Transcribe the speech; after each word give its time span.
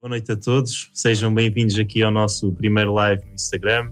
Boa 0.00 0.10
noite 0.10 0.30
a 0.30 0.36
todos, 0.36 0.92
sejam 0.94 1.34
bem-vindos 1.34 1.76
aqui 1.76 2.04
ao 2.04 2.12
nosso 2.12 2.52
primeiro 2.52 2.94
live 2.94 3.20
no 3.26 3.34
Instagram. 3.34 3.90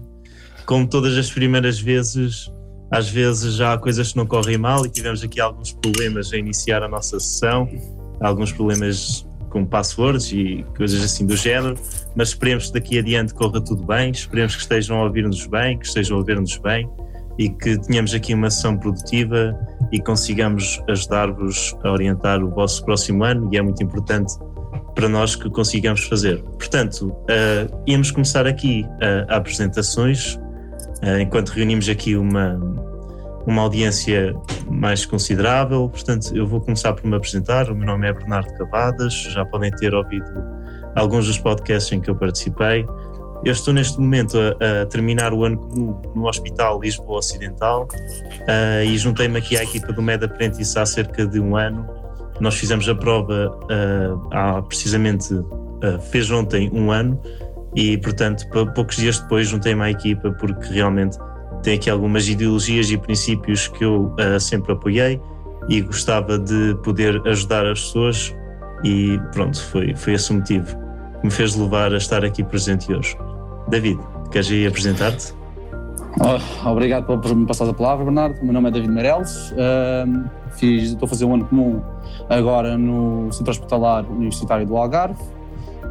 Como 0.65 0.87
todas 0.87 1.17
as 1.17 1.29
primeiras 1.29 1.81
vezes, 1.81 2.49
às 2.89 3.09
vezes 3.09 3.55
já 3.55 3.73
há 3.73 3.77
coisas 3.77 4.13
que 4.13 4.17
não 4.17 4.25
correm 4.25 4.57
mal 4.57 4.85
e 4.85 4.89
tivemos 4.89 5.21
aqui 5.21 5.41
alguns 5.41 5.73
problemas 5.73 6.31
a 6.31 6.37
iniciar 6.37 6.81
a 6.81 6.87
nossa 6.87 7.19
sessão, 7.19 7.67
alguns 8.21 8.53
problemas 8.53 9.27
com 9.49 9.65
passwords 9.65 10.31
e 10.31 10.65
coisas 10.77 11.03
assim 11.03 11.25
do 11.25 11.35
género, 11.35 11.75
mas 12.15 12.29
esperemos 12.29 12.67
que 12.67 12.73
daqui 12.75 12.99
adiante 12.99 13.33
corra 13.33 13.59
tudo 13.59 13.83
bem, 13.83 14.09
esperemos 14.09 14.55
que 14.55 14.61
estejam 14.61 15.01
a 15.01 15.03
ouvir-nos 15.03 15.45
bem, 15.47 15.77
que 15.77 15.87
estejam 15.87 16.21
a 16.21 16.23
ver-nos 16.23 16.57
bem 16.57 16.89
e 17.37 17.49
que 17.49 17.77
tenhamos 17.81 18.13
aqui 18.13 18.33
uma 18.33 18.49
sessão 18.49 18.77
produtiva 18.77 19.53
e 19.91 19.99
consigamos 19.99 20.81
ajudar-vos 20.87 21.75
a 21.83 21.91
orientar 21.91 22.41
o 22.41 22.49
vosso 22.49 22.85
próximo 22.85 23.25
ano 23.25 23.49
e 23.53 23.57
é 23.57 23.61
muito 23.61 23.83
importante 23.83 24.33
para 24.97 25.07
nós 25.07 25.35
que 25.35 25.47
consigamos 25.47 26.05
fazer. 26.05 26.41
Portanto, 26.41 27.09
uh, 27.09 27.83
íamos 27.85 28.09
começar 28.09 28.47
aqui 28.47 28.83
uh, 28.83 29.31
apresentações, 29.31 30.33
uh, 31.03 31.19
enquanto 31.21 31.49
reunimos 31.49 31.87
aqui 31.87 32.15
uma, 32.15 32.59
uma 33.45 33.61
audiência 33.61 34.33
mais 34.67 35.05
considerável. 35.05 35.87
Portanto, 35.87 36.35
eu 36.35 36.47
vou 36.47 36.59
começar 36.59 36.93
por 36.93 37.05
me 37.05 37.15
apresentar. 37.15 37.69
O 37.69 37.75
meu 37.75 37.85
nome 37.85 38.07
é 38.07 38.13
Bernardo 38.13 38.51
Cavadas, 38.57 39.13
já 39.13 39.45
podem 39.45 39.69
ter 39.69 39.93
ouvido 39.93 40.25
alguns 40.95 41.27
dos 41.27 41.37
podcasts 41.37 41.91
em 41.91 42.01
que 42.01 42.09
eu 42.09 42.15
participei. 42.15 42.83
Eu 43.45 43.51
estou 43.51 43.71
neste 43.71 43.99
momento 43.99 44.35
a, 44.39 44.81
a 44.81 44.85
terminar 44.87 45.31
o 45.31 45.45
ano 45.45 45.59
comum 45.59 46.01
no 46.15 46.27
Hospital 46.27 46.81
Lisboa 46.81 47.19
Ocidental 47.19 47.83
uh, 47.83 48.83
e 48.83 48.97
juntei-me 48.97 49.37
aqui 49.37 49.55
à 49.55 49.63
equipa 49.63 49.93
do 49.93 50.01
Med 50.01 50.25
Apprentice 50.25 50.79
há 50.79 50.87
cerca 50.87 51.23
de 51.27 51.39
um 51.39 51.55
ano 51.55 51.96
nós 52.39 52.55
fizemos 52.55 52.87
a 52.87 52.95
prova 52.95 53.57
uh, 53.63 54.29
há 54.31 54.61
precisamente, 54.61 55.33
uh, 55.33 55.99
fez 56.11 56.29
ontem 56.31 56.69
um 56.73 56.91
ano 56.91 57.19
e, 57.75 57.97
portanto, 57.97 58.45
poucos 58.73 58.97
dias 58.97 59.19
depois 59.19 59.47
juntei-me 59.47 59.83
à 59.83 59.91
equipa 59.91 60.31
porque 60.31 60.73
realmente 60.73 61.17
tem 61.63 61.75
aqui 61.75 61.89
algumas 61.89 62.27
ideologias 62.27 62.89
e 62.91 62.97
princípios 62.97 63.67
que 63.67 63.83
eu 63.83 64.13
uh, 64.19 64.39
sempre 64.39 64.73
apoiei 64.73 65.19
e 65.67 65.81
gostava 65.81 66.37
de 66.39 66.75
poder 66.83 67.21
ajudar 67.27 67.65
as 67.65 67.81
pessoas 67.81 68.35
e 68.83 69.19
pronto, 69.33 69.61
foi, 69.65 69.95
foi 69.95 70.13
esse 70.13 70.31
o 70.31 70.35
motivo 70.35 70.77
que 71.19 71.25
me 71.25 71.31
fez 71.31 71.55
levar 71.55 71.93
a 71.93 71.97
estar 71.97 72.23
aqui 72.23 72.43
presente 72.43 72.93
hoje. 72.93 73.17
David, 73.67 73.99
queres 74.31 74.49
aí 74.49 74.67
apresentar-te? 74.67 75.33
Oh, 76.19 76.69
obrigado 76.71 77.05
por 77.05 77.35
me 77.35 77.45
passar 77.45 77.69
a 77.69 77.73
palavra, 77.73 78.05
Bernardo. 78.05 78.43
Meu 78.43 78.51
nome 78.51 78.69
é 78.69 78.71
David 78.71 78.89
Meireles. 78.89 79.51
Uh, 79.51 80.27
fiz, 80.51 80.89
estou 80.89 81.05
a 81.05 81.09
fazer 81.09 81.25
um 81.25 81.35
ano 81.35 81.45
comum 81.45 81.81
agora 82.27 82.75
no 82.75 83.31
Centro 83.31 83.51
Hospitalar 83.51 84.03
Universitário 84.09 84.65
do 84.65 84.75
Algarve 84.75 85.21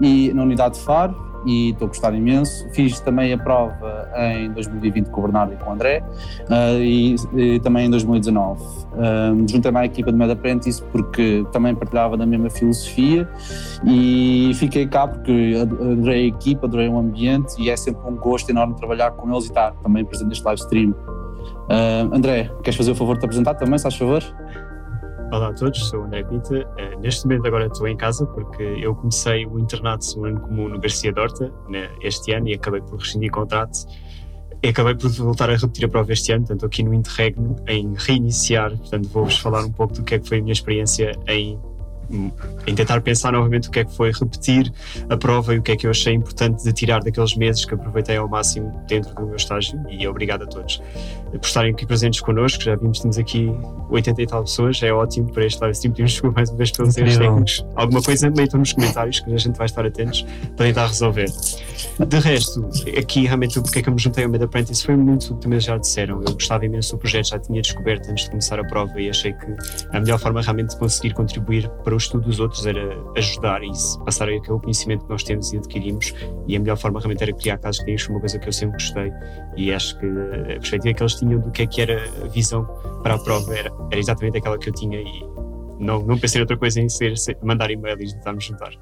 e 0.00 0.32
na 0.34 0.42
Unidade 0.42 0.74
de 0.74 0.80
Faro 0.80 1.25
e 1.46 1.70
estou 1.70 1.86
a 1.86 1.88
gostar 1.88 2.14
imenso. 2.14 2.68
Fiz 2.72 3.00
também 3.00 3.32
a 3.32 3.38
prova 3.38 4.10
em 4.16 4.50
2020 4.50 5.10
com 5.10 5.20
o 5.20 5.24
Bernardo 5.24 5.54
e 5.54 5.56
com 5.56 5.70
o 5.70 5.72
André 5.72 6.02
uh, 6.48 6.82
e, 6.82 7.14
e, 7.36 7.60
também 7.60 7.86
em 7.86 7.90
2019. 7.90 8.62
Uh, 8.62 9.48
Juntei-me 9.48 9.78
à 9.78 9.84
equipa 9.84 10.10
de 10.10 10.18
Med 10.18 10.30
Apprentice 10.32 10.82
porque 10.90 11.46
também 11.52 11.74
partilhava 11.74 12.16
da 12.16 12.26
mesma 12.26 12.50
filosofia 12.50 13.28
e 13.84 14.52
fiquei 14.54 14.86
cá 14.86 15.06
porque 15.06 15.56
adorei 15.60 16.24
a 16.24 16.26
equipa, 16.26 16.66
adorei 16.66 16.88
o 16.88 16.98
ambiente 16.98 17.54
e 17.58 17.70
é 17.70 17.76
sempre 17.76 18.00
um 18.10 18.16
gosto 18.16 18.50
enorme 18.50 18.74
trabalhar 18.74 19.12
com 19.12 19.30
eles 19.30 19.44
e 19.44 19.48
estar 19.48 19.72
também 19.82 20.04
presente 20.04 20.28
neste 20.28 20.44
live 20.44 20.60
stream. 20.60 20.90
Uh, 20.90 22.14
André, 22.14 22.50
queres 22.62 22.76
fazer 22.76 22.92
o 22.92 22.94
favor 22.94 23.14
de 23.14 23.20
te 23.20 23.24
apresentar 23.24 23.54
também, 23.54 23.78
se 23.78 23.82
faz 23.82 23.96
favor? 23.96 24.22
Olá 25.32 25.48
a 25.48 25.52
todos, 25.52 25.88
sou 25.88 26.02
o 26.02 26.04
André 26.04 26.22
Pita. 26.22 26.54
Uh, 26.54 27.00
neste 27.00 27.26
momento 27.26 27.48
agora 27.48 27.66
estou 27.66 27.88
em 27.88 27.96
casa 27.96 28.24
porque 28.26 28.62
eu 28.62 28.94
comecei 28.94 29.44
o 29.44 29.58
internato 29.58 30.24
ano 30.24 30.40
comum 30.40 30.68
no 30.68 30.78
Garcia 30.78 31.12
Dorta 31.12 31.52
este 32.00 32.32
ano 32.32 32.46
e 32.48 32.54
acabei 32.54 32.80
por 32.80 33.00
rescindir 33.00 33.32
contrato. 33.32 33.76
E 34.62 34.68
acabei 34.68 34.94
por 34.94 35.10
voltar 35.10 35.50
a 35.50 35.56
repetir 35.56 35.84
a 35.84 35.88
prova 35.88 36.12
este 36.12 36.30
ano, 36.30 36.46
portanto 36.46 36.64
aqui 36.64 36.82
no 36.84 36.94
interregno 36.94 37.56
em 37.66 37.92
reiniciar, 37.96 38.76
portanto 38.76 39.08
vou-vos 39.08 39.36
falar 39.38 39.64
um 39.64 39.72
pouco 39.72 39.94
do 39.94 40.04
que 40.04 40.14
é 40.14 40.18
que 40.20 40.28
foi 40.28 40.38
a 40.38 40.40
minha 40.42 40.52
experiência 40.52 41.18
em 41.26 41.58
em 42.66 42.74
tentar 42.74 43.00
pensar 43.00 43.32
novamente 43.32 43.68
o 43.68 43.70
que 43.70 43.80
é 43.80 43.84
que 43.84 43.94
foi 43.94 44.12
repetir 44.12 44.72
a 45.08 45.16
prova 45.16 45.54
e 45.54 45.58
o 45.58 45.62
que 45.62 45.72
é 45.72 45.76
que 45.76 45.86
eu 45.86 45.90
achei 45.90 46.14
importante 46.14 46.62
de 46.62 46.72
tirar 46.72 47.00
daqueles 47.00 47.36
meses 47.36 47.64
que 47.64 47.74
aproveitei 47.74 48.16
ao 48.16 48.28
máximo 48.28 48.72
dentro 48.86 49.14
do 49.14 49.26
meu 49.26 49.36
estágio. 49.36 49.84
E 49.90 50.06
obrigado 50.06 50.42
a 50.42 50.46
todos 50.46 50.80
por 51.38 51.46
estarem 51.46 51.72
aqui 51.72 51.86
presentes 51.86 52.20
connosco, 52.20 52.62
já 52.62 52.76
vimos 52.76 53.00
temos 53.00 53.18
aqui 53.18 53.50
80 53.90 54.22
e 54.22 54.26
tal 54.26 54.42
pessoas, 54.42 54.82
é 54.82 54.92
ótimo 54.92 55.32
para 55.32 55.46
este 55.46 55.60
live 55.60 55.74
stream, 55.74 55.92
pedimos 55.92 56.12
desculpa 56.12 56.36
mais 56.40 56.50
uma 56.50 56.58
vez 56.58 56.70
pelos 56.70 56.96
erros 56.96 57.16
técnicos 57.16 57.66
alguma 57.74 58.02
coisa 58.02 58.30
metam 58.30 58.60
nos 58.60 58.72
comentários 58.72 59.20
que 59.20 59.32
a 59.32 59.38
gente 59.38 59.56
vai 59.56 59.66
estar 59.66 59.84
atentos 59.86 60.22
para 60.56 60.66
tentar 60.66 60.86
resolver. 60.86 61.26
De 62.06 62.18
resto, 62.18 62.68
aqui 62.98 63.26
realmente 63.26 63.58
o 63.58 63.62
que 63.62 63.78
é 63.78 63.82
que 63.82 63.88
eu 63.88 63.94
me 63.94 64.00
juntei 64.00 64.24
ao 64.24 64.30
Mid 64.30 64.42
Apprentice 64.42 64.84
foi 64.84 64.96
muito 64.96 65.32
o 65.32 65.36
que 65.36 65.42
também 65.42 65.60
já 65.60 65.76
disseram, 65.76 66.22
eu 66.26 66.34
gostava 66.34 66.64
imenso 66.64 66.96
do 66.96 66.98
projeto, 66.98 67.28
já 67.28 67.38
tinha 67.38 67.60
descoberto 67.60 68.10
antes 68.10 68.24
de 68.24 68.30
começar 68.30 68.58
a 68.58 68.64
prova 68.64 69.00
e 69.00 69.08
achei 69.08 69.32
que 69.32 69.46
a 69.92 70.00
melhor 70.00 70.18
forma 70.18 70.40
realmente 70.42 70.70
de 70.70 70.78
conseguir 70.78 71.14
contribuir 71.14 71.68
para 71.84 71.94
o 71.94 71.96
estudo 71.96 72.24
dos 72.24 72.40
outros 72.40 72.66
era 72.66 72.96
ajudar 73.16 73.62
e 73.62 73.70
passar 74.04 74.28
aquele 74.28 74.58
conhecimento 74.58 75.04
que 75.04 75.10
nós 75.10 75.22
temos 75.22 75.52
e 75.52 75.58
adquirimos. 75.58 76.12
E 76.46 76.56
a 76.56 76.60
melhor 76.60 76.76
forma 76.76 76.98
realmente 76.98 77.22
era 77.22 77.32
criar 77.32 77.58
casos 77.58 77.82
clínicos, 77.82 78.06
foi 78.06 78.14
uma 78.14 78.20
coisa 78.20 78.38
que 78.38 78.48
eu 78.48 78.52
sempre 78.52 78.74
gostei. 78.74 79.12
E 79.56 79.72
acho 79.72 79.98
que 79.98 80.06
a 80.06 80.58
perspectiva 80.58 80.94
que 80.94 81.02
eles 81.02 81.14
tinham 81.14 81.25
do 81.26 81.50
que 81.50 81.62
é 81.62 81.66
que 81.66 81.80
era 81.80 82.04
a 82.24 82.28
visão 82.28 82.64
para 83.02 83.14
a 83.14 83.18
prova 83.18 83.54
era, 83.56 83.70
era 83.90 84.00
exatamente 84.00 84.38
aquela 84.38 84.58
que 84.58 84.68
eu 84.68 84.72
tinha 84.72 85.00
e 85.00 85.22
não, 85.78 86.02
não 86.06 86.18
pensei 86.18 86.40
outra 86.40 86.56
coisa 86.56 86.80
em 86.80 86.88
ser, 86.88 87.16
ser 87.18 87.36
mandar 87.42 87.70
e-mail 87.70 88.00
e 88.00 88.12
tentarmos 88.12 88.44
juntar. 88.44 88.72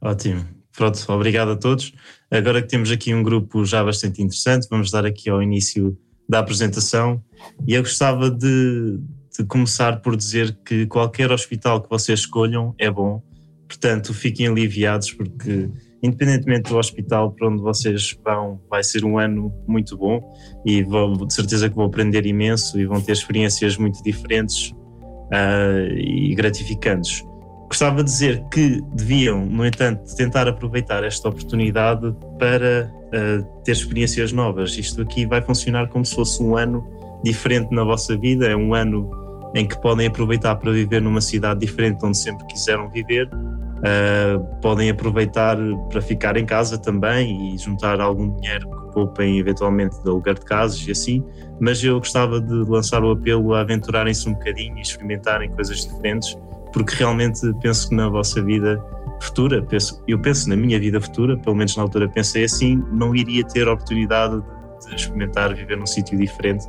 Ótimo. 0.00 0.46
Pronto, 0.76 1.04
obrigado 1.12 1.50
a 1.50 1.56
todos. 1.56 1.92
Agora 2.30 2.62
que 2.62 2.68
temos 2.68 2.90
aqui 2.90 3.12
um 3.12 3.22
grupo 3.22 3.64
já 3.64 3.82
bastante 3.82 4.22
interessante, 4.22 4.68
vamos 4.70 4.90
dar 4.90 5.04
aqui 5.04 5.28
ao 5.28 5.42
início 5.42 5.98
da 6.28 6.38
apresentação 6.38 7.22
e 7.66 7.74
eu 7.74 7.82
gostava 7.82 8.30
de, 8.30 9.00
de 9.36 9.44
começar 9.44 10.00
por 10.00 10.16
dizer 10.16 10.56
que 10.64 10.86
qualquer 10.86 11.32
hospital 11.32 11.82
que 11.82 11.88
vocês 11.88 12.20
escolham 12.20 12.74
é 12.78 12.90
bom, 12.90 13.22
portanto 13.66 14.14
fiquem 14.14 14.46
aliviados 14.46 15.12
porque 15.12 15.70
independentemente 16.02 16.70
do 16.70 16.78
hospital 16.78 17.32
para 17.32 17.48
onde 17.48 17.62
vocês 17.62 18.16
vão, 18.24 18.60
vai 18.70 18.82
ser 18.82 19.04
um 19.04 19.18
ano 19.18 19.52
muito 19.66 19.96
bom 19.96 20.20
e 20.64 20.82
vão, 20.82 21.12
de 21.12 21.32
certeza 21.32 21.68
que 21.68 21.74
vão 21.74 21.86
aprender 21.86 22.26
imenso 22.26 22.78
e 22.80 22.86
vão 22.86 23.00
ter 23.00 23.12
experiências 23.12 23.76
muito 23.76 24.02
diferentes 24.02 24.70
uh, 24.70 25.92
e 25.96 26.34
gratificantes. 26.34 27.24
Gostava 27.68 28.02
de 28.02 28.10
dizer 28.10 28.42
que 28.50 28.80
deviam, 28.94 29.44
no 29.44 29.66
entanto, 29.66 30.02
tentar 30.16 30.48
aproveitar 30.48 31.04
esta 31.04 31.28
oportunidade 31.28 32.14
para 32.38 32.90
uh, 33.08 33.62
ter 33.62 33.72
experiências 33.72 34.32
novas. 34.32 34.76
Isto 34.78 35.02
aqui 35.02 35.26
vai 35.26 35.42
funcionar 35.42 35.88
como 35.88 36.04
se 36.04 36.14
fosse 36.14 36.42
um 36.42 36.56
ano 36.56 36.82
diferente 37.22 37.74
na 37.74 37.84
vossa 37.84 38.16
vida, 38.16 38.46
é 38.46 38.56
um 38.56 38.72
ano 38.72 39.10
em 39.54 39.66
que 39.66 39.78
podem 39.80 40.06
aproveitar 40.06 40.56
para 40.56 40.70
viver 40.70 41.02
numa 41.02 41.20
cidade 41.20 41.60
diferente 41.60 42.04
onde 42.04 42.16
sempre 42.16 42.46
quiseram 42.46 42.88
viver. 42.90 43.28
Uh, 43.78 44.44
podem 44.60 44.90
aproveitar 44.90 45.56
para 45.88 46.02
ficar 46.02 46.36
em 46.36 46.44
casa 46.44 46.76
também 46.76 47.54
e 47.54 47.58
juntar 47.58 48.00
algum 48.00 48.34
dinheiro 48.36 48.68
que 48.68 48.92
poupem 48.92 49.38
eventualmente 49.38 50.02
de 50.02 50.08
aluguer 50.08 50.34
de 50.34 50.44
casas 50.44 50.84
e 50.86 50.90
assim, 50.90 51.24
mas 51.60 51.82
eu 51.84 51.98
gostava 51.98 52.40
de 52.40 52.54
lançar 52.68 53.04
o 53.04 53.12
apelo 53.12 53.54
a 53.54 53.60
aventurarem-se 53.60 54.28
um 54.28 54.32
bocadinho 54.32 54.76
e 54.78 54.80
experimentarem 54.80 55.50
coisas 55.52 55.86
diferentes, 55.86 56.36
porque 56.72 56.96
realmente 56.96 57.40
penso 57.60 57.88
que 57.88 57.94
na 57.94 58.08
vossa 58.08 58.42
vida 58.42 58.82
futura, 59.20 59.62
penso, 59.62 60.02
eu 60.08 60.18
penso 60.18 60.48
na 60.48 60.56
minha 60.56 60.78
vida 60.78 61.00
futura, 61.00 61.36
pelo 61.36 61.54
menos 61.54 61.76
na 61.76 61.82
altura 61.84 62.08
pensei 62.08 62.44
assim, 62.44 62.82
não 62.90 63.14
iria 63.14 63.44
ter 63.44 63.68
oportunidade 63.68 64.40
de, 64.40 64.88
de 64.88 64.96
experimentar 64.96 65.54
viver 65.54 65.76
num 65.76 65.86
sítio 65.86 66.18
diferente 66.18 66.66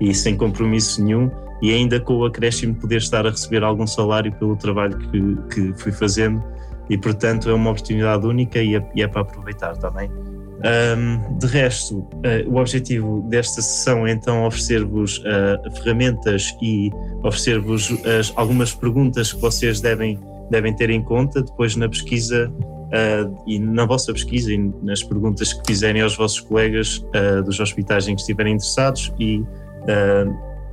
e 0.00 0.12
sem 0.14 0.36
compromisso 0.36 1.02
nenhum 1.04 1.30
e 1.62 1.72
ainda 1.72 2.00
com 2.00 2.18
o 2.18 2.24
acréscimo 2.24 2.74
de 2.74 2.80
poder 2.80 2.98
estar 2.98 3.26
a 3.26 3.30
receber 3.30 3.62
algum 3.62 3.86
salário 3.86 4.32
pelo 4.32 4.56
trabalho 4.56 4.96
que, 4.98 5.36
que 5.54 5.82
fui 5.82 5.92
fazendo 5.92 6.42
e 6.88 6.96
portanto 6.96 7.50
é 7.50 7.54
uma 7.54 7.70
oportunidade 7.70 8.26
única 8.26 8.62
e 8.62 8.76
é, 8.76 8.90
e 8.94 9.02
é 9.02 9.08
para 9.08 9.22
aproveitar 9.22 9.76
também. 9.76 10.10
Um, 10.58 11.38
de 11.38 11.46
resto, 11.46 11.98
uh, 11.98 12.50
o 12.50 12.56
objetivo 12.56 13.24
desta 13.28 13.62
sessão 13.62 14.04
é 14.06 14.10
então 14.10 14.44
oferecer-vos 14.44 15.18
uh, 15.18 15.76
ferramentas 15.76 16.56
e 16.60 16.90
oferecer-vos 17.22 17.94
algumas 18.34 18.74
perguntas 18.74 19.32
que 19.32 19.40
vocês 19.40 19.80
devem, 19.80 20.18
devem 20.50 20.74
ter 20.74 20.90
em 20.90 21.00
conta 21.00 21.42
depois 21.42 21.76
na 21.76 21.88
pesquisa 21.88 22.50
uh, 22.50 23.44
e 23.46 23.60
na 23.60 23.86
vossa 23.86 24.12
pesquisa 24.12 24.52
e 24.52 24.58
nas 24.82 25.00
perguntas 25.00 25.52
que 25.52 25.62
fizerem 25.64 26.02
aos 26.02 26.16
vossos 26.16 26.40
colegas 26.40 27.04
dos 27.44 27.60
hospitais 27.60 28.08
em 28.08 28.16
que 28.16 28.22
estiverem 28.22 28.54
interessados 28.54 29.12
e 29.18 29.44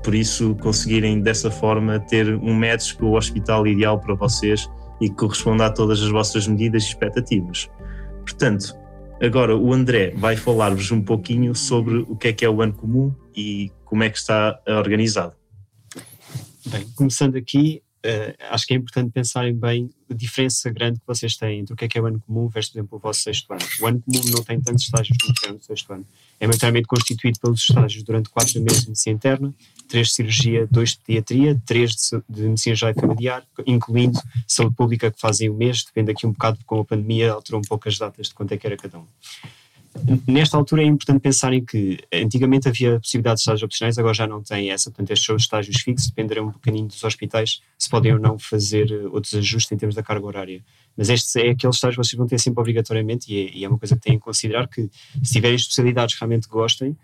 por 0.05 0.13
isso 0.13 0.55
conseguirem 0.61 1.19
dessa 1.19 1.49
forma 1.49 1.99
ter 1.99 2.35
um 2.35 2.55
médico 2.55 3.07
o 3.07 3.17
hospital 3.17 3.65
ideal 3.65 3.99
para 3.99 4.13
vocês 4.13 4.69
e 5.01 5.09
que 5.09 5.15
corresponda 5.15 5.65
a 5.65 5.71
todas 5.71 5.99
as 5.99 6.09
vossas 6.09 6.47
medidas 6.47 6.83
e 6.83 6.87
expectativas. 6.89 7.67
Portanto, 8.19 8.77
agora 9.19 9.57
o 9.57 9.73
André 9.73 10.13
vai 10.15 10.35
falar-vos 10.35 10.91
um 10.91 11.01
pouquinho 11.01 11.55
sobre 11.55 11.97
o 12.07 12.15
que 12.15 12.27
é 12.27 12.33
que 12.33 12.45
é 12.45 12.49
o 12.49 12.61
ano 12.61 12.73
comum 12.73 13.15
e 13.35 13.71
como 13.83 14.03
é 14.03 14.09
que 14.11 14.19
está 14.19 14.59
organizado. 14.67 15.33
Bem, 16.67 16.85
começando 16.95 17.35
aqui, 17.35 17.81
acho 18.49 18.67
que 18.67 18.73
é 18.73 18.77
importante 18.77 19.11
pensarem 19.11 19.53
bem 19.53 19.89
a 20.09 20.13
diferença 20.13 20.69
grande 20.69 20.99
que 20.99 21.07
vocês 21.07 21.35
têm 21.35 21.59
entre 21.59 21.73
o 21.73 21.75
que 21.75 21.85
é 21.85 21.87
que 21.87 21.97
é 21.97 22.01
o 22.01 22.05
ano 22.05 22.21
comum 22.25 22.47
versus, 22.47 22.71
por 22.71 22.79
exemplo, 22.79 22.97
o 22.97 23.01
vosso 23.01 23.21
sexto 23.21 23.51
ano. 23.51 23.61
O 23.81 23.87
ano 23.87 24.01
comum 24.01 24.21
não 24.31 24.43
tem 24.43 24.61
tantos 24.61 24.83
estágios 24.83 25.17
como 25.17 25.33
tem 25.33 25.51
no 25.53 25.61
sexto 25.61 25.93
ano. 25.93 26.05
É 26.39 26.45
maioritariamente 26.45 26.87
constituído 26.87 27.39
pelos 27.39 27.61
estágios 27.61 28.03
durante 28.03 28.29
quatro 28.29 28.61
meses 28.61 28.81
de 28.81 28.87
medicina 28.89 29.15
interna, 29.15 29.53
três 29.87 30.07
de 30.07 30.13
cirurgia, 30.13 30.67
dois 30.69 30.91
de 30.91 30.99
pediatria, 30.99 31.61
três 31.65 31.91
de, 31.91 32.21
de 32.29 32.41
medicina 32.43 32.75
geral 32.75 32.95
e 32.95 33.01
familiar, 33.01 33.43
incluindo 33.65 34.19
saúde 34.47 34.75
pública 34.75 35.11
que 35.11 35.19
fazem 35.19 35.49
o 35.49 35.53
mês, 35.53 35.83
depende 35.83 36.11
aqui 36.11 36.27
um 36.27 36.31
bocado 36.31 36.59
com 36.65 36.79
a 36.79 36.85
pandemia, 36.85 37.31
alterou 37.31 37.59
um 37.59 37.67
pouco 37.67 37.87
as 37.87 37.97
datas 37.97 38.27
de 38.27 38.33
quanto 38.33 38.51
é 38.53 38.57
que 38.57 38.67
era 38.67 38.77
cada 38.77 38.99
um. 38.99 39.05
Nesta 40.27 40.57
altura 40.57 40.83
é 40.83 40.85
importante 40.85 41.21
pensar 41.21 41.53
em 41.53 41.63
que 41.63 41.97
antigamente 42.13 42.67
havia 42.67 42.99
possibilidade 42.99 43.37
de 43.37 43.41
estágios 43.41 43.63
opcionais, 43.63 43.97
agora 43.97 44.13
já 44.13 44.27
não 44.27 44.43
tem 44.43 44.69
essa, 44.69 44.91
portanto 44.91 45.11
estes 45.11 45.25
são 45.25 45.35
os 45.35 45.43
estágios 45.43 45.81
fixos, 45.81 46.09
dependerão 46.09 46.47
um 46.47 46.51
bocadinho 46.51 46.87
dos 46.87 47.01
hospitais 47.03 47.61
se 47.77 47.89
podem 47.89 48.13
ou 48.13 48.19
não 48.19 48.37
fazer 48.37 48.91
eh, 48.91 49.07
outros 49.07 49.33
ajustes 49.33 49.71
em 49.71 49.77
termos 49.77 49.95
da 49.95 50.03
carga 50.03 50.25
horária. 50.25 50.63
Mas 50.97 51.09
este 51.09 51.39
é 51.39 51.51
aquele 51.51 51.71
estágio 51.73 52.01
que 52.01 52.07
vocês 52.07 52.17
vão 52.17 52.27
ter 52.27 52.39
sempre 52.39 52.59
obrigatoriamente 52.59 53.33
e 53.33 53.47
é, 53.47 53.57
e 53.57 53.65
é 53.65 53.69
uma 53.69 53.79
coisa 53.79 53.95
que 53.95 54.01
têm 54.01 54.19
que 54.19 54.25
considerar 54.25 54.67
que 54.67 54.89
se 55.23 55.33
tiverem 55.33 55.55
especialidades 55.55 56.15
que 56.15 56.21
realmente 56.21 56.47
gostem, 56.49 56.95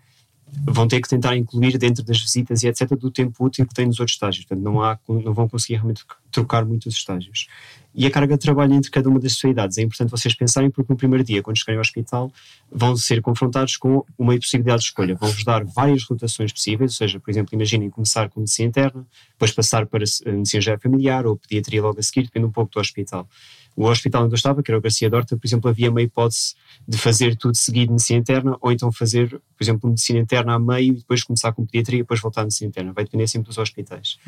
vão 0.64 0.86
ter 0.86 1.00
que 1.00 1.08
tentar 1.08 1.36
incluir 1.36 1.78
dentro 1.78 2.04
das 2.04 2.20
visitas 2.20 2.62
e 2.62 2.68
etc. 2.68 2.90
do 2.96 3.10
tempo 3.10 3.44
útil 3.44 3.66
que 3.66 3.74
têm 3.74 3.86
nos 3.86 4.00
outros 4.00 4.14
estágios. 4.14 4.44
Portanto, 4.44 4.64
não, 4.64 4.82
há, 4.82 4.98
não 5.08 5.32
vão 5.32 5.48
conseguir 5.48 5.74
realmente 5.74 6.04
trocar 6.30 6.64
muitos 6.64 6.94
estágios. 6.94 7.46
E 7.94 8.06
a 8.06 8.10
carga 8.10 8.36
de 8.36 8.42
trabalho 8.42 8.72
entre 8.72 8.90
cada 8.90 9.08
uma 9.08 9.18
das 9.18 9.32
especialidades. 9.32 9.76
É 9.76 9.82
importante 9.82 10.10
vocês 10.10 10.34
pensarem, 10.34 10.70
porque 10.70 10.90
no 10.92 10.96
primeiro 10.96 11.22
dia, 11.22 11.42
quando 11.42 11.58
chegarem 11.58 11.76
ao 11.76 11.82
hospital, 11.82 12.32
vão 12.70 12.96
ser 12.96 13.20
confrontados 13.20 13.76
com 13.76 14.04
uma 14.18 14.34
possibilidade 14.34 14.80
de 14.80 14.86
escolha. 14.86 15.14
Vão-vos 15.14 15.44
dar 15.44 15.64
várias 15.64 16.02
rotações 16.04 16.52
possíveis, 16.52 16.92
ou 16.92 16.96
seja, 16.96 17.20
por 17.20 17.30
exemplo, 17.30 17.54
imaginem 17.54 17.90
começar 17.90 18.30
com 18.30 18.40
medicina 18.40 18.68
interna, 18.68 19.06
depois 19.32 19.52
passar 19.52 19.86
para 19.86 20.04
medicina 20.26 20.60
geral 20.60 20.80
familiar 20.80 21.26
ou 21.26 21.36
pediatria 21.36 21.82
logo 21.82 22.00
a 22.00 22.02
seguir, 22.02 22.22
depende 22.22 22.46
um 22.46 22.50
pouco 22.50 22.72
do 22.72 22.80
hospital. 22.80 23.28
O 23.74 23.86
hospital 23.86 24.24
onde 24.24 24.34
eu 24.34 24.36
estava, 24.36 24.62
que 24.62 24.70
era 24.70 24.78
o 24.78 24.82
Garcia 24.82 25.08
Dorta, 25.08 25.36
por 25.36 25.46
exemplo, 25.46 25.68
havia 25.68 25.90
uma 25.90 26.02
hipótese 26.02 26.54
de 26.86 26.98
fazer 26.98 27.36
tudo 27.36 27.56
seguido 27.56 27.92
medicina 27.92 28.20
interna, 28.20 28.56
ou 28.60 28.70
então 28.70 28.92
fazer, 28.92 29.28
por 29.30 29.62
exemplo, 29.62 29.88
medicina 29.88 30.18
interna 30.18 30.54
a 30.54 30.58
meio 30.58 30.92
e 30.92 30.96
depois 30.96 31.24
começar 31.24 31.52
com 31.52 31.64
pediatria 31.64 32.00
e 32.00 32.02
depois 32.02 32.20
voltar 32.20 32.42
à 32.42 32.44
medicina 32.44 32.68
interna. 32.68 32.92
Vai 32.92 33.04
depender 33.04 33.26
sempre 33.26 33.48
dos 33.48 33.58
hospitais. 33.58 34.18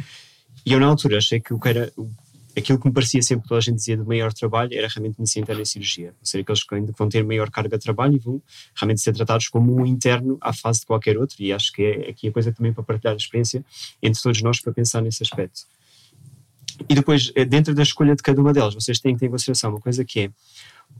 E 0.64 0.72
eu, 0.72 0.80
na 0.80 0.86
altura, 0.86 1.18
achei 1.18 1.40
que 1.40 1.52
o 1.52 1.60
que 1.60 1.68
era 1.68 1.92
aquilo 2.56 2.78
que 2.78 2.86
me 2.86 2.92
parecia 2.92 3.22
sempre 3.22 3.42
que 3.42 3.48
toda 3.48 3.58
a 3.58 3.62
gente 3.62 3.76
dizia 3.76 3.96
de 3.96 4.04
maior 4.04 4.32
trabalho 4.32 4.72
era 4.72 4.88
realmente 4.88 5.18
medicina 5.18 5.42
interna 5.42 5.62
e 5.62 5.66
cirurgia. 5.66 6.08
Ou 6.08 6.26
seja, 6.26 6.42
aqueles 6.42 6.62
que 6.62 6.92
vão 6.96 7.08
ter 7.08 7.24
maior 7.24 7.50
carga 7.50 7.76
de 7.76 7.84
trabalho 7.84 8.14
e 8.14 8.18
vão 8.18 8.40
realmente 8.74 9.00
ser 9.00 9.12
tratados 9.12 9.48
como 9.48 9.74
um 9.74 9.84
interno 9.84 10.38
à 10.40 10.52
fase 10.52 10.80
de 10.80 10.86
qualquer 10.86 11.18
outro. 11.18 11.36
E 11.40 11.52
acho 11.52 11.72
que 11.72 11.82
é 11.82 12.10
aqui 12.10 12.28
a 12.28 12.32
coisa 12.32 12.52
também 12.52 12.72
para 12.72 12.84
partilhar 12.84 13.14
a 13.14 13.16
experiência 13.16 13.64
entre 14.02 14.20
todos 14.22 14.40
nós 14.42 14.60
para 14.60 14.72
pensar 14.72 15.02
nesse 15.02 15.22
aspecto. 15.22 15.62
E 16.88 16.94
depois, 16.94 17.32
eh, 17.34 17.44
dentro 17.44 17.74
da 17.74 17.82
escolha 17.82 18.16
de 18.16 18.22
cada 18.22 18.40
uma 18.40 18.52
delas, 18.52 18.74
vocês 18.74 18.98
têm 18.98 19.14
que 19.14 19.20
ter 19.20 19.26
em 19.26 19.30
consideração 19.30 19.70
uma 19.70 19.80
coisa 19.80 20.04
que 20.04 20.20
é 20.20 20.30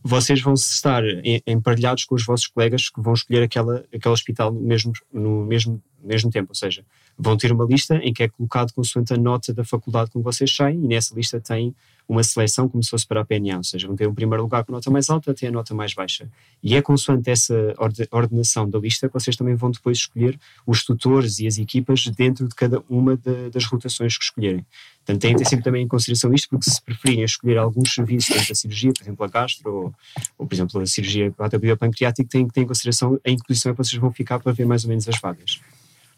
vocês 0.03 0.41
vão 0.41 0.55
estar 0.55 1.03
emparelhados 1.47 2.05
com 2.05 2.15
os 2.15 2.25
vossos 2.25 2.47
colegas 2.47 2.91
que 2.91 3.01
vão 3.01 3.15
escolher 3.15 3.43
aquela, 3.43 3.85
aquele 3.95 4.13
hospital 4.13 4.53
no 4.53 4.61
mesmo, 4.61 4.93
no 5.13 5.45
mesmo, 5.45 5.83
mesmo 6.03 6.31
tempo, 6.31 6.51
ou 6.51 6.55
seja, 6.55 6.85
vão 7.17 7.37
ter 7.37 7.53
uma 7.53 7.65
lista 7.65 7.97
em 7.97 8.13
que 8.13 8.23
é 8.23 8.29
colocado 8.29 8.73
consoante 8.73 9.15
a 9.15 9.17
nota 9.17 9.53
da 9.55 9.65
faculdade 9.65 10.11
com 10.11 10.21
vocês 10.21 10.55
saem 10.55 10.85
e 10.85 10.89
nessa 10.89 11.15
lista 11.15 11.41
tem 11.41 11.75
uma 12.09 12.23
seleção 12.23 12.69
como 12.69 12.83
se 12.83 12.91
fosse 12.91 13.07
para 13.07 13.21
a 13.23 13.25
PNA, 13.25 13.57
ou 13.57 13.65
seja, 13.65 13.87
vão 13.87 13.97
ter 13.97 14.07
um 14.07 14.15
primeiro 14.15 14.43
lugar 14.43 14.65
com 14.65 14.73
a 14.73 14.75
nota 14.75 14.91
mais 14.91 15.09
alta 15.09 15.31
até 15.31 15.47
a 15.47 15.51
nota 15.51 15.75
mais 15.75 15.95
baixa. 15.95 16.29
E 16.63 16.75
é 16.75 16.83
consoante 16.83 17.31
essa 17.31 17.75
ordenação 18.11 18.69
da 18.69 18.79
lista 18.79 19.09
que 19.09 19.15
vocês 19.15 19.37
também 19.37 19.55
vão 19.55 19.71
depois 19.71 19.99
escolher 19.99 20.39
os 20.67 20.85
tutores 20.85 21.39
e 21.39 21.47
as 21.47 21.59
equipas 21.59 22.07
dentro 22.09 22.47
de 22.47 22.55
cada 22.55 22.83
uma 22.89 23.17
de, 23.17 23.51
das 23.51 23.65
rotações 23.65 24.19
que 24.19 24.25
escolherem. 24.25 24.65
Portanto, 25.05 25.21
têm 25.21 25.33
que 25.33 25.43
ter 25.43 25.49
sempre 25.49 25.65
também 25.65 25.85
em 25.85 25.89
consideração 25.89 26.33
isto, 26.33 26.49
porque 26.49 26.71
se 26.71 26.81
preferirem 26.81 27.25
escolher 27.25 27.59
alguns 27.59 27.93
serviços 27.93 28.35
dentro 28.35 28.49
da 28.49 28.55
cirurgia, 28.55 28.93
por 28.93 29.03
exemplo, 29.03 29.25
a 29.25 29.29
gastro 29.29 29.73
ou, 29.73 29.95
ou 30.39 30.47
por 30.47 30.55
exemplo, 30.55 30.81
a 30.81 30.87
cirurgia 30.87 31.33
pancreática, 31.79 32.29
têm 32.29 32.47
que 32.47 32.55
ter 32.55 32.61
em 32.63 32.67
consideração 32.67 33.21
em 33.25 33.37
que 33.37 33.47
posição 33.47 33.73
é 33.73 33.75
que 33.75 33.85
vocês 33.85 34.01
vão 34.01 34.11
ficar 34.11 34.39
para 34.39 34.53
ver 34.53 34.65
mais 34.67 34.85
ou 34.85 34.89
menos 34.89 35.07
as 35.09 35.21
vagas. 35.21 35.61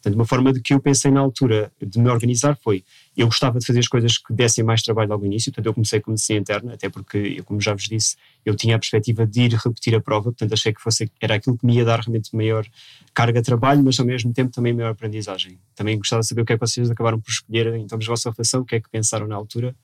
Portanto, 0.07 0.21
uma 0.21 0.25
forma 0.25 0.53
de 0.53 0.61
que 0.61 0.73
eu 0.73 0.79
pensei 0.79 1.11
na 1.11 1.19
altura 1.19 1.73
de 1.83 1.99
me 1.99 2.09
organizar 2.09 2.57
foi, 2.63 2.85
eu 3.17 3.27
gostava 3.27 3.59
de 3.59 3.67
fazer 3.67 3.81
as 3.81 3.89
coisas 3.89 4.19
que 4.19 4.33
dessem 4.33 4.63
mais 4.63 4.81
trabalho 4.81 5.09
logo 5.09 5.23
no 5.23 5.27
início, 5.27 5.51
portanto 5.51 5.67
eu 5.67 5.75
comecei 5.75 6.01
com 6.01 6.13
medicina 6.13 6.39
interna, 6.39 6.75
até 6.75 6.89
porque, 6.89 7.19
eu, 7.39 7.43
como 7.43 7.61
já 7.61 7.75
vos 7.75 7.89
disse, 7.89 8.15
eu 8.45 8.55
tinha 8.55 8.77
a 8.77 8.79
perspectiva 8.79 9.27
de 9.27 9.41
ir 9.43 9.53
repetir 9.55 9.97
a 9.97 10.01
prova, 10.01 10.27
portanto 10.27 10.53
achei 10.53 10.73
que 10.73 10.81
fosse, 10.81 11.11
era 11.21 11.35
aquilo 11.35 11.59
que 11.59 11.67
me 11.67 11.75
ia 11.75 11.85
dar 11.85 11.99
realmente 11.99 12.37
maior 12.37 12.65
carga 13.13 13.41
de 13.41 13.47
trabalho, 13.47 13.83
mas 13.83 13.99
ao 13.99 14.07
mesmo 14.07 14.33
tempo 14.33 14.53
também 14.53 14.73
maior 14.73 14.91
aprendizagem. 14.91 15.59
Também 15.75 15.99
gostava 15.99 16.23
de 16.23 16.29
saber 16.29 16.43
o 16.43 16.45
que 16.45 16.53
é 16.53 16.57
que 16.57 16.65
vocês 16.65 16.89
acabaram 16.89 17.19
por 17.19 17.33
escolher, 17.33 17.75
então, 17.75 17.99
a 18.01 18.07
vossa 18.07 18.31
reflexão, 18.31 18.61
o 18.61 18.65
que 18.65 18.77
é 18.77 18.81
que 18.81 18.89
pensaram 18.89 19.27
na 19.27 19.35
altura, 19.35 19.75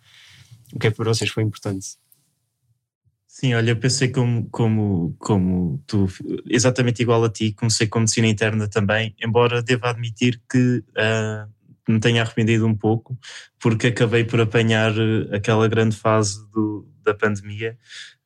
o 0.73 0.79
que 0.79 0.87
é 0.87 0.91
que 0.93 0.97
para 0.97 1.13
vocês 1.13 1.31
foi 1.31 1.43
importante. 1.43 1.97
Sim, 3.35 3.55
olha, 3.55 3.71
eu 3.71 3.77
pensei 3.77 4.09
como, 4.09 4.47
como, 4.51 5.17
como 5.19 5.83
tu, 5.87 6.07
exatamente 6.51 7.01
igual 7.01 7.25
a 7.25 7.31
ti, 7.31 7.55
comecei 7.55 7.87
com 7.87 8.01
medicina 8.01 8.27
interna 8.29 8.69
também, 8.69 9.17
embora 9.25 9.63
deva 9.63 9.89
admitir 9.89 10.39
que 10.51 10.85
uh, 10.91 11.51
me 11.91 11.99
tenha 11.99 12.21
arrependido 12.21 12.67
um 12.67 12.77
pouco, 12.77 13.19
porque 13.59 13.87
acabei 13.87 14.23
por 14.23 14.39
apanhar 14.39 14.93
ah, 14.93 15.35
aquela 15.37 15.67
grande 15.67 15.97
fase 15.97 16.47
do, 16.53 16.87
da 17.03 17.15
pandemia. 17.15 17.79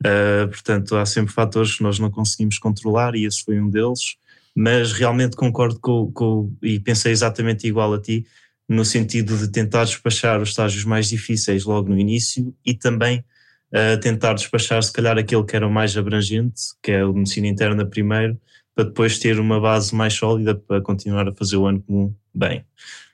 Uh, 0.05 0.49
portanto, 0.49 0.97
há 0.97 1.07
sempre 1.07 1.33
fatores 1.33 1.77
que 1.77 1.85
nós 1.85 2.01
não 2.01 2.11
conseguimos 2.11 2.59
controlar 2.59 3.15
e 3.15 3.27
esse 3.27 3.45
foi 3.45 3.61
um 3.61 3.71
deles. 3.71 4.17
Mas 4.57 4.91
realmente 4.93 5.37
concordo 5.37 5.79
com, 5.79 6.11
com 6.11 6.53
e 6.61 6.81
pensei 6.81 7.13
exatamente 7.13 7.65
igual 7.69 7.95
a 7.95 8.03
ti, 8.03 8.27
no 8.69 8.85
sentido 8.85 9.39
de 9.39 9.53
tentar 9.53 9.85
despachar 9.85 10.43
os 10.43 10.49
estágios 10.49 10.85
mais 10.85 11.09
difíceis 11.09 11.65
logo 11.65 11.89
no 11.89 11.97
início 11.97 12.53
e 12.65 12.75
também 12.75 13.25
a 13.73 13.97
tentar 13.99 14.35
despachar 14.35 14.83
se 14.83 14.93
calhar 14.93 15.19
aquele 15.19 15.45
que 15.45 15.57
era 15.57 15.67
o 15.67 15.71
mais 15.71 15.97
abrangente, 15.97 16.63
que 16.83 16.93
é 16.93 17.05
o 17.05 17.13
medicina 17.13 17.47
interna 17.47 17.85
primeiro, 17.85 18.39
para 18.75 18.85
depois 18.85 19.19
ter 19.19 19.41
uma 19.41 19.61
base 19.61 19.95
mais 19.95 20.15
sólida 20.15 20.55
para 20.55 20.81
continuar 20.81 21.29
a 21.29 21.35
fazer 21.35 21.57
o 21.57 21.67
ano 21.67 21.83
comum 21.83 22.15
bem. 22.35 22.65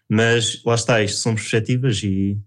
Mas 0.08 0.62
lá 0.64 0.74
está, 0.74 1.02
isto 1.02 1.18
são 1.18 1.34
perspectivas 1.34 2.02
e 2.02 2.38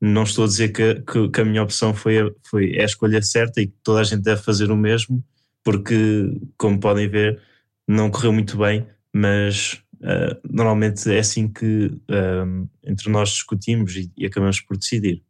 não 0.00 0.24
estou 0.24 0.44
a 0.44 0.48
dizer 0.48 0.68
que, 0.70 0.96
que, 0.96 1.28
que 1.30 1.40
a 1.40 1.44
minha 1.44 1.62
opção 1.62 1.94
foi, 1.94 2.18
a, 2.18 2.30
foi 2.42 2.74
é 2.74 2.82
a 2.82 2.86
escolha 2.86 3.22
certa 3.22 3.60
e 3.60 3.68
que 3.68 3.74
toda 3.82 4.00
a 4.00 4.04
gente 4.04 4.22
deve 4.22 4.42
fazer 4.42 4.70
o 4.70 4.76
mesmo, 4.76 5.24
porque, 5.64 6.30
como 6.58 6.78
podem 6.78 7.08
ver, 7.08 7.40
não 7.88 8.10
correu 8.10 8.32
muito 8.32 8.58
bem, 8.58 8.86
mas 9.12 9.80
uh, 9.94 10.36
normalmente 10.48 11.10
é 11.10 11.18
assim 11.18 11.48
que 11.48 11.86
uh, 11.86 12.68
entre 12.84 13.10
nós 13.10 13.30
discutimos 13.30 13.96
e, 13.96 14.12
e 14.16 14.26
acabamos 14.26 14.60
por 14.60 14.76
decidir. 14.76 15.22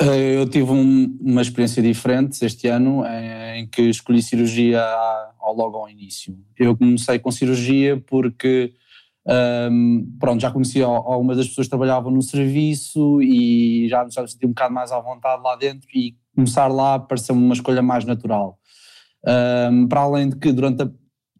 Eh, 0.00 0.36
eu 0.36 0.48
tive 0.48 0.70
um, 0.70 1.18
uma 1.20 1.42
experiência 1.42 1.82
diferente 1.82 2.42
este 2.44 2.68
ano 2.68 3.04
em 3.54 3.66
que 3.66 3.82
escolhi 3.82 4.22
cirurgia 4.22 4.82
logo 5.42 5.76
ao 5.76 5.90
início. 5.90 6.38
Eu 6.58 6.76
comecei 6.76 7.18
com 7.18 7.30
cirurgia 7.30 8.02
porque 8.06 8.72
um, 9.26 9.32
ehm, 9.32 10.18
pronto, 10.18 10.40
já 10.40 10.50
conhecia 10.50 10.86
algumas 10.86 11.36
das 11.36 11.48
pessoas 11.48 11.66
que 11.66 11.70
trabalhavam 11.70 12.10
no 12.10 12.22
serviço 12.22 13.20
e 13.20 13.88
já, 13.90 14.06
já 14.08 14.22
me 14.22 14.28
senti 14.30 14.46
um 14.46 14.50
bocado 14.50 14.72
mais 14.72 14.90
à 14.90 14.98
vontade 15.00 15.42
lá 15.42 15.54
dentro 15.56 15.86
e 15.94 16.16
começar 16.34 16.68
lá 16.68 16.98
pareceu-me 16.98 17.44
uma 17.44 17.54
escolha 17.54 17.82
mais 17.82 18.04
natural. 18.04 18.58
Um, 19.26 19.30
ehm, 19.30 19.88
para 19.88 20.00
além 20.00 20.30
de 20.30 20.36
que 20.36 20.50
durante 20.50 20.82
a, 20.82 20.90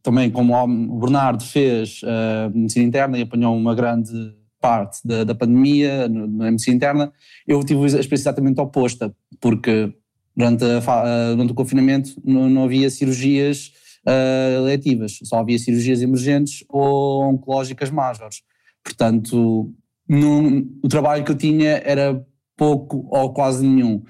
também 0.02 0.30
como 0.30 0.54
o 0.54 0.98
Bernardo 0.98 1.42
fez 1.42 2.02
uh, 2.02 2.50
medicina 2.54 2.84
interna 2.84 3.18
e 3.18 3.22
apanhou 3.22 3.56
uma 3.56 3.74
grande 3.74 4.12
parte 4.60 5.00
da, 5.04 5.24
da 5.24 5.34
pandemia, 5.34 6.08
na 6.08 6.50
medicina 6.50 6.76
interna, 6.76 7.12
eu 7.46 7.62
tive 7.64 7.80
a 7.80 7.86
experiência 7.86 8.14
exatamente 8.14 8.60
oposta, 8.60 9.14
porque 9.40 9.92
durante, 10.36 10.64
a, 10.64 11.30
durante 11.32 11.52
o 11.52 11.54
confinamento 11.54 12.10
não, 12.24 12.48
não 12.48 12.64
havia 12.64 12.90
cirurgias 12.90 13.72
uh, 14.06 14.62
letivas, 14.64 15.18
só 15.24 15.38
havia 15.38 15.58
cirurgias 15.58 16.02
emergentes 16.02 16.64
ou 16.68 17.24
oncológicas 17.24 17.90
majores. 17.90 18.42
Portanto, 18.84 19.72
no, 20.08 20.66
o 20.82 20.88
trabalho 20.88 21.24
que 21.24 21.30
eu 21.30 21.36
tinha 21.36 21.82
era 21.84 22.24
pouco 22.56 23.08
ou 23.10 23.32
quase 23.32 23.66
nenhum. 23.66 24.02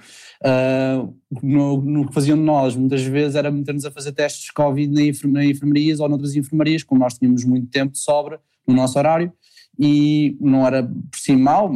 Uh, 0.45 1.15
no, 1.41 2.09
que 2.09 2.15
faziam 2.15 2.37
nós, 2.37 2.75
muitas 2.75 3.03
vezes, 3.03 3.37
era 3.37 3.49
meter-nos 3.49 3.85
a 3.85 3.93
fazer 3.93 4.11
testes 4.11 4.47
de 4.47 4.53
Covid 4.53 4.93
na, 4.93 5.03
enferm 5.05 5.39
enfermarias 5.39 6.01
ou 6.01 6.09
noutras 6.09 6.35
enfermarias, 6.35 6.83
como 6.83 7.01
nós 7.01 7.15
tínhamos 7.15 7.45
muito 7.45 7.69
tempo 7.69 7.93
de 7.93 7.99
sobra 7.99 8.41
no 8.67 8.75
nosso 8.75 8.99
horário, 8.99 9.33
e 9.83 10.37
não 10.39 10.67
era 10.67 10.83
por 10.83 11.19
si 11.19 11.35
mal, 11.35 11.73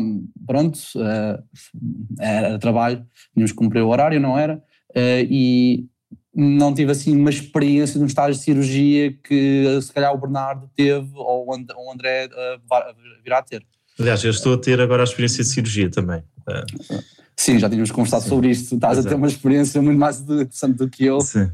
pronto, 0.47 0.79
uh, 0.97 1.43
era 2.21 2.59
trabalho, 2.59 3.07
tínhamos 3.33 3.53
que 3.53 3.57
cumprir 3.57 3.81
o 3.81 3.89
horário, 3.89 4.21
não 4.21 4.39
era, 4.39 4.57
uh, 4.57 5.27
e 5.31 5.87
não 6.35 6.75
tive 6.75 6.93
assim 6.93 7.17
uma 7.17 7.31
experiência 7.31 7.97
de 7.97 8.05
um 8.05 8.07
estágio 8.07 8.35
de 8.35 8.45
cirurgia 8.45 9.11
que 9.25 9.81
se 9.81 9.91
calhar 9.91 10.13
o 10.13 10.19
Bernardo 10.19 10.69
teve 10.77 11.09
ou 11.15 11.47
o 11.49 11.93
André 11.93 12.27
uh, 12.27 13.23
virá 13.25 13.39
a 13.39 13.43
ter. 13.43 13.65
Aliás, 13.99 14.23
eu 14.23 14.31
estou 14.31 14.53
a 14.53 14.59
ter 14.59 14.79
agora 14.83 15.03
a 15.03 15.05
experiência 15.05 15.43
de 15.43 15.49
cirurgia 15.49 15.89
também. 15.89 16.23
Sim, 17.35 17.59
já 17.59 17.71
tínhamos 17.71 17.91
conversado 17.91 18.25
Sim. 18.25 18.29
sobre 18.29 18.51
isto, 18.51 18.75
estás 18.75 18.99
Exato. 18.99 19.09
a 19.09 19.11
ter 19.11 19.17
uma 19.17 19.29
experiência 19.29 19.81
muito 19.81 19.99
mais 19.99 20.21
interessante 20.21 20.77
do 20.77 20.91
que 20.91 21.07
eu. 21.07 21.21
Sim. 21.23 21.51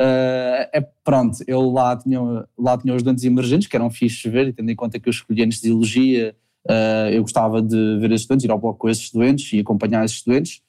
Uh, 0.00 0.64
é, 0.72 0.80
pronto, 1.04 1.38
eu 1.46 1.70
lá 1.70 1.94
tinha, 1.96 2.20
lá 2.58 2.78
tinha 2.78 2.94
os 2.94 3.02
doentes 3.02 3.24
emergentes, 3.24 3.68
que 3.68 3.76
eram 3.76 3.90
fixos 3.90 4.22
de 4.22 4.30
ver, 4.30 4.48
e 4.48 4.52
tendo 4.52 4.70
em 4.70 4.76
conta 4.76 4.98
que 4.98 5.08
eu 5.08 5.10
escolhi 5.10 5.42
anestesiologia, 5.42 6.34
Uh, 6.68 7.08
eu 7.10 7.22
gostava 7.22 7.62
de 7.62 7.98
ver 7.98 8.10
esses 8.10 8.22
estudantes, 8.22 8.44
ir 8.44 8.50
ao 8.50 8.58
bloco 8.58 8.78
com 8.78 8.88
esses 8.88 9.04
estudantes 9.04 9.52
e 9.52 9.60
acompanhar 9.60 10.04
esses 10.04 10.18
estudantes. 10.18 10.60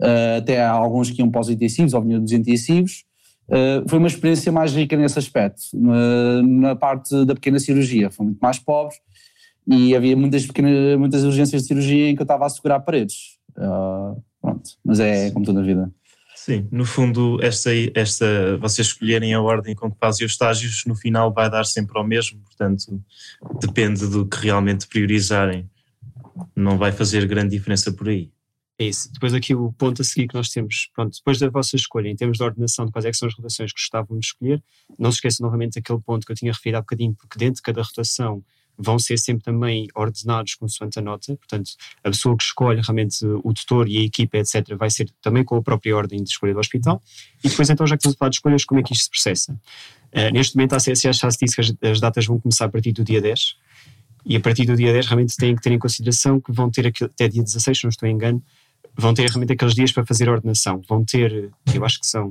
Uh, 0.00 0.38
até 0.38 0.62
há 0.62 0.70
alguns 0.70 1.10
que 1.10 1.20
iam 1.20 1.30
para 1.30 1.40
os 1.40 1.48
intensivos 1.48 1.94
ou 1.94 2.02
vinham 2.02 2.20
dos 2.20 2.32
intensivos. 2.32 3.04
Uh, 3.48 3.88
foi 3.88 3.98
uma 3.98 4.08
experiência 4.08 4.52
mais 4.52 4.74
rica 4.74 4.96
nesse 4.96 5.18
aspecto. 5.18 5.62
Na, 5.74 6.42
na, 6.42 6.76
parte 6.76 7.24
da 7.24 7.34
pequena 7.34 7.58
cirurgia, 7.58 8.10
foi 8.10 8.26
muito 8.26 8.38
mais 8.38 8.58
pobre 8.58 8.94
e 9.66 9.94
havia 9.94 10.16
muitas, 10.16 10.46
pequenas, 10.46 10.98
muitas 10.98 11.24
urgências 11.24 11.62
de 11.62 11.68
cirurgia 11.68 12.10
em 12.10 12.14
que 12.14 12.22
eu 12.22 12.24
estava 12.24 12.46
a 12.46 12.48
segurar 12.48 12.80
paredes. 12.80 13.38
pronto, 14.40 14.70
mas 14.84 15.00
é 15.00 15.30
como 15.30 15.44
toda 15.44 15.60
a 15.60 15.64
vida. 15.64 15.90
Sim, 16.42 16.66
no 16.72 16.86
fundo, 16.86 17.38
esta, 17.42 17.70
esta, 17.94 18.56
vocês 18.56 18.86
escolherem 18.86 19.34
a 19.34 19.42
ordem 19.42 19.74
com 19.74 19.90
que 19.90 19.98
fazem 19.98 20.24
os 20.24 20.32
estágios, 20.32 20.84
no 20.86 20.94
final 20.94 21.30
vai 21.30 21.50
dar 21.50 21.66
sempre 21.66 21.98
ao 21.98 22.06
mesmo, 22.06 22.40
portanto, 22.40 22.98
depende 23.60 24.06
do 24.06 24.26
que 24.26 24.38
realmente 24.38 24.86
priorizarem. 24.86 25.68
Não 26.56 26.78
vai 26.78 26.92
fazer 26.92 27.26
grande 27.26 27.50
diferença 27.50 27.92
por 27.92 28.08
aí. 28.08 28.32
É 28.78 28.86
isso. 28.86 29.12
Depois 29.12 29.34
aqui 29.34 29.54
o 29.54 29.70
ponto 29.74 30.00
a 30.00 30.04
seguir 30.04 30.28
que 30.28 30.34
nós 30.34 30.48
temos, 30.48 30.88
pronto, 30.94 31.14
depois 31.14 31.38
da 31.38 31.50
vossa 31.50 31.76
escolha, 31.76 32.08
em 32.08 32.16
termos 32.16 32.38
de 32.38 32.44
ordenação 32.44 32.86
de 32.86 32.92
quais 32.92 33.04
é 33.04 33.12
são 33.12 33.28
as 33.28 33.34
rotações 33.34 33.70
que 33.74 33.78
gostavam 33.78 34.18
de 34.18 34.24
escolher, 34.24 34.64
não 34.98 35.12
se 35.12 35.16
esqueçam 35.16 35.44
novamente 35.44 35.74
daquele 35.74 36.00
ponto 36.00 36.24
que 36.24 36.32
eu 36.32 36.36
tinha 36.36 36.52
referido 36.52 36.78
há 36.78 36.80
bocadinho, 36.80 37.14
porque 37.14 37.38
dentro 37.38 37.56
de 37.56 37.62
cada 37.62 37.82
rotação 37.82 38.42
vão 38.80 38.98
ser 38.98 39.18
sempre 39.18 39.44
também 39.44 39.88
ordenados 39.94 40.54
consoante 40.54 40.98
a 40.98 41.02
nota, 41.02 41.36
portanto, 41.36 41.72
a 42.02 42.10
pessoa 42.10 42.36
que 42.36 42.42
escolhe 42.42 42.80
realmente 42.80 43.24
o 43.44 43.52
tutor 43.52 43.88
e 43.88 43.98
a 43.98 44.02
equipa, 44.02 44.38
etc., 44.38 44.74
vai 44.76 44.90
ser 44.90 45.10
também 45.20 45.44
com 45.44 45.56
a 45.56 45.62
própria 45.62 45.94
ordem 45.94 46.22
de 46.22 46.30
escolha 46.30 46.54
do 46.54 46.58
hospital. 46.58 47.02
E 47.44 47.48
depois, 47.48 47.68
então, 47.68 47.86
já 47.86 47.96
que 47.96 48.00
estamos 48.00 48.16
a 48.16 48.18
falar 48.18 48.30
de 48.30 48.36
escolhas, 48.36 48.64
como 48.64 48.80
é 48.80 48.82
que 48.82 48.92
isto 48.94 49.04
se 49.04 49.10
processa? 49.10 49.52
Uh, 49.52 50.32
neste 50.32 50.56
momento, 50.56 50.72
a 50.72 50.78
CSA 50.78 51.12
já 51.12 51.30
se 51.30 51.38
disse 51.38 51.54
que 51.54 51.60
as, 51.60 51.90
as, 51.92 52.00
datas 52.00 52.26
vão 52.26 52.40
começar 52.40 52.64
a 52.64 52.68
partir 52.68 52.92
do 52.92 53.04
dia 53.04 53.20
10, 53.20 53.56
e 54.24 54.36
a 54.36 54.40
partir 54.40 54.64
do 54.64 54.76
dia 54.76 54.92
10 54.92 55.06
realmente 55.06 55.36
têm 55.36 55.54
que 55.54 55.62
ter 55.62 55.72
em 55.72 55.78
consideração 55.78 56.40
que 56.40 56.52
vão 56.52 56.70
ter 56.70 56.86
até 56.86 57.28
dia 57.28 57.42
16, 57.42 57.78
se 57.78 57.84
não 57.84 57.90
estou 57.90 58.08
em 58.08 58.12
engano, 58.12 58.42
vão 58.96 59.14
ter 59.14 59.28
realmente 59.28 59.52
aqueles 59.52 59.74
dias 59.74 59.92
para 59.92 60.04
fazer 60.04 60.28
a 60.28 60.32
ordenação. 60.32 60.82
Vão 60.88 61.04
ter, 61.04 61.50
eu 61.72 61.84
acho 61.84 62.00
que 62.00 62.06
são 62.06 62.30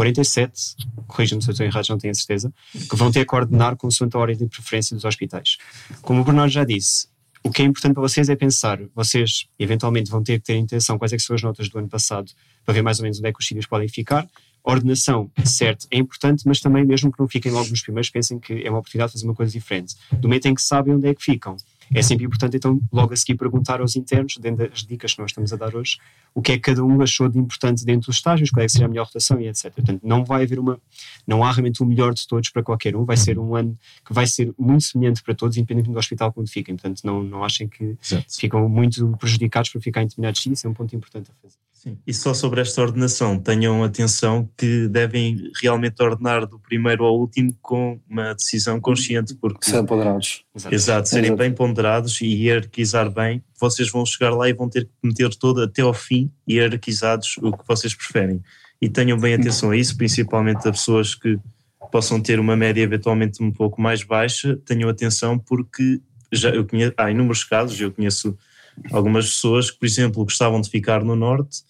47, 0.00 0.76
corrija-me 1.06 1.42
se 1.42 1.50
eu 1.50 1.52
estou 1.52 1.66
errado, 1.66 1.86
não 1.90 1.98
tenho 1.98 2.10
a 2.10 2.14
certeza, 2.14 2.50
que 2.72 2.96
vão 2.96 3.12
ter 3.12 3.20
que 3.20 3.26
coordenar 3.26 3.76
consoante 3.76 4.16
a 4.16 4.20
ordem 4.20 4.34
de 4.34 4.46
preferência 4.46 4.96
dos 4.96 5.04
hospitais. 5.04 5.58
Como 6.00 6.22
o 6.22 6.24
Bernardo 6.24 6.50
já 6.50 6.64
disse, 6.64 7.06
o 7.44 7.50
que 7.50 7.60
é 7.60 7.66
importante 7.66 7.92
para 7.92 8.00
vocês 8.00 8.30
é 8.30 8.34
pensar, 8.34 8.80
vocês 8.94 9.46
eventualmente 9.58 10.10
vão 10.10 10.22
ter 10.22 10.38
que 10.38 10.46
ter 10.46 10.56
intenção 10.56 10.96
quais 10.96 11.12
é 11.12 11.18
são 11.18 11.36
as 11.36 11.42
notas 11.42 11.68
do 11.68 11.78
ano 11.78 11.88
passado 11.88 12.32
para 12.64 12.72
ver 12.72 12.80
mais 12.80 12.98
ou 12.98 13.02
menos 13.02 13.18
onde 13.18 13.28
é 13.28 13.32
que 13.32 13.40
os 13.40 13.46
sítios 13.46 13.66
podem 13.66 13.88
ficar. 13.88 14.26
Ordenação, 14.64 15.30
certo, 15.44 15.86
é 15.90 15.98
importante, 15.98 16.44
mas 16.46 16.60
também 16.60 16.82
mesmo 16.82 17.12
que 17.12 17.20
não 17.20 17.28
fiquem 17.28 17.52
logo 17.52 17.68
nos 17.68 17.82
primeiros, 17.82 18.08
pensem 18.08 18.38
que 18.38 18.54
é 18.64 18.70
uma 18.70 18.78
oportunidade 18.78 19.10
de 19.10 19.18
fazer 19.18 19.26
uma 19.26 19.34
coisa 19.34 19.52
diferente. 19.52 19.96
Do 20.12 20.28
momento 20.28 20.46
em 20.46 20.54
que 20.54 20.62
sabem 20.62 20.94
onde 20.94 21.08
é 21.08 21.14
que 21.14 21.22
ficam, 21.22 21.56
é 21.92 22.02
sempre 22.02 22.24
importante, 22.24 22.56
então, 22.56 22.80
logo 22.92 23.12
a 23.12 23.16
seguir 23.16 23.34
perguntar 23.34 23.80
aos 23.80 23.96
internos, 23.96 24.36
dentro 24.36 24.68
das 24.68 24.84
dicas 24.84 25.12
que 25.12 25.20
nós 25.20 25.30
estamos 25.30 25.52
a 25.52 25.56
dar 25.56 25.74
hoje, 25.74 25.98
o 26.32 26.40
que 26.40 26.52
é 26.52 26.54
que 26.54 26.60
cada 26.60 26.84
um 26.84 27.02
achou 27.02 27.28
de 27.28 27.38
importante 27.38 27.84
dentro 27.84 28.06
dos 28.06 28.16
estágios, 28.16 28.50
qual 28.50 28.62
é 28.62 28.66
que 28.66 28.72
seria 28.72 28.86
a 28.86 28.88
melhor 28.88 29.06
rotação 29.06 29.40
e 29.40 29.48
etc. 29.48 29.72
Portanto, 29.72 30.00
não 30.04 30.24
vai 30.24 30.44
haver 30.44 30.60
uma, 30.60 30.80
não 31.26 31.42
há 31.42 31.50
realmente 31.50 31.82
o 31.82 31.86
melhor 31.86 32.14
de 32.14 32.26
todos 32.28 32.48
para 32.50 32.62
qualquer 32.62 32.94
um, 32.94 33.04
vai 33.04 33.16
ser 33.16 33.38
um 33.38 33.56
ano 33.56 33.76
que 34.04 34.12
vai 34.12 34.26
ser 34.26 34.54
muito 34.56 34.84
semelhante 34.84 35.22
para 35.22 35.34
todos, 35.34 35.56
independente 35.56 35.90
do 35.90 35.98
hospital 35.98 36.32
onde 36.36 36.50
fiquem. 36.50 36.76
Portanto, 36.76 37.02
não, 37.04 37.22
não 37.22 37.42
achem 37.44 37.66
que 37.68 37.96
Exato. 38.02 38.26
ficam 38.38 38.68
muito 38.68 39.16
prejudicados 39.18 39.70
por 39.70 39.82
ficar 39.82 40.02
em 40.02 40.06
determinados 40.06 40.40
sítios, 40.40 40.64
é 40.64 40.68
um 40.68 40.74
ponto 40.74 40.94
importante 40.94 41.30
a 41.30 41.34
fazer. 41.42 41.56
Sim. 41.82 41.96
E 42.06 42.12
só 42.12 42.34
sobre 42.34 42.60
esta 42.60 42.82
ordenação, 42.82 43.38
tenham 43.38 43.82
atenção 43.82 44.46
que 44.54 44.86
devem 44.86 45.50
realmente 45.62 46.02
ordenar 46.02 46.46
do 46.46 46.58
primeiro 46.58 47.06
ao 47.06 47.18
último 47.18 47.56
com 47.62 47.98
uma 48.06 48.34
decisão 48.34 48.78
consciente, 48.78 49.34
porque. 49.34 49.64
Serem 49.64 49.86
ponderados. 49.86 50.44
Exato, 50.54 50.74
Exato 50.74 51.08
serem 51.08 51.24
Exato. 51.28 51.38
bem 51.38 51.54
ponderados 51.54 52.20
e 52.20 52.26
hierarquizar 52.26 53.10
bem. 53.10 53.42
Vocês 53.58 53.90
vão 53.90 54.04
chegar 54.04 54.28
lá 54.28 54.46
e 54.46 54.52
vão 54.52 54.68
ter 54.68 54.84
que 54.84 54.90
meter 55.02 55.34
todo 55.36 55.62
até 55.62 55.80
ao 55.80 55.94
fim 55.94 56.30
hierarquizados 56.46 57.38
o 57.38 57.50
que 57.50 57.66
vocês 57.66 57.94
preferem. 57.94 58.42
E 58.78 58.86
tenham 58.86 59.18
bem 59.18 59.32
atenção 59.32 59.70
a 59.70 59.76
isso, 59.76 59.96
principalmente 59.96 60.68
a 60.68 60.72
pessoas 60.72 61.14
que 61.14 61.38
possam 61.90 62.20
ter 62.20 62.38
uma 62.38 62.54
média 62.54 62.82
eventualmente 62.82 63.42
um 63.42 63.50
pouco 63.50 63.80
mais 63.80 64.02
baixa, 64.02 64.54
tenham 64.66 64.90
atenção 64.90 65.38
porque 65.38 65.98
já 66.30 66.50
eu 66.50 66.66
conheço, 66.66 66.92
há 66.98 67.10
inúmeros 67.10 67.42
casos, 67.42 67.80
eu 67.80 67.90
conheço 67.90 68.36
algumas 68.92 69.26
pessoas 69.26 69.70
que, 69.70 69.78
por 69.78 69.86
exemplo, 69.86 70.24
gostavam 70.24 70.60
de 70.60 70.70
ficar 70.70 71.04
no 71.04 71.16
norte, 71.16 71.62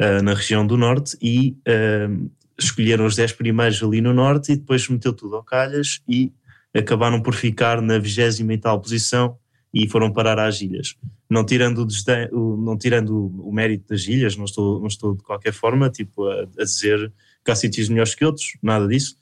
uh, 0.00 0.22
na 0.22 0.34
região 0.34 0.66
do 0.66 0.76
norte, 0.76 1.16
e 1.20 1.56
uh, 1.66 2.30
escolheram 2.58 3.06
os 3.06 3.16
10 3.16 3.32
primeiros 3.32 3.82
ali 3.82 4.00
no 4.00 4.12
norte 4.12 4.52
e 4.52 4.56
depois 4.56 4.88
meteu 4.88 5.12
tudo 5.12 5.36
ao 5.36 5.44
calhas 5.44 6.00
e 6.08 6.32
acabaram 6.74 7.20
por 7.22 7.34
ficar 7.34 7.80
na 7.80 7.98
vigésima 7.98 8.52
e 8.52 8.58
tal 8.58 8.80
posição 8.80 9.36
e 9.72 9.88
foram 9.88 10.12
parar 10.12 10.38
às 10.38 10.60
ilhas. 10.60 10.96
Não 11.30 11.44
tirando 11.44 11.78
o, 11.78 11.86
desdém, 11.86 12.28
o 12.32 12.56
não 12.56 12.76
tirando 12.76 13.32
o, 13.38 13.52
mérito 13.52 13.88
das 13.88 14.06
ilhas, 14.06 14.36
não 14.36 14.44
estou, 14.44 14.80
não 14.80 14.86
estou 14.86 15.14
de 15.14 15.22
qualquer 15.22 15.52
forma 15.52 15.90
tipo, 15.90 16.26
a, 16.26 16.42
a 16.58 16.64
dizer 16.64 17.12
que 17.44 17.50
há 17.50 17.54
sítios 17.54 17.88
melhores 17.88 18.14
que 18.14 18.24
outros, 18.24 18.56
nada 18.62 18.86
disso. 18.88 19.16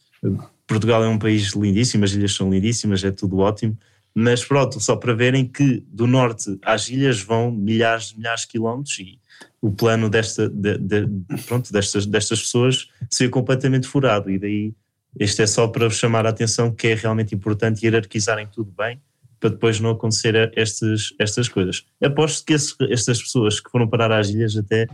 Portugal 0.66 1.04
é 1.04 1.08
um 1.08 1.18
país 1.18 1.52
lindíssimo, 1.52 2.04
as 2.04 2.12
ilhas 2.12 2.34
são 2.34 2.50
lindíssimas, 2.50 3.04
é 3.04 3.10
tudo 3.10 3.38
ótimo, 3.38 3.76
mas 4.18 4.42
pronto, 4.42 4.80
só 4.80 4.96
para 4.96 5.12
verem 5.12 5.44
que 5.46 5.84
do 5.88 6.06
norte 6.06 6.58
às 6.62 6.88
ilhas 6.88 7.20
vão 7.20 7.50
milhares 7.50 8.06
de 8.06 8.16
milhares 8.16 8.40
de 8.40 8.46
quilómetros 8.48 8.98
e 8.98 9.20
o 9.60 9.70
plano 9.70 10.08
desta, 10.08 10.48
de, 10.48 10.78
de, 10.78 11.06
pronto, 11.46 11.70
destas, 11.70 12.06
destas 12.06 12.40
pessoas 12.40 12.88
seria 13.10 13.30
completamente 13.30 13.86
furado 13.86 14.30
e 14.30 14.38
daí 14.38 14.74
este 15.20 15.42
é 15.42 15.46
só 15.46 15.68
para 15.68 15.86
vos 15.86 15.98
chamar 15.98 16.24
a 16.24 16.30
atenção 16.30 16.74
que 16.74 16.86
é 16.86 16.94
realmente 16.94 17.34
importante 17.34 17.84
hierarquizarem 17.84 18.46
tudo 18.46 18.72
bem 18.74 18.98
para 19.38 19.50
depois 19.50 19.80
não 19.80 19.90
acontecer 19.90 20.50
estas, 20.56 21.12
estas 21.18 21.46
coisas. 21.46 21.84
Aposto 22.02 22.42
que 22.46 22.54
esse, 22.54 22.74
estas 22.90 23.22
pessoas 23.22 23.60
que 23.60 23.70
foram 23.70 23.86
parar 23.86 24.10
às 24.12 24.30
ilhas 24.30 24.56
até 24.56 24.86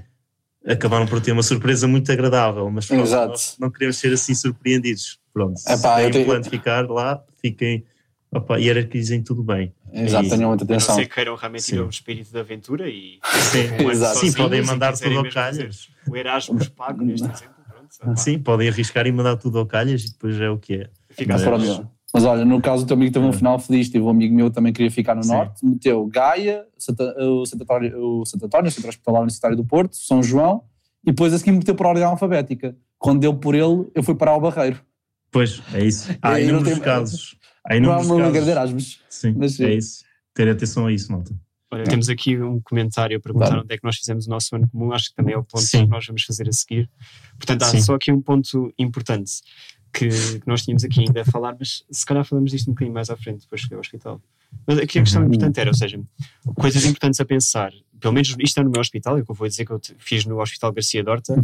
acabaram 0.66 1.06
por 1.06 1.20
ter 1.20 1.30
uma 1.30 1.44
surpresa 1.44 1.86
muito 1.86 2.10
agradável, 2.10 2.68
mas 2.72 2.86
pronto, 2.86 3.08
nós 3.08 3.56
não 3.60 3.70
queremos 3.70 3.98
ser 3.98 4.12
assim 4.12 4.34
surpreendidos. 4.34 5.20
Pronto, 5.32 5.60
Epá, 5.60 6.02
se 6.02 6.10
têm 6.10 6.24
plano 6.24 6.42
de 6.42 6.50
ficar 6.50 6.90
lá, 6.90 7.22
fiquem 7.40 7.84
opa, 8.32 8.58
hierarquizem 8.58 9.22
tudo 9.22 9.42
bem. 9.42 9.74
Exato, 9.92 10.28
tenham 10.28 10.48
muita 10.48 10.64
atenção. 10.64 10.94
Se 10.94 11.06
queiram 11.06 11.36
realmente 11.36 11.64
Sim. 11.64 11.76
ir 11.76 11.78
ao 11.80 11.88
espírito 11.88 12.32
de 12.32 12.38
aventura 12.38 12.88
e. 12.88 13.18
Sim, 13.52 13.88
Exato. 13.90 14.18
Sim 14.18 14.32
podem 14.32 14.62
mandar 14.62 14.96
tudo 14.96 15.18
ao 15.18 15.30
calhas. 15.30 15.88
O 16.08 16.16
Erasmus 16.16 16.68
pago 16.68 17.04
neste 17.04 17.26
exemplo. 17.26 17.62
Pronto, 18.00 18.18
Sim, 18.18 18.38
podem 18.38 18.68
arriscar 18.68 19.06
e 19.06 19.12
mandar 19.12 19.36
tudo 19.36 19.58
ao 19.58 19.66
calhas 19.66 20.04
e 20.04 20.12
depois 20.12 20.40
é 20.40 20.48
o 20.48 20.58
que 20.58 20.74
é. 20.74 20.90
Fica 21.10 21.34
mas, 21.34 21.82
mas 22.12 22.24
olha, 22.24 22.44
no 22.44 22.60
caso 22.60 22.84
do 22.84 22.88
teu 22.88 22.96
amigo 22.96 23.12
teve 23.12 23.24
um 23.24 23.32
final 23.32 23.58
feliz, 23.58 23.88
tive 23.88 24.04
um 24.04 24.08
amigo 24.08 24.34
meu 24.34 24.48
que 24.48 24.54
também 24.54 24.72
queria 24.72 24.90
ficar 24.90 25.14
no 25.14 25.22
Sim. 25.22 25.32
Norte, 25.32 25.64
meteu 25.64 26.06
Gaia, 26.06 26.64
Santa, 26.78 27.04
o 27.24 27.46
Santo 27.46 27.64
António, 27.64 27.98
o 27.98 28.26
Centro 28.26 28.50
Hospitalar 28.88 29.20
Universitário 29.20 29.56
do 29.56 29.64
Porto, 29.64 29.96
São 29.96 30.22
João, 30.22 30.64
e 31.02 31.10
depois 31.10 31.32
a 31.32 31.38
seguir 31.38 31.52
meteu 31.52 31.74
por 31.74 31.86
ordem 31.86 32.04
alfabética. 32.04 32.76
Quando 32.98 33.20
deu 33.20 33.34
por 33.34 33.54
ele, 33.54 33.86
eu 33.94 34.02
fui 34.02 34.14
para 34.14 34.34
o 34.34 34.40
Barreiro. 34.40 34.80
Pois, 35.30 35.62
é 35.72 35.84
isso. 35.84 36.10
Há 36.20 36.38
inúmeros 36.38 36.78
casos. 36.80 37.36
Há 37.64 37.76
inúmeros 37.76 38.06
não 38.06 38.14
há 38.14 38.18
uma 38.18 38.32
casos. 38.32 38.48
Erasmus. 38.48 39.00
Sim, 39.08 39.34
mas, 39.36 39.60
é 39.60 39.74
isso. 39.74 40.04
Ter 40.34 40.48
atenção 40.48 40.86
a 40.86 40.92
isso, 40.92 41.10
malta. 41.12 41.34
Olha, 41.72 41.84
temos 41.84 42.08
aqui 42.08 42.38
um 42.38 42.60
comentário 42.60 43.16
a 43.16 43.20
perguntar 43.20 43.46
claro. 43.46 43.62
onde 43.62 43.74
é 43.74 43.78
que 43.78 43.84
nós 43.84 43.96
fizemos 43.96 44.26
o 44.26 44.30
nosso 44.30 44.54
ano 44.54 44.68
comum, 44.68 44.92
acho 44.92 45.08
que 45.08 45.14
também 45.14 45.34
é 45.34 45.38
o 45.38 45.44
ponto 45.44 45.64
Sim. 45.64 45.84
que 45.84 45.90
nós 45.90 46.04
vamos 46.06 46.22
fazer 46.22 46.46
a 46.48 46.52
seguir. 46.52 46.90
Portanto, 47.38 47.62
há 47.62 47.66
Sim. 47.66 47.80
só 47.80 47.94
aqui 47.94 48.12
um 48.12 48.20
ponto 48.20 48.72
importante 48.78 49.40
que, 49.90 50.08
que, 50.08 50.46
nós 50.46 50.62
tínhamos 50.62 50.84
aqui 50.84 51.00
ainda 51.00 51.22
a 51.22 51.24
falar, 51.24 51.56
mas 51.58 51.82
se 51.90 52.04
calhar 52.04 52.24
falamos 52.24 52.50
disto 52.50 52.68
um 52.68 52.74
bocadinho 52.74 52.92
mais 52.92 53.08
à 53.08 53.16
frente, 53.16 53.42
depois 53.42 53.62
cheguei 53.62 53.76
ao 53.76 53.80
hospital. 53.80 54.20
Mas 54.66 54.78
aqui 54.78 54.98
a 54.98 55.02
questão 55.02 55.22
uhum. 55.22 55.28
importante 55.28 55.60
era, 55.60 55.70
ou 55.70 55.74
seja, 55.74 55.98
coisas 56.56 56.84
importantes 56.84 57.20
a 57.20 57.24
pensar, 57.24 57.72
pelo 57.98 58.12
menos 58.12 58.36
isto 58.38 58.60
é 58.60 58.64
no 58.64 58.70
meu 58.70 58.80
hospital, 58.80 59.16
é 59.16 59.22
o 59.22 59.24
que 59.24 59.30
eu 59.30 59.34
vou 59.34 59.48
dizer 59.48 59.64
que 59.64 59.72
eu 59.72 59.80
fiz 59.96 60.26
no 60.26 60.42
Hospital 60.42 60.72
Garcia 60.72 61.02
Dorta, 61.02 61.32
uhum 61.32 61.42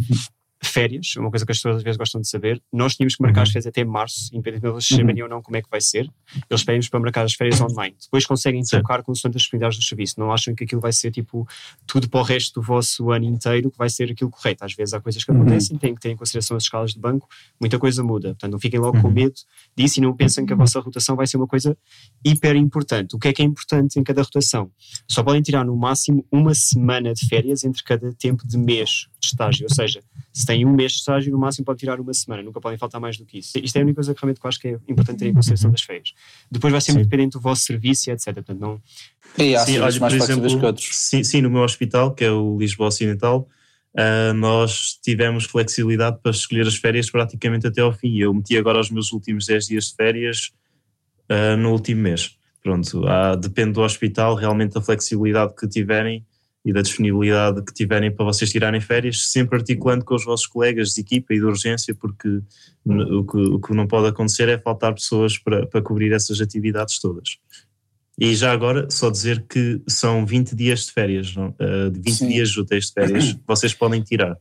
férias, 0.61 1.15
uma 1.15 1.29
coisa 1.29 1.45
que 1.45 1.51
as 1.51 1.57
pessoas 1.57 1.77
às 1.77 1.83
vezes 1.83 1.97
gostam 1.97 2.19
de 2.19 2.27
saber. 2.27 2.61
Nós 2.71 2.95
tínhamos 2.95 3.15
que 3.15 3.21
marcar 3.21 3.43
as 3.43 3.49
uhum. 3.49 3.53
férias 3.53 3.67
até 3.67 3.83
março, 3.85 4.29
independentemente 4.33 4.85
de 4.85 4.93
uhum. 4.93 4.99
saberem 4.99 5.23
ou 5.23 5.29
não 5.29 5.41
como 5.41 5.57
é 5.57 5.61
que 5.61 5.69
vai 5.69 5.79
ser. 5.79 6.11
Eles 6.49 6.63
pedem-nos 6.63 6.89
para 6.89 6.99
marcar 6.99 7.25
as 7.25 7.33
férias 7.33 7.61
online. 7.61 7.95
Depois 8.01 8.25
conseguem 8.25 8.61
trocar 8.63 9.01
consoante 9.03 9.37
as 9.37 9.43
disponibilidades 9.43 9.79
do 9.79 9.83
serviço. 9.83 10.19
Não 10.19 10.31
acham 10.31 10.53
que 10.53 10.65
aquilo 10.65 10.81
vai 10.81 10.91
ser 10.91 11.11
tipo 11.11 11.47
tudo 11.87 12.09
para 12.09 12.19
o 12.19 12.23
resto 12.23 12.59
do 12.59 12.65
vosso 12.65 13.11
ano 13.11 13.25
inteiro 13.25 13.71
que 13.71 13.77
vai 13.77 13.89
ser 13.89 14.11
aquilo 14.11 14.29
correto. 14.29 14.65
Às 14.65 14.73
vezes 14.73 14.93
há 14.93 14.99
coisas 14.99 15.23
que 15.23 15.31
uhum. 15.31 15.41
acontecem, 15.41 15.77
têm 15.77 15.95
que 15.95 16.01
ter 16.01 16.09
em 16.09 16.17
consideração 16.17 16.57
as 16.57 16.63
escalas 16.63 16.93
de 16.93 16.99
banco, 16.99 17.27
muita 17.59 17.79
coisa 17.79 18.03
muda. 18.03 18.29
Portanto, 18.29 18.51
não 18.51 18.59
fiquem 18.59 18.79
logo 18.79 18.97
uhum. 18.97 19.03
com 19.03 19.09
medo 19.09 19.35
disso 19.75 19.99
e 19.99 20.01
não 20.01 20.15
pensem 20.15 20.45
que 20.45 20.53
a 20.53 20.55
vossa 20.55 20.79
rotação 20.79 21.15
vai 21.15 21.25
ser 21.25 21.37
uma 21.37 21.47
coisa 21.47 21.77
hiper 22.25 22.55
importante. 22.55 23.15
O 23.15 23.19
que 23.19 23.29
é 23.29 23.33
que 23.33 23.41
é 23.41 23.45
importante 23.45 23.99
em 23.99 24.03
cada 24.03 24.21
rotação? 24.21 24.71
Só 25.07 25.23
podem 25.23 25.41
tirar 25.41 25.63
no 25.63 25.75
máximo 25.75 26.25
uma 26.31 26.53
semana 26.53 27.13
de 27.13 27.25
férias 27.27 27.63
entre 27.63 27.83
cada 27.83 28.13
tempo 28.13 28.47
de 28.47 28.57
mês 28.57 29.07
de 29.19 29.27
estágio. 29.27 29.65
Ou 29.69 29.75
seja, 29.75 30.01
se 30.33 30.45
têm 30.45 30.65
um 30.65 30.73
mês 30.73 30.93
de 30.93 30.97
estágio, 30.99 31.31
no 31.31 31.37
máximo 31.37 31.65
pode 31.65 31.79
tirar 31.79 31.99
uma 31.99 32.13
semana, 32.13 32.41
nunca 32.41 32.59
podem 32.59 32.77
faltar 32.77 32.99
mais 32.99 33.17
do 33.17 33.25
que 33.25 33.39
isso. 33.39 33.57
Isto 33.57 33.75
é 33.77 33.79
a 33.79 33.83
única 33.83 33.95
coisa 33.95 34.13
que 34.13 34.21
realmente 34.21 34.39
eu 34.43 34.47
acho 34.47 34.59
que 34.59 34.67
é 34.69 34.79
importante 34.87 35.19
ter 35.19 35.27
em 35.27 35.33
consideração 35.33 35.71
das 35.71 35.81
férias. 35.81 36.13
Depois 36.49 36.71
vai 36.71 36.81
ser 36.81 36.93
muito 36.93 37.09
dependente 37.09 37.33
do 37.33 37.41
vosso 37.41 37.63
serviço 37.63 38.09
e 38.09 38.13
etc. 38.13 38.33
Portanto, 38.33 38.59
não... 38.59 38.81
E 39.37 39.55
há 39.55 39.59
sim, 39.65 39.77
olha, 39.77 39.99
mais 39.99 40.13
por 40.15 40.23
exemplo, 40.23 40.59
que 40.59 40.65
outros. 40.65 40.89
Sim, 40.91 41.23
sim, 41.23 41.41
no 41.41 41.49
meu 41.49 41.61
hospital, 41.61 42.13
que 42.13 42.23
é 42.23 42.31
o 42.31 42.57
Lisboa 42.57 42.87
Ocidental, 42.87 43.47
uh, 43.93 44.33
nós 44.33 44.99
tivemos 45.03 45.45
flexibilidade 45.45 46.19
para 46.21 46.31
escolher 46.31 46.67
as 46.67 46.75
férias 46.75 47.09
praticamente 47.09 47.67
até 47.67 47.81
ao 47.81 47.93
fim. 47.93 48.17
Eu 48.17 48.33
meti 48.33 48.57
agora 48.57 48.79
os 48.79 48.89
meus 48.89 49.11
últimos 49.11 49.45
10 49.45 49.67
dias 49.67 49.85
de 49.85 49.95
férias 49.95 50.51
uh, 51.29 51.57
no 51.57 51.71
último 51.71 52.01
mês. 52.01 52.35
pronto, 52.63 53.07
há, 53.07 53.35
depende 53.35 53.73
do 53.73 53.81
hospital, 53.81 54.35
realmente 54.35 54.77
a 54.77 54.81
flexibilidade 54.81 55.53
que 55.55 55.67
tiverem 55.67 56.25
e 56.69 56.73
da 56.73 56.81
disponibilidade 56.81 57.63
que 57.63 57.73
tiverem 57.73 58.11
para 58.11 58.25
vocês 58.25 58.51
tirarem 58.51 58.79
férias, 58.79 59.31
sempre 59.31 59.57
articulando 59.57 60.05
com 60.05 60.15
os 60.15 60.23
vossos 60.23 60.45
colegas 60.45 60.89
de 60.89 61.01
equipa 61.01 61.33
e 61.33 61.39
de 61.39 61.45
urgência, 61.45 61.95
porque 61.95 62.41
o 62.85 63.23
que, 63.23 63.37
o 63.37 63.59
que 63.59 63.73
não 63.73 63.87
pode 63.87 64.07
acontecer 64.07 64.47
é 64.49 64.57
faltar 64.57 64.93
pessoas 64.93 65.37
para, 65.37 65.65
para 65.65 65.81
cobrir 65.81 66.11
essas 66.11 66.39
atividades 66.39 66.99
todas. 66.99 67.37
E 68.19 68.35
já 68.35 68.51
agora, 68.51 68.87
só 68.91 69.09
dizer 69.09 69.45
que 69.47 69.81
são 69.87 70.25
20 70.25 70.55
dias 70.55 70.85
de 70.85 70.91
férias, 70.91 71.35
não? 71.35 71.49
Uh, 71.51 71.91
20 71.91 72.11
Sim. 72.11 72.27
dias 72.27 72.55
úteis 72.57 72.87
de 72.87 72.93
férias 72.93 73.33
que 73.33 73.41
vocês 73.47 73.73
podem 73.73 74.01
tirar. 74.01 74.37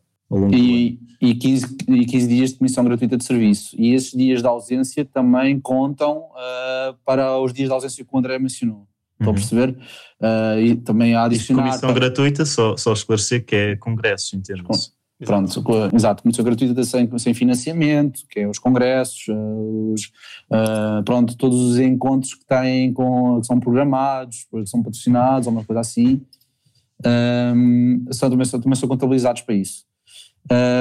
E, 0.53 0.99
e, 1.23 1.35
15, 1.35 1.77
e 1.89 2.05
15 2.05 2.29
dias 2.29 2.51
de 2.51 2.59
comissão 2.59 2.85
gratuita 2.85 3.17
de 3.17 3.25
serviço. 3.25 3.75
E 3.79 3.95
esses 3.95 4.13
dias 4.13 4.43
de 4.43 4.49
ausência 4.49 5.05
também 5.05 5.59
contam 5.59 6.19
uh, 6.19 6.95
para 7.05 7.39
os 7.39 7.53
dias 7.53 7.69
de 7.69 7.73
ausência 7.73 8.05
que 8.05 8.11
o 8.13 8.19
André 8.19 8.39
mencionou. 8.39 8.87
Estão 9.21 9.27
a 9.27 9.29
uhum. 9.29 9.35
perceber? 9.35 9.71
Uh, 10.21 10.61
e 10.61 10.77
também 10.77 11.15
há 11.15 11.25
adicionar. 11.25 11.65
Comissão 11.65 11.91
para... 11.91 12.01
gratuita, 12.01 12.45
só, 12.45 12.77
só 12.77 12.93
esclarecer 12.93 13.45
que 13.45 13.57
é 13.57 13.77
congressos 13.77 14.33
em 14.33 14.41
termos. 14.41 14.93
Pronto, 15.25 15.51
exato, 15.93 16.23
comissão 16.23 16.45
gratuita 16.45 16.85
sem, 16.85 17.19
sem 17.19 17.35
financiamento, 17.35 18.21
que 18.31 18.39
é 18.39 18.49
os 18.49 18.61
congressos, 18.61 19.27
uh, 19.27 19.93
os, 19.93 20.05
uh, 20.49 21.03
pronto, 21.05 21.37
todos 21.37 21.59
os 21.61 21.77
encontros 21.77 22.35
que 22.35 22.47
têm 22.47 22.93
com, 22.93 23.41
que 23.41 23.47
são 23.49 23.59
programados, 23.59 24.47
que 24.49 24.65
são 24.67 24.81
patrocinados, 24.81 25.49
ou 25.49 25.53
uma 25.53 25.65
coisa 25.65 25.81
assim, 25.81 26.23
um, 27.05 28.05
são, 28.13 28.31
também, 28.31 28.45
são, 28.45 28.61
também 28.61 28.77
são 28.77 28.89
contabilizados 28.89 29.43
para 29.43 29.57
isso. 29.57 29.88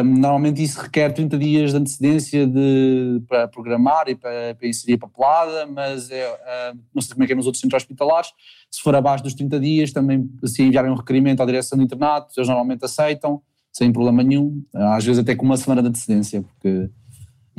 Normalmente 0.03 0.63
isso 0.63 0.79
requer 0.79 1.11
30 1.11 1.37
dias 1.37 1.71
de 1.71 1.77
antecedência 1.77 2.47
de, 2.47 3.21
para 3.27 3.47
programar 3.47 4.07
e 4.07 4.15
para, 4.15 4.55
para 4.55 4.67
inserir 4.67 4.93
a 4.93 4.97
papelada, 4.99 5.65
mas 5.65 6.09
é, 6.09 6.25
uh, 6.29 6.77
não 6.95 7.01
sei 7.01 7.13
como 7.13 7.23
é 7.23 7.27
que 7.27 7.33
é 7.33 7.35
nos 7.35 7.45
outros 7.45 7.59
centros 7.59 7.83
hospitalares. 7.83 8.29
Se 8.71 8.81
for 8.81 8.95
abaixo 8.95 9.23
dos 9.23 9.33
30 9.33 9.59
dias, 9.59 9.91
também 9.91 10.29
se 10.45 10.63
enviarem 10.63 10.89
um 10.89 10.95
requerimento 10.95 11.43
à 11.43 11.45
direção 11.45 11.77
do 11.77 11.83
internato, 11.83 12.33
eles 12.37 12.47
normalmente 12.47 12.85
aceitam, 12.85 13.41
sem 13.73 13.91
problema 13.91 14.23
nenhum, 14.23 14.63
às 14.73 15.03
vezes 15.03 15.19
até 15.19 15.35
com 15.35 15.45
uma 15.45 15.57
semana 15.57 15.81
de 15.81 15.89
antecedência, 15.89 16.41
porque 16.41 16.89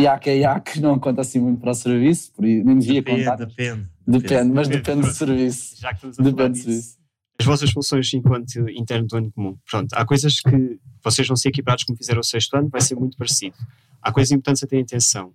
IAC 0.00 0.30
é 0.30 0.38
IAC, 0.38 0.80
não 0.80 0.98
conta 0.98 1.20
assim 1.20 1.40
muito 1.40 1.60
para 1.60 1.72
o 1.72 1.74
serviço, 1.74 2.32
por 2.32 2.42
nem 2.42 2.78
devia 2.78 3.02
depende, 3.02 3.24
contar. 3.24 3.36
Depende, 3.36 3.88
depende. 4.06 4.28
Depende, 4.28 4.52
mas 4.52 4.68
depende 4.68 5.00
do 5.02 5.12
serviço. 5.12 5.76
Já 5.78 5.90
que 5.90 6.06
estamos 6.06 6.18
a 6.18 6.22
depende 6.22 6.58
do 6.58 6.64
serviço 6.64 6.97
as 7.38 7.46
vossas 7.46 7.70
funções 7.70 8.12
enquanto 8.12 8.68
interno 8.68 9.06
do 9.06 9.16
ano 9.16 9.30
comum. 9.30 9.56
Pronto, 9.70 9.92
há 9.92 10.04
coisas 10.04 10.40
que 10.40 10.78
vocês 11.02 11.26
vão 11.26 11.36
ser 11.36 11.50
equiparados 11.50 11.84
como 11.84 11.96
fizeram 11.96 12.20
o 12.20 12.24
sexto 12.24 12.54
ano, 12.56 12.68
vai 12.68 12.80
ser 12.80 12.96
muito 12.96 13.16
parecido. 13.16 13.56
Há 14.02 14.12
coisas 14.12 14.30
importantes 14.30 14.62
a 14.62 14.66
ter 14.66 14.80
atenção. 14.80 15.32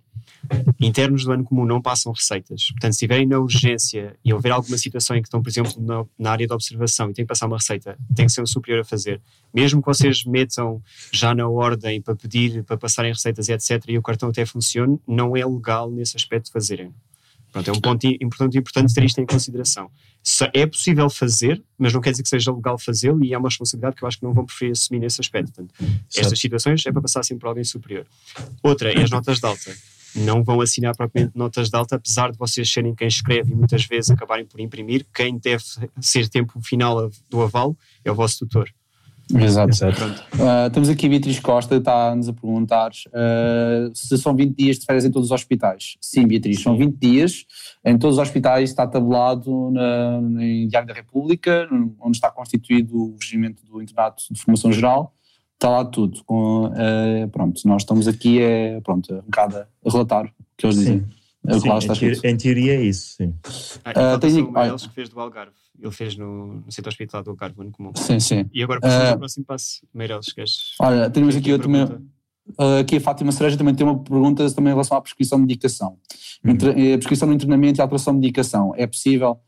Internos 0.80 1.24
do 1.24 1.32
ano 1.32 1.44
comum 1.44 1.64
não 1.64 1.80
passam 1.80 2.12
receitas. 2.12 2.70
Portanto, 2.70 2.92
se 2.92 2.96
estiverem 2.96 3.26
na 3.26 3.38
urgência 3.38 4.16
e 4.24 4.32
houver 4.32 4.52
alguma 4.52 4.76
situação 4.76 5.16
em 5.16 5.22
que 5.22 5.28
estão, 5.28 5.42
por 5.42 5.48
exemplo, 5.48 5.72
na, 5.82 6.04
na, 6.18 6.30
área 6.30 6.46
de 6.46 6.52
observação 6.52 7.10
e 7.10 7.14
têm 7.14 7.24
que 7.24 7.28
passar 7.28 7.46
uma 7.46 7.56
receita, 7.56 7.96
tem 8.14 8.26
que 8.26 8.32
ser 8.32 8.42
um 8.42 8.46
superior 8.46 8.80
a 8.80 8.84
fazer. 8.84 9.20
Mesmo 9.52 9.80
que 9.80 9.86
vocês 9.86 10.24
metam 10.24 10.82
já 11.12 11.34
na 11.34 11.48
ordem 11.48 12.00
para 12.00 12.16
pedir, 12.16 12.64
para 12.64 12.76
passarem 12.76 13.12
receitas 13.12 13.48
e 13.48 13.52
etc., 13.52 13.84
e 13.88 13.98
o 13.98 14.02
cartão 14.02 14.28
até 14.28 14.44
funcione, 14.44 14.98
não 15.06 15.36
é 15.36 15.44
legal 15.44 15.90
nesse 15.90 16.16
aspecto 16.16 16.50
fazerem. 16.50 16.92
Pronto, 17.54 17.70
é 17.70 17.72
um 17.72 17.80
ponto 17.80 18.04
importante, 18.20 18.58
importante 18.58 18.92
ter 18.92 19.04
isto 19.04 19.20
em 19.20 19.26
consideração. 19.26 19.88
É 20.52 20.66
possível 20.66 21.08
fazer, 21.08 21.62
mas 21.78 21.92
não 21.92 22.00
quer 22.00 22.10
dizer 22.10 22.24
que 22.24 22.28
seja 22.28 22.52
legal 22.52 22.76
fazê-lo 22.76 23.24
e 23.24 23.32
é 23.32 23.38
uma 23.38 23.48
responsabilidade 23.48 23.94
que 23.94 24.02
eu 24.02 24.08
acho 24.08 24.18
que 24.18 24.24
não 24.24 24.32
vão 24.32 24.44
preferir 24.44 24.72
assumir 24.72 24.98
nesse 24.98 25.20
aspecto. 25.20 25.52
Portanto, 25.52 25.72
estas 26.12 26.36
situações 26.36 26.84
é 26.84 26.90
para 26.90 27.00
passar 27.00 27.22
sempre 27.22 27.42
por 27.42 27.50
alguém 27.50 27.62
superior. 27.62 28.08
Outra 28.60 28.92
é 28.92 29.00
as 29.00 29.08
notas 29.08 29.38
de 29.38 29.46
alta. 29.46 29.72
Não 30.16 30.42
vão 30.42 30.60
assinar 30.60 30.96
propriamente 30.96 31.38
notas 31.38 31.70
de 31.70 31.76
alta, 31.76 31.94
apesar 31.94 32.32
de 32.32 32.38
vocês 32.38 32.68
serem 32.68 32.92
quem 32.92 33.06
escreve 33.06 33.52
e 33.52 33.54
muitas 33.54 33.84
vezes 33.86 34.10
acabarem 34.10 34.46
por 34.46 34.58
imprimir. 34.58 35.06
Quem 35.14 35.38
deve 35.38 35.62
ser 36.00 36.28
tempo 36.28 36.60
final 36.60 37.08
do 37.30 37.40
aval 37.40 37.76
é 38.04 38.10
o 38.10 38.16
vosso 38.16 38.40
tutor. 38.40 38.68
Exato. 39.32 39.70
Exato. 39.70 40.24
Uh, 40.34 40.70
temos 40.70 40.88
aqui 40.88 41.08
Beatriz 41.08 41.40
Costa, 41.40 41.76
está-nos 41.76 42.28
a 42.28 42.32
perguntar 42.32 42.90
uh, 42.90 43.94
se 43.94 44.18
são 44.18 44.34
20 44.36 44.54
dias 44.54 44.78
de 44.78 44.84
férias 44.84 45.04
em 45.04 45.10
todos 45.10 45.28
os 45.28 45.32
hospitais. 45.32 45.96
Sim, 46.00 46.26
Beatriz, 46.26 46.60
são 46.60 46.76
20 46.76 46.96
dias. 46.96 47.44
Em 47.84 47.96
todos 47.96 48.18
os 48.18 48.22
hospitais 48.22 48.70
está 48.70 48.86
tabelado 48.86 49.70
na, 49.70 50.20
em 50.42 50.68
Diário 50.68 50.86
da 50.86 50.94
República, 50.94 51.68
onde 52.00 52.16
está 52.16 52.30
constituído 52.30 52.96
o 52.96 53.16
regimento 53.20 53.64
do 53.64 53.80
Internato 53.80 54.24
de 54.30 54.40
Formação 54.40 54.72
Geral. 54.72 55.14
Está 55.54 55.68
lá 55.70 55.84
tudo. 55.84 56.22
Com, 56.24 56.66
uh, 56.66 57.28
pronto, 57.32 57.60
nós 57.66 57.82
estamos 57.82 58.06
aqui 58.06 58.42
é, 58.42 58.80
pronto, 58.82 59.14
um 59.14 59.22
bocado 59.22 59.56
a 59.56 59.90
relatar 59.90 60.26
o 60.26 60.44
que 60.56 60.66
eles 60.66 60.76
dizem. 60.76 61.04
É 61.46 61.58
sim, 61.58 61.68
em, 61.68 61.78
teoria, 61.80 62.20
em, 62.24 62.36
teoria 62.36 62.74
é 62.74 62.82
isso, 62.82 63.16
sim. 63.16 63.34
Ah, 63.84 64.14
uh, 64.14 64.18
tem, 64.18 64.42
o 64.42 64.50
Meirelles 64.50 64.86
que 64.86 64.94
fez 64.94 65.08
do 65.08 65.20
Algarve. 65.20 65.52
Ele 65.80 65.92
fez 65.92 66.16
no, 66.16 66.54
no 66.64 66.72
centro 66.72 66.88
hospitalar 66.88 67.22
do 67.22 67.30
Algarve, 67.30 67.60
ano 67.60 67.70
comum. 67.70 67.92
Sim, 67.94 68.18
sim. 68.18 68.48
E 68.52 68.62
agora 68.62 68.80
passamos 68.80 69.08
uh, 69.08 69.12
ao 69.12 69.18
próximo 69.18 69.44
passo. 69.44 69.86
Meirelles, 69.92 70.32
queres... 70.32 70.74
Olha, 70.80 71.10
temos 71.10 71.36
aqui 71.36 71.52
outro... 71.52 71.68
Meu, 71.68 71.84
uh, 71.86 72.80
aqui 72.80 72.96
a 72.96 73.00
Fátima 73.00 73.32
Cereja 73.32 73.58
também 73.58 73.74
tem 73.74 73.86
uma 73.86 73.98
pergunta 73.98 74.50
também 74.54 74.70
em 74.70 74.74
relação 74.74 74.96
à 74.96 75.02
prescrição 75.02 75.38
de 75.38 75.42
medicação. 75.42 75.98
Uhum. 76.42 76.52
Entre, 76.52 76.94
a 76.94 76.96
prescrição 76.96 77.28
no 77.28 77.34
internamento 77.34 77.78
e 77.78 77.80
a 77.80 77.84
alteração 77.84 78.14
de 78.14 78.20
medicação. 78.20 78.72
É 78.76 78.86
possível? 78.86 79.38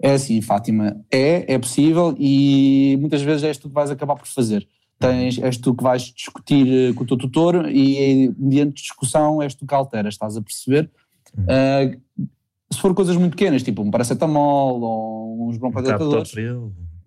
É 0.00 0.12
assim, 0.12 0.40
Fátima. 0.40 1.00
É, 1.10 1.54
é 1.54 1.58
possível 1.58 2.14
e 2.18 2.96
muitas 3.00 3.22
vezes 3.22 3.42
és 3.44 3.58
tu 3.58 3.68
que 3.68 3.74
vais 3.74 3.90
acabar 3.90 4.16
por 4.16 4.26
fazer. 4.26 4.68
Tens, 4.98 5.38
és 5.38 5.56
tu 5.56 5.74
que 5.74 5.82
vais 5.82 6.02
discutir 6.02 6.66
eh, 6.68 6.92
com 6.92 7.02
o 7.02 7.06
teu 7.06 7.16
tutor 7.16 7.68
e, 7.68 8.32
mediante 8.38 8.80
discussão, 8.80 9.42
és 9.42 9.54
tu 9.54 9.66
que 9.66 9.74
alteras, 9.74 10.14
estás 10.14 10.36
a 10.36 10.42
perceber? 10.42 10.90
Uh, 11.38 12.00
se 12.72 12.80
for 12.80 12.94
coisas 12.94 13.16
muito 13.16 13.36
pequenas, 13.36 13.62
tipo 13.62 13.82
um 13.82 13.90
paracetamol 13.90 14.80
ou 14.80 15.48
uns 15.48 15.56
broncodilatadores, 15.56 16.32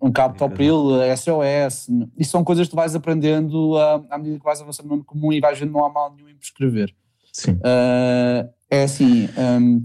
um 0.00 0.12
captopril, 0.12 1.00
SOS, 1.16 1.88
isso 2.16 2.30
são 2.30 2.44
coisas 2.44 2.66
que 2.66 2.70
tu 2.70 2.76
vais 2.76 2.94
aprendendo 2.94 3.74
uh, 3.74 4.06
à 4.10 4.18
medida 4.18 4.38
que 4.38 4.44
vais 4.44 4.60
avançando 4.60 4.86
no 4.86 4.94
ano 4.94 5.04
comum 5.04 5.32
e 5.32 5.40
vais 5.40 5.58
vendo 5.58 5.72
não 5.72 5.84
há 5.84 5.90
mal 5.90 6.14
nenhum 6.14 6.28
em 6.28 6.36
prescrever. 6.36 6.94
Sim. 7.32 7.52
Uh, 7.52 8.48
é 8.70 8.84
assim, 8.84 9.28
um, 9.60 9.82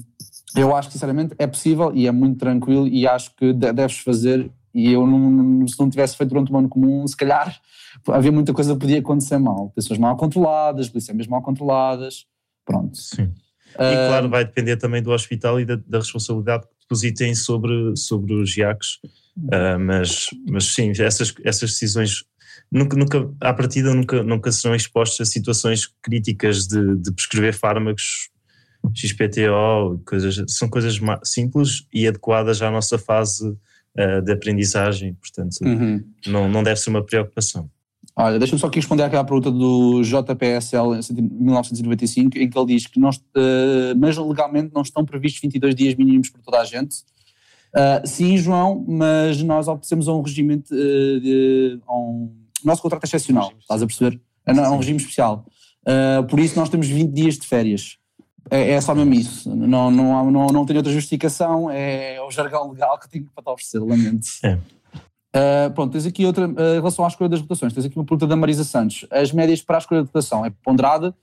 eu 0.56 0.76
acho 0.76 0.90
que 0.90 0.94
sinceramente 0.94 1.34
é 1.40 1.48
possível 1.48 1.92
e 1.96 2.08
é 2.08 2.12
muito 2.12 2.38
tranquilo 2.38 2.88
e 2.88 3.08
acho 3.08 3.36
que 3.36 3.54
deves 3.54 3.98
fazer 4.00 4.52
e 4.74 4.92
eu 4.92 5.06
não, 5.06 5.68
se 5.68 5.80
não 5.80 5.90
tivesse 5.90 6.18
feito 6.18 6.30
durante 6.30 6.52
o 6.52 6.58
ano 6.58 6.68
comum, 6.68 7.06
se 7.08 7.16
calhar 7.16 7.60
havia 8.08 8.32
muita 8.32 8.54
coisa 8.54 8.74
que 8.74 8.80
podia 8.80 9.00
acontecer 9.00 9.38
mal. 9.38 9.72
Pessoas 9.76 10.00
mal 10.00 10.16
controladas, 10.18 10.90
polícias 10.90 11.28
mal 11.28 11.42
controladas, 11.42 12.26
pronto. 12.66 12.98
Sim. 12.98 13.32
E 13.74 14.08
claro, 14.08 14.30
vai 14.30 14.46
depender 14.46 14.78
também 14.78 15.02
do 15.02 15.12
hospital 15.12 15.60
e 15.60 15.66
da, 15.66 15.76
da 15.76 16.00
responsabilidade 16.00 16.64
que 16.64 16.74
depositem 16.82 17.34
sobre, 17.34 17.96
sobre 17.96 18.34
os 18.34 18.56
IACs, 18.56 19.00
uh, 19.38 19.80
mas, 19.80 20.30
mas 20.48 20.66
sim, 20.66 20.92
essas, 21.00 21.34
essas 21.44 21.72
decisões 21.72 22.24
nunca, 22.72 22.98
nunca, 22.98 23.30
à 23.40 23.54
partida 23.54 23.94
nunca, 23.94 24.24
nunca 24.24 24.52
serão 24.52 24.76
expostas 24.76 25.28
a 25.28 25.32
situações 25.32 25.88
críticas 26.02 26.68
de, 26.68 26.98
de 26.98 27.12
prescrever 27.12 27.54
fármacos 27.54 28.30
XPTO, 28.94 30.02
coisas, 30.06 30.44
são 30.50 30.68
coisas 30.68 31.00
simples 31.24 31.88
e 31.94 32.08
adequadas 32.08 32.62
à 32.62 32.70
nossa 32.70 32.98
fase 32.98 33.48
uh, 33.48 34.22
de 34.22 34.32
aprendizagem, 34.32 35.14
portanto 35.16 35.56
uhum. 35.64 36.04
não, 36.28 36.50
não 36.50 36.64
deve 36.64 36.80
ser 36.80 36.90
uma 36.90 37.06
preocupação. 37.06 37.70
Olha, 38.16 38.38
deixa-me 38.38 38.60
só 38.60 38.68
aqui 38.68 38.78
responder 38.78 39.04
àquela 39.04 39.24
pergunta 39.24 39.50
do 39.50 40.04
JPSL 40.04 40.94
em 40.96 41.22
1995, 41.22 42.38
em 42.38 42.48
que 42.48 42.58
ele 42.58 42.68
diz 42.68 42.86
que 42.86 43.00
nós, 43.00 43.18
uh, 43.18 43.98
mas 43.98 44.16
legalmente 44.18 44.72
não 44.74 44.84
estão 44.84 45.04
previstos 45.04 45.42
22 45.42 45.74
dias 45.74 45.96
mínimos 45.96 46.30
para 46.30 46.42
toda 46.42 46.60
a 46.60 46.64
gente. 46.64 46.98
Uh, 47.74 48.06
sim, 48.08 48.38
João, 48.38 48.86
mas 48.88 49.42
nós 49.42 49.68
obedecemos 49.68 50.08
a 50.08 50.14
um 50.14 50.22
regime, 50.22 50.56
uh, 50.56 51.20
de, 51.20 51.80
a 51.88 51.94
um, 51.96 52.32
o 52.64 52.68
nosso 52.68 52.84
contrato 52.84 53.04
é 53.04 53.08
excepcional, 53.08 53.52
estás 53.60 53.82
a 53.82 53.88
perceber? 53.88 54.22
É, 54.46 54.52
é 54.52 54.70
um 54.70 54.78
regime 54.78 54.98
especial. 54.98 55.44
Uh, 55.82 56.24
por 56.28 56.40
isso 56.40 56.58
nós 56.58 56.70
temos 56.70 56.88
20 56.88 57.12
dias 57.12 57.38
de 57.38 57.48
férias. 57.48 57.98
É, 58.52 58.72
é 58.72 58.82
só 58.82 58.94
mesmo 58.94 59.14
isso. 59.16 59.50
Não, 59.56 59.90
não, 59.90 60.30
não, 60.30 60.48
não 60.48 60.66
tenho 60.68 60.78
outra 60.78 60.94
justificação, 60.94 61.72
é 61.72 62.22
o 62.22 62.30
jargão 62.30 62.72
legal 62.72 63.00
que 63.00 63.10
tenho 63.10 63.26
para 63.34 63.44
te 63.44 63.50
oferecer, 63.50 63.80
lamento. 63.80 64.28
É. 64.44 64.60
Uh, 65.36 65.74
pronto, 65.74 65.94
tens 65.94 66.06
aqui 66.06 66.26
outra, 66.26 66.48
uh, 66.48 66.52
em 66.52 66.76
relação 66.76 67.04
à 67.04 67.08
escolha 67.08 67.30
das 67.30 67.42
votações, 67.42 67.74
tens 67.74 67.86
aqui 67.86 67.98
uma 67.98 68.06
pergunta 68.06 68.28
da 68.28 68.36
Marisa 68.36 68.64
Santos. 68.64 69.06
As 69.10 69.32
médias 69.32 69.62
para 69.62 69.78
a 69.78 69.80
escolha 69.80 70.02
de 70.02 70.08
votação 70.08 70.46
é 70.46 70.52
ponderada? 70.64 71.16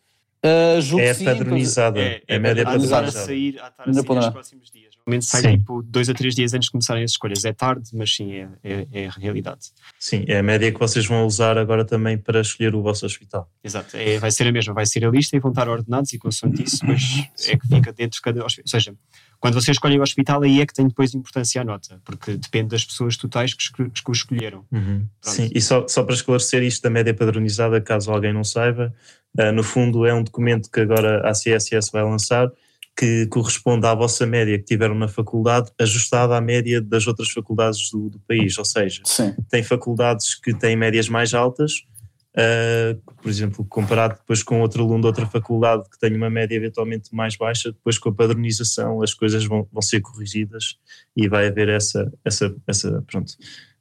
Uh, 0.45 0.99
é 0.99 1.13
sim, 1.13 1.25
padronizada. 1.27 2.01
É, 2.01 2.23
é, 2.27 2.37
é 2.37 2.39
média 2.39 2.65
padronizada. 2.65 3.09
A 3.09 3.13
sair, 3.13 3.61
a 3.61 3.69
estar 3.69 3.89
a 3.89 3.93
sair 3.93 4.15
nos 4.15 4.29
próximos 4.31 4.71
dias. 4.71 4.91
Normalmente 4.97 5.27
sai 5.27 5.43
sim. 5.43 5.59
tipo 5.59 5.83
dois 5.83 6.09
a 6.09 6.15
três 6.15 6.35
dias 6.35 6.55
antes 6.55 6.67
de 6.67 6.73
começarem 6.73 7.05
as 7.05 7.11
escolhas. 7.11 7.45
É 7.45 7.53
tarde, 7.53 7.91
mas 7.93 8.15
sim, 8.15 8.33
é, 8.33 8.49
é, 8.65 8.87
é, 8.91 9.07
a 9.07 9.11
realidade. 9.11 9.67
Sim, 9.99 10.25
é 10.27 10.39
a 10.39 10.43
média 10.43 10.73
que 10.73 10.79
vocês 10.79 11.05
vão 11.05 11.27
usar 11.27 11.59
agora 11.59 11.85
também 11.85 12.17
para 12.17 12.41
escolher 12.41 12.75
o 12.75 12.83
vosso 12.83 13.05
hospital. 13.05 13.51
Exato, 13.63 13.97
é, 13.97 14.19
vai 14.19 14.31
ser 14.31 14.47
a 14.47 14.53
mesma, 14.53 14.73
vai 14.73 14.87
ser 14.87 15.05
a 15.05 15.11
lista 15.11 15.37
e 15.37 15.41
vão 15.41 15.51
estar 15.51 15.69
ordenados 15.69 16.13
e 16.13 16.19
consoante 16.19 16.63
isso, 16.63 16.87
mas 16.87 17.03
é 17.47 17.57
que 17.57 17.67
fica 17.69 17.93
dentro 17.93 18.17
de 18.17 18.23
cada 18.23 18.45
hospital. 18.45 18.65
Ou 18.67 18.71
seja, 18.71 18.95
quando 19.41 19.55
vocês 19.55 19.75
escolhem 19.75 19.99
o 19.99 20.03
hospital, 20.03 20.43
aí 20.43 20.61
é 20.61 20.67
que 20.67 20.75
tem 20.75 20.87
depois 20.87 21.15
importância 21.15 21.63
a 21.63 21.65
nota, 21.65 22.01
porque 22.05 22.37
depende 22.37 22.69
das 22.69 22.85
pessoas 22.85 23.17
totais 23.17 23.55
que, 23.55 23.73
que 23.73 24.11
o 24.11 24.13
escolheram. 24.13 24.65
Uhum. 24.71 25.07
Sim, 25.23 25.51
e 25.55 25.61
só, 25.63 25.89
só 25.89 26.05
para 26.05 26.15
esclarecer 26.15 26.63
isto 26.63 26.83
da 26.83 26.91
média 26.91 27.15
padronizada, 27.15 27.81
caso 27.81 28.13
alguém 28.13 28.35
não 28.35 28.45
saiba, 28.45 28.95
uh, 29.39 29.51
no 29.51 29.63
fundo 29.63 30.05
é 30.05 30.13
um 30.13 30.23
documento 30.23 30.71
que 30.71 30.81
agora 30.81 31.27
a 31.27 31.33
CSS 31.33 31.91
vai 31.91 32.05
lançar, 32.05 32.53
que 32.95 33.27
corresponde 33.29 33.87
à 33.87 33.95
vossa 33.95 34.27
média 34.27 34.59
que 34.59 34.65
tiveram 34.65 34.95
na 34.95 35.09
faculdade, 35.09 35.71
ajustada 35.81 36.37
à 36.37 36.41
média 36.41 36.83
das 36.83 37.07
outras 37.07 37.31
faculdades 37.31 37.91
do, 37.91 38.11
do 38.11 38.19
país. 38.21 38.59
Ou 38.59 38.65
seja, 38.65 39.01
Sim. 39.07 39.35
tem 39.49 39.63
faculdades 39.63 40.35
que 40.35 40.53
têm 40.53 40.77
médias 40.77 41.09
mais 41.09 41.33
altas, 41.33 41.87
uh, 42.37 43.13
por 43.23 43.29
exemplo, 43.29 43.65
comparado 43.65 44.15
depois 44.15 44.43
com 44.43 44.61
outro 44.61 44.83
aluno 44.83 45.01
de 45.01 45.07
outra 45.07 45.27
faculdade 45.27 45.89
que 45.91 45.99
tem 45.99 46.15
uma 46.15 46.31
média 46.31 46.55
eventualmente 46.55 47.15
mais 47.15 47.37
baixa, 47.37 47.73
depois 47.73 47.99
com 47.99 48.11
a 48.11 48.15
padronização 48.15 49.03
as 49.03 49.15
coisas 49.15 49.45
vão, 49.45 49.67
vão 49.73 49.83
ser 49.83 50.01
corrigidas 50.01 50.77
e 51.17 51.29
vai 51.29 51.49
haver 51.49 51.69
essa, 51.69 52.11
essa, 52.25 52.55
essa 52.67 53.03
pronto, 53.07 53.33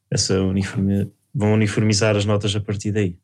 essa 0.09 0.41
uniforme, 0.41 1.11
vão 1.33 1.53
uniformizar 1.53 2.15
as 2.15 2.25
notas 2.25 2.55
a 2.55 2.59
partir 2.59 2.91
daí. 2.91 3.17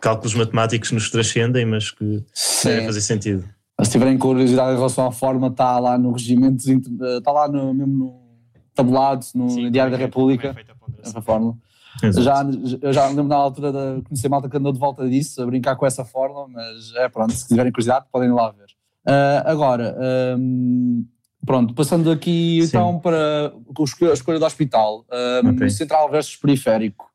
Cálculos 0.00 0.34
matemáticos 0.34 0.92
nos 0.92 1.10
transcendem, 1.10 1.66
mas 1.66 1.90
que 1.90 2.24
devem 2.64 2.86
fazer 2.86 3.02
sentido. 3.02 3.44
Se 3.82 3.92
tiverem 3.92 4.18
curiosidade 4.18 4.72
em 4.72 4.76
relação 4.76 5.06
à 5.06 5.12
forma, 5.12 5.48
está 5.48 5.78
lá 5.78 5.96
no 5.96 6.12
regimento, 6.12 6.62
está 6.70 7.32
lá 7.32 7.48
no, 7.48 7.72
mesmo 7.72 7.92
no 7.92 8.20
tabulado, 8.74 9.24
no 9.34 9.50
Sim, 9.50 9.70
Diário 9.70 9.92
da 9.92 9.98
é 9.98 10.00
República, 10.00 10.54
essa 11.02 11.20
fórmula. 11.20 11.56
Já, 12.22 12.44
eu 12.80 12.92
já 12.92 13.06
lembro 13.08 13.24
na 13.24 13.36
altura 13.36 13.72
de 13.72 14.02
conhecer 14.02 14.28
malta 14.28 14.48
que 14.48 14.56
andou 14.56 14.72
de 14.72 14.78
volta 14.78 15.08
disso, 15.08 15.42
a 15.42 15.46
brincar 15.46 15.76
com 15.76 15.86
essa 15.86 16.04
fórmula, 16.04 16.46
mas 16.48 16.94
é 16.96 17.08
pronto, 17.08 17.32
se 17.32 17.46
tiverem 17.46 17.72
curiosidade 17.72 18.06
podem 18.10 18.28
ir 18.28 18.32
lá 18.32 18.50
ver. 18.50 18.66
Uh, 19.06 19.42
agora, 19.44 19.96
um, 20.38 21.04
pronto, 21.44 21.74
passando 21.74 22.10
aqui 22.10 22.60
Sim. 22.62 22.68
então 22.68 22.98
para 22.98 23.52
a 23.52 24.12
escolha 24.12 24.38
do 24.38 24.44
hospital, 24.44 25.04
um, 25.44 25.50
okay. 25.50 25.70
central 25.70 26.10
versus 26.10 26.36
periférico. 26.36 27.10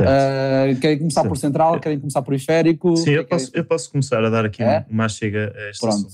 Uh, 0.00 0.78
querem 0.80 0.98
começar 0.98 1.22
Certo. 1.22 1.28
por 1.28 1.38
central, 1.38 1.80
querem 1.80 1.98
começar 1.98 2.20
por 2.20 2.28
periférico? 2.28 2.96
Sim, 2.96 3.12
eu 3.12 3.26
posso, 3.26 3.50
eu 3.54 3.64
posso 3.64 3.90
começar 3.90 4.22
a 4.22 4.28
dar 4.28 4.44
aqui 4.44 4.62
é? 4.62 4.84
uma 4.90 5.08
chega 5.08 5.52
a 5.56 5.68
esta 5.68 5.86
Pronto. 5.86 6.08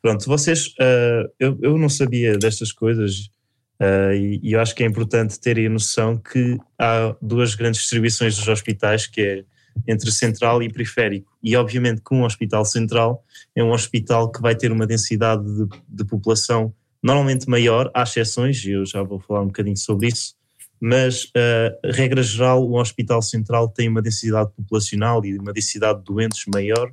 Pronto, 0.00 0.26
vocês, 0.26 0.68
uh, 0.80 1.28
eu, 1.38 1.58
eu 1.60 1.78
não 1.78 1.88
sabia 1.88 2.38
destas 2.38 2.70
coisas 2.70 3.30
uh, 3.80 4.12
e, 4.14 4.40
e, 4.42 4.52
eu 4.52 4.60
acho 4.60 4.74
que 4.74 4.82
é 4.82 4.86
importante 4.86 5.38
terem 5.40 5.66
a 5.66 5.70
noção 5.70 6.16
que 6.16 6.58
há 6.78 7.14
duas 7.20 7.54
grandes 7.54 7.80
distribuições 7.80 8.36
dos 8.36 8.48
hospitais, 8.48 9.06
que 9.06 9.20
é 9.20 9.44
entre 9.86 10.10
central 10.10 10.62
e 10.62 10.72
periférico. 10.72 11.30
E 11.42 11.54
obviamente 11.56 12.00
que 12.00 12.14
um 12.14 12.24
hospital 12.24 12.64
central 12.64 13.24
é 13.54 13.62
um 13.62 13.72
hospital 13.72 14.30
que 14.30 14.40
vai 14.40 14.54
ter 14.54 14.72
uma 14.72 14.86
densidade 14.86 15.44
de, 15.44 15.68
de 15.88 16.04
população 16.04 16.74
normalmente 17.02 17.48
maior, 17.48 17.90
há 17.94 18.02
exceções, 18.02 18.64
e 18.64 18.72
eu 18.72 18.84
já 18.84 19.02
vou 19.02 19.20
falar 19.20 19.42
um 19.42 19.46
bocadinho 19.46 19.76
sobre 19.76 20.08
isso, 20.08 20.34
mas, 20.80 21.24
uh, 21.24 21.92
regra 21.92 22.22
geral, 22.22 22.62
o 22.68 22.78
Hospital 22.78 23.22
Central 23.22 23.68
tem 23.68 23.88
uma 23.88 24.02
densidade 24.02 24.50
populacional 24.52 25.24
e 25.24 25.38
uma 25.38 25.52
densidade 25.52 26.00
de 26.00 26.04
doentes 26.04 26.44
maior 26.52 26.92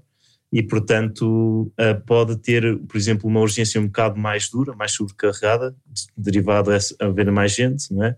e, 0.53 0.61
portanto, 0.61 1.73
uh, 1.79 1.99
pode 2.05 2.37
ter, 2.37 2.77
por 2.81 2.95
exemplo, 2.95 3.27
uma 3.27 3.39
urgência 3.39 3.81
um 3.81 3.87
bocado 3.87 4.19
mais 4.19 4.47
dura, 4.47 4.75
mais 4.75 4.91
sobrecarregada, 4.91 5.75
derivado 6.15 6.69
a 6.71 6.77
haver 7.03 7.31
mais 7.31 7.55
gente, 7.55 7.91
não 7.91 8.03
é? 8.03 8.15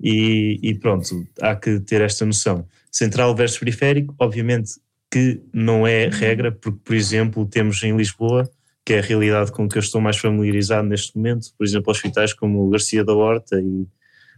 E, 0.00 0.60
e 0.62 0.78
pronto, 0.78 1.26
há 1.40 1.56
que 1.56 1.80
ter 1.80 2.00
esta 2.00 2.24
noção. 2.24 2.68
Central 2.88 3.34
versus 3.34 3.58
periférico, 3.58 4.14
obviamente 4.16 4.74
que 5.10 5.42
não 5.52 5.84
é 5.84 6.08
regra, 6.08 6.52
porque, 6.52 6.78
por 6.84 6.94
exemplo, 6.94 7.44
temos 7.46 7.82
em 7.82 7.96
Lisboa, 7.96 8.48
que 8.86 8.92
é 8.92 9.00
a 9.00 9.02
realidade 9.02 9.50
com 9.50 9.68
que 9.68 9.76
eu 9.76 9.80
estou 9.80 10.00
mais 10.00 10.16
familiarizado 10.16 10.86
neste 10.86 11.16
momento, 11.16 11.48
por 11.58 11.66
exemplo, 11.66 11.90
hospitais 11.90 12.32
como 12.32 12.64
o 12.64 12.70
Garcia 12.70 13.04
da 13.04 13.12
Horta 13.12 13.60
e 13.60 13.88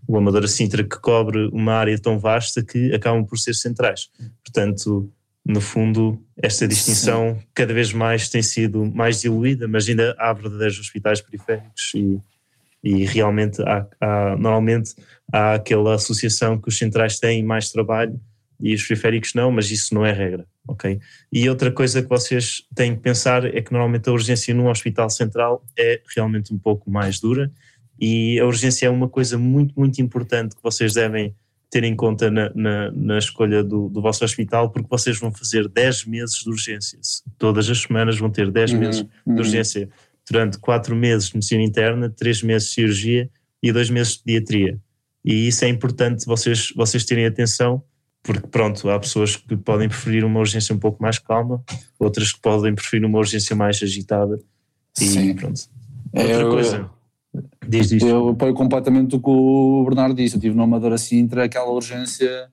o 0.08 0.16
Amadora 0.16 0.48
Sintra 0.48 0.82
que 0.82 0.98
cobre 0.98 1.50
uma 1.52 1.74
área 1.74 1.98
tão 1.98 2.18
vasta 2.18 2.64
que 2.64 2.94
acabam 2.94 3.22
por 3.26 3.38
ser 3.38 3.54
centrais. 3.54 4.08
Portanto, 4.42 5.12
no 5.46 5.60
fundo, 5.60 6.18
esta 6.36 6.66
distinção 6.66 7.36
Sim. 7.38 7.46
cada 7.52 7.74
vez 7.74 7.92
mais 7.92 8.28
tem 8.28 8.42
sido 8.42 8.84
mais 8.86 9.20
diluída, 9.20 9.68
mas 9.68 9.88
ainda 9.88 10.14
há 10.18 10.32
verdadeiros 10.32 10.78
hospitais 10.78 11.20
periféricos 11.20 11.92
e, 11.94 12.18
e 12.82 13.04
realmente 13.04 13.60
há, 13.62 13.86
há, 14.00 14.36
normalmente 14.36 14.94
há 15.30 15.54
aquela 15.54 15.94
associação 15.94 16.58
que 16.58 16.68
os 16.68 16.78
centrais 16.78 17.18
têm 17.18 17.42
mais 17.42 17.70
trabalho 17.70 18.18
e 18.58 18.74
os 18.74 18.86
periféricos 18.86 19.34
não, 19.34 19.50
mas 19.50 19.70
isso 19.70 19.94
não 19.94 20.06
é 20.06 20.12
regra, 20.12 20.46
ok? 20.66 20.98
E 21.30 21.48
outra 21.48 21.70
coisa 21.70 22.02
que 22.02 22.08
vocês 22.08 22.62
têm 22.74 22.94
que 22.94 23.02
pensar 23.02 23.44
é 23.44 23.60
que 23.60 23.72
normalmente 23.72 24.08
a 24.08 24.12
urgência 24.12 24.54
num 24.54 24.68
hospital 24.68 25.10
central 25.10 25.62
é 25.76 26.00
realmente 26.16 26.54
um 26.54 26.58
pouco 26.58 26.90
mais 26.90 27.20
dura 27.20 27.52
e 28.00 28.38
a 28.40 28.46
urgência 28.46 28.86
é 28.86 28.90
uma 28.90 29.08
coisa 29.08 29.36
muito, 29.36 29.78
muito 29.78 30.00
importante 30.00 30.56
que 30.56 30.62
vocês 30.62 30.94
devem 30.94 31.34
ter 31.74 31.82
em 31.82 31.96
conta 31.96 32.30
na, 32.30 32.52
na, 32.54 32.92
na 32.92 33.18
escolha 33.18 33.64
do, 33.64 33.88
do, 33.88 34.00
vosso 34.00 34.24
hospital, 34.24 34.70
porque 34.70 34.86
vocês 34.88 35.18
vão 35.18 35.32
fazer 35.32 35.68
10 35.68 36.04
meses 36.04 36.36
de 36.36 36.48
urgência. 36.48 37.00
Todas 37.36 37.68
as 37.68 37.80
semanas 37.80 38.16
vão 38.16 38.30
ter 38.30 38.48
10 38.48 38.72
uhum, 38.72 38.78
meses 38.78 39.02
de 39.02 39.08
uhum. 39.26 39.36
urgência. 39.38 39.88
Durante 40.30 40.56
4 40.58 40.94
meses 40.94 41.30
de 41.30 41.34
medicina 41.34 41.64
interna, 41.64 42.08
3 42.08 42.44
meses 42.44 42.68
de 42.68 42.74
cirurgia 42.74 43.28
e 43.60 43.72
2 43.72 43.90
meses 43.90 44.12
de 44.12 44.22
pediatria. 44.22 44.78
E 45.24 45.48
isso 45.48 45.64
é 45.64 45.68
importante 45.68 46.24
vocês, 46.26 46.72
vocês 46.76 47.04
terem 47.04 47.26
atenção, 47.26 47.82
porque 48.22 48.46
pronto, 48.46 48.88
há 48.88 49.00
pessoas 49.00 49.34
que 49.34 49.56
podem 49.56 49.88
preferir 49.88 50.24
uma 50.24 50.38
urgência 50.38 50.72
um 50.72 50.78
pouco 50.78 51.02
mais 51.02 51.18
calma, 51.18 51.60
outras 51.98 52.32
que 52.32 52.40
podem 52.40 52.72
preferir 52.72 53.04
uma 53.04 53.18
urgência 53.18 53.56
mais 53.56 53.82
agitada. 53.82 54.38
E 55.00 55.06
Sim. 55.06 55.34
pronto. 55.34 55.60
Outra 56.12 56.34
eu, 56.34 56.50
coisa 56.50 56.93
Diz. 57.68 57.90
Eu 57.92 58.30
apoio 58.30 58.54
completamente 58.54 59.16
o 59.16 59.20
que 59.20 59.30
o 59.30 59.84
Bernardo 59.84 60.14
disse. 60.14 60.36
Eu 60.36 60.40
tive 60.40 60.54
no 60.54 60.62
Amadora 60.62 60.98
Sintra 60.98 61.44
aquela 61.44 61.70
urgência. 61.70 62.48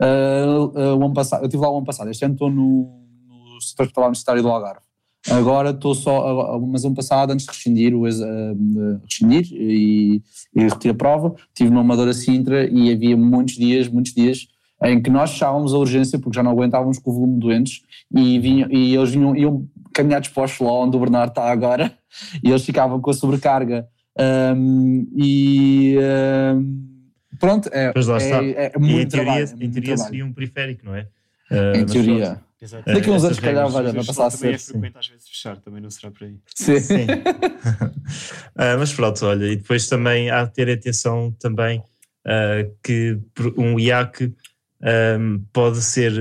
Uh, 0.00 0.78
uh, 0.78 0.96
o 0.96 1.04
ano 1.04 1.14
passado, 1.14 1.42
eu 1.42 1.46
estive 1.46 1.62
lá 1.62 1.70
o 1.70 1.76
ano 1.78 1.86
passado, 1.86 2.08
este 2.08 2.24
ano 2.24 2.34
estou 2.34 2.48
no, 2.48 3.02
no 3.26 3.60
setor 3.60 3.82
hospitalar 3.82 4.08
universitário 4.08 4.42
do 4.42 4.48
Algarve. 4.48 4.80
Agora 5.28 5.70
estou 5.70 5.92
só, 5.94 6.56
uh, 6.56 6.66
mas 6.66 6.84
ano 6.84 6.94
passado, 6.94 7.32
antes 7.32 7.44
de 7.44 7.50
rescindir, 7.50 7.94
o, 7.94 8.04
rescindir 8.04 9.52
e, 9.52 10.22
e 10.54 10.62
retirar 10.62 10.94
a 10.94 10.96
prova, 10.96 11.34
estive 11.48 11.70
no 11.70 11.80
Amadora 11.80 12.12
Sintra 12.12 12.68
e 12.68 12.92
havia 12.92 13.16
muitos 13.16 13.56
dias, 13.56 13.88
muitos 13.88 14.14
dias 14.14 14.46
em 14.84 15.02
que 15.02 15.10
nós 15.10 15.32
fechávamos 15.32 15.74
a 15.74 15.78
urgência 15.78 16.18
porque 16.18 16.36
já 16.36 16.42
não 16.42 16.52
aguentávamos 16.52 16.98
com 16.98 17.10
o 17.10 17.14
volume 17.14 17.34
de 17.34 17.40
doentes 17.40 17.82
e, 18.14 18.38
vinham, 18.38 18.70
e 18.70 18.94
eles 18.94 19.10
vinham, 19.10 19.34
iam 19.34 19.68
caminhar 19.92 20.20
dispostos 20.20 20.64
lá 20.64 20.72
onde 20.72 20.96
o 20.96 21.00
Bernardo 21.00 21.30
está 21.30 21.50
agora 21.50 21.92
e 22.42 22.48
eles 22.48 22.64
ficavam 22.64 23.00
com 23.00 23.10
a 23.10 23.14
sobrecarga 23.14 23.88
um, 24.18 25.08
e 25.16 25.96
um, 25.98 27.08
pronto, 27.38 27.68
é, 27.72 27.92
pois 27.92 28.06
lá 28.06 28.18
está. 28.18 28.42
é, 28.42 28.72
é 28.74 28.78
muito 28.78 28.92
e 28.92 29.02
em 29.02 29.06
teoria, 29.06 29.08
trabalho, 29.08 29.56
é 29.60 29.64
em 29.64 29.70
teoria 29.70 29.96
seria 29.96 30.26
um 30.26 30.32
periférico, 30.32 30.84
não 30.84 30.94
é? 30.94 31.06
Uh, 31.50 31.76
em 31.76 31.86
teoria. 31.86 32.40
Exato. 32.60 32.92
Daqui 32.92 33.08
a 33.08 33.12
uns 33.12 33.22
anos, 33.22 33.36
se 33.36 33.42
calhar, 33.42 33.68
vai, 33.68 33.92
passar 33.94 34.26
a 34.26 34.30
ser. 34.30 34.38
Também 34.38 34.54
é 34.54 34.58
frequente 34.58 34.98
às 34.98 35.06
vezes 35.06 35.28
fechar, 35.28 35.56
também 35.58 35.80
não 35.80 35.90
será 35.90 36.10
por 36.10 36.24
aí. 36.24 36.36
Sim. 36.56 36.80
Sim. 36.80 37.04
uh, 37.04 38.54
mas 38.78 38.92
pronto, 38.92 39.24
olha, 39.24 39.46
e 39.46 39.56
depois 39.56 39.88
também 39.88 40.28
há 40.28 40.44
de 40.44 40.52
ter 40.52 40.68
atenção 40.68 41.30
também 41.38 41.78
uh, 41.78 42.76
que 42.82 43.16
um 43.56 43.78
IAC 43.78 44.34
um, 44.82 45.44
pode 45.52 45.80
ser, 45.82 46.12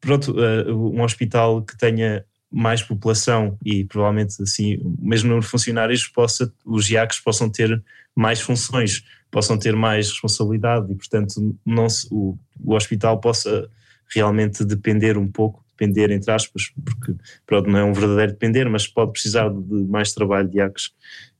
pronto, 0.00 0.32
uh, 0.32 0.94
um 0.94 1.02
hospital 1.02 1.62
que 1.62 1.76
tenha 1.76 2.24
mais 2.50 2.82
população 2.82 3.58
e 3.64 3.84
provavelmente 3.84 4.42
assim, 4.42 4.78
mesmo 4.98 5.34
nos 5.34 5.46
funcionários, 5.46 6.06
possa, 6.06 6.52
os 6.64 6.88
IACs 6.88 7.20
possam 7.20 7.50
ter 7.50 7.82
mais 8.16 8.40
funções, 8.40 9.04
possam 9.30 9.58
ter 9.58 9.76
mais 9.76 10.08
responsabilidade 10.08 10.90
e, 10.90 10.94
portanto, 10.94 11.56
não 11.64 11.88
se, 11.88 12.08
o, 12.10 12.38
o 12.62 12.74
hospital 12.74 13.20
possa 13.20 13.70
realmente 14.14 14.64
depender 14.64 15.18
um 15.18 15.28
pouco, 15.28 15.62
depender 15.70 16.10
entre 16.10 16.32
aspas, 16.32 16.72
porque 16.84 17.14
pronto, 17.46 17.68
não 17.68 17.78
é 17.78 17.84
um 17.84 17.92
verdadeiro 17.92 18.32
depender, 18.32 18.68
mas 18.68 18.86
pode 18.86 19.12
precisar 19.12 19.50
de 19.50 19.84
mais 19.84 20.12
trabalho 20.12 20.48
de 20.48 20.58
IACs 20.58 20.90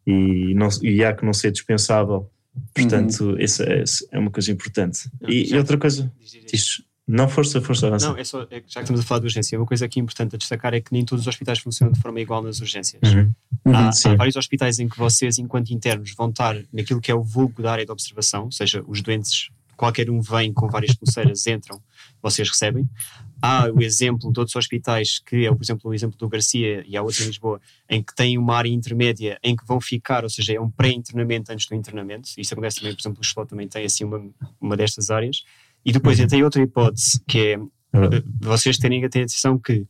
e 0.06 0.54
não, 0.54 0.68
o 0.68 0.86
IAC 0.86 1.24
não 1.24 1.32
ser 1.32 1.50
dispensável. 1.50 2.30
Portanto, 2.74 3.24
uhum. 3.24 3.38
isso 3.38 3.62
é, 3.62 3.84
é, 4.12 4.18
uma 4.18 4.30
coisa 4.30 4.50
importante. 4.50 5.08
E, 5.28 5.52
e 5.52 5.56
outra 5.56 5.78
coisa, 5.78 6.10
diz, 6.50 6.82
não, 7.08 7.26
força, 7.26 7.58
força, 7.62 7.86
avança. 7.86 8.10
Não, 8.10 8.18
é 8.18 8.22
só, 8.22 8.42
é, 8.42 8.46
já 8.50 8.60
que 8.60 8.68
estamos 8.80 9.00
a 9.00 9.02
falar 9.02 9.20
de 9.20 9.26
urgência, 9.26 9.58
uma 9.58 9.64
coisa 9.64 9.86
aqui 9.86 9.98
importante 9.98 10.34
a 10.34 10.38
destacar 10.38 10.74
é 10.74 10.80
que 10.80 10.92
nem 10.92 11.06
todos 11.06 11.22
os 11.22 11.26
hospitais 11.26 11.58
funcionam 11.58 11.94
de 11.94 12.00
forma 12.02 12.20
igual 12.20 12.42
nas 12.42 12.60
urgências. 12.60 13.00
Uhum. 13.02 13.32
Uhum, 13.64 13.74
há, 13.74 13.88
há, 13.88 14.14
vários 14.14 14.36
hospitais 14.36 14.78
em 14.78 14.86
que 14.86 14.98
vocês, 14.98 15.38
enquanto 15.38 15.70
internos, 15.70 16.14
vão 16.14 16.28
estar 16.28 16.54
naquilo 16.70 17.00
que 17.00 17.10
é 17.10 17.14
o 17.14 17.22
vulgo 17.22 17.62
da 17.62 17.72
área 17.72 17.86
de 17.86 17.90
observação, 17.90 18.44
ou 18.44 18.52
seja, 18.52 18.84
os 18.86 19.00
doentes, 19.00 19.48
qualquer 19.74 20.10
um 20.10 20.20
vem 20.20 20.52
com 20.52 20.68
várias 20.68 20.94
pulseiras, 20.94 21.46
entram, 21.46 21.80
vocês 22.22 22.46
recebem. 22.46 22.86
Há 23.40 23.70
o 23.70 23.80
exemplo 23.80 24.30
de 24.30 24.38
outros 24.38 24.56
hospitais, 24.56 25.18
que 25.18 25.46
é, 25.46 25.50
por 25.50 25.62
exemplo, 25.62 25.90
o 25.90 25.94
exemplo 25.94 26.18
do 26.18 26.28
Garcia 26.28 26.84
e 26.86 26.94
há 26.94 27.02
outro 27.02 27.22
em 27.22 27.26
Lisboa, 27.28 27.58
em 27.88 28.02
que 28.02 28.14
têm 28.14 28.36
uma 28.36 28.54
área 28.54 28.68
intermédia 28.68 29.38
em 29.42 29.56
que 29.56 29.64
vão 29.64 29.80
ficar, 29.80 30.24
ou 30.24 30.30
seja, 30.30 30.52
é 30.52 30.60
um 30.60 30.68
pré-internamento 30.68 31.50
antes 31.52 31.66
do 31.66 31.74
internamento. 31.74 32.28
Isso 32.36 32.52
acontece 32.52 32.80
também, 32.80 32.94
por 32.94 33.00
exemplo, 33.00 33.18
o 33.20 33.24
Slot 33.24 33.48
também 33.48 33.66
tem 33.66 33.86
assim 33.86 34.04
uma, 34.04 34.28
uma 34.60 34.76
destas 34.76 35.08
áreas. 35.08 35.42
E 35.88 35.92
depois 35.92 36.20
uhum. 36.20 36.26
tem 36.26 36.44
outra 36.44 36.62
hipótese, 36.62 37.18
que 37.26 37.38
é 37.38 37.56
uhum. 37.56 37.70
vocês 38.42 38.76
terem 38.76 39.02
a 39.04 39.06
atenção 39.06 39.58
que 39.58 39.86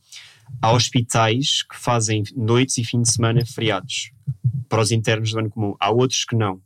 há 0.61 0.71
hospitais 0.71 1.61
que 1.63 1.75
fazem 1.75 2.23
noites 2.37 2.77
e 2.77 2.85
fim 2.85 3.01
de 3.01 3.11
semana 3.11 3.45
feriados 3.45 4.13
para 4.69 4.81
os 4.81 4.93
internos 4.93 5.33
do 5.33 5.39
ano 5.39 5.49
comum, 5.49 5.75
há 5.77 5.91
outros 5.91 6.23
que 6.23 6.37
não. 6.37 6.61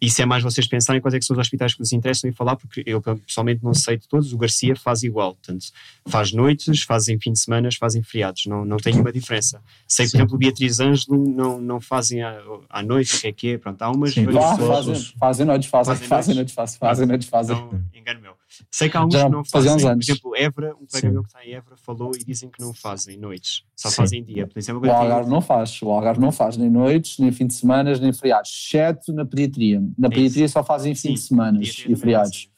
isso 0.00 0.22
é 0.22 0.24
mais 0.24 0.44
vocês 0.44 0.68
pensarem 0.68 1.02
quais 1.02 1.12
é 1.12 1.18
que 1.18 1.24
são 1.24 1.34
os 1.34 1.40
hospitais 1.40 1.72
que 1.72 1.80
vos 1.80 1.92
interessam 1.92 2.30
e 2.30 2.32
falar, 2.32 2.54
porque 2.54 2.84
eu 2.86 3.02
pessoalmente 3.02 3.64
não 3.64 3.74
sei 3.74 3.96
de 3.96 4.06
todos, 4.06 4.32
o 4.32 4.38
Garcia 4.38 4.76
faz 4.76 5.02
igual, 5.02 5.34
portanto, 5.34 5.66
faz 6.06 6.32
noites, 6.32 6.82
fazem 6.82 7.18
fim 7.18 7.32
de 7.32 7.40
semana, 7.40 7.68
fazem 7.76 8.00
feriados, 8.04 8.46
não, 8.46 8.64
não 8.64 8.76
tem 8.76 8.92
nenhuma 8.92 9.10
diferença. 9.10 9.60
Sei 9.88 10.06
que, 10.06 10.12
por 10.12 10.18
exemplo, 10.18 10.38
Beatriz 10.38 10.78
Ângelo 10.78 11.18
não, 11.28 11.60
não 11.60 11.80
fazem 11.80 12.22
à, 12.22 12.40
à 12.70 12.80
noite, 12.80 13.16
o 13.16 13.20
que 13.20 13.26
é 13.26 13.32
que 13.32 13.48
é, 13.54 13.58
pronto, 13.58 13.82
há 13.82 13.90
umas... 13.90 14.14
Sim, 14.14 14.24
fazem, 14.30 14.94
fazem 15.18 15.46
noites, 15.46 15.68
fazem, 15.68 15.96
fazem 15.96 16.34
noites, 16.36 16.54
fazem, 16.54 16.78
fazem 16.78 17.06
noites, 17.08 17.28
fazem. 17.28 17.56
Então, 17.56 17.84
engano 17.92 18.20
meu. 18.20 18.37
Sei 18.70 18.88
que 18.88 18.96
há 18.96 19.04
uns 19.04 19.12
Já 19.12 19.24
que 19.24 19.30
não 19.30 19.44
fazem, 19.44 19.72
uns 19.72 19.84
anos. 19.84 20.06
por 20.06 20.12
exemplo, 20.12 20.36
Évora, 20.36 20.74
um 20.76 20.86
colega 20.86 21.10
meu 21.10 21.22
que 21.22 21.28
está 21.28 21.44
em 21.44 21.52
Évora 21.52 21.76
falou 21.76 22.12
e 22.14 22.24
dizem 22.24 22.50
que 22.50 22.60
não 22.60 22.72
fazem 22.72 23.16
noites, 23.16 23.64
só 23.76 23.88
Sim. 23.90 23.96
fazem 23.96 24.24
dia. 24.24 24.46
Por 24.46 24.58
é 24.58 24.72
o 24.72 24.92
Algarve 24.92 25.30
não 25.30 25.40
faz, 25.40 25.80
o 25.82 25.90
Algarve 25.90 26.20
não 26.20 26.32
faz 26.32 26.56
nem 26.56 26.70
noites, 26.70 27.18
nem 27.18 27.30
fim 27.30 27.46
de 27.46 27.54
semana, 27.54 27.96
nem 27.98 28.12
feriados, 28.12 28.50
exceto 28.50 29.12
na 29.12 29.24
pediatria. 29.24 29.80
Na 29.96 30.08
é 30.08 30.10
pediatria 30.10 30.48
só 30.48 30.64
fazem 30.64 30.94
fim 30.94 31.14
de 31.14 31.20
semana 31.20 31.60
e 31.62 31.96
feriados. 31.96 32.50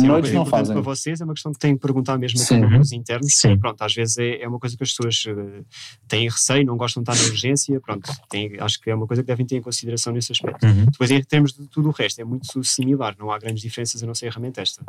Sim, 0.00 0.06
Noites 0.06 0.32
não 0.32 0.46
fazem. 0.46 0.74
Para 0.74 0.82
vocês 0.82 1.20
é 1.20 1.24
uma 1.24 1.34
questão 1.34 1.52
que 1.52 1.58
têm 1.58 1.74
que 1.74 1.80
perguntar 1.80 2.18
mesmo 2.18 2.40
a 2.40 2.80
os 2.80 2.92
internos. 2.92 3.34
Sim. 3.34 3.58
Pronto, 3.58 3.82
às 3.82 3.94
vezes 3.94 4.18
é, 4.18 4.42
é, 4.42 4.48
uma 4.48 4.58
coisa 4.58 4.76
que 4.76 4.82
as 4.82 4.90
pessoas 4.90 5.24
uh, 5.26 5.64
têm 6.08 6.28
receio, 6.28 6.64
não 6.64 6.76
gostam 6.76 7.02
de 7.02 7.10
estar 7.10 7.22
na 7.22 7.30
urgência. 7.30 7.80
Pronto, 7.80 8.10
tem, 8.28 8.58
acho 8.60 8.80
que 8.80 8.90
é 8.90 8.94
uma 8.94 9.06
coisa 9.06 9.22
que 9.22 9.26
devem 9.26 9.46
ter 9.46 9.56
em 9.56 9.62
consideração 9.62 10.12
nesse 10.12 10.32
aspecto. 10.32 10.64
Uhum. 10.64 10.86
Depois, 10.86 11.10
em 11.10 11.22
termos 11.22 11.52
de 11.52 11.66
tudo 11.68 11.88
o 11.88 11.92
resto, 11.92 12.20
é 12.20 12.24
muito 12.24 12.62
similar, 12.64 13.16
não 13.18 13.30
há 13.30 13.38
grandes 13.38 13.62
diferenças 13.62 14.02
a 14.02 14.06
não 14.06 14.14
ser 14.14 14.28
a 14.28 14.32
ferramenta 14.32 14.60
esta. 14.60 14.84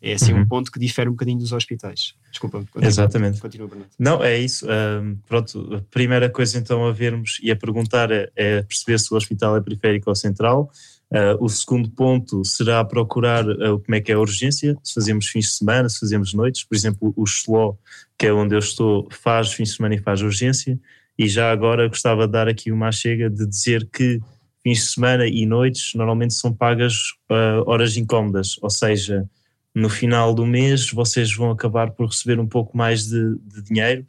É 0.00 0.14
assim 0.14 0.32
uhum. 0.32 0.40
um 0.40 0.46
ponto 0.46 0.70
que 0.70 0.78
difere 0.78 1.08
um 1.08 1.12
bocadinho 1.12 1.38
dos 1.38 1.52
hospitais. 1.52 2.14
Desculpa, 2.30 2.58
continua, 2.58 2.88
Exatamente. 2.88 3.40
Continua, 3.40 3.68
Bernardo. 3.68 3.92
Não, 3.98 4.22
é 4.22 4.38
isso. 4.38 4.66
Um, 4.66 5.16
pronto, 5.28 5.74
a 5.74 5.80
primeira 5.90 6.30
coisa 6.30 6.58
então 6.58 6.86
a 6.86 6.92
vermos 6.92 7.38
e 7.42 7.50
a 7.50 7.56
perguntar 7.56 8.10
é, 8.10 8.30
é 8.34 8.62
perceber 8.62 8.98
se 8.98 9.12
o 9.12 9.16
hospital 9.16 9.56
é 9.56 9.60
periférico 9.60 10.08
ou 10.08 10.16
central 10.16 10.70
Uh, 11.12 11.36
o 11.44 11.48
segundo 11.50 11.90
ponto 11.90 12.42
será 12.42 12.82
procurar 12.82 13.46
uh, 13.46 13.78
como 13.78 13.94
é 13.94 14.00
que 14.00 14.10
é 14.10 14.14
a 14.14 14.18
urgência, 14.18 14.74
se 14.82 14.94
fazemos 14.94 15.26
fins 15.26 15.44
de 15.44 15.52
semana, 15.52 15.86
se 15.86 16.00
fazemos 16.00 16.32
noites. 16.32 16.64
Por 16.64 16.74
exemplo, 16.74 17.12
o 17.14 17.24
SLO, 17.24 17.78
que 18.16 18.28
é 18.28 18.32
onde 18.32 18.54
eu 18.54 18.58
estou, 18.58 19.06
faz 19.10 19.52
fins 19.52 19.68
de 19.68 19.76
semana 19.76 19.94
e 19.94 19.98
faz 19.98 20.22
urgência. 20.22 20.80
E 21.18 21.28
já 21.28 21.52
agora 21.52 21.86
gostava 21.86 22.26
de 22.26 22.32
dar 22.32 22.48
aqui 22.48 22.72
uma 22.72 22.90
chega 22.90 23.28
de 23.28 23.46
dizer 23.46 23.86
que 23.92 24.20
fins 24.62 24.78
de 24.78 24.86
semana 24.86 25.26
e 25.26 25.44
noites 25.44 25.92
normalmente 25.94 26.32
são 26.32 26.50
pagas 26.50 26.94
uh, 27.30 27.62
horas 27.66 27.94
incómodas, 27.98 28.56
ou 28.62 28.70
seja, 28.70 29.28
no 29.74 29.90
final 29.90 30.32
do 30.32 30.46
mês 30.46 30.90
vocês 30.92 31.34
vão 31.36 31.50
acabar 31.50 31.90
por 31.90 32.06
receber 32.06 32.40
um 32.40 32.48
pouco 32.48 32.74
mais 32.74 33.06
de, 33.06 33.36
de 33.44 33.62
dinheiro. 33.62 34.06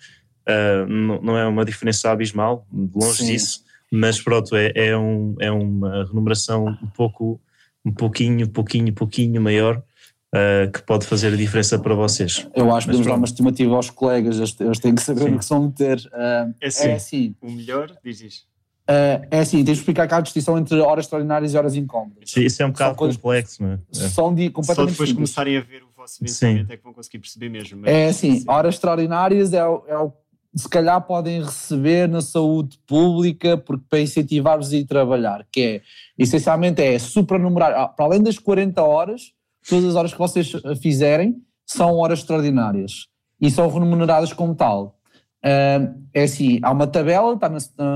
Não, 0.89 1.21
não, 1.21 1.37
é 1.37 1.47
uma 1.47 1.63
diferença 1.63 2.11
abismal, 2.11 2.67
longe 2.69 3.19
Sim. 3.19 3.27
disso 3.27 3.63
mas 3.95 4.19
pronto, 4.19 4.55
é, 4.55 4.71
é, 4.73 4.97
um, 4.97 5.35
é 5.39 5.51
uma 5.51 6.03
remuneração 6.05 6.65
um 6.65 6.87
pouco, 6.87 7.39
um 7.85 7.91
pouquinho, 7.91 8.49
pouquinho, 8.49 8.91
pouquinho 8.91 9.39
maior 9.39 9.77
uh, 9.77 10.71
que 10.71 10.81
pode 10.81 11.05
fazer 11.05 11.27
a 11.27 11.35
diferença 11.35 11.77
para 11.77 11.93
vocês. 11.93 12.47
Eu 12.55 12.73
acho 12.73 12.87
que 12.87 12.91
podemos 12.91 13.05
dar 13.05 13.15
uma 13.15 13.25
estimativa 13.25 13.75
aos 13.75 13.91
colegas, 13.91 14.39
eles 14.59 14.79
têm 14.79 14.95
que 14.95 15.01
saber 15.03 15.25
Sim. 15.25 15.35
o 15.35 15.37
que 15.37 15.45
são 15.45 15.63
meter. 15.63 15.99
Uh, 16.07 16.55
é, 16.59 16.67
assim, 16.67 16.87
é 16.87 16.93
assim. 16.95 17.35
O 17.39 17.51
melhor, 17.51 17.95
diz 18.03 18.21
isso. 18.21 18.53
Uh, 18.89 19.21
é 19.29 19.39
assim, 19.39 19.57
tens 19.57 19.75
de 19.75 19.79
explicar 19.81 20.07
cá 20.07 20.17
a 20.17 20.21
distinção 20.21 20.57
entre 20.57 20.79
horas 20.79 21.05
extraordinárias 21.05 21.53
e 21.53 21.57
horas 21.57 21.75
incómodas. 21.75 22.31
Sim, 22.31 22.41
isso 22.41 22.63
é 22.63 22.65
um 22.65 22.71
bocado 22.71 22.95
complexo, 22.95 23.61
não 23.61 23.73
é? 23.73 23.79
São 23.93 24.33
de, 24.33 24.49
completamente 24.49 24.89
Só 24.89 24.91
depois 24.91 25.09
simples. 25.09 25.29
começarem 25.29 25.55
a 25.55 25.61
ver 25.61 25.83
o 25.83 25.87
vosso 25.95 26.17
vencimento 26.19 26.73
é 26.73 26.77
que 26.77 26.83
vão 26.83 26.93
conseguir 26.93 27.19
perceber 27.19 27.49
mesmo. 27.49 27.87
é 27.87 28.07
assim, 28.07 28.43
horas 28.47 28.73
extraordinárias 28.73 29.53
é 29.53 29.63
o, 29.63 29.83
é 29.87 29.97
o 29.97 30.11
se 30.55 30.69
calhar 30.69 31.01
podem 31.01 31.43
receber 31.43 32.07
na 32.07 32.21
saúde 32.21 32.77
pública 32.85 33.57
porque 33.57 33.85
para 33.89 34.01
incentivar-vos 34.01 34.71
a 34.71 34.77
ir 34.77 34.85
trabalhar, 34.85 35.45
que 35.51 35.61
é, 35.61 35.81
essencialmente 36.17 36.81
é 36.81 36.99
supranumerar, 36.99 37.71
ah, 37.73 37.87
para 37.87 38.05
além 38.05 38.21
das 38.21 38.37
40 38.37 38.81
horas, 38.81 39.33
todas 39.67 39.85
as 39.85 39.95
horas 39.95 40.13
que 40.13 40.19
vocês 40.19 40.51
fizerem 40.81 41.41
são 41.65 41.97
horas 41.97 42.19
extraordinárias 42.19 43.07
e 43.41 43.49
são 43.49 43.67
remuneradas 43.67 44.31
como 44.31 44.53
tal. 44.53 44.99
Uh, 45.43 46.01
é 46.13 46.23
assim, 46.23 46.59
há 46.61 46.71
uma 46.71 46.87
tabela, 46.87 47.33
está 47.33 47.49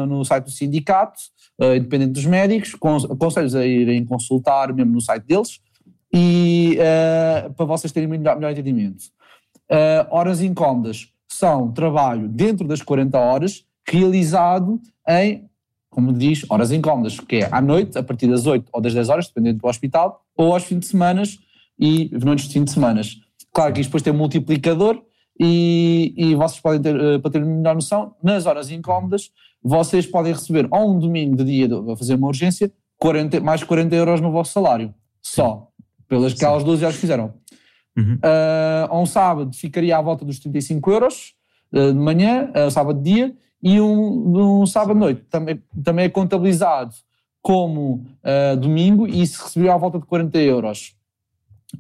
no, 0.06 0.26
site 0.26 0.46
do 0.46 0.52
sindicato, 0.52 1.22
uh, 1.62 1.76
independente 1.76 2.12
dos 2.12 2.26
médicos, 2.26 2.76
aconselho-vos 3.10 3.56
a 3.56 3.66
irem 3.66 4.04
consultar 4.04 4.74
mesmo 4.74 4.92
no 4.92 5.02
site 5.02 5.24
deles, 5.26 5.62
e 6.12 6.78
para 7.56 7.66
vocês 7.66 7.92
terem 7.92 8.08
melhor, 8.08 8.36
melhor 8.36 8.52
entendimento. 8.52 9.04
horas 10.10 10.42
incómodas, 10.42 11.10
são 11.38 11.72
trabalho 11.72 12.28
dentro 12.28 12.68
das 12.68 12.82
40 12.82 13.18
horas, 13.18 13.66
realizado 13.88 14.82
em, 15.08 15.48
como 15.90 16.12
diz, 16.12 16.46
horas 16.50 16.72
incómodas, 16.72 17.20
que 17.20 17.38
é 17.38 17.50
à 17.52 17.62
noite, 17.62 17.98
a 17.98 18.04
partir 18.04 18.28
das 18.28 18.46
8 18.46 18.68
ou 18.74 18.82
das 18.82 18.94
10 18.94 19.10
horas, 19.10 19.28
dependendo 19.28 19.60
do 19.60 19.68
hospital, 19.68 20.24
ou 20.36 20.54
aos 20.54 20.64
fins 20.64 20.80
de 20.80 20.86
semana 20.88 21.24
e 21.80 22.10
noites 22.24 22.48
de 22.48 22.54
fim 22.54 22.64
de 22.64 22.72
semana. 22.72 23.02
Claro 23.54 23.74
que 23.74 23.82
isto 23.82 23.90
depois 23.90 24.04
tem 24.04 24.12
um 24.12 24.18
multiplicador 24.18 25.02
e, 25.40 26.14
e 26.18 26.36
vocês 26.36 26.60
podem 26.60 26.82
ter, 26.82 26.96
uh, 26.96 27.20
para 27.20 27.32
ter 27.32 27.46
melhor 27.46 27.76
noção, 27.76 28.16
nas 28.22 28.46
horas 28.46 28.72
incómodas, 28.72 29.32
vocês 29.64 30.06
podem 30.06 30.34
receber 30.34 30.68
ou 30.72 30.96
um 30.96 31.00
domingo 31.00 31.36
de 31.38 31.44
dia 31.44 31.68
a 31.92 31.96
fazer 31.96 32.16
uma 32.16 32.28
urgência, 32.28 32.72
40, 32.98 33.40
mais 33.42 33.64
40 33.64 33.96
euros 33.96 34.22
no 34.22 34.32
vosso 34.32 34.54
salário, 34.54 34.94
só, 35.22 35.68
pelas 36.08 36.34
que 36.34 36.44
aquelas 36.44 36.64
12 36.64 36.84
horas 36.84 36.96
que 36.96 37.02
fizeram. 37.02 37.34
Uhum. 37.98 38.20
Uh, 38.24 38.96
um 39.02 39.06
sábado 39.08 39.56
ficaria 39.56 39.98
à 39.98 40.02
volta 40.02 40.24
dos 40.24 40.38
35 40.40 40.92
euros 40.92 41.34
uh, 41.74 41.92
de 41.92 42.00
manhã, 42.00 42.52
uh, 42.56 42.70
sábado 42.70 43.02
de 43.02 43.12
dia, 43.12 43.36
e 43.62 43.82
um, 43.82 44.62
um 44.62 44.66
sábado 44.68 44.94
de 44.94 45.00
noite. 45.00 45.22
Também, 45.32 45.62
também 45.84 46.06
é 46.06 46.10
contabilizado 46.10 46.94
como 47.42 48.06
uh, 48.24 48.56
domingo 48.58 49.08
e 49.08 49.26
se 49.26 49.42
recebeu 49.42 49.72
à 49.72 49.78
volta 49.78 50.00
de 50.00 50.06
40 50.06 50.38
euros. 50.40 50.96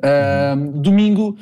Uhum. 0.03 0.81
Domingo 0.81 1.37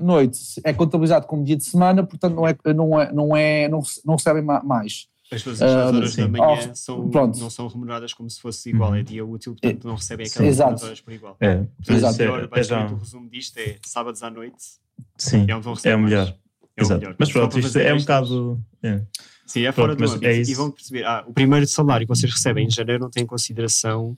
noite 0.00 0.38
é 0.64 0.72
contabilizado 0.72 1.26
como 1.26 1.44
dia 1.44 1.56
de 1.56 1.64
semana, 1.64 2.02
portanto 2.02 2.34
não 2.34 2.48
é, 2.48 2.56
não 2.72 3.00
é, 3.00 3.12
não 3.12 3.36
é, 3.36 3.68
não, 3.68 3.82
não 4.02 4.14
recebem 4.14 4.42
mais. 4.42 5.08
As 5.32 5.40
suas 5.40 5.60
horas 5.60 6.16
da 6.16 6.28
manhã 6.28 6.70
oh, 6.70 6.74
são, 6.74 7.10
não 7.38 7.50
são 7.50 7.66
remuneradas 7.66 8.12
como 8.12 8.28
se 8.28 8.40
fosse 8.40 8.68
igual, 8.68 8.90
uhum. 8.90 8.96
é 8.96 9.02
dia 9.02 9.24
útil, 9.24 9.56
portanto 9.60 9.86
não 9.86 9.94
recebem 9.94 10.26
aquelas 10.26 10.60
horas 10.60 11.00
por 11.00 11.12
igual. 11.12 11.36
É, 11.40 11.56
portanto, 11.56 11.90
Exato. 11.90 12.22
É, 12.22 12.26
é, 12.26 12.46
basicamente 12.46 12.90
é, 12.90 12.94
o 12.94 12.98
resumo 12.98 13.30
disto 13.30 13.58
é 13.58 13.78
sábados 13.84 14.22
à 14.22 14.30
noite. 14.30 14.62
Sim, 15.16 15.46
é, 15.48 15.56
onde 15.56 15.64
vão 15.64 15.74
é 15.82 15.96
o 15.96 15.98
melhor. 15.98 16.36
É 16.76 16.84
o 16.84 16.88
melhor. 16.88 17.16
Mas 17.18 17.32
pronto, 17.32 17.58
isto 17.58 17.78
é 17.78 17.94
um 17.94 17.98
bocado. 17.98 18.64
É. 18.82 19.00
Sim, 19.46 19.66
é 19.66 19.72
fora 19.72 19.96
pronto, 19.96 20.08
do 20.08 20.14
âmbito. 20.16 20.26
É 20.26 20.36
e 20.40 20.54
vão 20.54 20.70
perceber, 20.70 21.04
ah, 21.04 21.24
o 21.26 21.32
primeiro 21.32 21.66
salário 21.66 22.06
que 22.06 22.14
vocês 22.14 22.30
recebem 22.32 22.66
em 22.66 22.70
janeiro 22.70 23.02
não 23.02 23.10
tem 23.10 23.22
em 23.22 23.26
consideração 23.26 24.10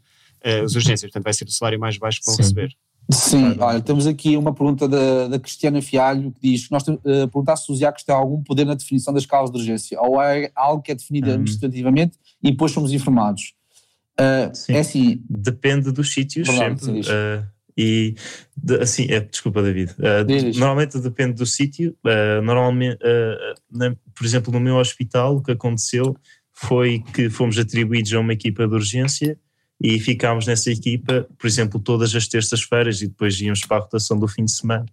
uh, 0.45 0.65
as 0.65 0.75
urgências, 0.75 1.03
portanto 1.03 1.25
vai 1.25 1.35
ser 1.35 1.45
o 1.45 1.51
salário 1.51 1.79
mais 1.79 1.99
baixo 1.99 2.21
que 2.21 2.27
vão 2.27 2.35
Sim. 2.35 2.43
receber. 2.43 2.77
Sim, 3.11 3.57
olha, 3.61 3.81
temos 3.81 4.07
aqui 4.07 4.37
uma 4.37 4.53
pergunta 4.53 4.89
da, 4.89 5.29
da 5.29 5.39
Cristiana 5.39 5.81
Fialho 5.81 6.33
que 6.33 6.51
diz 6.51 6.67
que 6.67 6.73
nós 6.73 6.83
uh, 6.89 7.01
perguntar 7.05 7.57
se 7.57 7.71
os 7.71 7.81
IACs 7.81 8.03
têm 8.03 8.15
algum 8.15 8.43
poder 8.43 8.65
na 8.65 8.75
definição 8.75 9.15
das 9.15 9.25
causas 9.25 9.55
de 9.55 9.61
urgência 9.61 10.01
ou 10.01 10.21
é 10.21 10.51
algo 10.57 10.83
que 10.83 10.91
é 10.91 10.95
definido 10.95 11.29
hum. 11.29 11.35
administrativamente 11.35 12.19
e 12.43 12.51
depois 12.51 12.73
somos 12.73 12.93
informados. 12.93 13.55
Uh, 14.19 14.51
é 14.69 14.81
assim. 14.81 15.23
Depende 15.29 15.93
dos 15.93 16.13
sítios, 16.13 16.49
sempre. 16.49 17.01
Uh, 17.01 17.47
e 17.77 18.15
de, 18.57 18.77
assim, 18.81 19.07
é, 19.11 19.21
desculpa, 19.21 19.63
David. 19.63 19.93
Uh, 19.99 20.59
normalmente 20.59 20.99
depende 20.99 21.35
do 21.35 21.47
sítio. 21.47 21.95
Normalmente, 22.43 22.99
na, 23.71 23.95
por 24.15 24.25
exemplo, 24.25 24.53
no 24.53 24.59
meu 24.59 24.77
hospital, 24.77 25.37
o 25.37 25.43
que 25.43 25.53
aconteceu 25.53 26.17
foi 26.53 27.05
que 27.13 27.29
fomos 27.29 27.59
atribuídos 27.59 28.13
a 28.15 28.21
uma 28.21 28.33
equipa 28.33 28.67
de 28.67 28.75
urgência 28.75 29.39
e 29.81 29.99
ficámos 30.01 30.47
nessa 30.47 30.71
equipa, 30.71 31.27
por 31.39 31.47
exemplo, 31.47 31.79
todas 31.79 32.15
as 32.15 32.27
terças-feiras 32.27 33.03
e 33.03 33.09
depois 33.09 33.41
íamos 33.41 33.61
para 33.61 33.79
a 33.79 33.81
rotação 33.81 34.19
do 34.19 34.27
fim 34.27 34.45
de 34.45 34.53
semana 34.53 34.87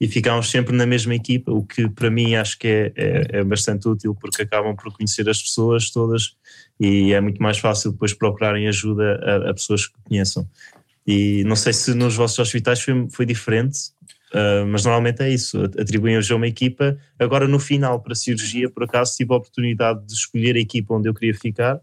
e 0.00 0.06
ficámos 0.08 0.50
sempre 0.50 0.76
na 0.76 0.84
mesma 0.84 1.14
equipa, 1.14 1.50
o 1.50 1.64
que 1.64 1.88
para 1.88 2.10
mim 2.10 2.34
acho 2.34 2.58
que 2.58 2.68
é, 2.68 2.92
é, 2.96 3.26
é, 3.38 3.44
bastante 3.44 3.88
útil 3.88 4.14
porque 4.14 4.42
acabam 4.42 4.76
por 4.76 4.92
conhecer 4.92 5.28
as 5.28 5.40
pessoas 5.40 5.90
todas 5.90 6.36
e 6.78 7.12
é 7.12 7.20
muito 7.20 7.42
mais 7.42 7.58
fácil 7.58 7.92
depois 7.92 8.12
procurarem 8.12 8.68
ajuda 8.68 9.18
a, 9.22 9.50
a 9.50 9.54
pessoas 9.54 9.86
que 9.86 9.94
conheçam. 10.04 10.46
E 11.06 11.44
não 11.44 11.56
sei 11.56 11.72
se 11.72 11.94
nos 11.94 12.16
vossos 12.16 12.38
hospitais 12.38 12.82
foi, 12.82 13.08
foi 13.10 13.24
diferente, 13.24 13.78
uh, 14.34 14.66
mas 14.66 14.84
normalmente 14.84 15.22
é 15.22 15.30
isso, 15.30 15.62
atribuem-nos 15.64 16.30
a 16.30 16.36
uma 16.36 16.48
equipa. 16.48 16.98
Agora 17.18 17.46
no 17.48 17.60
final, 17.60 18.00
para 18.00 18.12
a 18.12 18.16
cirurgia, 18.16 18.68
por 18.68 18.82
acaso 18.82 19.16
tive 19.16 19.32
a 19.32 19.36
oportunidade 19.36 20.04
de 20.04 20.12
escolher 20.12 20.56
a 20.56 20.60
equipa 20.60 20.94
onde 20.94 21.08
eu 21.08 21.14
queria 21.14 21.34
ficar 21.34 21.80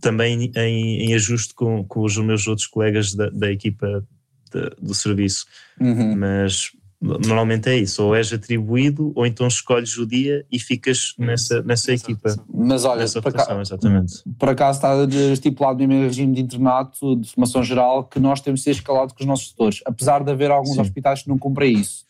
também 0.00 0.50
em, 0.56 1.02
em 1.02 1.14
ajuste 1.14 1.54
com, 1.54 1.84
com, 1.84 2.00
os 2.02 2.16
meus 2.18 2.46
outros 2.46 2.66
colegas 2.66 3.14
da, 3.14 3.28
da 3.30 3.50
equipa 3.50 4.06
de, 4.52 4.70
do 4.80 4.94
serviço. 4.94 5.46
Uhum. 5.80 6.16
Mas 6.16 6.70
normalmente 7.00 7.68
é 7.68 7.76
isso, 7.76 8.02
ou 8.02 8.14
és 8.14 8.32
atribuído 8.32 9.12
ou 9.14 9.26
então 9.26 9.46
escolhes 9.46 9.98
o 9.98 10.06
dia 10.06 10.46
e 10.50 10.58
ficas 10.58 11.14
nessa, 11.18 11.62
nessa 11.62 11.92
equipa. 11.92 12.34
Mas 12.52 12.84
olha, 12.84 13.00
nessa 13.00 13.20
por, 13.20 13.28
acaso, 13.28 13.60
exatamente. 13.60 14.22
por 14.38 14.48
acaso 14.48 14.78
está 14.78 15.04
estipulado 15.32 15.82
no 15.82 15.88
meu 15.88 16.02
regime 16.02 16.34
de 16.34 16.40
internato 16.40 17.16
de 17.16 17.30
formação 17.30 17.62
geral 17.62 18.04
que 18.04 18.18
nós 18.18 18.40
temos 18.40 18.60
de 18.60 18.64
ser 18.64 18.70
escalados 18.70 19.12
com 19.12 19.20
os 19.20 19.26
nossos 19.26 19.50
setores, 19.50 19.80
apesar 19.84 20.24
de 20.24 20.30
haver 20.30 20.50
alguns 20.50 20.74
Sim. 20.74 20.80
hospitais 20.80 21.22
que 21.22 21.28
não 21.28 21.36
cumprem 21.36 21.78
isso. 21.78 22.04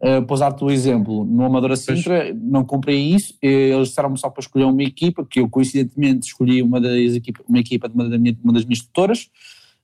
Uh, 0.00 0.24
Pois 0.26 0.40
dar-te 0.40 0.64
o 0.64 0.70
exemplo, 0.70 1.24
no 1.24 1.44
Amadora 1.44 1.76
Sintra 1.76 2.34
não 2.34 2.64
comprei 2.64 2.98
isso, 2.98 3.34
eles 3.42 3.88
disseram-me 3.88 4.18
só 4.18 4.30
para 4.30 4.40
escolher 4.40 4.64
uma 4.64 4.82
equipa, 4.82 5.26
que 5.28 5.40
eu 5.40 5.48
coincidentemente 5.48 6.26
escolhi 6.26 6.62
uma, 6.62 6.80
das 6.80 7.14
equipa, 7.14 7.42
uma 7.46 7.58
equipa 7.58 7.88
de 7.88 7.94
uma, 7.94 8.08
da 8.08 8.16
minha, 8.16 8.34
uma 8.42 8.52
das 8.54 8.64
minhas 8.64 8.80
tutoras, 8.80 9.28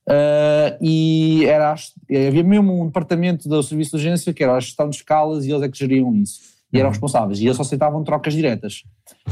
Uh, 0.07 0.71
e 0.81 1.43
era, 1.45 1.75
havia 2.09 2.43
mesmo 2.43 2.81
um 2.81 2.85
departamento 2.85 3.49
do 3.49 3.61
serviço 3.61 3.91
de 3.91 3.97
urgência 3.97 4.33
que 4.33 4.41
era 4.41 4.55
a 4.55 4.59
gestão 4.59 4.89
de 4.89 4.95
escalas 4.95 5.45
e 5.45 5.51
eles 5.51 5.61
é 5.61 5.67
que 5.67 5.77
geriam 5.77 6.15
isso. 6.15 6.39
E 6.71 6.77
eram 6.77 6.87
uhum. 6.87 6.93
responsáveis. 6.93 7.39
E 7.39 7.45
eles 7.45 7.57
só 7.57 7.61
aceitavam 7.61 8.03
trocas 8.03 8.33
diretas. 8.33 8.83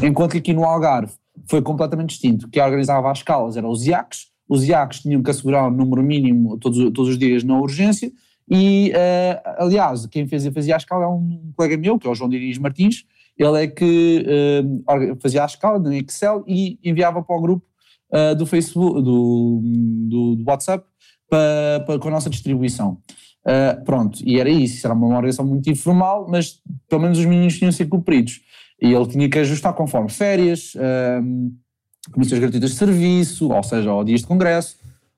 Enquanto 0.04 0.34
que 0.34 0.38
aqui 0.40 0.54
no 0.54 0.66
Algarve 0.66 1.14
foi 1.48 1.62
completamente 1.62 2.10
distinto. 2.10 2.50
Quem 2.50 2.62
organizava 2.62 3.10
as 3.10 3.20
escalas 3.20 3.56
eram 3.56 3.70
os 3.70 3.86
IACs. 3.86 4.28
Os 4.48 4.68
IACs 4.68 5.00
tinham 5.00 5.24
que 5.24 5.32
assegurar 5.32 5.68
um 5.68 5.72
número 5.72 6.04
mínimo 6.04 6.58
todos, 6.58 6.78
todos 6.92 7.10
os 7.10 7.18
dias 7.18 7.44
na 7.44 7.58
urgência. 7.58 8.12
E, 8.50 8.92
uh, 8.92 9.64
aliás, 9.64 10.06
quem 10.06 10.28
fazia, 10.28 10.52
fazia 10.52 10.76
a 10.76 10.78
escala 10.78 11.06
é 11.06 11.08
um 11.08 11.52
colega 11.56 11.78
meu, 11.78 11.98
que 11.98 12.08
é 12.08 12.10
o 12.10 12.16
João 12.16 12.30
Diniz 12.30 12.58
Martins. 12.58 13.06
Ele 13.38 13.64
é 13.64 13.68
que 13.68 14.26
uh, 14.26 15.18
fazia 15.20 15.44
a 15.44 15.46
escala 15.46 15.80
no 15.80 15.92
Excel 15.94 16.44
e 16.48 16.80
enviava 16.84 17.22
para 17.22 17.36
o 17.36 17.42
grupo 17.42 17.66
uh, 18.12 18.36
do 18.36 18.46
Facebook, 18.46 19.02
do, 19.02 19.62
do, 20.10 20.36
do 20.36 20.44
WhatsApp, 20.48 20.86
para, 21.30 21.84
para, 21.86 22.00
com 22.00 22.08
a 22.08 22.12
nossa 22.12 22.30
distribuição. 22.30 23.00
Uh, 23.46 23.84
pronto, 23.84 24.20
e 24.24 24.40
era 24.40 24.50
isso, 24.50 24.86
era 24.86 24.94
uma 24.94 25.08
organização 25.08 25.46
muito 25.46 25.70
informal, 25.70 26.28
mas 26.30 26.62
pelo 26.88 27.02
menos 27.02 27.18
os 27.18 27.26
meninos 27.26 27.58
tinham 27.58 27.72
ser 27.72 27.88
cumpridos. 27.88 28.42
E 28.82 28.92
ele 28.94 29.08
tinha 29.08 29.30
que 29.30 29.40
ajustar 29.40 29.74
conforme 29.74 30.10
férias, 30.10 30.74
comissões 32.12 32.42
gratuitas 32.42 32.72
de 32.72 32.76
serviço, 32.76 33.50
ou 33.50 33.64
seja, 33.64 33.94
ou 33.94 34.04
dias 34.04 34.20
de 34.20 34.28
congresso, 34.28 34.76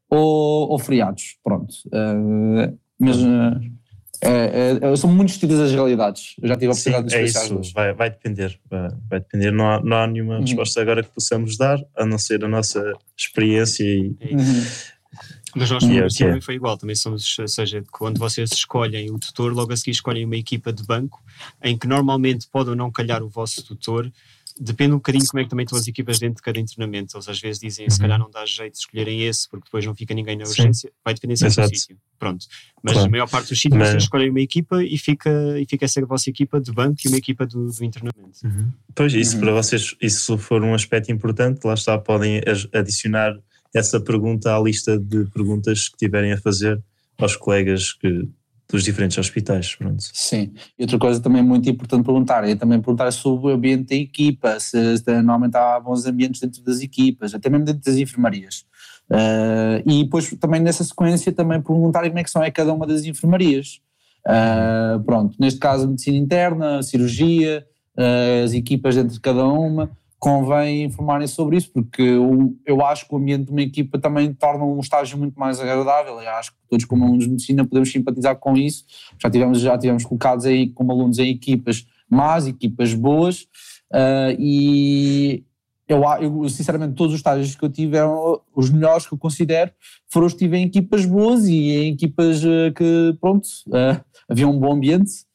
ou, 0.08 0.70
ou 0.70 0.78
feriados, 0.78 1.38
pronto. 1.44 1.74
Uh, 3.00 3.06
mas 3.06 3.18
é, 4.22 4.80
é, 4.82 4.96
são 4.96 5.12
muito 5.12 5.30
distintas 5.30 5.60
as 5.60 5.72
realidades. 5.72 6.36
Eu 6.42 6.48
já 6.48 6.56
tive 6.56 6.68
a 6.68 6.72
oportunidade 6.72 7.12
Sim, 7.12 7.18
de 7.18 7.24
expressar 7.26 7.56
é 7.56 7.60
isso, 7.60 7.74
vai, 7.74 7.94
vai, 7.94 8.10
depender. 8.10 8.60
Vai, 8.70 8.90
vai, 9.10 9.20
depender. 9.20 9.52
Não 9.52 9.70
há, 9.70 9.82
não 9.82 9.98
há 9.98 10.08
nenhuma 10.08 10.36
uhum. 10.36 10.42
resposta 10.42 10.82
agora 10.82 11.04
que 11.04 11.10
possamos 11.10 11.58
dar, 11.58 11.80
a 11.96 12.06
não 12.06 12.18
ser 12.18 12.44
a 12.44 12.48
nossa 12.48 12.94
experiência 13.16 13.84
e. 13.84 14.16
Uhum. 14.32 14.66
Mas 15.56 15.72
nós 15.72 15.84
yeah, 15.84 16.08
também 16.16 16.42
foi 16.42 16.56
igual, 16.56 16.78
também 16.78 16.96
somos, 16.96 17.40
ou 17.40 17.48
seja, 17.48 17.84
quando 17.92 18.20
vocês 18.20 18.52
escolhem 18.52 19.10
o 19.10 19.18
tutor, 19.18 19.54
logo 19.54 19.74
a 19.74 19.78
seguir 19.78 19.92
escolhem 19.92 20.26
uma 20.26 20.36
equipa 20.36 20.72
de 20.72 20.84
banco, 20.84 21.24
em 21.64 21.76
que 21.76 21.88
normalmente 21.88 22.48
pode 22.48 22.70
ou 22.70 22.76
não 22.76 22.92
calhar 22.92 23.24
o 23.24 23.30
vosso 23.30 23.64
tutor, 23.64 24.12
depende 24.60 24.94
um 24.94 24.98
bocadinho 24.98 25.26
como 25.26 25.40
é 25.40 25.44
que 25.44 25.50
também 25.50 25.64
estão 25.64 25.80
as 25.80 25.88
equipas 25.88 26.20
dentro 26.20 26.36
de 26.36 26.42
cada 26.44 26.64
treinamento. 26.64 27.16
Eles 27.16 27.28
às 27.28 27.40
vezes 27.40 27.60
dizem, 27.60 27.90
se 27.90 28.00
calhar 28.00 28.20
uhum. 28.20 28.26
não 28.26 28.32
dá 28.32 28.46
jeito 28.46 28.74
de 28.74 28.80
escolherem 28.80 29.24
esse, 29.24 29.50
porque 29.50 29.66
depois 29.66 29.86
não 29.86 29.96
fica 29.96 30.14
ninguém 30.14 30.38
na 30.38 30.44
urgência. 30.44 30.90
Sim. 30.90 30.96
Vai 31.04 31.14
depender 31.16 31.38
sempre 31.38 31.64
do 31.64 31.76
sítio. 31.76 31.98
Pronto. 32.18 32.46
Mas 32.82 32.94
claro. 32.94 33.08
a 33.08 33.12
maior 33.12 33.30
parte 33.30 33.50
dos 33.50 33.60
sítios 33.60 33.80
Mas... 33.80 33.90
vocês 33.90 34.04
escolhem 34.04 34.30
uma 34.30 34.42
equipa 34.42 34.84
e 34.84 34.98
fica, 34.98 35.30
e 35.60 35.66
fica 35.66 35.86
essa 35.86 36.04
vossa 36.06 36.30
equipa 36.30 36.60
de 36.60 36.72
banco 36.72 37.00
e 37.06 37.08
uma 37.08 37.18
equipa 37.18 37.46
do, 37.46 37.72
do 37.72 37.84
internamento. 37.84 38.40
Uhum. 38.44 38.72
Pois, 38.96 39.14
isso 39.14 39.36
uhum. 39.36 39.42
para 39.42 39.52
vocês, 39.54 39.96
isso 40.02 40.38
for 40.38 40.64
um 40.64 40.74
aspecto 40.74 41.12
importante, 41.12 41.66
lá 41.66 41.74
está, 41.74 41.98
podem 41.98 42.42
adicionar 42.74 43.38
essa 43.74 44.00
pergunta 44.00 44.56
à 44.56 44.60
lista 44.60 44.98
de 44.98 45.26
perguntas 45.26 45.90
que 45.90 45.98
tiverem 45.98 46.32
a 46.32 46.38
fazer 46.38 46.82
aos 47.18 47.36
colegas 47.36 47.94
que 47.94 48.28
dos 48.70 48.84
diferentes 48.84 49.18
hospitais. 49.18 49.76
Pronto. 49.76 50.04
Sim, 50.14 50.52
e 50.78 50.84
outra 50.84 51.00
coisa 51.00 51.22
também 51.22 51.42
muito 51.42 51.70
importante 51.70 52.04
perguntar 52.04 52.48
é 52.48 52.56
também 52.56 52.80
perguntar 52.80 53.10
sobre 53.12 53.52
o 53.52 53.56
ambiente 53.56 53.90
da 53.90 53.96
equipa, 53.96 54.60
se, 54.60 54.98
se 54.98 55.06
normalmente 55.08 55.56
há 55.56 55.80
bons 55.80 56.06
ambientes 56.06 56.42
dentro 56.42 56.62
das 56.64 56.82
equipas, 56.82 57.34
até 57.34 57.50
mesmo 57.50 57.66
dentro 57.66 57.82
das 57.82 57.96
enfermarias. 57.96 58.66
Uh, 59.10 59.82
e 59.86 60.04
depois 60.04 60.30
também 60.40 60.60
nessa 60.60 60.84
sequência 60.84 61.32
também 61.32 61.62
perguntarem 61.62 62.10
como 62.10 62.20
é 62.20 62.24
que 62.24 62.30
são 62.30 62.44
é 62.44 62.52
cada 62.52 62.74
uma 62.74 62.86
das 62.86 63.06
enfermarias. 63.06 63.80
Uh, 64.26 65.02
pronto, 65.04 65.36
neste 65.40 65.60
caso 65.60 65.88
medicina 65.88 66.18
interna, 66.18 66.84
cirurgia, 66.84 67.66
uh, 67.98 68.44
as 68.44 68.54
equipas 68.54 68.96
dentro 68.96 69.14
de 69.14 69.20
cada 69.22 69.46
uma 69.46 69.90
convém 70.20 70.86
informarem 70.86 71.28
sobre 71.28 71.58
isso, 71.58 71.72
porque 71.72 72.02
eu, 72.02 72.56
eu 72.66 72.84
acho 72.84 73.08
que 73.08 73.14
o 73.14 73.18
ambiente 73.18 73.46
de 73.46 73.52
uma 73.52 73.62
equipa 73.62 74.00
também 74.00 74.34
torna 74.34 74.64
um 74.64 74.80
estágio 74.80 75.18
muito 75.18 75.40
mais 75.40 75.60
agradável. 75.60 76.20
Eu 76.20 76.30
acho 76.32 76.52
que 76.52 76.58
todos, 76.70 76.86
como 76.86 77.04
alunos 77.04 77.26
de 77.26 77.30
medicina, 77.30 77.64
podemos 77.64 77.92
simpatizar 77.92 78.36
com 78.36 78.58
isso. 78.58 78.84
Já 79.22 79.30
tivemos, 79.30 79.62
já 79.62 79.78
tivemos 79.78 80.04
colocados 80.04 80.46
aí 80.46 80.70
como 80.70 80.92
alunos 80.92 81.20
em 81.20 81.30
equipas 81.30 81.86
más, 82.10 82.48
equipas 82.48 82.94
boas, 82.94 83.42
uh, 83.94 84.34
e 84.40 85.44
eu, 85.88 86.04
eu, 86.22 86.50
sinceramente, 86.50 86.96
todos 86.96 87.14
os 87.14 87.20
estágios 87.20 87.56
que 87.56 87.64
eu 87.64 87.70
tive 87.70 87.98
eram 87.98 88.42
os 88.56 88.70
melhores 88.70 89.08
que 89.08 89.14
eu 89.14 89.18
considero, 89.18 89.72
foram 90.10 90.28
os 90.28 90.34
que 90.34 90.40
tive 90.40 90.58
em 90.58 90.66
equipas 90.66 91.06
boas 91.06 91.48
e 91.48 91.72
em 91.72 91.94
equipas 91.94 92.44
uh, 92.44 92.74
que, 92.76 93.16
pronto, 93.22 93.48
uh, 93.68 94.04
havia 94.30 94.48
um 94.48 94.60
bom 94.60 94.74
ambiente. 94.74 95.26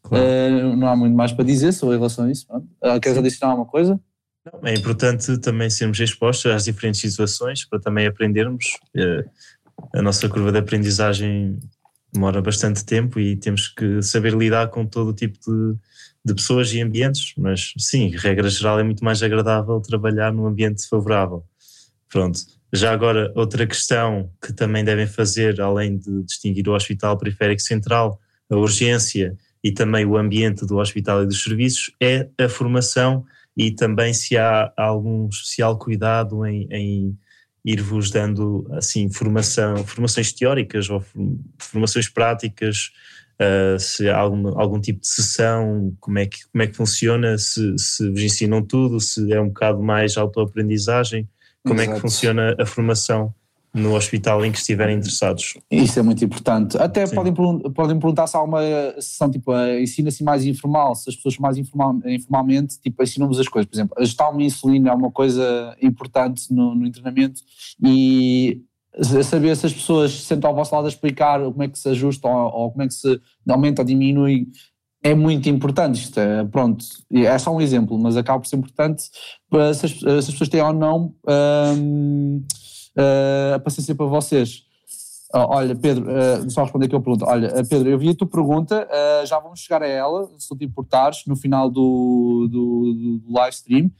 Claro. 0.00 0.76
não 0.76 0.88
há 0.88 0.96
muito 0.96 1.14
mais 1.14 1.32
para 1.32 1.44
dizer 1.44 1.72
sobre 1.72 1.96
relação 1.96 2.24
a 2.24 2.30
isso. 2.30 2.46
queres 3.02 3.18
adicionar 3.18 3.52
alguma 3.52 3.68
coisa? 3.68 4.00
É 4.62 4.74
importante 4.74 5.36
também 5.38 5.68
sermos 5.70 5.98
expostos 6.00 6.50
às 6.50 6.64
diferentes 6.64 7.00
situações 7.00 7.64
para 7.64 7.78
também 7.78 8.06
aprendermos. 8.06 8.78
Eh, 8.96 9.24
a 9.94 10.02
nossa 10.02 10.28
curva 10.28 10.50
de 10.50 10.58
aprendizagem 10.58 11.58
demora 12.12 12.40
bastante 12.42 12.84
tempo 12.84 13.20
e 13.20 13.36
temos 13.36 13.68
que 13.68 14.02
saber 14.02 14.34
lidar 14.34 14.68
com 14.68 14.86
todo 14.86 15.10
o 15.10 15.14
tipo 15.14 15.38
de, 15.38 15.76
de 16.28 16.34
pessoas 16.34 16.72
e 16.72 16.80
ambientes, 16.80 17.32
mas 17.36 17.72
sim, 17.78 18.10
regra 18.14 18.48
geral 18.48 18.78
é 18.78 18.82
muito 18.82 19.04
mais 19.04 19.22
agradável 19.22 19.80
trabalhar 19.80 20.32
num 20.32 20.46
ambiente 20.46 20.86
favorável. 20.86 21.42
Pronto. 22.08 22.40
Já 22.72 22.92
agora, 22.92 23.32
outra 23.34 23.66
questão 23.66 24.30
que 24.44 24.52
também 24.52 24.84
devem 24.84 25.06
fazer, 25.06 25.60
além 25.60 25.96
de 25.96 26.22
distinguir 26.22 26.68
o 26.68 26.74
hospital 26.74 27.16
periférico 27.16 27.62
central, 27.62 28.20
a 28.50 28.56
urgência 28.56 29.34
e 29.64 29.72
também 29.72 30.04
o 30.04 30.16
ambiente 30.16 30.66
do 30.66 30.76
hospital 30.76 31.22
e 31.22 31.26
dos 31.26 31.42
serviços, 31.42 31.90
é 32.00 32.28
a 32.38 32.48
formação 32.48 33.24
e 33.56 33.70
também 33.70 34.12
se 34.12 34.36
há 34.36 34.72
algum 34.76 35.28
especial 35.28 35.78
cuidado 35.78 36.44
em, 36.44 36.68
em 36.70 37.18
ir-vos 37.64 38.10
dando 38.10 38.66
assim 38.72 39.10
formação, 39.10 39.84
formações 39.84 40.32
teóricas 40.32 40.88
ou 40.90 41.02
formações 41.58 42.08
práticas, 42.08 42.92
uh, 43.40 43.78
se 43.78 44.08
há 44.08 44.18
algum, 44.18 44.58
algum 44.58 44.80
tipo 44.80 45.00
de 45.00 45.08
sessão, 45.08 45.92
como 46.00 46.18
é 46.18 46.26
que, 46.26 46.38
como 46.50 46.62
é 46.62 46.66
que 46.66 46.76
funciona, 46.76 47.38
se, 47.38 47.78
se 47.78 48.10
vos 48.10 48.22
ensinam 48.22 48.62
tudo, 48.62 49.00
se 49.00 49.32
é 49.32 49.40
um 49.40 49.48
bocado 49.48 49.82
mais 49.82 50.16
autoaprendizagem, 50.16 51.28
como 51.64 51.80
Exato. 51.80 51.90
é 51.90 51.94
que 51.94 52.00
funciona 52.00 52.56
a 52.58 52.66
formação 52.66 53.34
no 53.74 53.94
hospital 53.94 54.44
em 54.44 54.50
que 54.50 54.58
estiverem 54.58 54.96
interessados. 54.96 55.54
Isso 55.70 55.98
é 55.98 56.02
muito 56.02 56.24
importante. 56.24 56.76
Até 56.78 57.06
podem, 57.06 57.34
podem 57.34 57.98
perguntar 57.98 58.26
se 58.26 58.36
há 58.36 58.42
uma 58.42 58.60
sessão 58.94 59.30
tipo 59.30 59.52
ensina-se 59.80 60.24
mais 60.24 60.44
informal, 60.44 60.94
se 60.94 61.08
as 61.10 61.16
pessoas 61.16 61.38
mais 61.38 61.58
informal, 61.58 61.96
informalmente 62.06 62.80
tipo, 62.80 63.02
ensinam-vos 63.02 63.38
as 63.38 63.48
coisas. 63.48 63.68
Por 63.68 63.76
exemplo, 63.76 63.94
ajustar 63.98 64.30
uma 64.30 64.42
insulina 64.42 64.90
é 64.90 64.92
uma 64.92 65.10
coisa 65.10 65.76
importante 65.82 66.52
no, 66.52 66.74
no 66.74 66.90
treinamento 66.90 67.42
e 67.84 68.62
saber 69.24 69.56
se 69.56 69.66
as 69.66 69.72
pessoas 69.72 70.12
se 70.12 70.22
sentam 70.22 70.50
ao 70.50 70.56
vosso 70.56 70.74
lado 70.74 70.86
a 70.86 70.88
explicar 70.88 71.40
como 71.40 71.62
é 71.62 71.68
que 71.68 71.78
se 71.78 71.88
ajusta 71.88 72.28
ou, 72.28 72.34
ou 72.34 72.70
como 72.70 72.82
é 72.82 72.88
que 72.88 72.94
se 72.94 73.20
aumenta 73.48 73.82
ou 73.82 73.86
diminui 73.86 74.48
é 75.02 75.14
muito 75.14 75.48
importante. 75.48 76.00
Isto 76.00 76.18
é, 76.18 76.44
pronto, 76.44 76.84
é 77.12 77.38
só 77.38 77.54
um 77.54 77.60
exemplo, 77.60 77.98
mas 77.98 78.16
acaba 78.16 78.40
por 78.40 78.48
ser 78.48 78.56
importante 78.56 79.04
para 79.48 79.72
se 79.72 79.86
as, 79.86 79.92
se 79.92 80.08
as 80.08 80.30
pessoas 80.30 80.48
têm 80.48 80.60
ou 80.60 80.72
não. 80.72 81.14
Hum, 81.26 82.42
uh, 82.98 83.54
a 83.54 83.58
paciência 83.60 83.94
para 83.94 84.06
vocês. 84.06 84.64
Uh, 85.34 85.44
olha, 85.46 85.76
Pedro, 85.76 86.06
uh, 86.06 86.50
só 86.50 86.62
responder 86.62 86.86
aqui 86.86 86.96
a 86.96 87.00
pergunta. 87.00 87.26
Olha, 87.26 87.48
uh, 87.48 87.68
Pedro, 87.68 87.90
eu 87.90 87.98
vi 87.98 88.08
a 88.08 88.14
tua 88.14 88.26
pergunta, 88.26 88.88
uh, 88.90 89.26
já 89.26 89.38
vamos 89.38 89.60
chegar 89.60 89.82
a 89.82 89.86
ela, 89.86 90.26
se 90.38 90.48
tu 90.48 90.56
te 90.56 90.64
importares, 90.64 91.24
no 91.26 91.36
final 91.36 91.68
do, 91.68 92.48
do, 92.50 93.20
do 93.20 93.32
live 93.34 93.54
stream. 93.54 93.90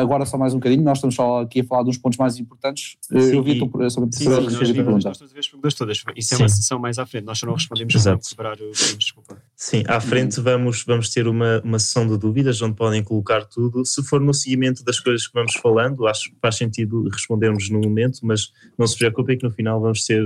agora 0.00 0.26
só 0.26 0.36
mais 0.36 0.52
um 0.52 0.56
bocadinho, 0.56 0.82
nós 0.82 0.98
estamos 0.98 1.14
só 1.14 1.42
aqui 1.42 1.60
a 1.60 1.64
falar 1.64 1.84
dos 1.84 1.96
pontos 1.96 2.18
mais 2.18 2.40
importantes. 2.40 2.96
eu 3.08 3.40
vi 3.40 3.52
a 3.62 3.68
tua, 3.68 3.88
sobre 3.88 4.16
sim, 4.16 4.24
sim, 4.24 4.30
nós 4.30 4.54
a 4.54 4.74
pergunta. 4.74 5.08
Nós 5.08 5.22
as 5.22 5.46
perguntas 5.46 5.74
todas. 5.74 6.02
Isso 6.16 6.34
é 6.34 6.38
uma 6.38 6.48
sessão 6.48 6.78
mais 6.80 6.98
à 6.98 7.06
frente, 7.06 7.24
nós 7.24 7.38
só 7.38 7.46
não 7.46 7.54
respondemos 7.54 7.94
Exato. 7.94 8.26
o 8.26 8.98
desculpa. 8.98 9.40
Sim, 9.54 9.84
à 9.86 10.00
frente 10.00 10.40
vamos, 10.40 10.82
vamos 10.84 11.08
ter 11.08 11.28
uma, 11.28 11.60
uma 11.64 11.78
sessão 11.78 12.04
de 12.04 12.18
dúvidas 12.18 12.60
onde 12.60 12.74
podem 12.74 13.04
colocar 13.04 13.44
tudo. 13.44 13.84
Se 13.84 14.02
for 14.02 14.20
no 14.20 14.34
seguimento 14.34 14.84
das 14.84 14.98
coisas 14.98 15.28
que 15.28 15.34
vamos 15.34 15.54
falando, 15.54 16.04
acho 16.08 16.30
que 16.30 16.36
faz 16.42 16.56
sentido 16.56 17.08
respondermos 17.08 17.70
no 17.70 17.80
momento, 17.80 18.18
mas 18.24 18.50
não 18.76 18.88
se 18.88 18.98
preocupem 18.98 19.38
que 19.38 19.44
no 19.44 19.52
final 19.52 19.80
vamos 19.80 20.04
ter 20.04 20.20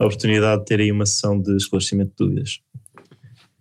a 0.00 0.06
oportunidade 0.06 0.60
de 0.60 0.66
ter 0.66 0.80
aí 0.80 0.90
uma 0.90 1.04
sessão 1.04 1.38
de 1.38 1.54
esclarecimento 1.56 2.10
de 2.10 2.16
dúvidas. 2.16 2.60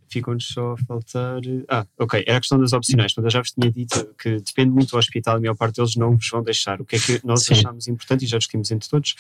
Ficam-nos 0.10 0.48
só 0.48 0.72
a 0.72 0.78
faltar. 0.78 1.42
Ah, 1.68 1.86
ok. 2.00 2.24
Era 2.26 2.38
a 2.38 2.40
questão 2.40 2.60
das 2.60 2.74
opcionais. 2.74 3.14
Quando 3.14 3.28
eu 3.28 3.32
já 3.32 3.42
vos 3.42 3.52
tinha 3.52 3.70
dito 3.70 4.16
que 4.18 4.40
depende 4.40 4.72
muito 4.72 4.90
do 4.90 4.98
hospital, 4.98 5.36
a 5.36 5.40
maior 5.40 5.56
parte 5.56 5.76
deles 5.76 5.96
não 5.98 6.16
vos 6.16 6.28
vão 6.32 6.42
deixar. 6.42 6.82
O 6.82 6.86
que 6.86 6.96
é 6.96 7.00
que 7.00 7.22
nós 7.24 7.44
Sim. 7.44 7.54
achamos 7.54 7.88
importante 7.88 8.26
e 8.26 8.28
já 8.28 8.38
discutimos 8.38 8.72
entre 8.72 8.90
todos? 8.90 9.16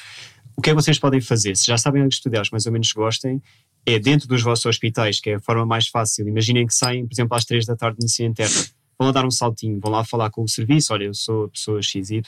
O 0.57 0.61
que 0.61 0.71
é 0.71 0.73
que 0.73 0.81
vocês 0.81 0.97
podem 0.97 1.21
fazer? 1.21 1.55
Se 1.55 1.67
já 1.67 1.77
sabem 1.77 2.01
onde 2.01 2.15
estudar, 2.15 2.41
mais 2.51 2.65
ou 2.65 2.71
menos 2.71 2.91
gostem, 2.91 3.39
é 3.85 3.99
dentro 3.99 4.27
dos 4.27 4.41
vossos 4.41 4.65
hospitais, 4.65 5.19
que 5.19 5.29
é 5.29 5.35
a 5.35 5.39
forma 5.39 5.65
mais 5.65 5.87
fácil. 5.87 6.27
Imaginem 6.27 6.65
que 6.65 6.73
saem, 6.73 7.05
por 7.05 7.13
exemplo, 7.13 7.37
às 7.37 7.45
3 7.45 7.65
da 7.65 7.75
tarde 7.75 7.97
de 7.97 8.05
medicina 8.05 8.29
interna. 8.29 8.55
Vão 8.97 9.07
lá 9.07 9.11
dar 9.11 9.25
um 9.25 9.31
saltinho, 9.31 9.79
vão 9.79 9.91
lá 9.91 10.03
falar 10.03 10.31
com 10.31 10.41
o 10.41 10.47
serviço. 10.47 10.91
Olha, 10.91 11.05
eu 11.05 11.13
sou 11.13 11.45
a 11.45 11.49
pessoa 11.49 11.81
XYZ 11.81 12.21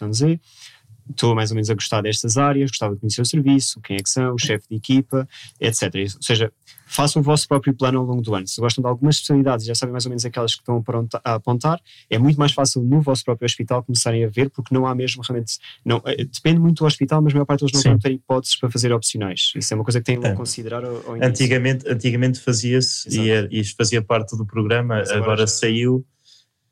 estou 1.09 1.35
mais 1.35 1.51
ou 1.51 1.55
menos 1.55 1.69
a 1.69 1.73
gostar 1.73 2.01
destas 2.01 2.37
áreas, 2.37 2.69
gostava 2.69 2.93
de 2.95 3.01
conhecer 3.01 3.21
o 3.21 3.25
serviço, 3.25 3.79
quem 3.81 3.97
é 3.97 3.99
que 3.99 4.09
são, 4.09 4.33
o 4.33 4.37
chefe 4.37 4.67
de 4.69 4.75
equipa, 4.75 5.27
etc. 5.59 5.93
Ou 6.15 6.21
seja, 6.21 6.51
façam 6.85 7.21
o 7.21 7.23
vosso 7.23 7.47
próprio 7.47 7.73
plano 7.73 7.99
ao 7.99 8.05
longo 8.05 8.21
do 8.21 8.35
ano. 8.35 8.47
Se 8.47 8.59
gostam 8.59 8.81
de 8.81 8.87
algumas 8.87 9.15
especialidades, 9.15 9.65
já 9.65 9.73
sabem 9.73 9.91
mais 9.91 10.05
ou 10.05 10.09
menos 10.09 10.25
aquelas 10.25 10.53
que 10.53 10.61
estão 10.61 10.83
a 11.23 11.33
apontar, 11.35 11.79
é 12.09 12.17
muito 12.17 12.37
mais 12.37 12.51
fácil 12.51 12.81
no 12.81 13.01
vosso 13.01 13.23
próprio 13.23 13.45
hospital 13.45 13.83
começarem 13.83 14.25
a 14.25 14.29
ver, 14.29 14.49
porque 14.49 14.73
não 14.73 14.85
há 14.85 14.93
mesmo 14.93 15.23
realmente. 15.23 15.57
Não, 15.85 16.01
eh, 16.05 16.25
depende 16.25 16.59
muito 16.59 16.79
do 16.79 16.85
hospital, 16.85 17.21
mas 17.21 17.33
a 17.33 17.35
maior 17.35 17.45
parte 17.45 17.61
deles 17.61 17.73
não 17.73 17.91
vão 17.91 17.99
ter 17.99 18.11
hipóteses 18.11 18.55
para 18.55 18.69
fazer 18.69 18.91
opcionais. 18.91 19.53
Isso 19.55 19.73
é 19.73 19.75
uma 19.75 19.83
coisa 19.83 19.99
que 19.99 20.05
têm 20.05 20.19
é. 20.23 20.27
a 20.27 20.35
considerar 20.35 20.83
ao, 20.83 20.95
ao 21.07 21.23
Antigamente, 21.23 21.87
antigamente 21.87 22.39
fazia-se 22.39 23.09
e, 23.09 23.61
e 23.61 23.63
fazia 23.63 24.01
parte 24.01 24.35
do 24.35 24.45
programa, 24.45 24.97
agora, 24.97 25.17
agora 25.17 25.41
já... 25.41 25.47
saiu 25.47 26.05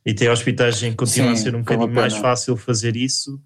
e 0.05 0.13
tem 0.13 0.29
hospitais 0.29 0.81
em 0.81 0.91
que 0.91 0.97
continua 0.97 1.35
Sim, 1.35 1.41
a 1.41 1.43
ser 1.43 1.55
um 1.55 1.59
bocadinho 1.59 1.93
mais 1.93 2.15
fácil 2.15 2.57
fazer 2.57 2.95
isso, 2.95 3.39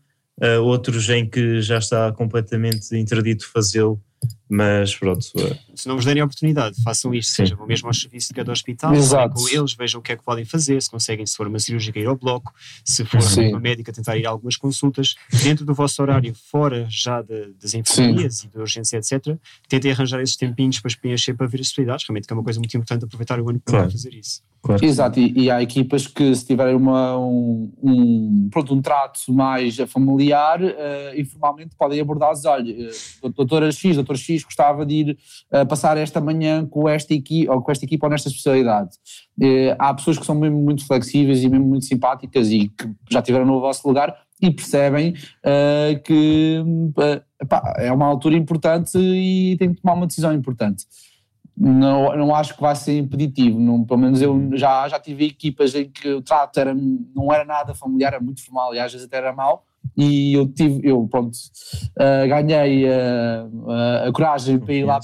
outros 0.61 1.09
em 1.09 1.29
que 1.29 1.61
já 1.61 1.77
está 1.77 2.11
completamente 2.11 2.95
interdito 2.95 3.49
fazê-lo 3.51 4.01
mas 4.49 4.95
pronto. 4.95 5.25
É. 5.37 5.57
Se 5.75 5.87
não 5.87 5.95
vos 5.95 6.05
derem 6.05 6.21
a 6.21 6.25
oportunidade, 6.25 6.81
façam 6.83 7.13
isto, 7.13 7.29
Sim. 7.29 7.35
seja 7.37 7.55
vão 7.55 7.65
mesmo 7.65 7.87
ao 7.87 7.93
serviço 7.93 8.27
de 8.27 8.33
cada 8.33 8.51
hospital, 8.51 8.93
Exato. 8.93 9.35
com 9.35 9.49
eles, 9.49 9.73
vejam 9.73 9.99
o 9.99 10.03
que 10.03 10.11
é 10.11 10.15
que 10.15 10.23
podem 10.23 10.45
fazer, 10.45 10.81
se 10.81 10.89
conseguem, 10.89 11.25
se 11.25 11.35
for 11.35 11.47
uma 11.47 11.59
cirúrgica, 11.59 11.99
ir 11.99 12.07
ao 12.07 12.15
bloco, 12.15 12.53
se 12.83 13.03
for 13.03 13.21
Sim. 13.21 13.49
uma 13.49 13.59
médica, 13.59 13.91
tentar 13.91 14.17
ir 14.17 14.27
a 14.27 14.29
algumas 14.29 14.55
consultas, 14.55 15.15
dentro 15.43 15.65
do 15.65 15.73
vosso 15.73 16.01
horário, 16.01 16.33
fora 16.35 16.85
já 16.89 17.21
de, 17.21 17.53
das 17.61 17.73
enfermarias 17.73 18.43
e 18.43 18.47
da 18.47 18.59
urgência, 18.59 18.97
etc. 18.97 19.37
Tentem 19.67 19.91
arranjar 19.91 20.21
esses 20.21 20.35
tempinhos 20.35 20.79
para 20.79 20.91
preencher 21.01 21.33
para 21.33 21.47
ver 21.47 21.59
as 21.61 21.67
especialidades, 21.67 22.05
realmente 22.07 22.27
que 22.27 22.33
é 22.33 22.35
uma 22.35 22.43
coisa 22.43 22.59
muito 22.59 22.75
importante 22.75 23.05
aproveitar 23.05 23.39
o 23.39 23.49
ano 23.49 23.59
para 23.59 23.73
claro. 23.73 23.91
fazer 23.91 24.13
isso. 24.13 24.41
Claro. 24.63 24.85
Exato, 24.85 25.19
e, 25.19 25.33
e, 25.37 25.51
há 25.51 25.61
equipas 25.61 26.07
que 26.07 26.33
se 26.33 26.45
tiverem 26.45 26.73
uma, 26.73 27.17
um, 27.17 27.69
um, 27.83 28.47
pronto, 28.49 28.73
um 28.73 28.81
trato 28.81 29.19
mais 29.27 29.75
familiar, 29.89 30.61
uh, 30.61 31.19
informalmente 31.19 31.75
podem 31.77 31.99
abordar-se, 31.99 32.47
olha, 32.47 32.89
uh, 33.21 33.29
doutora 33.29 33.69
X, 33.73 33.97
doutor 34.13 34.17
X 34.17 34.43
gostava 34.43 34.85
de 34.85 34.93
ir 34.93 35.17
uh, 35.51 35.65
passar 35.67 35.97
esta 35.97 36.21
manhã 36.21 36.65
com 36.65 36.87
esta, 36.87 37.13
equipe, 37.13 37.49
ou 37.49 37.61
com 37.61 37.71
esta 37.71 37.85
equipa 37.85 38.05
ou 38.05 38.11
nesta 38.11 38.29
especialidade. 38.29 38.91
Uh, 39.39 39.75
há 39.77 39.93
pessoas 39.93 40.17
que 40.17 40.25
são 40.25 40.35
mesmo 40.35 40.57
muito 40.57 40.85
flexíveis 40.85 41.43
e 41.43 41.49
mesmo 41.49 41.65
muito 41.65 41.85
simpáticas 41.85 42.49
e 42.49 42.69
que 42.69 42.89
já 43.09 43.21
tiveram 43.21 43.45
no 43.45 43.59
vosso 43.59 43.87
lugar 43.87 44.15
e 44.41 44.51
percebem 44.51 45.11
uh, 45.11 46.01
que 46.03 46.63
epá, 47.41 47.75
é 47.77 47.91
uma 47.91 48.05
altura 48.05 48.35
importante 48.35 48.97
e 48.97 49.55
tem 49.57 49.73
que 49.73 49.81
tomar 49.81 49.93
uma 49.93 50.07
decisão 50.07 50.33
importante. 50.33 50.85
Não, 51.55 52.15
não 52.17 52.35
acho 52.35 52.55
que 52.55 52.61
vai 52.61 52.75
ser 52.75 52.97
impeditivo, 52.97 53.59
não, 53.59 53.83
pelo 53.83 53.99
menos 53.99 54.19
eu 54.21 54.49
já, 54.53 54.87
já 54.87 54.99
tive 54.99 55.27
equipas 55.27 55.75
em 55.75 55.87
que 55.87 56.09
o 56.09 56.21
trato 56.21 56.59
era, 56.59 56.73
não 56.73 57.31
era 57.31 57.45
nada 57.45 57.75
familiar, 57.75 58.13
era 58.13 58.23
muito 58.23 58.43
formal 58.43 58.73
e 58.73 58.79
às 58.79 58.91
vezes 58.91 59.05
até 59.05 59.17
era 59.17 59.31
mau, 59.31 59.63
e 59.95 60.33
eu 60.33 60.47
tive, 60.47 60.81
eu 60.83 61.07
pronto, 61.07 61.35
uh, 61.35 62.27
ganhei 62.27 62.85
uh, 62.85 64.07
a 64.07 64.11
coragem 64.11 64.57
para 64.57 64.73
ir 64.73 64.83
lá 64.83 64.99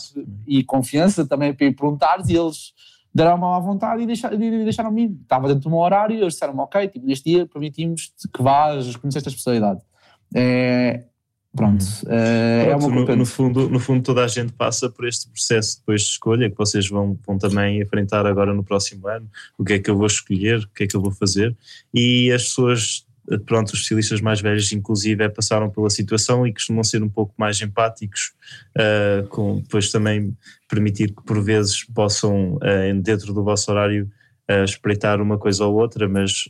e 0.47 0.63
confiança 0.63 1.27
também 1.27 1.53
para 1.53 1.67
ir 1.67 1.75
perguntar 1.75 2.17
e 2.27 2.35
eles 2.35 2.73
deram-me 3.13 3.45
à 3.45 3.59
vontade 3.59 4.03
e 4.03 4.05
deixaram-me 4.05 4.63
deixaram 4.63 4.97
ir. 4.97 5.11
Estava 5.21 5.47
dentro 5.47 5.63
do 5.63 5.69
meu 5.69 5.79
horário 5.79 6.15
e 6.15 6.21
eles 6.21 6.33
disseram-me, 6.33 6.61
ok, 6.61 6.87
tipo, 6.87 7.05
neste 7.05 7.29
dia 7.29 7.45
permitimos 7.45 8.11
que 8.33 8.41
vás 8.41 8.95
conhecer 8.95 9.19
esta 9.19 9.29
especialidade. 9.29 9.81
É, 10.33 11.05
pronto, 11.55 11.85
é, 12.07 12.69
é 12.69 12.75
uma 12.75 12.87
no, 12.87 13.15
no, 13.15 13.25
fundo, 13.25 13.69
no 13.69 13.79
fundo 13.79 14.03
toda 14.03 14.23
a 14.23 14.27
gente 14.27 14.53
passa 14.53 14.89
por 14.89 15.07
este 15.07 15.29
processo 15.29 15.79
depois 15.79 16.01
de 16.01 16.07
escolha 16.09 16.49
que 16.49 16.57
vocês 16.57 16.87
vão, 16.87 17.17
vão 17.25 17.37
também 17.37 17.81
enfrentar 17.81 18.25
agora 18.25 18.53
no 18.53 18.63
próximo 18.63 19.07
ano, 19.07 19.29
o 19.57 19.63
que 19.63 19.73
é 19.73 19.79
que 19.79 19.89
eu 19.89 19.97
vou 19.97 20.07
escolher, 20.07 20.59
o 20.59 20.69
que 20.69 20.83
é 20.83 20.87
que 20.87 20.95
eu 20.95 21.01
vou 21.01 21.11
fazer? 21.11 21.55
E 21.93 22.31
as 22.31 22.43
pessoas 22.43 23.05
pronto, 23.45 23.73
os 23.73 23.81
estilistas 23.81 24.21
mais 24.21 24.41
velhos 24.41 24.71
inclusive 24.71 25.23
é, 25.23 25.29
passaram 25.29 25.69
pela 25.69 25.89
situação 25.89 26.47
e 26.47 26.53
costumam 26.53 26.83
ser 26.83 27.03
um 27.03 27.09
pouco 27.09 27.33
mais 27.37 27.61
empáticos, 27.61 28.31
uh, 28.77 29.27
com 29.27 29.57
depois 29.57 29.91
também 29.91 30.35
permitir 30.67 31.13
que 31.13 31.23
por 31.23 31.43
vezes 31.43 31.83
possam, 31.83 32.55
uh, 32.55 33.01
dentro 33.01 33.33
do 33.33 33.43
vosso 33.43 33.69
horário, 33.69 34.09
uh, 34.49 34.63
espreitar 34.63 35.21
uma 35.21 35.37
coisa 35.37 35.65
ou 35.65 35.75
outra, 35.75 36.07
mas 36.09 36.49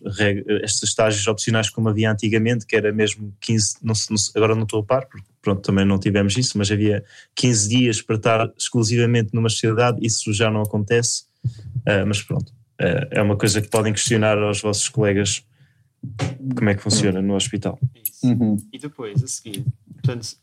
estes 0.64 0.84
estágios 0.84 1.28
opcionais 1.28 1.70
como 1.70 1.90
havia 1.90 2.12
antigamente, 2.12 2.66
que 2.66 2.76
era 2.76 2.92
mesmo 2.92 3.34
15, 3.42 3.78
não, 3.84 3.94
não, 4.10 4.18
agora 4.36 4.56
não 4.56 4.64
estou 4.64 4.80
a 4.80 4.84
par, 4.84 5.06
porque 5.06 5.28
pronto, 5.42 5.62
também 5.62 5.86
não 5.86 6.00
tivemos 6.00 6.38
isso, 6.38 6.58
mas 6.58 6.72
havia 6.72 7.04
15 7.36 7.70
dias 7.70 8.02
para 8.02 8.16
estar 8.16 8.54
exclusivamente 8.58 9.34
numa 9.34 9.50
sociedade, 9.50 10.00
isso 10.06 10.34
já 10.34 10.50
não 10.50 10.62
acontece, 10.62 11.24
mas 12.06 12.22
pronto, 12.22 12.54
é 12.78 13.22
uma 13.22 13.38
coisa 13.38 13.62
que 13.62 13.70
podem 13.70 13.94
questionar 13.94 14.38
aos 14.38 14.62
vossos 14.62 14.90
colegas 14.90 15.44
como 16.56 16.70
é 16.70 16.76
que 16.76 16.82
funciona 16.82 17.22
no 17.22 17.36
hospital. 17.36 17.80
Uhum. 18.24 18.58
E 18.72 18.78
depois, 18.78 19.24
a 19.24 19.28
seguir, 19.28 19.66
portanto, 19.94 20.38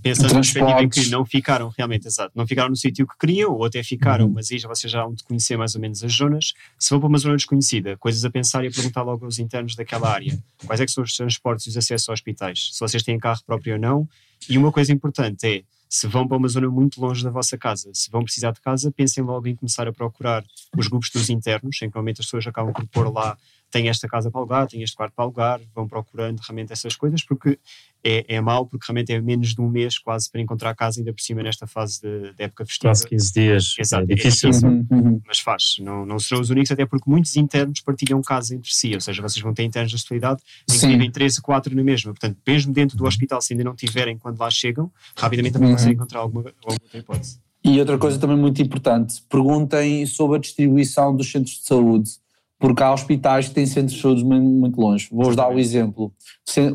pensando 0.00 0.34
na 0.34 0.40
perspectiva 0.40 0.82
em 0.82 0.88
que 0.88 1.08
não 1.08 1.24
ficaram 1.24 1.72
realmente, 1.76 2.06
exato, 2.06 2.32
não 2.34 2.46
ficaram 2.46 2.70
no 2.70 2.76
sítio 2.76 3.06
que 3.06 3.18
queriam, 3.18 3.52
ou 3.52 3.64
até 3.64 3.82
ficaram, 3.82 4.26
uhum. 4.26 4.32
mas 4.32 4.50
aí 4.50 4.58
já 4.58 4.68
vocês 4.68 4.90
já 4.90 5.02
vão 5.02 5.14
de 5.14 5.22
conhecer 5.22 5.56
mais 5.56 5.74
ou 5.74 5.80
menos 5.80 6.02
as 6.02 6.12
zonas. 6.12 6.54
Se 6.78 6.90
vão 6.90 7.00
para 7.00 7.08
uma 7.08 7.18
zona 7.18 7.36
desconhecida, 7.36 7.96
coisas 7.96 8.24
a 8.24 8.30
pensar 8.30 8.64
e 8.64 8.68
a 8.68 8.70
perguntar 8.70 9.02
logo 9.02 9.24
aos 9.24 9.38
internos 9.38 9.74
daquela 9.74 10.10
área, 10.10 10.38
quais 10.66 10.80
é 10.80 10.86
que 10.86 10.92
são 10.92 11.04
os 11.04 11.14
transportes 11.14 11.66
e 11.66 11.68
os 11.70 11.76
acessos 11.76 12.08
a 12.08 12.12
hospitais, 12.12 12.70
se 12.72 12.80
vocês 12.80 13.02
têm 13.02 13.18
carro 13.18 13.40
próprio 13.46 13.74
ou 13.74 13.80
não. 13.80 14.08
E 14.48 14.58
uma 14.58 14.72
coisa 14.72 14.92
importante 14.92 15.46
é, 15.46 15.62
se 15.88 16.06
vão 16.06 16.26
para 16.26 16.38
uma 16.38 16.48
zona 16.48 16.70
muito 16.70 17.00
longe 17.00 17.22
da 17.22 17.30
vossa 17.30 17.58
casa, 17.58 17.90
se 17.92 18.10
vão 18.10 18.24
precisar 18.24 18.50
de 18.52 18.60
casa, 18.60 18.90
pensem 18.90 19.22
logo 19.22 19.46
em 19.46 19.54
começar 19.54 19.86
a 19.86 19.92
procurar 19.92 20.42
os 20.76 20.88
grupos 20.88 21.10
dos 21.10 21.28
internos, 21.28 21.76
em 21.76 21.78
que 21.80 21.94
normalmente 21.94 22.20
as 22.20 22.26
pessoas 22.26 22.46
acabam 22.46 22.72
por 22.72 22.86
pôr 22.86 23.12
lá 23.12 23.36
tem 23.72 23.88
esta 23.88 24.06
casa 24.06 24.30
para 24.30 24.38
alugar, 24.38 24.68
tem 24.68 24.82
este 24.82 24.94
quarto 24.94 25.14
para 25.14 25.24
alugar, 25.24 25.60
vão 25.74 25.88
procurando 25.88 26.38
realmente 26.40 26.72
essas 26.72 26.94
coisas, 26.94 27.24
porque 27.24 27.58
é, 28.04 28.36
é 28.36 28.40
mau, 28.40 28.66
porque 28.66 28.84
realmente 28.86 29.12
é 29.12 29.20
menos 29.20 29.54
de 29.54 29.60
um 29.60 29.68
mês 29.68 29.98
quase 29.98 30.30
para 30.30 30.40
encontrar 30.42 30.74
casa, 30.74 31.00
ainda 31.00 31.12
por 31.12 31.22
cima 31.22 31.42
nesta 31.42 31.66
fase 31.66 32.02
de, 32.02 32.34
de 32.34 32.44
época 32.44 32.66
festiva. 32.66 32.90
Quase 32.90 33.08
15 33.08 33.32
dias. 33.32 33.74
Exato, 33.78 34.02
é, 34.02 34.12
é 34.12 34.14
difícil. 34.14 34.50
É 34.50 34.52
difícil 34.52 34.86
uhum. 34.90 35.20
mas 35.26 35.38
faz. 35.38 35.76
Não, 35.80 36.04
não 36.04 36.18
serão 36.18 36.42
os 36.42 36.50
únicos, 36.50 36.70
até 36.70 36.84
porque 36.84 37.10
muitos 37.10 37.34
internos 37.34 37.80
partilham 37.80 38.20
casa 38.20 38.54
entre 38.54 38.72
si, 38.72 38.94
ou 38.94 39.00
seja, 39.00 39.22
vocês 39.22 39.42
vão 39.42 39.54
ter 39.54 39.64
internos 39.64 39.90
da 39.90 39.98
atualidade 39.98 40.42
em 40.70 40.78
que 40.78 40.86
vivem 40.86 41.10
13, 41.10 41.40
4 41.40 41.74
na 41.74 41.82
mesma. 41.82 42.12
Portanto, 42.12 42.36
mesmo 42.46 42.72
dentro 42.74 42.96
do 42.96 43.06
hospital, 43.06 43.40
se 43.40 43.54
ainda 43.54 43.64
não 43.64 43.74
tiverem 43.74 44.18
quando 44.18 44.38
lá 44.38 44.50
chegam, 44.50 44.92
rapidamente 45.16 45.54
também 45.54 45.70
uhum. 45.70 45.76
conseguem 45.76 45.94
encontrar 45.94 46.20
alguma, 46.20 46.52
alguma 46.62 46.78
outra 46.82 46.98
hipótese. 46.98 47.40
E 47.64 47.78
outra 47.78 47.96
coisa 47.96 48.18
também 48.18 48.36
muito 48.36 48.60
importante, 48.60 49.22
perguntem 49.30 50.04
sobre 50.04 50.36
a 50.36 50.40
distribuição 50.40 51.14
dos 51.14 51.30
centros 51.30 51.58
de 51.58 51.64
saúde 51.64 52.21
porque 52.62 52.80
há 52.80 52.92
hospitais 52.92 53.48
que 53.48 53.54
têm 53.56 53.66
centros 53.66 53.94
de 53.94 54.00
saúde 54.00 54.24
muito, 54.24 54.48
muito 54.48 54.80
longe. 54.80 55.08
Vou-vos 55.10 55.34
dar 55.34 55.48
o 55.48 55.54
um 55.54 55.58
exemplo. 55.58 56.14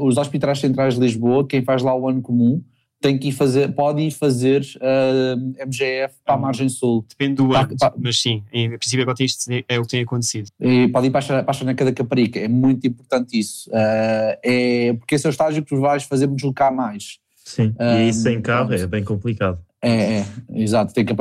Os 0.01 0.17
hospitais 0.17 0.59
centrais 0.59 0.95
de 0.95 0.99
Lisboa, 0.99 1.47
quem 1.47 1.63
faz 1.63 1.81
lá 1.81 1.95
o 1.95 2.09
ano 2.09 2.21
comum, 2.21 2.61
tem 2.99 3.17
que 3.17 3.29
ir 3.29 3.31
fazer, 3.31 3.73
pode 3.73 4.01
ir 4.01 4.11
fazer 4.11 4.63
uh, 4.81 5.55
eh, 5.57 5.63
MGF 5.63 6.15
para 6.25 6.35
a 6.35 6.37
margem 6.37 6.67
sul. 6.67 7.05
Depende 7.07 7.35
do 7.35 7.53
ano, 7.53 7.73
mas 7.97 8.19
sim, 8.19 8.43
em 8.51 8.77
princípio 8.77 9.03
agora 9.03 9.23
isto 9.23 9.49
é 9.49 9.79
o 9.79 9.83
que 9.83 9.87
tem 9.87 10.01
acontecido. 10.01 10.49
E 10.59 10.89
pode 10.89 11.07
ir 11.07 11.11
para 11.11 11.39
a, 11.39 11.43
para 11.43 11.53
Chaneca 11.53 11.85
da 11.85 11.93
Caparica, 11.93 12.39
é 12.39 12.49
muito 12.49 12.85
importante 12.85 13.39
isso. 13.39 13.69
Uh, 13.69 14.35
é, 14.43 14.93
porque 14.99 15.15
esse 15.15 15.25
é 15.25 15.29
o 15.29 15.31
estágio 15.31 15.63
que 15.63 15.69
tu 15.69 15.79
vais 15.79 16.03
fazer-me 16.03 16.35
deslocar 16.35 16.75
mais. 16.75 17.19
Sim, 17.45 17.73
e 17.79 18.09
isso 18.09 18.23
sem 18.23 18.41
carro 18.41 18.73
é 18.73 18.85
bem 18.85 19.05
complicado. 19.05 19.57
É, 19.81 20.19
é, 20.19 20.25
exato. 20.53 20.93
Tem 20.93 21.05
que, 21.05 21.13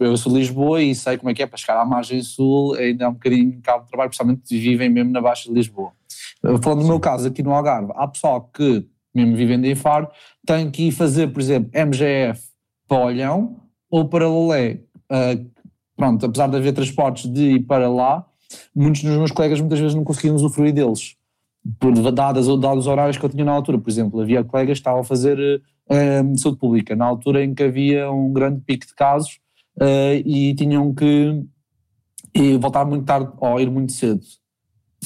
eu 0.00 0.16
sou 0.16 0.32
de 0.32 0.38
Lisboa 0.38 0.82
e 0.82 0.94
sei 0.94 1.18
como 1.18 1.30
é 1.30 1.34
que 1.34 1.42
é 1.42 1.46
para 1.46 1.58
chegar 1.58 1.80
à 1.80 1.84
margem 1.84 2.22
sul, 2.22 2.74
ainda 2.74 3.04
é 3.04 3.08
um 3.08 3.12
bocadinho 3.12 3.60
cabo 3.62 3.84
de 3.84 3.88
trabalho, 3.88 4.08
principalmente 4.08 4.58
vivem 4.58 4.88
mesmo 4.88 5.12
na 5.12 5.20
Baixa 5.20 5.48
de 5.48 5.54
Lisboa. 5.54 5.92
Falando 6.62 6.82
do 6.82 6.88
meu 6.88 7.00
caso 7.00 7.28
aqui 7.28 7.42
no 7.42 7.52
Algarve, 7.52 7.92
há 7.96 8.06
pessoal 8.08 8.48
que, 8.52 8.86
mesmo 9.14 9.36
vivendo 9.36 9.64
em 9.66 9.74
Faro, 9.74 10.08
tem 10.46 10.70
que 10.70 10.88
ir 10.88 10.92
fazer, 10.92 11.28
por 11.28 11.40
exemplo, 11.40 11.70
MGF 11.74 12.40
para 12.86 12.98
Olhão 12.98 13.60
ou 13.90 14.08
para 14.08 14.26
Lolé. 14.26 14.80
Uh, 15.10 15.50
pronto, 15.96 16.24
apesar 16.24 16.48
de 16.48 16.56
haver 16.56 16.72
transportes 16.72 17.30
de 17.30 17.56
ir 17.56 17.60
para 17.60 17.90
lá, 17.90 18.24
muitos 18.74 19.02
dos 19.02 19.16
meus 19.16 19.30
colegas 19.30 19.60
muitas 19.60 19.78
vezes 19.78 19.94
não 19.94 20.04
conseguiam 20.04 20.34
usufruir 20.34 20.72
deles, 20.72 21.16
por 21.78 21.92
dados 22.12 22.46
os 22.46 22.86
horários 22.86 23.18
que 23.18 23.24
eu 23.24 23.28
tinha 23.28 23.44
na 23.44 23.52
altura. 23.52 23.78
Por 23.78 23.90
exemplo, 23.90 24.20
havia 24.20 24.44
colegas 24.44 24.78
que 24.78 24.80
estavam 24.80 25.00
a 25.00 25.04
fazer 25.04 25.38
uh, 25.38 25.60
de 26.34 26.40
saúde 26.40 26.58
pública, 26.58 26.94
na 26.94 27.06
altura 27.06 27.42
em 27.42 27.54
que 27.54 27.62
havia 27.62 28.10
um 28.10 28.32
grande 28.32 28.60
pico 28.60 28.86
de 28.86 28.94
casos 28.94 29.38
uh, 29.80 30.14
e 30.24 30.54
tinham 30.54 30.94
que 30.94 31.42
e 32.34 32.56
voltar 32.58 32.84
muito 32.84 33.04
tarde 33.04 33.30
ou 33.40 33.60
ir 33.60 33.70
muito 33.70 33.92
cedo. 33.92 34.20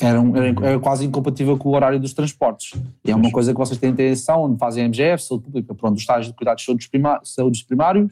Era, 0.01 0.21
um, 0.21 0.37
era, 0.37 0.49
era, 0.49 0.81
quase 0.81 1.05
incompatível 1.05 1.57
com 1.59 1.69
o 1.69 1.75
horário 1.75 2.01
dos 2.01 2.15
transportes. 2.15 2.81
E 3.05 3.11
é 3.11 3.15
uma 3.15 3.31
coisa 3.31 3.53
que 3.53 3.59
vocês 3.59 3.79
têm 3.79 3.91
atenção, 3.91 4.45
onde 4.45 4.59
fazem 4.59 4.85
MGF, 4.85 5.23
saúde 5.23 5.45
pública, 5.45 5.75
pronto, 5.75 5.97
os 5.97 6.03
estágios 6.03 6.29
de 6.29 6.35
cuidados 6.35 6.63
de 6.63 7.29
saúde 7.29 7.65
primários, 7.67 8.11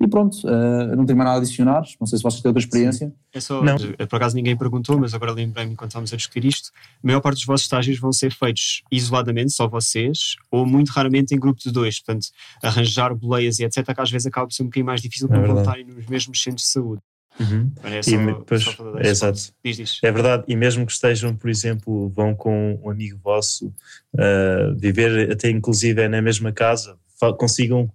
e 0.00 0.06
pronto, 0.06 0.36
uh, 0.44 0.96
não 0.96 1.04
tenho 1.04 1.18
mais 1.18 1.28
nada 1.28 1.32
a 1.32 1.36
adicionar. 1.38 1.82
Não 1.98 2.06
sei 2.06 2.18
se 2.18 2.22
vocês 2.22 2.40
têm 2.40 2.48
outra 2.48 2.62
experiência. 2.62 3.12
É 3.32 3.40
só, 3.40 3.62
não. 3.62 3.76
por 3.76 4.16
acaso 4.16 4.36
ninguém 4.36 4.56
perguntou, 4.56 4.96
mas 4.98 5.12
agora 5.12 5.32
lembrei-me 5.32 5.72
enquanto 5.72 5.90
estávamos 5.90 6.12
a 6.12 6.16
discutir 6.16 6.44
isto. 6.44 6.70
A 7.02 7.06
maior 7.06 7.20
parte 7.20 7.38
dos 7.38 7.44
vossos 7.44 7.64
estágios 7.64 7.98
vão 7.98 8.12
ser 8.12 8.32
feitos 8.32 8.82
isoladamente, 8.92 9.52
só 9.52 9.66
vocês, 9.66 10.36
ou 10.50 10.64
muito 10.64 10.90
raramente 10.90 11.34
em 11.34 11.38
grupo 11.38 11.60
de 11.60 11.72
dois. 11.72 12.00
Portanto, 12.00 12.28
arranjar 12.62 13.12
boleias 13.12 13.58
e 13.58 13.64
etc., 13.64 13.92
que 13.92 14.00
às 14.00 14.10
vezes 14.10 14.26
acaba 14.26 14.46
por 14.46 14.54
ser 14.54 14.62
um 14.62 14.66
bocadinho 14.66 14.86
mais 14.86 15.02
difícil 15.02 15.26
é 15.26 15.30
para 15.30 15.52
voltarem 15.52 15.84
nos 15.84 16.06
mesmos 16.06 16.40
centros 16.40 16.66
de 16.66 16.70
saúde. 16.70 17.02
Uhum. 17.40 17.72
É, 17.84 18.02
só, 18.02 18.10
e 18.10 18.26
depois, 18.26 18.76
é, 18.98 19.08
exato. 19.08 19.40
Diz, 19.64 19.76
diz. 19.76 20.00
é 20.02 20.10
verdade, 20.10 20.44
e 20.48 20.56
mesmo 20.56 20.84
que 20.84 20.92
estejam, 20.92 21.36
por 21.36 21.48
exemplo, 21.48 22.08
vão 22.10 22.34
com 22.34 22.80
um 22.82 22.90
amigo 22.90 23.18
vosso 23.22 23.68
uh, 24.14 24.76
viver 24.76 25.30
até 25.30 25.48
inclusive 25.48 26.02
é 26.02 26.08
na 26.08 26.20
mesma 26.20 26.50
casa, 26.52 26.96
consigam 27.38 27.90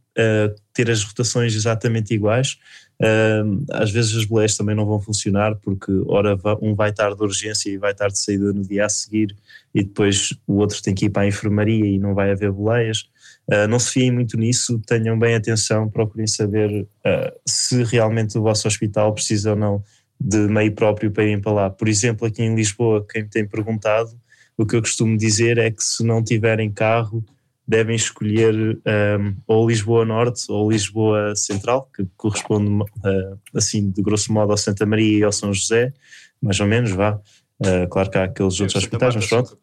ter 0.74 0.92
as 0.92 1.04
rotações 1.04 1.56
exatamente 1.56 2.14
iguais. 2.14 2.58
Uh, 3.02 3.66
às 3.72 3.92
vezes 3.92 4.16
as 4.16 4.26
boleias 4.26 4.56
também 4.56 4.76
não 4.76 4.86
vão 4.86 5.02
funcionar 5.02 5.56
porque 5.56 5.92
ora 6.06 6.38
um 6.62 6.76
vai 6.76 6.92
estar 6.92 7.14
de 7.14 7.22
urgência 7.22 7.70
e 7.70 7.78
vai 7.78 7.92
estar 7.92 8.08
de 8.08 8.20
saída 8.20 8.54
no 8.54 8.62
dia 8.62 8.86
a 8.86 8.90
seguir 8.90 9.36
e 9.74 9.84
depois 9.84 10.30
o 10.48 10.58
outro 10.58 10.82
tem 10.82 10.94
que 10.94 11.06
ir 11.06 11.10
para 11.10 11.24
a 11.24 11.28
enfermaria 11.28 11.86
e 11.86 11.98
não 11.98 12.14
vai 12.14 12.32
haver 12.32 12.52
boleias. 12.52 13.10
Uh, 13.52 13.68
não 13.68 13.80
se 13.80 13.92
fiem 13.92 14.12
muito 14.12 14.38
nisso, 14.38 14.80
tenham 14.86 15.18
bem 15.18 15.36
atenção, 15.36 15.90
procurem 15.90 16.28
saber 16.28 16.84
uh, 16.84 17.40
se 17.46 17.84
realmente 17.84 18.38
o 18.38 18.42
vosso 18.42 18.68
hospital 18.68 19.14
precisa 19.14 19.52
ou 19.52 19.58
não 19.58 19.84
de 20.20 20.38
meio 20.48 20.72
próprio 20.72 21.12
para 21.12 21.24
irem 21.24 21.42
para 21.42 21.52
lá. 21.52 21.70
Por 21.70 21.90
exemplo, 21.90 22.26
aqui 22.26 22.44
em 22.44 22.56
Lisboa, 22.56 23.06
quem 23.10 23.24
me 23.24 23.30
tem 23.30 23.46
perguntado, 23.46 24.12
o 24.56 24.66
que 24.66 24.76
eu 24.76 24.82
costumo 24.82 25.18
dizer 25.18 25.58
é 25.58 25.70
que 25.72 25.84
se 25.84 26.04
não 26.04 26.24
tiverem 26.24 26.72
carro, 26.72 27.26
devem 27.68 27.96
escolher 27.96 28.54
um, 28.86 29.36
ou 29.48 29.68
Lisboa 29.68 30.06
Norte 30.06 30.44
ou 30.50 30.72
Lisboa 30.72 31.36
Central, 31.36 31.90
que 31.96 32.06
corresponde 32.18 32.70
uh, 32.70 33.40
assim 33.56 33.90
de 33.90 34.02
grosso 34.02 34.32
modo 34.34 34.52
ao 34.52 34.58
Santa 34.58 34.86
Maria 34.86 35.20
e 35.20 35.24
ao 35.24 35.32
São 35.32 35.54
José, 35.54 35.94
mais 36.42 36.60
ou 36.60 36.68
menos, 36.68 36.92
vá. 36.92 37.20
Uh, 37.60 37.88
claro 37.90 38.10
que 38.10 38.18
há 38.18 38.26
aqueles 38.26 38.60
outros 38.60 38.84
hospitais, 38.84 39.16
mas 39.16 39.28
pronto. 39.28 39.58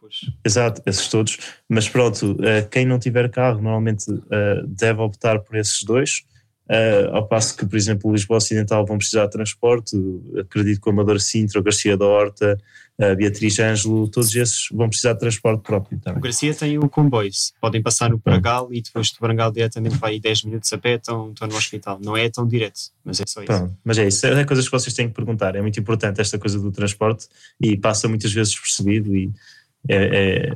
Exato, 0.45 0.83
esses 0.87 1.09
todos. 1.09 1.39
Mas 1.69 1.89
pronto, 1.89 2.33
uh, 2.33 2.69
quem 2.71 2.87
não 2.87 2.99
tiver 2.99 3.29
carro 3.31 3.61
normalmente 3.61 4.07
deve 4.67 5.01
optar 5.01 5.41
por 5.41 5.57
esses 5.57 5.83
dois. 5.85 6.23
Uh, 6.71 7.17
ao 7.17 7.27
passo 7.27 7.57
que, 7.57 7.67
por 7.67 7.77
exemplo, 7.77 8.13
Lisboa 8.13 8.37
Ocidental 8.37 8.87
vão 8.87 8.97
precisar 8.97 9.25
de 9.25 9.33
transporte, 9.33 9.97
acredito 10.39 10.81
que 10.81 10.89
o 10.89 10.93
Amador 10.93 11.19
Sintra, 11.19 11.59
o 11.59 11.63
Garcia 11.65 11.97
da 11.97 12.07
Horta, 12.07 12.57
a 12.97 13.13
Beatriz 13.17 13.59
Ângelo, 13.59 14.07
todos 14.09 14.37
esses 14.37 14.69
vão 14.71 14.89
precisar 14.89 15.15
de 15.15 15.19
transporte 15.19 15.63
próprio 15.63 15.99
também. 15.99 16.21
O 16.21 16.23
Garcia 16.23 16.55
tem 16.55 16.79
o 16.79 16.89
comboio, 16.89 17.31
podem 17.61 17.83
passar 17.83 18.11
no 18.11 18.19
Bragal 18.19 18.73
e 18.73 18.81
depois 18.81 19.09
de 19.09 19.19
Bragal 19.19 19.51
diretamente 19.51 19.97
vai 19.97 20.21
10 20.21 20.45
minutos 20.45 20.73
a 20.73 20.79
pé, 20.79 20.95
estão, 20.95 21.33
estão 21.33 21.49
no 21.49 21.57
hospital. 21.57 21.99
Não 22.01 22.17
é 22.17 22.31
tão 22.31 22.47
direto, 22.47 22.79
mas 23.05 23.21
é 23.21 23.25
só 23.27 23.41
isso. 23.41 23.47
Pronto, 23.47 23.77
mas 23.83 23.99
é 23.99 24.07
isso, 24.07 24.25
é 24.25 24.45
coisas 24.45 24.67
que 24.67 24.71
vocês 24.71 24.95
têm 24.95 25.09
que 25.09 25.15
perguntar. 25.15 25.57
É 25.57 25.61
muito 25.61 25.81
importante 25.81 26.21
esta 26.21 26.39
coisa 26.39 26.57
do 26.57 26.71
transporte 26.71 27.27
e 27.61 27.77
passa 27.77 28.07
muitas 28.07 28.33
vezes 28.33 28.57
percebido 28.57 29.17
e 29.17 29.29
é, 29.89 29.97
é, 29.97 30.55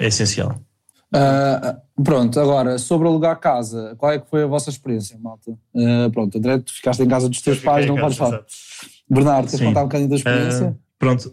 é 0.00 0.06
essencial. 0.08 0.60
Uh, 1.14 2.02
pronto, 2.02 2.40
agora, 2.40 2.76
sobre 2.76 3.06
alugar 3.06 3.38
casa, 3.38 3.94
qual 3.96 4.10
é 4.10 4.18
que 4.18 4.28
foi 4.28 4.42
a 4.42 4.46
vossa 4.46 4.68
experiência, 4.68 5.16
malta? 5.16 5.52
Uh, 5.72 6.10
pronto, 6.10 6.36
André, 6.36 6.58
tu 6.58 6.72
ficaste 6.72 7.00
em 7.04 7.08
casa 7.08 7.28
dos 7.28 7.40
teus 7.40 7.60
pais, 7.60 7.86
não 7.86 7.96
podes 7.96 8.18
falar. 8.18 8.44
Bernardo, 9.08 9.48
queres 9.48 9.64
contar 9.64 9.82
um 9.82 9.84
bocadinho 9.84 10.10
da 10.10 10.16
experiência? 10.16 10.70
Uh, 10.70 10.78
pronto, 10.98 11.30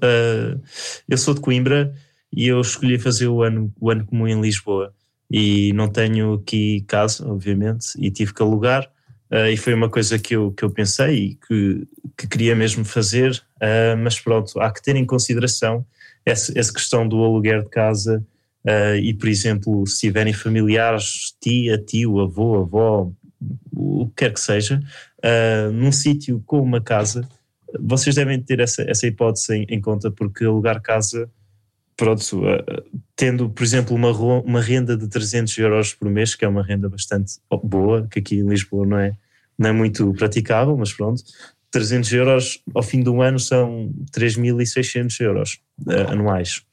eu 1.10 1.18
sou 1.18 1.34
de 1.34 1.42
Coimbra 1.42 1.96
e 2.32 2.48
eu 2.48 2.62
escolhi 2.62 3.00
fazer 3.00 3.28
o 3.28 3.42
ano, 3.42 3.74
o 3.80 3.90
ano 3.90 4.06
comum 4.06 4.28
em 4.28 4.40
Lisboa 4.40 4.94
e 5.32 5.74
não 5.74 5.88
tenho 5.88 6.36
aqui 6.36 6.82
casa, 6.82 7.28
obviamente, 7.28 7.94
e 7.98 8.12
tive 8.12 8.34
que 8.34 8.42
alugar 8.42 8.88
e 9.50 9.56
foi 9.56 9.74
uma 9.74 9.90
coisa 9.90 10.20
que 10.20 10.36
eu, 10.36 10.52
que 10.52 10.64
eu 10.64 10.70
pensei 10.70 11.16
e 11.16 11.36
que, 11.36 11.88
que 12.18 12.28
queria 12.28 12.54
mesmo 12.54 12.84
fazer, 12.84 13.42
mas 14.04 14.20
pronto, 14.20 14.60
há 14.60 14.70
que 14.70 14.84
ter 14.84 14.98
em 14.98 15.06
consideração 15.06 15.86
essa, 16.26 16.52
essa 16.54 16.74
questão 16.74 17.08
do 17.08 17.24
aluguer 17.24 17.64
de 17.64 17.70
casa 17.70 18.22
Uh, 18.66 18.96
e, 19.02 19.14
por 19.14 19.28
exemplo, 19.28 19.88
se 19.88 20.02
tiverem 20.02 20.34
familiares, 20.34 21.36
tia, 21.42 21.78
tio, 21.80 22.20
avô, 22.20 22.60
avó, 22.60 23.12
o 23.72 24.08
que 24.08 24.14
quer 24.18 24.34
que 24.34 24.40
seja, 24.40 24.80
uh, 25.20 25.72
num 25.72 25.92
sítio 25.92 26.44
com 26.46 26.62
uma 26.62 26.80
casa, 26.80 27.28
vocês 27.80 28.16
devem 28.16 28.40
ter 28.40 28.60
essa, 28.60 28.84
essa 28.84 29.08
hipótese 29.08 29.56
em, 29.56 29.66
em 29.68 29.82
conta, 29.82 30.12
porque 30.12 30.46
alugar 30.46 30.80
casa, 30.82 31.28
pronto, 31.98 32.22
uh, 32.22 33.02
tendo, 33.16 33.50
por 33.50 33.64
exemplo, 33.64 33.96
uma, 33.96 34.12
uma 34.12 34.62
renda 34.62 34.96
de 34.96 35.08
300 35.08 35.58
euros 35.58 35.94
por 35.96 36.10
mês, 36.10 36.36
que 36.36 36.46
é 36.46 36.48
uma 36.48 36.64
renda 36.64 36.88
bastante 36.88 37.40
boa, 37.64 38.08
que 38.08 38.20
aqui 38.20 38.36
em 38.36 38.48
Lisboa 38.48 38.86
não 38.86 38.98
é, 38.98 39.14
não 39.58 39.70
é 39.70 39.74
muito 39.74 40.14
praticável, 40.14 40.78
mas 40.78 40.94
pronto, 40.94 41.24
300 41.72 42.14
euros 42.14 42.64
ao 42.76 42.84
fim 42.84 43.02
do 43.02 43.22
ano 43.22 43.40
são 43.40 43.92
3.600 44.12 45.20
euros 45.22 45.62
anuais. 46.10 46.64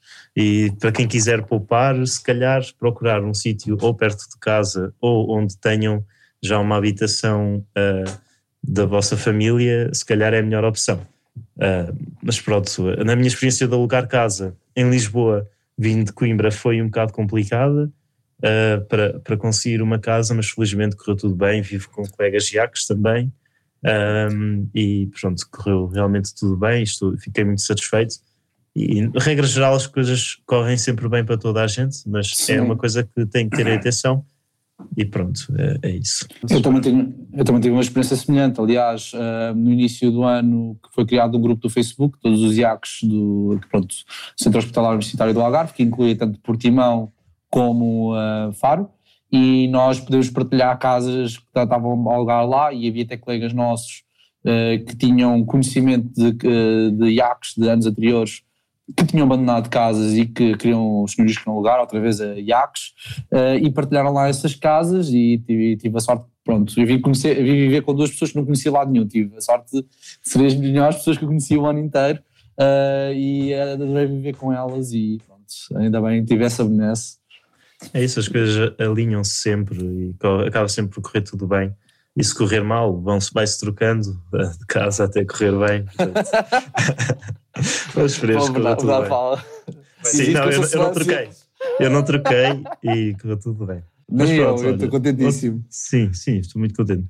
E 0.41 0.71
para 0.79 0.93
quem 0.93 1.05
quiser 1.05 1.43
poupar, 1.43 2.07
se 2.07 2.23
calhar 2.23 2.63
procurar 2.79 3.21
um 3.21 3.33
sítio 3.33 3.77
ou 3.81 3.93
perto 3.93 4.19
de 4.19 4.39
casa 4.39 4.93
ou 5.01 5.37
onde 5.37 5.57
tenham 5.57 6.01
já 6.41 6.57
uma 6.57 6.77
habitação 6.77 7.57
uh, 7.77 8.19
da 8.63 8.85
vossa 8.85 9.17
família, 9.17 9.93
se 9.93 10.05
calhar 10.05 10.33
é 10.33 10.39
a 10.39 10.41
melhor 10.41 10.63
opção. 10.63 11.05
Uh, 11.57 11.93
mas 12.23 12.39
pronto, 12.39 12.71
na 13.03 13.17
minha 13.17 13.27
experiência 13.27 13.67
de 13.67 13.73
alugar 13.73 14.07
casa 14.07 14.55
em 14.73 14.89
Lisboa, 14.89 15.45
vindo 15.77 16.05
de 16.05 16.13
Coimbra, 16.13 16.51
foi 16.51 16.81
um 16.81 16.85
bocado 16.85 17.11
complicada 17.11 17.91
uh, 18.37 18.85
para, 18.87 19.19
para 19.19 19.35
conseguir 19.35 19.81
uma 19.81 19.99
casa, 19.99 20.33
mas 20.33 20.49
felizmente 20.49 20.95
correu 20.95 21.17
tudo 21.17 21.35
bem. 21.35 21.61
Vivo 21.61 21.89
com 21.89 22.07
colegas 22.07 22.49
iacos 22.53 22.85
também. 22.85 23.29
Um, 23.83 24.69
e 24.73 25.09
pronto, 25.19 25.45
correu 25.51 25.87
realmente 25.87 26.33
tudo 26.33 26.55
bem. 26.55 26.83
Estou, 26.83 27.17
fiquei 27.17 27.43
muito 27.43 27.61
satisfeito. 27.61 28.28
E, 28.75 29.09
regra 29.17 29.45
geral, 29.45 29.73
as 29.73 29.87
coisas 29.87 30.37
correm 30.45 30.77
sempre 30.77 31.09
bem 31.09 31.25
para 31.25 31.37
toda 31.37 31.63
a 31.63 31.67
gente, 31.67 31.97
mas 32.07 32.27
é 32.27 32.35
Sim. 32.35 32.53
é 32.53 32.61
uma 32.61 32.77
coisa 32.77 33.03
que 33.03 33.25
tem 33.25 33.49
que 33.49 33.57
ter 33.57 33.67
atenção. 33.71 34.23
E 34.95 35.05
pronto, 35.05 35.53
é, 35.57 35.89
é 35.89 35.91
isso. 35.97 36.25
Eu 36.49 36.61
também, 36.61 36.81
tenho, 36.81 37.13
eu 37.33 37.43
também 37.43 37.61
tive 37.61 37.73
uma 37.73 37.81
experiência 37.81 38.15
semelhante. 38.15 38.59
Aliás, 38.59 39.11
uh, 39.13 39.53
no 39.55 39.71
início 39.71 40.09
do 40.11 40.23
ano 40.23 40.77
que 40.81 40.93
foi 40.93 41.05
criado 41.05 41.37
um 41.37 41.41
grupo 41.41 41.61
do 41.61 41.69
Facebook, 41.69 42.17
todos 42.21 42.41
os 42.41 42.57
IACs 42.57 42.99
do 43.03 43.59
pronto, 43.69 43.93
Centro 44.37 44.59
Hospitalar 44.59 44.91
Universitário 44.91 45.33
do 45.33 45.41
Algarve, 45.41 45.73
que 45.73 45.83
incluía 45.83 46.15
tanto 46.15 46.39
Portimão 46.39 47.11
como 47.49 48.13
uh, 48.15 48.53
Faro, 48.53 48.89
e 49.31 49.67
nós 49.67 49.99
podemos 49.99 50.29
partilhar 50.29 50.77
casas 50.79 51.37
que 51.37 51.45
estavam 51.47 52.09
a 52.09 52.15
alugar 52.15 52.47
lá, 52.47 52.73
e 52.73 52.87
havia 52.87 53.03
até 53.03 53.17
colegas 53.17 53.53
nossos 53.53 54.03
uh, 54.45 54.83
que 54.85 54.95
tinham 54.95 55.43
conhecimento 55.43 56.09
de, 56.13 56.91
de 56.91 57.05
IACs 57.11 57.55
de 57.57 57.67
anos 57.67 57.85
anteriores 57.85 58.43
que 58.95 59.05
tinham 59.05 59.25
abandonado 59.25 59.69
casas 59.69 60.13
e 60.13 60.25
que 60.25 60.55
queriam, 60.57 61.03
os 61.03 61.13
senhores 61.13 61.37
que 61.37 61.49
lugar, 61.49 61.79
outra 61.79 61.99
vez 61.99 62.19
a 62.19 62.33
IACs, 62.39 62.93
uh, 63.31 63.55
e 63.61 63.71
partilharam 63.71 64.13
lá 64.13 64.27
essas 64.27 64.55
casas 64.55 65.09
e, 65.09 65.43
e 65.47 65.77
tive 65.77 65.97
a 65.97 65.99
sorte, 65.99 66.25
pronto, 66.43 66.79
eu 66.79 66.85
vim, 66.85 66.99
conhecer, 66.99 67.35
vim 67.35 67.53
viver 67.53 67.81
com 67.81 67.93
duas 67.93 68.11
pessoas 68.11 68.31
que 68.31 68.37
não 68.37 68.45
conhecia 68.45 68.71
lado 68.71 68.91
nenhum, 68.91 69.07
tive 69.07 69.35
a 69.35 69.41
sorte 69.41 69.71
de 69.71 69.85
ser 70.21 70.45
as 70.45 70.55
melhores 70.55 70.97
pessoas 70.97 71.17
que 71.17 71.23
eu 71.23 71.27
conhecia 71.27 71.59
o 71.59 71.65
ano 71.65 71.79
inteiro 71.79 72.19
uh, 72.59 73.13
e 73.13 73.53
adorei 73.53 74.07
viver 74.07 74.35
com 74.35 74.51
elas 74.51 74.91
e 74.91 75.19
pronto, 75.25 75.81
ainda 75.81 76.01
bem 76.01 76.23
tive 76.25 76.43
essa 76.43 76.63
benesse. 76.63 77.19
É 77.93 78.03
isso, 78.03 78.19
as 78.19 78.27
coisas 78.27 78.73
alinham-se 78.77 79.31
sempre 79.31 79.79
e 79.81 80.15
acaba 80.45 80.67
sempre 80.67 80.95
por 80.95 81.01
correr 81.01 81.21
tudo 81.21 81.47
bem 81.47 81.73
e 82.17 82.23
se 82.23 82.35
correr 82.35 82.61
mal, 82.61 82.99
vão-se, 82.99 83.33
vai-se 83.33 83.57
trocando 83.59 84.21
de 84.33 84.65
casa 84.67 85.05
até 85.05 85.23
correr 85.23 85.51
bem. 85.51 85.85
Vamos 85.97 86.29
esperemos 88.05 88.49
que 88.49 88.59
corra 88.59 88.75
tudo 88.75 88.99
bem. 88.99 89.09
Fala. 89.09 89.45
Sim, 90.03 90.31
não, 90.31 90.49
eu, 90.49 90.63
eu, 90.63 90.79
não 90.79 90.91
troquei. 90.93 91.29
Eu 91.79 91.89
não 91.89 92.03
troquei 92.03 92.63
e 92.83 93.15
correu 93.15 93.37
tudo 93.37 93.65
bem. 93.65 93.83
Mas 94.11 94.31
pronto, 94.31 94.63
eu 94.63 94.73
estou 94.73 94.89
contentíssimo. 94.89 95.63
Sim, 95.69 96.13
sim, 96.13 96.37
estou 96.37 96.59
muito 96.59 96.75
contente. 96.75 97.05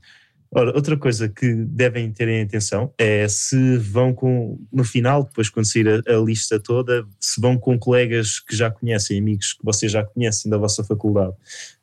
Ora, 0.51 0.75
outra 0.75 0.97
coisa 0.97 1.29
que 1.29 1.53
devem 1.53 2.11
ter 2.11 2.27
em 2.27 2.41
atenção 2.41 2.91
é 2.97 3.27
se 3.27 3.77
vão 3.77 4.11
com, 4.13 4.59
no 4.73 4.83
final, 4.83 5.23
depois 5.23 5.47
quando 5.47 5.71
sair 5.71 5.87
a, 5.87 6.11
a, 6.11 6.17
lista 6.17 6.59
toda, 6.59 7.05
se 7.19 7.39
vão 7.39 7.55
com 7.55 7.77
colegas 7.77 8.39
que 8.39 8.55
já 8.55 8.71
conhecem, 8.71 9.19
amigos 9.19 9.53
que 9.53 9.63
vocês 9.63 9.91
já 9.91 10.03
conhecem 10.03 10.49
da 10.49 10.57
vossa 10.57 10.83
faculdade, 10.83 11.33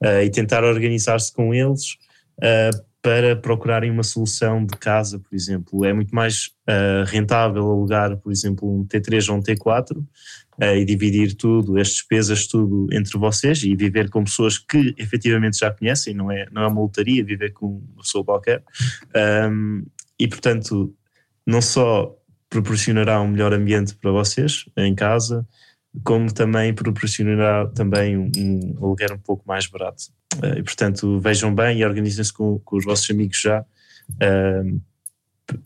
uh, 0.02 0.20
e 0.24 0.30
tentar 0.30 0.64
organizar-se 0.64 1.32
com 1.32 1.54
eles 1.54 1.92
uh, 2.40 2.84
para 3.06 3.36
procurarem 3.36 3.88
uma 3.88 4.02
solução 4.02 4.66
de 4.66 4.76
casa, 4.76 5.20
por 5.20 5.32
exemplo. 5.32 5.84
É 5.84 5.92
muito 5.92 6.12
mais 6.12 6.46
uh, 6.68 7.04
rentável 7.06 7.62
alugar, 7.62 8.16
por 8.16 8.32
exemplo, 8.32 8.68
um 8.68 8.84
T3 8.84 9.30
ou 9.30 9.36
um 9.36 9.40
T4 9.40 9.96
uh, 9.96 10.04
e 10.76 10.84
dividir 10.84 11.36
tudo, 11.36 11.78
as 11.78 11.90
despesas, 11.90 12.48
tudo 12.48 12.88
entre 12.90 13.16
vocês 13.16 13.62
e 13.62 13.76
viver 13.76 14.10
com 14.10 14.24
pessoas 14.24 14.58
que 14.58 14.92
efetivamente 14.98 15.56
já 15.56 15.70
conhecem, 15.70 16.14
não 16.14 16.32
é, 16.32 16.48
não 16.50 16.62
é 16.62 16.66
uma 16.66 16.80
lotaria 16.80 17.24
viver 17.24 17.52
com 17.52 17.80
uma 17.94 18.02
pessoa 18.02 18.24
qualquer. 18.24 18.64
Um, 19.48 19.86
e, 20.18 20.26
portanto, 20.26 20.92
não 21.46 21.62
só 21.62 22.12
proporcionará 22.50 23.20
um 23.20 23.28
melhor 23.28 23.52
ambiente 23.52 23.94
para 23.94 24.10
vocês 24.10 24.64
em 24.76 24.96
casa, 24.96 25.46
como 26.02 26.34
também 26.34 26.74
proporcionará 26.74 27.68
também 27.68 28.16
um, 28.16 28.32
um 28.36 28.74
aluguer 28.78 29.12
um 29.12 29.18
pouco 29.18 29.44
mais 29.46 29.68
barato. 29.68 30.15
Uh, 30.34 30.58
e, 30.58 30.62
portanto, 30.62 31.18
vejam 31.20 31.54
bem 31.54 31.78
e 31.78 31.84
organizem-se 31.84 32.32
com, 32.32 32.58
com, 32.58 32.76
os 32.76 32.84
vossos 32.84 33.08
amigos 33.10 33.40
já 33.40 33.60
uh, 33.60 34.80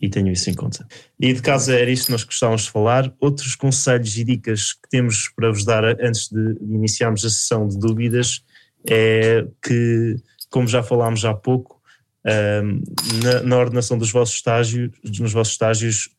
e 0.00 0.08
tenham 0.08 0.30
isso 0.30 0.48
em 0.50 0.54
conta. 0.54 0.86
E 1.18 1.32
de 1.32 1.42
casa 1.42 1.74
era 1.74 1.90
isto 1.90 2.06
que 2.06 2.12
nós 2.12 2.22
gostávamos 2.22 2.62
de 2.62 2.70
falar. 2.70 3.12
Outros 3.18 3.56
conselhos 3.56 4.16
e 4.16 4.24
dicas 4.24 4.74
que 4.74 4.88
temos 4.88 5.28
para 5.34 5.50
vos 5.50 5.64
dar 5.64 5.84
antes 5.84 6.28
de, 6.28 6.56
iniciarmos 6.60 7.24
a 7.24 7.30
sessão 7.30 7.66
de 7.66 7.78
dúvidas 7.78 8.44
é 8.88 9.46
que, 9.62 10.16
como 10.50 10.68
já 10.68 10.82
falámos 10.82 11.24
há 11.24 11.34
pouco, 11.34 11.80
uh, 12.26 13.24
na, 13.24 13.42
na, 13.42 13.58
ordenação 13.58 13.98
dos 13.98 14.12
vossos 14.12 14.36
estágios, 14.36 14.90
nos 15.18 15.32
vossos 15.32 15.54
estágios, 15.54 16.10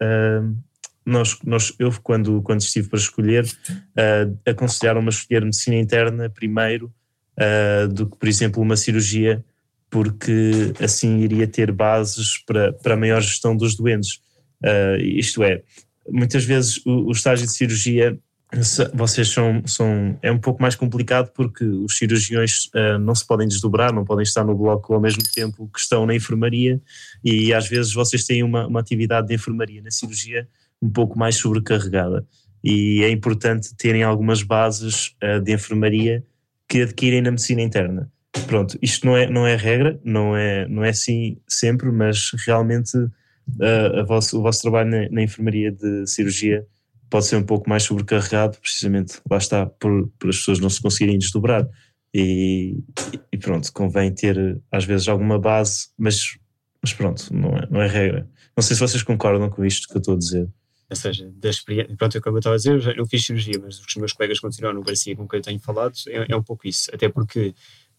nós, 1.05 1.37
nós, 1.43 1.73
eu, 1.79 1.91
quando, 2.03 2.41
quando 2.41 2.61
estive 2.61 2.89
para 2.89 2.99
escolher, 2.99 3.45
aconselharam-me 4.45 5.07
a 5.07 5.09
escolher 5.09 5.43
medicina 5.43 5.77
interna 5.77 6.29
primeiro 6.29 6.93
uh, 7.41 7.87
do 7.87 8.07
que, 8.07 8.17
por 8.17 8.29
exemplo, 8.29 8.61
uma 8.61 8.77
cirurgia 8.77 9.43
porque 9.89 10.73
assim 10.79 11.19
iria 11.19 11.45
ter 11.45 11.69
bases 11.71 12.37
para, 12.45 12.71
para 12.71 12.93
a 12.93 12.97
maior 12.97 13.21
gestão 13.21 13.55
dos 13.57 13.75
doentes. 13.75 14.21
Uh, 14.63 15.01
isto 15.01 15.43
é, 15.43 15.63
muitas 16.09 16.45
vezes 16.45 16.77
o, 16.85 17.07
o 17.07 17.11
estágio 17.11 17.45
de 17.45 17.51
cirurgia 17.51 18.17
vocês 18.93 19.29
são, 19.29 19.63
são 19.65 20.19
é 20.21 20.29
um 20.29 20.37
pouco 20.37 20.61
mais 20.61 20.75
complicado 20.75 21.31
porque 21.33 21.63
os 21.63 21.97
cirurgiões 21.97 22.65
uh, 22.75 22.99
não 22.99 23.15
se 23.15 23.25
podem 23.25 23.47
desdobrar, 23.47 23.93
não 23.93 24.03
podem 24.03 24.23
estar 24.23 24.43
no 24.43 24.55
bloco 24.55 24.93
ao 24.93 24.99
mesmo 24.99 25.23
tempo 25.33 25.69
que 25.73 25.79
estão 25.79 26.05
na 26.05 26.13
enfermaria 26.13 26.81
e 27.23 27.53
às 27.53 27.67
vezes 27.67 27.93
vocês 27.93 28.25
têm 28.25 28.43
uma, 28.43 28.67
uma 28.67 28.81
atividade 28.81 29.27
de 29.27 29.35
enfermaria 29.35 29.81
na 29.81 29.89
cirurgia 29.89 30.47
um 30.81 30.89
pouco 30.89 31.17
mais 31.17 31.37
sobrecarregada 31.37 32.25
e 32.61 33.01
é 33.03 33.09
importante 33.09 33.73
terem 33.75 34.03
algumas 34.03 34.43
bases 34.43 35.15
uh, 35.23 35.39
de 35.39 35.53
enfermaria 35.53 36.21
que 36.71 36.83
adquirem 36.83 37.21
na 37.21 37.31
medicina 37.31 37.61
interna. 37.61 38.09
Pronto, 38.47 38.79
isto 38.81 39.05
não 39.05 39.17
é, 39.17 39.29
não 39.29 39.45
é 39.45 39.57
regra, 39.57 39.99
não 40.05 40.37
é, 40.37 40.65
não 40.69 40.85
é 40.85 40.89
assim 40.91 41.37
sempre, 41.45 41.91
mas 41.91 42.31
realmente 42.47 42.97
uh, 42.97 44.05
vosso, 44.07 44.39
o 44.39 44.41
vosso 44.41 44.61
trabalho 44.61 44.89
na, 44.89 45.09
na 45.09 45.21
enfermaria 45.21 45.69
de 45.69 46.07
cirurgia 46.07 46.65
pode 47.09 47.25
ser 47.25 47.35
um 47.35 47.43
pouco 47.43 47.69
mais 47.69 47.83
sobrecarregado, 47.83 48.57
precisamente 48.57 49.19
lá 49.29 49.37
está, 49.37 49.65
por, 49.65 50.07
por 50.17 50.29
as 50.29 50.37
pessoas 50.37 50.59
não 50.61 50.69
se 50.69 50.81
conseguirem 50.81 51.19
desdobrar. 51.19 51.67
E, 52.13 52.77
e, 53.33 53.37
pronto, 53.37 53.69
convém 53.73 54.13
ter 54.13 54.57
às 54.71 54.85
vezes 54.85 55.09
alguma 55.09 55.37
base, 55.37 55.89
mas, 55.97 56.37
mas 56.81 56.93
pronto, 56.93 57.33
não 57.33 57.49
é, 57.57 57.67
não 57.69 57.81
é 57.81 57.87
regra. 57.87 58.29
Não 58.55 58.63
sei 58.63 58.77
se 58.77 58.81
vocês 58.81 59.03
concordam 59.03 59.49
com 59.49 59.65
isto 59.65 59.89
que 59.89 59.97
eu 59.97 59.99
estou 59.99 60.15
a 60.15 60.17
dizer. 60.17 60.47
Ou 60.91 60.95
seja, 60.95 61.31
da 61.37 61.49
experiência, 61.49 61.95
pronto, 61.95 62.17
é 62.17 62.21
como 62.21 62.35
eu 62.35 62.39
estava 62.39 62.55
a 62.55 62.57
dizer, 62.57 62.97
eu 62.97 63.05
fiz 63.05 63.25
cirurgia, 63.25 63.57
mas 63.63 63.79
os 63.79 63.95
meus 63.95 64.11
colegas 64.11 64.41
continuaram 64.41 64.77
no 64.77 64.85
Garcia 64.85 65.15
com 65.15 65.25
quem 65.25 65.39
eu 65.39 65.43
tenho 65.43 65.59
falado, 65.59 65.93
é, 66.09 66.33
é 66.33 66.35
um 66.35 66.43
pouco 66.43 66.67
isso. 66.67 66.93
Até 66.93 67.07
porque 67.07 67.55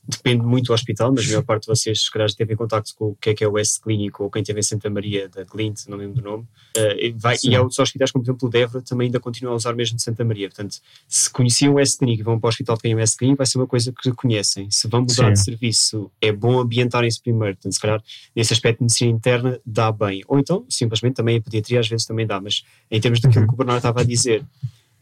depende 0.06 0.42
muito 0.42 0.66
do 0.66 0.72
hospital, 0.72 1.12
mas 1.14 1.24
a 1.26 1.28
maior 1.28 1.42
parte 1.44 1.62
de 1.62 1.68
vocês, 1.68 2.04
se 2.04 2.10
calhar, 2.10 2.26
esteve 2.26 2.54
em 2.54 2.56
contato 2.56 2.92
com 2.96 3.10
o 3.10 3.14
que 3.14 3.30
é 3.30 3.34
que 3.34 3.44
é 3.44 3.48
o 3.48 3.52
West 3.52 3.80
Clínico 3.80 4.24
ou 4.24 4.30
quem 4.30 4.42
teve 4.42 4.58
em 4.58 4.62
Santa 4.62 4.90
Maria, 4.90 5.28
da 5.28 5.44
Clint, 5.44 5.86
não 5.86 5.96
lembro 5.96 6.16
do 6.16 6.22
nome, 6.22 6.42
uh, 6.76 7.18
vai, 7.18 7.36
e 7.44 7.54
há 7.54 7.60
outros 7.60 7.78
hospitais, 7.78 8.10
como 8.10 8.24
por 8.24 8.30
exemplo 8.30 8.48
o 8.48 8.50
Devra, 8.50 8.82
também 8.82 9.06
ainda 9.06 9.20
continuam 9.20 9.54
a 9.54 9.56
usar 9.56 9.74
mesmo 9.74 9.96
de 9.96 10.02
Santa 10.02 10.24
Maria. 10.24 10.48
Portanto, 10.48 10.76
se 11.08 11.30
conheciam 11.30 11.74
o 11.74 11.76
West 11.76 11.98
Clínico 11.98 12.20
e 12.20 12.24
vão 12.24 12.38
para 12.38 12.48
o 12.48 12.50
hospital 12.50 12.76
que 12.76 12.82
tem 12.82 12.94
o 12.94 12.98
West 12.98 13.16
Clínico, 13.16 13.38
vai 13.38 13.46
ser 13.46 13.58
uma 13.58 13.66
coisa 13.66 13.92
que 13.92 14.10
conhecem. 14.12 14.68
Se 14.70 14.88
vão 14.88 15.02
mudar 15.02 15.14
Sim. 15.14 15.32
de 15.32 15.44
serviço, 15.44 16.10
é 16.20 16.32
bom 16.32 16.58
ambientarem-se 16.58 17.22
primeiro. 17.22 17.54
Portanto, 17.54 17.72
se 17.72 17.80
calhar, 17.80 18.02
nesse 18.34 18.52
aspecto 18.52 18.78
de 18.78 18.84
medicina 18.84 19.10
interna, 19.12 19.60
dá 19.64 19.92
bem. 19.92 20.22
Ou 20.26 20.38
então, 20.38 20.66
simplesmente, 20.68 21.14
também 21.14 21.38
a 21.38 21.40
pediatria 21.40 21.78
às 21.78 21.88
vezes 21.88 22.06
também 22.06 22.26
dá, 22.26 22.40
mas 22.40 22.64
em 22.90 23.00
termos 23.00 23.20
daquilo 23.20 23.42
uhum. 23.42 23.48
que 23.48 23.54
o 23.54 23.56
Bernardo 23.56 23.78
estava 23.78 24.00
a 24.00 24.04
dizer, 24.04 24.44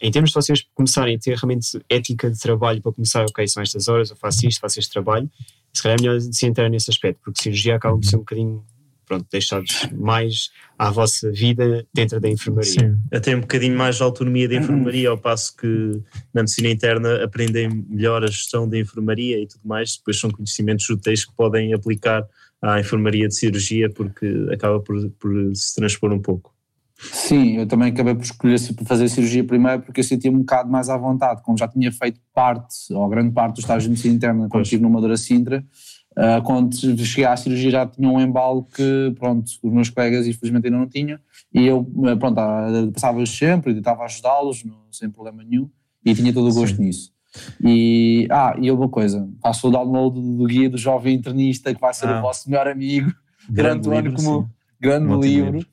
em 0.00 0.10
termos 0.10 0.30
de 0.30 0.34
vocês 0.34 0.66
começarem 0.74 1.16
a 1.16 1.18
ter 1.18 1.36
realmente 1.36 1.80
ética 1.88 2.30
de 2.30 2.38
trabalho 2.38 2.80
para 2.80 2.92
começar, 2.92 3.24
ok, 3.24 3.46
são 3.46 3.62
estas 3.62 3.88
horas, 3.88 4.10
eu 4.10 4.16
faço 4.16 4.46
isto, 4.46 4.60
faço 4.60 4.78
este 4.78 4.90
trabalho, 4.90 5.30
se 5.72 5.82
calhar 5.82 5.98
é 5.98 6.02
melhor 6.02 6.20
se 6.20 6.46
entrar 6.46 6.68
nesse 6.68 6.90
aspecto, 6.90 7.20
porque 7.24 7.42
cirurgia 7.42 7.76
acaba 7.76 7.96
por 7.96 8.04
ser 8.04 8.16
um 8.16 8.20
bocadinho 8.20 8.64
pronto, 9.10 9.26
deixados 9.30 9.88
mais 9.92 10.50
à 10.78 10.88
vossa 10.88 11.32
vida 11.32 11.84
dentro 11.92 12.20
da 12.20 12.28
enfermaria. 12.28 12.70
Sim, 12.70 12.96
até 13.12 13.36
um 13.36 13.40
bocadinho 13.40 13.76
mais 13.76 13.96
de 13.96 14.04
autonomia 14.04 14.48
da 14.48 14.54
enfermaria, 14.54 15.10
ao 15.10 15.18
passo 15.18 15.56
que 15.56 16.00
na 16.32 16.42
medicina 16.42 16.68
interna 16.68 17.24
aprendem 17.24 17.68
melhor 17.88 18.22
a 18.22 18.28
gestão 18.28 18.68
da 18.68 18.78
enfermaria 18.78 19.40
e 19.40 19.48
tudo 19.48 19.62
mais, 19.64 19.96
depois 19.96 20.18
são 20.18 20.30
conhecimentos 20.30 20.88
úteis 20.88 21.24
que 21.24 21.34
podem 21.34 21.74
aplicar 21.74 22.24
à 22.62 22.78
enfermaria 22.78 23.26
de 23.26 23.34
cirurgia, 23.34 23.90
porque 23.90 24.26
acaba 24.52 24.78
por, 24.78 25.10
por 25.18 25.56
se 25.56 25.74
transpor 25.74 26.12
um 26.12 26.20
pouco. 26.20 26.54
Sim, 27.00 27.56
eu 27.56 27.66
também 27.66 27.90
acabei 27.90 28.14
por 28.14 28.22
escolher 28.22 28.58
fazer 28.84 29.08
cirurgia 29.08 29.42
primeiro 29.42 29.80
porque 29.80 30.00
eu 30.00 30.04
sentia 30.04 30.30
um 30.30 30.40
bocado 30.40 30.70
mais 30.70 30.90
à 30.90 30.98
vontade, 30.98 31.42
como 31.42 31.56
já 31.56 31.66
tinha 31.66 31.90
feito 31.90 32.20
parte, 32.34 32.92
ou 32.92 33.08
grande 33.08 33.32
parte 33.32 33.54
do 33.54 33.60
estágio 33.60 33.84
de 33.84 33.90
medicina 33.90 34.14
interna 34.14 34.48
quando 34.50 34.64
estive 34.64 34.82
no 34.82 34.90
Madeira 34.90 35.16
Sintra, 35.16 35.64
uh, 36.12 36.42
quando 36.44 36.76
cheguei 36.98 37.24
à 37.24 37.34
cirurgia 37.36 37.70
já 37.70 37.86
tinha 37.86 38.06
um 38.06 38.20
embalo 38.20 38.64
que, 38.64 39.14
pronto, 39.18 39.50
os 39.62 39.72
meus 39.72 39.88
colegas 39.88 40.26
infelizmente 40.26 40.66
ainda 40.66 40.76
não 40.76 40.86
tinham, 40.86 41.18
e 41.54 41.66
eu, 41.66 41.90
ah, 42.04 42.16
pronto, 42.16 42.38
ah, 42.38 42.68
passava-os 42.92 43.30
sempre, 43.30 43.74
tentava 43.74 44.04
ajudá-los 44.04 44.62
sem 44.92 45.08
problema 45.08 45.42
nenhum, 45.42 45.70
e 46.04 46.14
tinha 46.14 46.34
todo 46.34 46.50
o 46.50 46.54
gosto 46.54 46.76
Sim. 46.76 46.84
nisso. 46.84 47.12
E, 47.64 48.28
ah, 48.30 48.54
e 48.60 48.70
uma 48.70 48.88
coisa, 48.90 49.26
faço 49.40 49.68
o 49.68 49.70
download 49.70 50.20
do 50.20 50.44
guia 50.44 50.68
do 50.68 50.76
jovem 50.76 51.14
internista 51.14 51.72
que 51.74 51.80
vai 51.80 51.94
ser 51.94 52.08
ah. 52.08 52.18
o 52.18 52.22
vosso 52.22 52.50
melhor 52.50 52.68
amigo 52.68 53.10
grande 53.48 53.82
durante 53.82 53.88
o 53.88 53.92
ano 53.92 54.16
como 54.16 54.50
grande 54.78 55.28
livro. 55.28 55.52
livro 55.52 55.66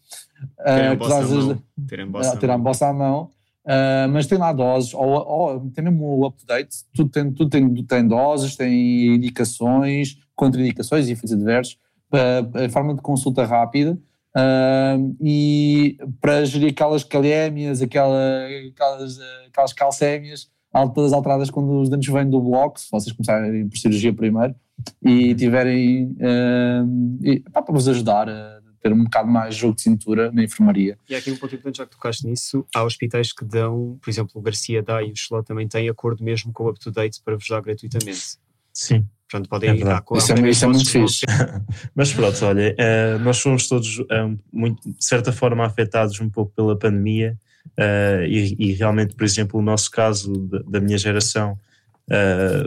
ter 2.38 2.50
a 2.50 2.58
bolsa 2.58 2.88
à 2.88 2.94
mão. 2.94 3.30
Uh, 3.66 4.08
mas 4.14 4.26
tem 4.28 4.38
lá 4.38 4.54
doses, 4.54 4.94
ou, 4.94 5.10
ou 5.10 5.70
tem 5.72 5.84
mesmo 5.84 6.06
o 6.06 6.26
up-to-date, 6.26 6.74
tudo, 6.94 7.10
tem, 7.10 7.30
tudo 7.34 7.50
tem, 7.50 7.84
tem 7.84 8.08
doses, 8.08 8.56
tem 8.56 9.16
indicações, 9.16 10.18
contraindicações 10.34 11.10
e 11.10 11.12
efeitos 11.12 11.34
adversos, 11.34 11.78
a 12.10 12.70
forma 12.70 12.96
de 12.96 13.02
consulta 13.02 13.46
rápida 13.46 14.00
uh, 14.38 15.18
e 15.20 15.98
para 16.22 16.46
gerir 16.46 16.72
aquelas 16.72 17.04
calémias, 17.04 17.82
aquela, 17.82 18.48
aquelas, 18.72 19.20
aquelas 19.48 19.74
calcémias, 19.74 20.50
todas 20.94 21.12
alteradas 21.12 21.50
quando 21.50 21.82
os 21.82 21.90
dentes 21.90 22.14
vêm 22.14 22.30
do 22.30 22.40
bloco, 22.40 22.80
se 22.80 22.90
vocês 22.90 23.14
começarem 23.14 23.68
por 23.68 23.78
cirurgia 23.78 24.14
primeiro 24.14 24.56
e 25.04 25.34
tiverem 25.34 26.16
uh, 26.20 27.20
e, 27.24 27.40
pá, 27.52 27.62
para 27.62 27.74
vos 27.74 27.88
ajudar 27.88 28.30
a 28.30 28.57
ter 28.88 28.94
um 28.94 29.04
bocado 29.04 29.30
mais 29.30 29.56
jogo 29.56 29.76
de 29.76 29.82
cintura 29.82 30.32
na 30.32 30.44
enfermaria. 30.44 30.98
E 31.10 31.16
há 31.16 31.18
aqui 31.18 31.32
um 31.32 31.36
ponto 31.36 31.54
importante, 31.54 31.78
já 31.78 31.86
que 31.86 31.92
tocaste 31.92 32.26
nisso, 32.26 32.66
há 32.74 32.84
hospitais 32.84 33.34
que 33.34 33.44
dão, 33.44 33.98
por 34.02 34.10
exemplo, 34.10 34.32
o 34.36 34.42
Garcia 34.42 34.82
dá 34.82 35.04
e 35.04 35.12
o 35.12 35.16
Cheló 35.16 35.42
também 35.44 35.68
têm 35.68 35.90
acordo 35.90 36.24
mesmo 36.24 36.52
com 36.54 36.64
o 36.64 36.70
UpToDate 36.70 37.22
para 37.24 37.36
vos 37.36 37.48
dar 37.48 37.62
gratuitamente. 37.62 38.38
Sim. 38.74 39.06
Portanto, 39.30 39.50
podem 39.50 39.72
é 39.72 39.76
ir 39.76 39.88
à 39.88 40.02
Isso, 40.16 40.32
é, 40.32 40.50
isso 40.50 40.66
é 40.66 40.68
muito 40.68 40.90
fixe. 40.90 41.26
Mas 41.94 42.14
pronto, 42.14 42.46
olha, 42.46 42.74
uh, 42.74 43.20
nós 43.20 43.40
fomos 43.42 43.68
todos, 43.68 44.00
uh, 44.00 44.40
muito, 44.54 44.90
de 44.90 45.04
certa 45.04 45.34
forma, 45.34 45.66
afetados 45.66 46.20
um 46.22 46.30
pouco 46.30 46.54
pela 46.56 46.80
pandemia 46.80 47.38
uh, 47.78 48.24
e, 48.26 48.56
e, 48.58 48.74
realmente, 48.74 49.16
por 49.16 49.26
exemplo, 49.26 49.60
o 49.60 49.64
nosso 49.64 49.92
caso 49.92 50.32
da, 50.48 50.60
da 50.60 50.80
minha 50.80 50.98
geração, 50.98 51.60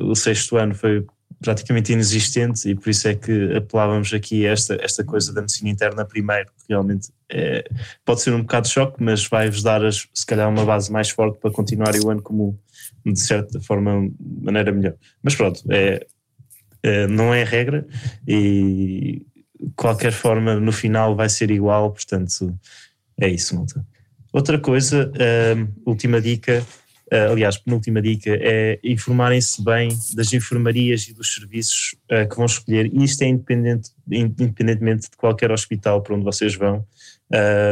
o 0.02 0.14
sexto 0.14 0.58
ano 0.58 0.74
foi 0.74 1.06
praticamente 1.40 1.92
inexistente 1.92 2.68
e 2.68 2.74
por 2.74 2.90
isso 2.90 3.08
é 3.08 3.14
que 3.14 3.56
apelávamos 3.56 4.12
aqui 4.12 4.46
a 4.46 4.52
esta, 4.52 4.76
esta 4.80 5.02
coisa 5.02 5.32
da 5.32 5.40
medicina 5.40 5.70
interna 5.70 6.04
primeiro, 6.04 6.50
que 6.58 6.64
realmente 6.68 7.08
é, 7.30 7.64
pode 8.04 8.20
ser 8.20 8.34
um 8.34 8.42
bocado 8.42 8.66
de 8.66 8.74
choque, 8.74 9.02
mas 9.02 9.26
vai-vos 9.26 9.62
dar 9.62 9.84
as, 9.84 10.06
se 10.12 10.26
calhar 10.26 10.48
uma 10.48 10.64
base 10.64 10.92
mais 10.92 11.08
forte 11.08 11.38
para 11.40 11.50
continuar 11.50 11.94
o 11.96 12.10
ano 12.10 12.20
como 12.20 12.58
de 13.04 13.18
certa 13.18 13.58
forma, 13.60 14.10
maneira 14.20 14.70
melhor. 14.70 14.94
Mas 15.22 15.34
pronto, 15.34 15.62
é, 15.70 16.06
é, 16.82 17.06
não 17.06 17.32
é 17.32 17.42
regra 17.42 17.86
e 18.28 19.26
qualquer 19.74 20.12
forma 20.12 20.56
no 20.56 20.72
final 20.72 21.16
vai 21.16 21.28
ser 21.28 21.50
igual, 21.50 21.90
portanto 21.90 22.54
é 23.18 23.28
isso, 23.28 23.54
malta. 23.54 23.84
Outra 24.32 24.58
coisa, 24.58 25.10
última 25.84 26.20
dica, 26.20 26.64
aliás, 27.10 27.56
penúltima 27.58 28.00
dica, 28.00 28.30
é 28.30 28.78
informarem-se 28.84 29.62
bem 29.62 29.88
das 30.14 30.32
enfermarias 30.32 31.08
e 31.08 31.14
dos 31.14 31.34
serviços 31.34 31.96
uh, 32.04 32.28
que 32.28 32.36
vão 32.36 32.46
escolher, 32.46 32.90
isto 32.94 33.22
é 33.22 33.26
independente, 33.26 33.90
independentemente 34.10 35.10
de 35.10 35.16
qualquer 35.16 35.50
hospital 35.50 36.02
para 36.02 36.14
onde 36.14 36.24
vocês 36.24 36.54
vão. 36.54 36.84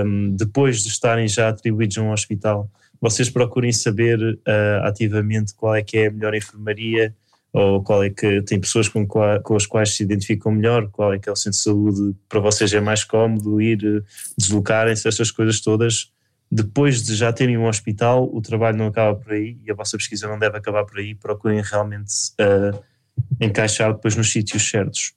Um, 0.05 0.35
depois 0.37 0.83
de 0.83 0.89
estarem 0.89 1.29
já 1.29 1.49
atribuídos 1.49 1.99
a 1.99 2.03
um 2.03 2.13
hospital, 2.13 2.71
vocês 3.01 3.31
procurem 3.31 3.73
saber 3.73 4.21
uh, 4.21 4.85
ativamente 4.85 5.55
qual 5.55 5.75
é 5.75 5.83
que 5.83 5.99
é 5.99 6.07
a 6.09 6.11
melhor 6.11 6.35
enfermaria, 6.35 7.15
ou 7.53 7.83
qual 7.83 8.05
é 8.05 8.11
que 8.11 8.43
tem 8.43 8.61
pessoas 8.61 8.89
com, 8.89 9.07
com 9.07 9.57
as 9.57 9.67
quais 9.67 9.97
se 9.97 10.03
identificam 10.03 10.53
melhor, 10.53 10.89
qual 10.91 11.15
é 11.15 11.19
que 11.19 11.29
é 11.29 11.33
o 11.33 11.37
centro 11.37 11.59
de 11.59 11.63
saúde 11.63 12.17
para 12.29 12.41
vocês 12.41 12.73
é 12.73 12.81
mais 12.81 13.05
cómodo 13.05 13.61
ir, 13.61 14.05
deslocarem-se, 14.37 15.09
estas 15.09 15.31
coisas 15.31 15.61
todas 15.61 16.13
depois 16.51 17.03
de 17.03 17.15
já 17.15 17.33
terem 17.33 17.59
um 17.59 17.67
hospital, 17.67 18.29
o 18.33 18.41
trabalho 18.41 18.77
não 18.77 18.87
acaba 18.87 19.19
por 19.19 19.33
aí 19.33 19.59
e 19.65 19.71
a 19.71 19.75
vossa 19.75 19.97
pesquisa 19.97 20.27
não 20.27 20.39
deve 20.39 20.57
acabar 20.57 20.85
por 20.85 20.99
aí. 20.99 21.15
Procurem 21.15 21.61
realmente 21.63 22.13
uh, 22.41 22.83
encaixar 23.41 23.93
depois 23.93 24.17
nos 24.17 24.31
sítios 24.31 24.69
certos. 24.69 25.13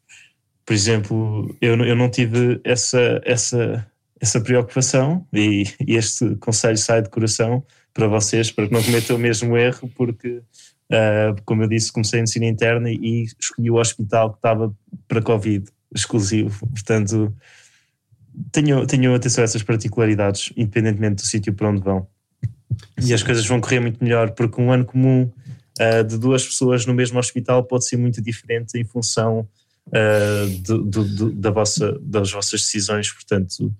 Por 0.65 0.73
exemplo, 0.73 1.55
eu, 1.61 1.75
eu 1.83 1.95
não 1.95 2.09
tive 2.09 2.59
essa, 2.63 3.21
essa, 3.23 3.87
essa 4.19 4.41
preocupação 4.41 5.25
e, 5.33 5.63
e 5.85 5.95
este 5.95 6.35
conselho 6.35 6.77
sai 6.77 7.01
de 7.01 7.09
coração 7.09 7.63
para 7.93 8.07
vocês, 8.07 8.51
para 8.51 8.67
que 8.67 8.73
não 8.73 8.83
cometam 8.83 9.15
o 9.15 9.19
mesmo 9.19 9.57
erro, 9.57 9.89
porque, 9.95 10.41
uh, 10.91 11.41
como 11.45 11.63
eu 11.63 11.67
disse, 11.67 11.91
comecei 11.91 12.19
em 12.19 12.23
ensino 12.23 12.45
interna 12.45 12.89
e 12.89 13.25
escolhi 13.39 13.71
o 13.71 13.75
hospital 13.75 14.31
que 14.31 14.37
estava 14.37 14.73
para 15.07 15.21
Covid 15.21 15.65
exclusivo. 15.93 16.67
Portanto, 16.67 17.33
tenham, 18.51 18.85
tenham 18.85 19.13
atenção 19.13 19.43
a 19.43 19.45
essas 19.45 19.63
particularidades, 19.63 20.51
independentemente 20.55 21.15
do 21.15 21.21
sítio 21.21 21.53
para 21.53 21.69
onde 21.69 21.81
vão. 21.81 22.07
E 23.01 23.13
as 23.13 23.23
coisas 23.23 23.45
vão 23.45 23.59
correr 23.59 23.79
muito 23.79 24.03
melhor, 24.03 24.31
porque 24.31 24.61
um 24.61 24.71
ano 24.71 24.85
comum 24.85 25.31
uh, 25.79 26.03
de 26.03 26.17
duas 26.17 26.45
pessoas 26.45 26.85
no 26.85 26.93
mesmo 26.93 27.19
hospital 27.19 27.63
pode 27.63 27.87
ser 27.87 27.97
muito 27.97 28.21
diferente 28.21 28.77
em 28.77 28.83
função 28.83 29.47
uh, 29.87 30.57
do, 30.61 30.83
do, 30.83 31.03
do, 31.03 31.31
da 31.31 31.51
vossa, 31.51 31.97
das 32.01 32.31
vossas 32.31 32.61
decisões. 32.61 33.11
Portanto, 33.11 33.73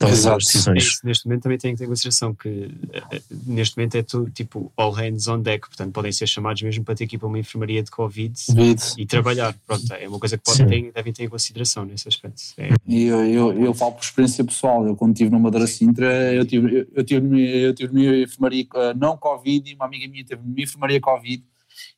as 0.00 0.44
decisões. 0.44 0.84
Isso, 0.84 1.00
neste 1.04 1.26
momento 1.26 1.42
também 1.42 1.58
tem 1.58 1.72
que 1.72 1.78
ter 1.78 1.84
em 1.84 1.88
consideração 1.88 2.34
que 2.34 2.70
eh, 2.92 3.20
neste 3.46 3.76
momento 3.76 3.96
é 3.96 4.02
tudo 4.02 4.30
tipo 4.30 4.72
all 4.76 4.92
hands 4.92 5.26
on 5.26 5.40
deck, 5.40 5.66
portanto 5.66 5.92
podem 5.92 6.12
ser 6.12 6.26
chamados 6.26 6.62
mesmo 6.62 6.84
para 6.84 6.94
ter 6.94 7.04
aqui 7.04 7.18
para 7.18 7.26
uma 7.26 7.38
enfermaria 7.38 7.82
de 7.82 7.90
Covid 7.90 8.34
e 8.96 9.06
trabalhar. 9.06 9.54
Pronto, 9.66 9.92
é 9.92 10.08
uma 10.08 10.18
coisa 10.18 10.38
que 10.38 10.44
podem 10.44 10.66
ter, 10.66 10.92
devem 10.92 11.12
ter 11.12 11.24
em 11.24 11.28
consideração 11.28 11.84
nesse 11.84 12.06
aspecto. 12.08 12.40
É, 12.56 12.68
E 12.86 13.04
eu, 13.04 13.24
eu, 13.24 13.64
eu 13.64 13.74
falo 13.74 13.92
por 13.92 14.02
experiência 14.04 14.44
pessoal. 14.44 14.86
Eu, 14.86 14.94
quando 14.94 15.12
estive 15.12 15.30
numa 15.30 15.48
Sintra, 15.66 16.32
eu 16.32 16.46
tive, 16.46 16.86
eu, 16.94 17.04
tive, 17.04 17.62
eu 17.64 17.74
tive 17.74 17.92
uma 17.92 18.16
enfermaria 18.22 18.66
eh, 18.74 18.94
não 18.94 19.16
Covid 19.16 19.70
e 19.70 19.74
uma 19.74 19.86
amiga 19.86 20.08
minha 20.08 20.24
teve 20.24 20.40
uma 20.42 20.60
enfermaria 20.60 21.00
Covid. 21.00 21.42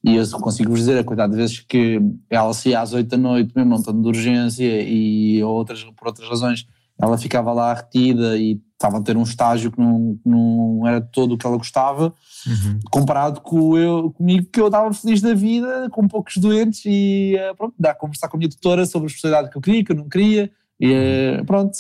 E 0.03 0.17
eu 0.17 0.31
consigo 0.41 0.71
vos 0.71 0.81
dizer 0.81 0.99
a 0.99 1.05
quantidade 1.05 1.33
de 1.33 1.39
vezes 1.39 1.61
que 1.61 2.01
ela 2.29 2.53
saía 2.55 2.81
às 2.81 2.93
8 2.93 3.07
da 3.07 3.17
noite, 3.17 3.53
mesmo 3.55 3.71
não 3.71 3.79
estando 3.79 4.01
de 4.01 4.09
urgência 4.09 4.83
e 4.83 5.43
outras, 5.43 5.85
por 5.85 6.09
outras 6.09 6.29
razões, 6.29 6.67
ela 7.03 7.17
ficava 7.19 7.53
lá 7.53 7.73
retida 7.75 8.37
e 8.37 8.61
estava 8.73 8.99
a 8.99 9.03
ter 9.03 9.17
um 9.17 9.23
estágio 9.23 9.71
que 9.71 9.79
não, 9.79 10.19
não 10.25 10.87
era 10.87 11.01
todo 11.01 11.35
o 11.35 11.39
que 11.39 11.47
ela 11.47 11.57
gostava, 11.57 12.13
Uhum. 12.47 12.81
comparado 12.91 13.43
com 13.43 13.77
eu, 13.77 14.11
comigo, 14.13 14.49
que 14.51 14.59
eu 14.59 14.67
estava 14.67 14.91
feliz 14.95 15.21
da 15.21 15.35
vida, 15.35 15.89
com 15.91 16.09
poucos 16.09 16.39
doentes 16.39 16.81
e 16.87 17.37
eh, 17.37 17.53
pronto, 17.55 17.75
dá 17.79 17.91
a 17.91 17.95
conversar 17.95 18.29
com 18.29 18.37
a 18.37 18.39
minha 18.39 18.49
tutora 18.49 18.87
sobre 18.87 19.07
a 19.07 19.09
especialidade 19.09 19.51
que 19.51 19.59
eu 19.59 19.61
queria, 19.61 19.85
que 19.85 19.93
eu 19.93 19.97
não 19.97 20.09
queria, 20.09 20.51
e 20.81 20.91
eh, 20.93 21.45
pronto, 21.45 21.73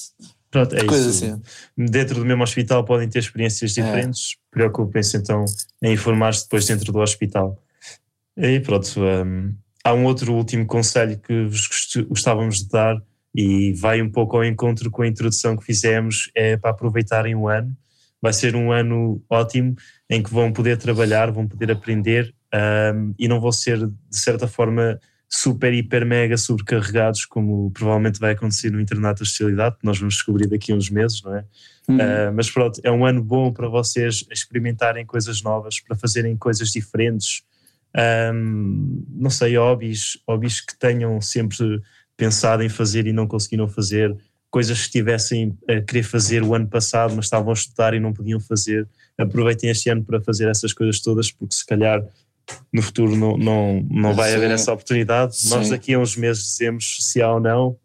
Pronto, 0.50 0.74
é 0.74 0.84
coisa 0.84 1.08
isso. 1.08 1.24
assim. 1.24 1.40
Dentro 1.78 2.16
do 2.16 2.26
mesmo 2.26 2.42
hospital 2.42 2.84
podem 2.84 3.08
ter 3.08 3.20
experiências 3.20 3.78
É. 3.78 3.82
diferentes. 3.82 4.36
Preocupem-se 4.50 5.16
então 5.16 5.44
em 5.80 5.92
informar-se 5.94 6.42
depois 6.42 6.66
dentro 6.66 6.92
do 6.92 6.98
hospital. 6.98 7.56
E 8.36 8.58
pronto, 8.60 8.88
hum, 9.00 9.54
há 9.84 9.94
um 9.94 10.04
outro 10.04 10.34
último 10.34 10.66
conselho 10.66 11.18
que 11.18 11.44
vos 11.46 11.68
gost- 11.68 12.02
gostávamos 12.08 12.58
de 12.64 12.68
dar 12.68 13.00
e 13.34 13.72
vai 13.74 14.02
um 14.02 14.10
pouco 14.10 14.36
ao 14.36 14.44
encontro 14.44 14.90
com 14.90 15.02
a 15.02 15.06
introdução 15.06 15.56
que 15.56 15.64
fizemos, 15.64 16.30
é 16.34 16.56
para 16.56 16.70
aproveitarem 16.70 17.34
o 17.34 17.48
ano. 17.48 17.76
Vai 18.20 18.32
ser 18.32 18.54
um 18.54 18.70
ano 18.70 19.22
ótimo 19.30 19.74
em 20.08 20.22
que 20.22 20.32
vão 20.32 20.52
poder 20.52 20.76
trabalhar, 20.76 21.30
vão 21.30 21.46
poder 21.46 21.70
aprender 21.70 22.34
hum, 22.94 23.14
e 23.18 23.26
não 23.28 23.40
vão 23.40 23.52
ser, 23.52 23.78
de 23.78 24.18
certa 24.18 24.46
forma, 24.46 24.98
super, 25.28 25.72
hiper, 25.72 26.04
mega 26.04 26.36
sobrecarregados, 26.36 27.24
como 27.24 27.70
provavelmente 27.70 28.18
vai 28.18 28.32
acontecer 28.32 28.70
no 28.70 28.80
internato 28.80 29.20
da 29.20 29.24
especialidade, 29.24 29.76
que 29.78 29.86
nós 29.86 29.98
vamos 29.98 30.14
descobrir 30.14 30.48
daqui 30.48 30.72
a 30.72 30.74
uns 30.74 30.90
meses, 30.90 31.22
não 31.22 31.36
é? 31.36 31.44
Uh, 31.88 32.32
mas 32.34 32.50
pronto, 32.50 32.80
é 32.84 32.90
um 32.90 33.04
ano 33.04 33.22
bom 33.22 33.52
para 33.52 33.68
vocês 33.68 34.24
experimentarem 34.30 35.06
coisas 35.06 35.42
novas, 35.42 35.80
para 35.80 35.96
fazerem 35.96 36.36
coisas 36.36 36.70
diferentes. 36.70 37.42
Um, 38.32 39.04
não 39.08 39.30
sei, 39.30 39.56
hobbies, 39.56 40.18
hobbies 40.28 40.60
que 40.60 40.76
tenham 40.78 41.20
sempre 41.20 41.80
pensado 42.20 42.62
em 42.62 42.68
fazer 42.68 43.06
e 43.06 43.14
não 43.14 43.26
conseguiram 43.26 43.66
fazer, 43.66 44.14
coisas 44.50 44.76
que 44.78 44.84
estivessem 44.84 45.56
a 45.66 45.80
querer 45.80 46.02
fazer 46.02 46.42
o 46.42 46.54
ano 46.54 46.68
passado, 46.68 47.14
mas 47.16 47.24
estavam 47.24 47.48
a 47.50 47.54
estudar 47.54 47.94
e 47.94 48.00
não 48.00 48.12
podiam 48.12 48.38
fazer. 48.38 48.86
Aproveitem 49.16 49.70
este 49.70 49.88
ano 49.88 50.04
para 50.04 50.20
fazer 50.20 50.46
essas 50.48 50.74
coisas 50.74 51.00
todas, 51.00 51.30
porque 51.32 51.54
se 51.54 51.64
calhar 51.64 52.04
no 52.70 52.82
futuro 52.82 53.16
não, 53.16 53.38
não, 53.38 53.82
não 53.88 54.14
vai 54.14 54.30
Sim. 54.30 54.36
haver 54.36 54.50
essa 54.50 54.70
oportunidade. 54.72 55.34
Nós 55.48 55.66
Sim. 55.66 55.70
daqui 55.70 55.94
a 55.94 55.98
uns 55.98 56.14
meses 56.14 56.42
dizemos 56.42 56.98
se 57.00 57.22
há 57.22 57.32
ou 57.32 57.40
não, 57.40 57.76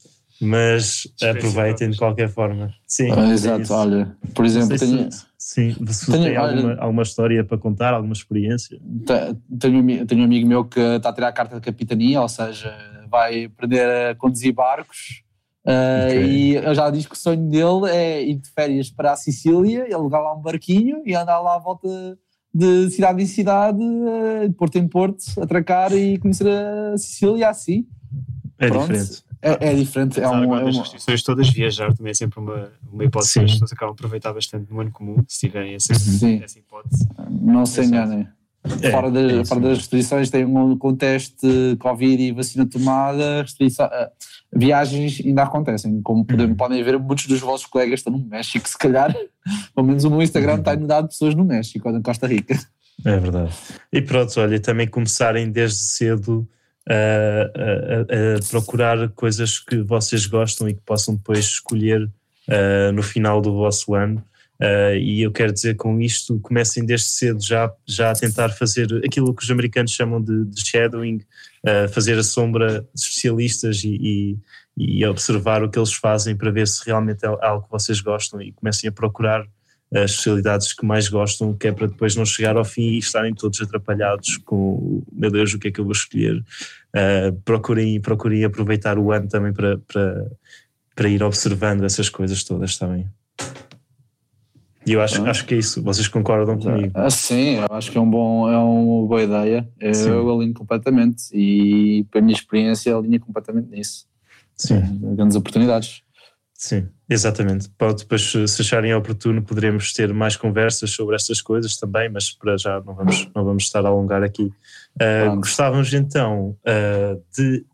mas 0.42 1.08
aproveitem 1.22 1.92
de 1.92 1.98
qualquer 1.98 2.30
forma. 2.30 2.74
Sim, 2.86 3.12
Ah, 3.12 3.32
exato, 3.32 3.62
isso. 3.62 3.74
olha, 3.74 4.14
por 4.34 4.44
exemplo, 4.46 4.78
tenho, 4.78 5.10
se, 5.12 5.26
sim, 5.48 5.76
se 5.94 6.12
tenho- 6.12 6.24
tem 6.24 6.38
olha- 6.38 6.56
alguma, 6.56 6.76
alguma 6.82 7.04
história 7.04 7.44
para 7.44 7.58
contar, 7.58 7.94
alguma 7.94 8.14
experiência. 8.14 8.80
te- 8.80 9.58
tenho, 9.60 9.80
um 9.80 10.06
tenho 10.06 10.22
um 10.22 10.26
amigo 10.26 10.48
meu 10.48 10.66
que 10.66 10.80
está 10.80 11.10
a 11.10 11.14
tirar 11.14 11.28
a 11.28 11.32
carta 11.32 11.56
de 11.56 11.62
capitania, 11.62 12.20
ou 12.22 12.28
seja, 12.28 12.76
vai 13.10 13.46
aprender 13.46 13.88
a 14.12 14.16
conduzir 14.16 14.54
barcos. 14.54 15.24
ah, 15.68 16.06
Ok. 16.06 16.26
E 16.26 16.56
eu 16.56 16.74
já 16.76 16.90
diz 16.90 17.06
que 17.06 17.14
o 17.14 17.18
sonho 17.18 17.48
dele 17.50 17.90
é 17.92 18.24
ir 18.24 18.36
de 18.36 18.50
férias 18.52 18.90
para 18.90 19.12
a 19.14 19.16
Sicília, 19.16 19.88
alugar 19.96 20.22
lá 20.22 20.36
um 20.36 20.42
barquinho 20.42 21.02
e 21.06 21.14
andar 21.16 21.40
lá 21.40 21.56
à 21.56 21.60
volta 21.60 21.88
de 22.54 22.90
cidade 22.90 23.22
em 23.22 23.26
cidade, 23.28 23.80
ah, 23.80 24.48
de 24.48 24.54
porto 24.54 24.78
em 24.78 24.88
porto, 24.88 25.24
atracar 25.42 25.92
e 25.94 26.18
conhecer 26.18 26.48
a 26.48 26.98
Sicília 26.98 27.50
assim. 27.50 27.86
É 28.58 28.68
Pronto. 28.68 28.88
diferente. 28.94 29.24
É, 29.48 29.70
é 29.70 29.74
diferente, 29.76 30.20
é, 30.20 30.28
um, 30.28 30.56
é 30.56 30.64
restrições 30.72 31.22
todas, 31.22 31.50
viajar 31.50 31.94
também 31.94 32.10
é 32.12 32.14
sempre 32.16 32.40
uma, 32.40 32.72
uma 32.92 33.04
hipótese 33.06 33.34
Sim. 33.34 33.40
que 33.42 33.46
as 33.46 33.52
pessoas 33.54 33.72
acabam 33.74 33.92
a 33.92 33.94
aproveitar 33.94 34.34
bastante 34.34 34.72
no 34.72 34.82
ano 34.82 34.92
comum, 34.92 35.18
se 35.28 35.42
tiverem 35.48 35.76
essa, 35.76 35.94
Sim. 35.94 36.42
essa 36.44 36.58
hipótese. 36.58 37.08
não 37.30 37.66
se 37.66 37.84
enganem. 37.84 38.28
É, 38.82 38.90
fora, 38.90 39.12
das, 39.12 39.32
é 39.32 39.46
fora 39.46 39.62
das 39.62 39.78
restrições, 39.78 40.32
tem 40.32 40.44
um 40.44 40.76
contexto 40.76 41.48
de 41.48 41.76
Covid 41.78 42.24
e 42.24 42.32
vacina 42.32 42.66
tomada, 42.66 43.44
restrição, 43.44 43.86
ah, 43.86 44.10
viagens 44.52 45.22
ainda 45.24 45.44
acontecem, 45.44 46.02
como 46.02 46.26
podem, 46.26 46.48
Uhum. 46.48 46.56
podem 46.56 46.84
ver, 46.84 46.98
muitos 46.98 47.28
dos 47.28 47.40
vossos 47.42 47.68
colegas 47.68 48.00
estão 48.00 48.12
no 48.14 48.26
México, 48.26 48.68
se 48.68 48.76
calhar, 48.78 49.14
pelo 49.76 49.86
menos 49.86 50.04
o 50.04 50.10
meu 50.10 50.24
Instagram 50.24 50.54
Uhum. 50.54 50.60
está 50.60 50.74
inundado 50.74 51.08
de 51.08 51.14
pessoas 51.14 51.36
no 51.36 51.46
México 51.46 51.88
ou 51.88 51.94
na 51.94 52.02
Costa 52.02 52.26
Rica. 52.26 52.58
É 53.06 53.18
verdade. 53.20 53.54
E 53.94 54.02
pronto, 54.02 54.34
olha, 54.40 54.60
também 54.60 54.88
começarem 54.88 55.52
desde 55.52 55.78
cedo 55.78 56.48
a, 56.90 56.94
a- 56.94 58.36
a- 58.38 58.50
procurar 58.50 59.10
coisas 59.10 59.60
que 59.60 59.78
vocês 59.82 60.26
gostam 60.26 60.70
e 60.70 60.74
que 60.74 60.82
possam 60.86 61.16
depois 61.16 61.40
escolher 61.40 62.10
ah, 62.50 62.92
no 62.92 63.02
final 63.04 63.42
do 63.42 63.54
vosso 63.54 63.96
ano. 63.96 64.24
Ah, 64.60 64.94
e 64.96 65.22
eu 65.22 65.32
quero 65.32 65.52
dizer 65.52 65.76
com 65.76 66.00
isto, 66.00 66.40
comecem 66.40 66.86
desde 66.86 67.08
cedo 67.08 67.42
já, 67.44 67.72
já 67.86 68.12
a 68.12 68.16
tentar 68.16 68.50
fazer 68.50 68.88
aquilo 69.06 69.34
que 69.36 69.44
os 69.44 69.52
americanos 69.52 69.92
chamam 69.92 70.22
de, 70.22 70.46
de 70.46 70.66
shadowing, 70.68 71.22
ah, 71.66 71.88
fazer 71.90 72.18
a 72.18 72.24
sombra 72.24 72.82
de 72.94 73.02
especialistas 73.02 73.84
e, 73.84 74.38
e, 74.78 75.00
e 75.02 75.06
observar 75.06 75.64
o 75.64 75.70
que 75.70 75.80
eles 75.80 75.94
fazem 75.94 76.36
para 76.36 76.52
ver 76.52 76.68
se 76.68 76.86
realmente 76.86 77.26
é 77.26 77.28
algo 77.42 77.66
que 77.66 77.72
vocês 77.72 78.00
gostam 78.00 78.42
e 78.42 78.52
comecem 78.52 78.88
a 78.88 78.92
procurar 78.92 79.46
as 79.94 80.12
especialidades 80.12 80.74
que 80.74 80.86
mais 80.86 81.08
gostam, 81.08 81.54
que 81.54 81.68
é 81.68 81.72
para 81.72 81.88
depois 81.88 82.16
não 82.16 82.26
chegar 82.26 82.58
ao 82.58 82.66
fim 82.66 82.82
e 82.94 82.98
estarem 82.98 83.34
todos 83.34 83.62
atrapalhados 83.62 84.38
com 84.38 85.04
meu 85.12 85.32
Deus, 85.32 85.54
o 85.54 85.60
que 85.60 85.68
é 85.70 85.72
que 85.72 85.80
eu 85.80 85.86
vou 85.86 85.94
escolher. 85.94 86.44
Ah, 86.94 87.34
procurem, 87.46 88.00
procurem 88.02 88.44
aproveitar 88.44 88.98
o 88.98 89.12
ano 89.12 89.28
também 89.28 89.54
para, 89.54 89.78
para, 89.80 90.32
para 90.96 91.10
ir 91.10 91.22
observando 91.24 91.84
essas 91.84 92.10
coisas 92.10 92.44
todas 92.44 92.78
também. 92.78 93.08
E 94.88 94.94
eu 94.94 95.02
acho, 95.02 95.24
Ah. 95.26 95.32
acho 95.32 95.46
que 95.46 95.56
é 95.56 95.58
isso, 95.58 95.82
vocês 95.82 96.08
concordam 96.08 96.60
comigo. 96.60 96.92
Ah, 96.94 97.10
sim, 97.10 97.56
eu 97.56 97.66
acho 97.72 97.92
que 97.92 97.98
é, 97.98 98.02
um 98.02 98.10
bom, 98.10 98.48
é 98.48 98.56
uma 98.58 99.08
boa 99.08 99.24
ideia, 99.24 99.68
Sim. 99.94 100.10
eu 100.10 100.32
alinho 100.36 100.54
completamente 100.54 101.24
e, 101.34 102.06
para 102.12 102.20
a 102.20 102.24
minha 102.24 102.36
experiência, 102.36 102.96
alinho 102.96 103.20
completamente 103.20 103.68
nisso. 103.70 104.06
Sim, 104.56 104.82
Grandes 105.16 105.36
oportunidades. 105.36 106.02
Sim, 106.56 106.88
exatamente. 107.10 107.70
Pode 107.78 108.04
depois, 108.04 108.24
se 108.24 108.62
acharem 108.62 108.94
oportuno, 108.94 109.44
poderemos 109.44 109.94
ter 109.94 110.14
mais 110.14 110.36
conversas 110.36 110.92
sobre 110.92 111.16
estas 111.16 111.42
coisas 111.42 111.78
também, 111.78 112.10
mas 112.10 112.32
para 112.32 112.58
já 112.58 112.82
não 112.82 112.96
vamos, 112.96 113.30
não 113.36 113.46
vamos 113.46 113.64
estar 113.64 113.86
a 113.86 113.90
alongar 113.90 114.24
aqui. 114.24 114.52
Pronto. 114.98 115.42
gostávamos 115.42 115.94
então 115.94 116.58
ah, 116.66 117.18
de 117.38 117.66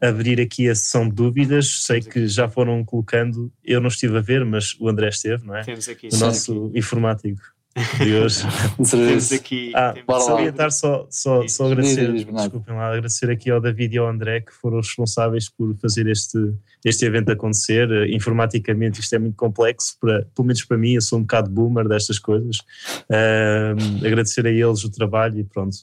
abrir 0.00 0.40
aqui 0.40 0.68
a 0.68 0.74
sessão 0.74 1.08
de 1.08 1.14
dúvidas. 1.14 1.84
Sei 1.84 2.00
que 2.00 2.26
já 2.26 2.48
foram 2.48 2.82
colocando, 2.84 3.52
eu 3.64 3.80
não 3.80 3.88
estive 3.88 4.16
a 4.16 4.20
ver, 4.20 4.44
mas 4.44 4.74
o 4.80 4.88
André 4.88 5.08
esteve, 5.08 5.46
não 5.46 5.54
é? 5.54 5.62
Temos 5.62 5.88
aqui, 5.88 6.08
O 6.12 6.16
nosso 6.18 6.72
informático 6.74 7.42
de 7.76 8.14
hoje. 8.14 8.42
temos 8.90 9.32
aqui, 9.32 9.72
Ah, 9.74 9.92
temos 9.92 10.24
salientar 10.24 10.72
só, 10.72 11.06
só, 11.08 11.46
só 11.46 11.66
agradecer, 11.66 12.12
diz, 12.12 12.24
desculpem 12.24 12.74
lá, 12.74 12.88
agradecer 12.88 13.30
aqui 13.30 13.50
ao 13.50 13.60
David 13.60 13.94
e 13.94 13.98
ao 13.98 14.08
André 14.08 14.40
que 14.40 14.52
foram 14.52 14.78
os 14.78 14.88
responsáveis 14.88 15.48
por 15.48 15.76
fazer 15.76 16.06
este, 16.08 16.38
este 16.84 17.04
evento 17.04 17.30
acontecer. 17.30 17.90
Eh, 17.90 18.14
Informaticamente 18.14 19.00
isto 19.00 19.14
é 19.14 19.18
muito 19.18 19.36
complexo, 19.36 19.96
para, 20.00 20.26
pelo 20.34 20.46
menos 20.46 20.64
para 20.64 20.76
mim, 20.76 20.92
eu 20.92 21.00
sou 21.00 21.18
um 21.18 21.22
bocado 21.22 21.50
boomer 21.50 21.88
destas 21.88 22.18
coisas. 22.18 22.58
Ahm, 23.08 24.04
agradecer 24.04 24.46
a 24.46 24.50
eles 24.50 24.84
o 24.84 24.90
trabalho 24.90 25.38
e 25.38 25.44
pronto. 25.44 25.76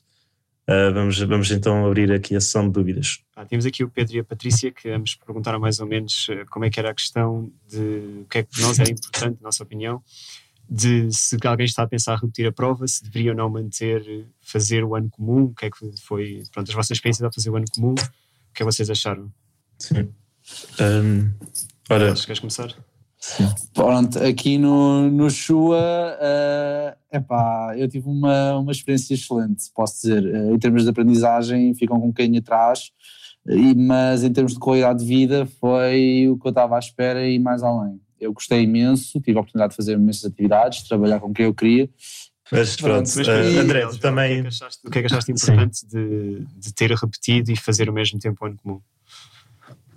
Ah, 0.68 0.92
vamos, 0.94 1.18
vamos 1.22 1.50
então 1.50 1.86
abrir 1.86 2.12
aqui 2.12 2.36
a 2.36 2.42
sessão 2.42 2.68
de 2.68 2.74
dúvidas. 2.74 3.20
Ah, 3.34 3.46
temos 3.46 3.66
aqui 3.66 3.86
o 3.86 3.90
Pedro 3.90 4.18
e 4.18 4.20
a 4.20 4.24
Patrícia 4.24 4.70
que 4.70 4.90
ambos 4.90 5.16
perguntaram 5.16 5.60
mais 5.62 5.80
ou 5.80 5.88
menos 5.88 6.28
eh, 6.30 6.44
como 6.50 6.66
é 6.66 6.70
que 6.70 6.78
era 6.78 6.92
a 6.92 6.94
questão 6.94 7.50
de 7.70 8.22
o 8.22 8.26
que 8.30 8.40
é 8.40 8.44
que 8.44 8.50
para 8.52 8.68
nós 8.68 8.78
era 8.78 8.92
importante, 8.92 9.38
na 9.42 9.48
nossa 9.48 9.64
opinião, 9.64 10.04
de 10.70 11.12
se 11.12 11.38
alguém 11.46 11.66
está 11.66 11.84
a 11.84 11.88
pensar 11.88 12.18
repetir 12.18 12.48
a 12.48 12.52
prova, 12.52 12.88
se 12.88 13.04
deveria 13.04 13.32
ou 13.32 13.38
não 13.38 13.50
manter, 13.50 14.28
fazer 14.42 14.84
o 14.84 14.96
ano 14.96 15.10
comum, 15.10 15.46
o 15.46 15.54
que 15.54 15.66
é 15.66 15.70
que 15.72 15.78
foi, 16.02 16.44
pronto, 16.52 16.70
as 16.70 16.76
vossas 16.76 16.92
experiências 16.92 17.26
a 17.26 17.32
fazer 17.32 17.50
o 17.50 17.56
ano 17.56 17.66
comum, 17.74 17.94
o 17.94 17.96
que 17.96 18.02
é 18.02 18.58
que 18.58 18.64
vocês 18.66 18.90
acharam? 18.90 19.32
Sim. 19.80 20.10
Ahm, 20.80 21.32
ora, 21.90 22.12
Acho 22.12 22.22
que 22.22 22.28
queres 22.28 22.40
começar? 22.40 22.76
Pronto, 23.74 24.20
aqui 24.20 24.58
no, 24.58 25.10
no 25.10 25.30
Shua, 25.30 26.18
eh, 26.22 26.98
epá, 27.14 27.74
eu 27.76 27.88
tive 27.88 28.08
uma, 28.08 28.58
uma 28.60 28.72
experiência 28.72 29.14
excelente, 29.16 29.66
posso 29.76 30.02
dizer. 30.02 30.24
Eh, 30.24 30.54
em 30.54 30.60
termos 30.60 30.84
de 30.84 30.90
aprendizagem, 30.90 31.74
ficam 31.74 32.00
com 32.00 32.06
um 32.06 32.10
bocadinho 32.10 32.40
atrás, 32.40 32.92
e, 33.48 33.74
mas 33.76 34.24
em 34.24 34.32
termos 34.32 34.54
de 34.54 34.60
qualidade 34.60 35.00
de 35.00 35.06
vida, 35.06 35.46
foi 35.60 36.28
o 36.30 36.38
que 36.38 36.48
eu 36.48 36.50
estava 36.50 36.76
à 36.76 36.80
espera 36.80 37.28
e 37.28 37.40
mais 37.40 37.64
além. 37.64 38.00
Eu 38.20 38.34
gostei 38.34 38.64
imenso, 38.64 39.20
tive 39.22 39.38
a 39.38 39.42
oportunidade 39.42 39.72
de 39.72 39.78
fazer 39.78 39.94
imensas 39.94 40.26
atividades, 40.26 40.84
de 40.84 40.90
trabalhar 40.90 41.20
com 41.20 41.34
quem 41.34 41.46
eu 41.46 41.54
queria. 41.54 41.90
mas 42.52 42.76
pronto, 42.76 43.10
Mas, 43.16 43.26
para 43.28 43.34
André, 43.62 43.86
tu 43.88 43.96
O 43.96 44.00
também. 44.00 44.34
que 44.34 44.40
é 44.40 44.42
que 44.42 44.48
achaste, 44.48 44.88
o 44.88 44.92
que 44.92 44.98
é 45.00 45.02
que 45.02 45.06
achaste 45.08 45.32
importante 45.32 45.86
de, 45.88 46.46
de 46.58 46.74
ter 46.74 46.92
repetido 46.92 47.52
e 47.52 47.56
fazer 47.56 47.90
o 47.90 47.94
mesmo 47.94 48.20
tempo 48.20 48.44
o 48.44 48.48
ano 48.48 48.58
comum? 48.58 48.82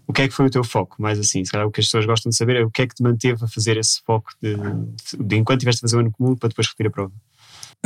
o 0.07 0.13
que 0.13 0.23
é 0.23 0.29
que 0.29 0.35
foi 0.35 0.47
o 0.47 0.51
teu 0.51 0.65
foco? 0.65 1.01
Mais 1.01 1.21
assim, 1.21 1.45
se 1.45 1.53
calhar 1.53 1.65
o 1.65 1.71
que 1.71 1.81
as 1.81 1.87
pessoas 1.87 2.05
gostam 2.05 2.31
de 2.31 2.37
saber 2.37 2.57
é 2.57 2.65
o 2.65 2.71
que 2.71 2.83
é 2.83 2.87
que 2.89 2.97
te 2.97 3.03
manteve 3.03 3.45
a 3.45 3.47
fazer 3.47 3.77
esse 3.77 4.03
foco 4.05 4.33
de, 4.43 4.57
de, 4.57 5.25
de 5.25 5.37
enquanto 5.37 5.59
estiveste 5.61 5.79
a 5.79 5.83
fazer 5.83 5.97
o 5.97 6.01
ano 6.01 6.11
comum 6.11 6.35
para 6.35 6.49
depois 6.49 6.67
repetir 6.67 6.89
a 6.89 6.91
prova? 6.91 7.13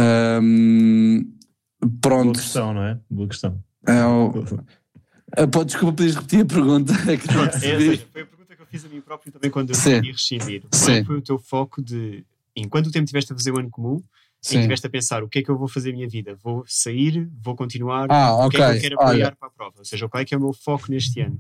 Um, 0.01 1.23
pronto. 2.01 2.25
Boa 2.25 2.35
questão, 2.35 2.73
não 2.75 2.83
é? 2.83 2.99
Boa 3.11 3.29
questão. 3.29 3.63
É 3.87 4.05
o... 4.07 4.43
Ah, 5.37 5.47
pode, 5.49 5.67
desculpa, 5.67 5.97
podes 5.99 6.15
repetir 6.15 6.41
a 6.41 6.45
pergunta? 6.47 6.93
É 7.11 7.17
que 7.19 7.27
não 7.35 7.45
É, 7.45 7.53
seja, 7.59 8.07
foi 8.11 8.23
a 8.23 8.27
pergunta 8.27 8.44
fiz 8.75 8.85
a 8.85 8.89
mim 8.89 9.01
próprio 9.01 9.33
também 9.33 9.51
quando 9.51 9.71
eu 9.71 9.77
decidi 9.77 10.11
rescindir. 10.11 10.63
Qual 10.63 10.73
Sim. 10.73 11.05
foi 11.05 11.17
o 11.17 11.23
teu 11.23 11.39
foco 11.39 11.81
de, 11.81 12.25
enquanto 12.57 12.89
o 12.89 12.91
tempo 12.91 13.05
estiveste 13.05 13.33
a 13.33 13.37
fazer 13.37 13.53
o 13.53 13.59
ano 13.59 13.71
comum, 13.71 14.03
e 14.43 14.47
Sim. 14.47 14.59
estiveste 14.59 14.87
a 14.87 14.91
pensar 14.91 15.23
o 15.23 15.29
que 15.29 15.39
é 15.39 15.43
que 15.43 15.51
eu 15.51 15.57
vou 15.57 15.69
fazer 15.69 15.91
na 15.91 15.97
minha 15.97 16.09
vida? 16.09 16.37
Vou 16.43 16.65
sair? 16.67 17.31
Vou 17.43 17.55
continuar? 17.55 18.09
Ah, 18.11 18.45
o 18.45 18.51
que 18.51 18.57
é 18.57 18.73
que 18.73 18.77
eu 18.77 18.81
quero 18.81 18.95
apoiar 19.01 19.27
Olha. 19.27 19.37
para 19.37 19.49
a 19.49 19.51
prova? 19.51 19.79
Ou 19.79 19.85
seja, 19.85 20.09
qual 20.09 20.21
é 20.21 20.25
que 20.25 20.35
é 20.35 20.37
o 20.37 20.41
meu 20.41 20.53
foco 20.53 20.91
neste 20.91 21.21
ano? 21.21 21.39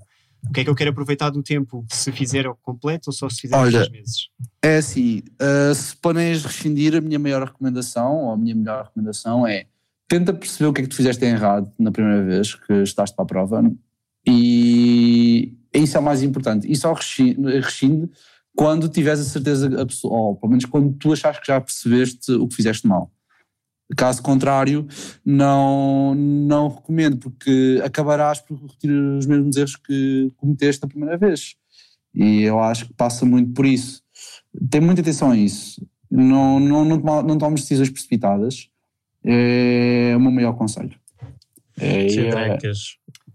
O 0.48 0.52
que 0.52 0.60
é 0.60 0.64
que 0.64 0.70
eu 0.70 0.74
quero 0.74 0.90
aproveitar 0.90 1.30
do 1.30 1.42
tempo 1.42 1.84
se 1.90 2.12
fizer 2.12 2.46
ao 2.46 2.54
completo 2.54 3.08
ou 3.08 3.12
só 3.12 3.28
se 3.28 3.40
fizer 3.40 3.56
Olha, 3.56 3.88
meses? 3.90 4.28
É 4.62 4.76
assim, 4.76 5.22
uh, 5.40 5.74
se 5.74 5.96
planeias 5.96 6.44
rescindir, 6.44 6.94
a 6.94 7.00
minha 7.00 7.18
maior 7.18 7.44
recomendação, 7.44 8.24
ou 8.24 8.32
a 8.32 8.36
minha 8.36 8.54
melhor 8.54 8.84
recomendação 8.84 9.46
é 9.46 9.66
tenta 10.06 10.32
perceber 10.32 10.68
o 10.68 10.72
que 10.72 10.82
é 10.82 10.84
que 10.84 10.90
tu 10.90 10.96
fizeste 10.96 11.24
errado 11.24 11.70
na 11.78 11.90
primeira 11.90 12.22
vez 12.22 12.54
que 12.54 12.72
estás 12.74 13.10
para 13.10 13.24
a 13.24 13.26
prova 13.26 13.62
e 14.26 14.83
isso 15.78 15.96
é 15.96 16.00
o 16.00 16.02
mais 16.02 16.22
importante. 16.22 16.70
E 16.70 16.76
só 16.76 16.92
resci- 16.92 17.36
rescinde 17.60 18.10
quando 18.54 18.88
tiveres 18.88 19.20
a 19.20 19.24
certeza, 19.24 19.68
ou 20.04 20.36
pelo 20.36 20.50
menos 20.50 20.64
quando 20.64 20.92
tu 20.94 21.12
achas 21.12 21.38
que 21.38 21.46
já 21.46 21.60
percebeste 21.60 22.32
o 22.32 22.46
que 22.46 22.54
fizeste 22.54 22.86
mal. 22.86 23.10
Caso 23.96 24.22
contrário, 24.22 24.86
não, 25.24 26.14
não 26.14 26.68
recomendo, 26.68 27.18
porque 27.18 27.80
acabarás 27.84 28.40
por 28.40 28.58
repetir 28.58 28.90
os 28.90 29.26
mesmos 29.26 29.56
erros 29.56 29.76
que 29.76 30.32
cometeste 30.36 30.84
a 30.84 30.88
primeira 30.88 31.18
vez. 31.18 31.54
E 32.14 32.42
eu 32.42 32.58
acho 32.60 32.86
que 32.86 32.94
passa 32.94 33.26
muito 33.26 33.52
por 33.52 33.66
isso. 33.66 34.02
Tem 34.70 34.80
muita 34.80 35.00
atenção 35.00 35.32
a 35.32 35.36
isso. 35.36 35.84
Não, 36.10 36.60
não, 36.60 36.84
não, 36.84 37.22
não 37.22 37.38
tomes 37.38 37.62
decisões 37.62 37.90
precipitadas. 37.90 38.70
É 39.24 40.14
o 40.16 40.20
meu 40.20 40.30
maior 40.30 40.54
conselho. 40.54 40.94
É, 41.78 42.08
Sim, 42.08 42.20
é, 42.28 42.58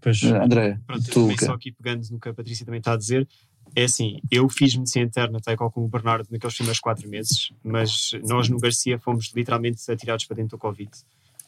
Pois, 0.00 0.22
André, 0.22 0.78
Pronto, 0.86 1.10
tu, 1.10 1.44
só 1.44 1.52
aqui 1.52 1.72
pegando 1.72 2.06
no 2.10 2.18
que 2.18 2.28
a 2.28 2.34
Patrícia 2.34 2.64
também 2.64 2.78
está 2.78 2.94
a 2.94 2.96
dizer, 2.96 3.28
é 3.74 3.84
assim, 3.84 4.18
eu 4.30 4.48
fiz 4.48 4.74
medicina 4.74 5.04
interna, 5.04 5.40
tal 5.40 5.56
qual 5.56 5.70
como 5.70 5.86
o 5.86 5.88
Bernardo, 5.88 6.26
naqueles 6.30 6.54
primeiros 6.54 6.80
quatro 6.80 7.08
meses, 7.08 7.52
mas 7.62 8.12
nós 8.26 8.48
no 8.48 8.58
Garcia 8.58 8.98
fomos 8.98 9.32
literalmente 9.34 9.90
atirados 9.90 10.24
para 10.24 10.36
dentro 10.36 10.56
do 10.56 10.58
Covid. 10.58 10.90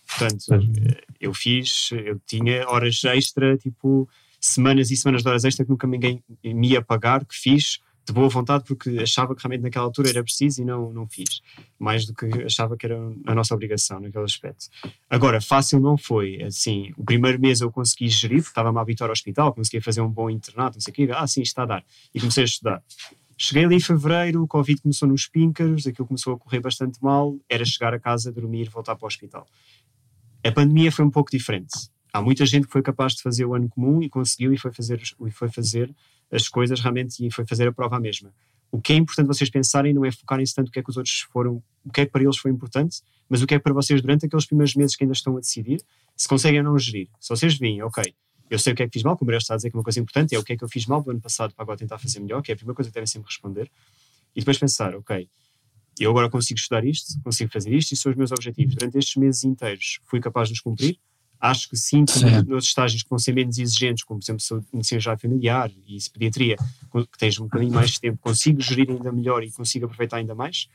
Portanto, 0.07 0.44
eh, 0.53 1.03
eu 1.20 1.32
fiz, 1.32 1.90
eu 1.92 2.20
tinha 2.26 2.68
horas 2.68 3.03
extra, 3.05 3.57
tipo, 3.57 4.09
semanas 4.40 4.90
e 4.90 4.96
semanas 4.96 5.22
de 5.22 5.28
horas 5.28 5.44
extra 5.44 5.64
que 5.64 5.70
nunca 5.70 5.86
ninguém 5.86 6.22
me 6.44 6.68
ia 6.68 6.82
pagar, 6.82 7.24
que 7.24 7.34
fiz 7.34 7.80
de 8.05 8.12
boa 8.12 8.28
vontade 8.28 8.64
porque 8.64 8.98
achava 8.98 9.34
que 9.34 9.42
realmente 9.42 9.62
naquela 9.62 9.84
altura 9.84 10.11
era 10.11 10.22
preciso 10.22 10.62
e 10.62 10.64
não, 10.64 10.92
não 10.92 11.07
fiz. 11.07 11.40
Mais 11.78 12.05
do 12.05 12.14
que 12.14 12.26
achava 12.42 12.76
que 12.76 12.86
era 12.86 12.98
a 13.26 13.34
nossa 13.34 13.55
obrigação 13.55 14.00
naquele 14.00 14.24
aspecto. 14.24 14.66
Agora, 15.09 15.40
fácil 15.40 15.78
não 15.80 15.96
foi. 15.96 16.42
Assim, 16.42 16.92
o 16.96 17.05
primeiro 17.05 17.40
mês 17.40 17.61
eu 17.61 17.70
consegui 17.70 18.09
gerir, 18.09 18.38
porque 18.38 18.50
estava-me 18.50 18.78
a 18.78 18.82
habituar 18.82 19.09
ao 19.09 19.12
hospital, 19.12 19.55
conseguia 19.55 19.80
fazer 19.80 20.00
um 20.00 20.09
bom 20.09 20.28
internato, 20.28 20.76
não 20.76 20.80
sei 20.80 20.90
o 20.90 20.94
quê. 20.94 21.09
Ah, 21.12 21.26
sim, 21.26 21.42
está 21.42 21.62
a 21.62 21.66
dar. 21.66 21.84
E 22.12 22.18
comecei 22.18 22.42
a 22.42 22.46
estudar. 22.46 22.82
Cheguei 23.38 23.64
ali 23.64 23.76
em 23.76 23.80
fevereiro, 23.80 24.42
o 24.42 24.46
Covid 24.46 24.82
começou 24.82 25.09
nos 25.09 25.26
pinkers, 25.26 25.86
aquilo 25.86 26.07
começou 26.07 26.34
a 26.34 26.38
correr 26.38 26.61
bastante 26.61 27.03
mal, 27.03 27.36
era 27.48 27.64
chegar 27.64 27.94
a 27.94 27.98
casa, 27.98 28.30
dormir, 28.30 28.68
voltar 28.68 28.94
para 28.94 29.05
o 29.05 29.09
hospital. 29.09 29.46
A 30.44 30.53
pandemia 30.53 30.92
foi 30.92 31.05
um 31.05 31.11
pouco 31.11 31.30
diferente. 31.30 31.72
Há 32.12 32.20
muita 32.20 32.44
gente 32.44 32.66
que 32.66 32.72
foi 32.72 32.82
capaz 32.82 33.14
de 33.14 33.22
fazer 33.22 33.44
o 33.44 33.55
ano 33.55 33.68
comum 33.68 34.03
e 34.03 34.09
conseguiu 34.09 34.53
e 34.53 34.59
foi 34.59 34.72
fazer, 34.72 35.00
e 35.26 35.30
foi 35.30 35.48
fazer 35.48 35.92
as 36.33 36.49
coisas 36.49 36.80
realmente 36.80 37.24
e 37.24 37.30
foi 37.30 37.47
fazer 37.47 37.68
a 37.68 37.72
prova 37.72 37.97
à 37.97 38.01
mesma. 38.01 38.33
O 38.70 38.80
que 38.80 38.95
é 38.95 38.97
importante 38.97 39.26
vocês 39.26 39.51
pensarem 39.51 39.93
não 39.93 40.05
é 40.05 40.11
focarem-se 40.11 40.55
tanto 40.55 40.68
o 40.68 40.70
que 40.72 40.78
é 40.78 40.83
que 40.83 40.89
os 40.89 40.97
outros 40.97 41.20
foram, 41.30 41.62
o 41.85 41.93
que 41.93 42.01
é 42.01 42.07
que 42.07 42.11
para 42.11 42.22
eles 42.22 42.39
foi 42.39 42.51
importante, 42.51 43.03
mas 43.28 43.43
o 43.43 43.47
que 43.47 43.55
é 43.55 43.59
que 43.59 43.62
para 43.62 43.74
vocês 43.74 44.01
durante 44.01 44.24
aqueles 44.24 44.47
primeiros 44.47 44.74
meses 44.74 44.97
que 44.97 45.05
ainda 45.05 45.12
estão 45.12 45.37
a 45.37 45.41
decidir, 45.41 45.83
se 46.16 46.26
conseguem 46.26 46.61
ou 46.61 46.64
não 46.64 46.78
gerir. 46.78 47.09
Se 47.20 47.28
vocês 47.28 47.55
veem, 47.59 47.83
ok, 47.83 48.03
eu 48.49 48.59
sei 48.59 48.72
o 48.72 48.76
que 48.76 48.83
é 48.83 48.87
que 48.87 48.93
fiz 48.93 49.03
mal, 49.03 49.16
como 49.16 49.26
o 49.26 49.28
Breno 49.28 49.41
está 49.41 49.55
a 49.55 49.57
dizer 49.57 49.70
que 49.70 49.76
uma 49.76 49.83
coisa 49.83 50.01
importante 50.01 50.35
é 50.35 50.39
o 50.39 50.43
que 50.43 50.55
é 50.55 50.57
que 50.57 50.64
eu 50.64 50.68
fiz 50.68 50.87
mal 50.87 51.03
do 51.03 51.11
ano 51.11 51.20
passado 51.20 51.55
para 51.55 51.62
agora 51.62 51.78
tentar 51.78 51.99
fazer 51.99 52.20
melhor, 52.20 52.43
que 52.43 52.51
é 52.51 52.55
a 52.55 52.57
primeira 52.57 52.74
coisa 52.74 52.91
que 52.91 52.95
devem 52.95 53.07
sempre 53.07 53.28
responder, 53.28 53.70
e 54.35 54.41
depois 54.41 54.59
pensar, 54.59 54.95
ok, 54.95 55.28
eu 55.99 56.11
agora 56.11 56.30
consigo 56.30 56.59
estudar 56.59 56.85
isto, 56.85 57.20
consigo 57.22 57.51
fazer 57.53 57.72
isto, 57.74 57.93
e 57.93 57.97
são 57.97 58.11
os 58.11 58.16
meus 58.16 58.33
objetivos. 58.33 58.74
Durante 58.74 58.99
estes 58.99 59.16
meses 59.16 59.45
inteiros 59.45 60.01
fui 60.07 60.20
capaz 60.20 60.49
de 60.49 60.55
os 60.55 60.61
cumprir. 60.61 60.99
Acho 61.45 61.68
que 61.68 61.76
sim, 61.76 62.05
que 62.05 62.12
Sim. 62.12 62.43
nos 62.47 62.66
estágios 62.66 63.03
que 63.03 63.11
vão 63.11 63.18
ser 63.18 63.32
menos 63.34 63.59
exigentes, 63.59 64.05
como 64.05 64.20
por 64.20 64.24
exemplo 64.24 64.40
saúde- 64.40 64.66
medicina 64.72 65.18
familiar 65.18 65.68
e 65.88 65.99
pediatria, 66.12 66.57
que 66.57 67.18
tens 67.18 67.36
um 67.40 67.45
bocadinho 67.45 67.72
mais 67.74 67.90
de 67.90 68.01
tempo, 68.01 68.16
consigo 68.22 68.61
gerir 68.61 68.88
ainda 68.88 69.11
melhor 69.11 69.43
e 69.43 69.51
consigo 69.51 69.86
aproveitar 69.86 70.18
ainda 70.18 70.36
mais. 70.36 70.68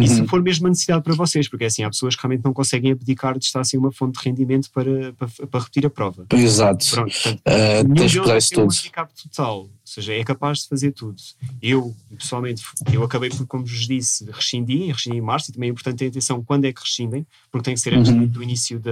E 0.00 0.08
se 0.08 0.20
Uhum. 0.20 0.28
for 0.28 0.40
mesmo 0.42 0.64
uma 0.64 0.70
necessidade 0.70 1.02
para 1.02 1.14
vocês, 1.14 1.48
porque 1.48 1.64
é 1.64 1.66
assim, 1.66 1.82
há 1.84 1.88
pessoas 1.90 2.14
que 2.16 2.22
realmente 2.22 2.44
não 2.44 2.52
conseguem 2.52 2.92
abdicar 2.92 3.36
de 3.38 3.44
estar 3.44 3.62
sem 3.64 3.78
uma 3.78 3.90
fonte 3.92 4.16
de 4.20 4.24
rendimento 4.28 4.70
para, 4.72 5.12
para, 5.14 5.28
para 5.46 5.60
repetir 5.60 5.86
a 5.86 5.90
prova. 5.90 6.24
Exato. 6.32 6.84
Pronto, 6.90 7.12
portanto, 7.12 7.40
Uh, 7.40 7.94
tens 7.94 8.12
isso 8.14 8.50
ter 8.50 8.60
um 8.60 8.64
handicap 8.64 9.12
total, 9.22 9.58
ou 9.62 9.70
seja, 9.84 10.14
é 10.14 10.22
capaz 10.24 10.58
de 10.62 10.68
fazer 10.68 10.92
tudo. 10.92 11.20
Eu, 11.60 11.94
pessoalmente, 12.16 12.62
eu 12.92 13.02
acabei 13.04 13.30
por, 13.30 13.44
como 13.46 13.64
vos 13.64 13.86
disse, 13.88 14.24
rescindi, 14.30 14.86
rescindi 14.92 15.16
em 15.16 15.20
março, 15.20 15.50
e 15.50 15.54
também 15.54 15.68
é 15.68 15.72
importante 15.72 15.96
ter 15.98 16.06
atenção 16.08 16.42
quando 16.44 16.64
é 16.64 16.72
que 16.72 16.80
rescindem, 16.80 17.26
porque 17.50 17.64
tem 17.64 17.74
que 17.74 17.80
ser 17.80 17.94
antes 17.94 18.12
Uhum. 18.12 18.26
do 18.26 18.42
início 18.42 18.78
da. 18.80 18.90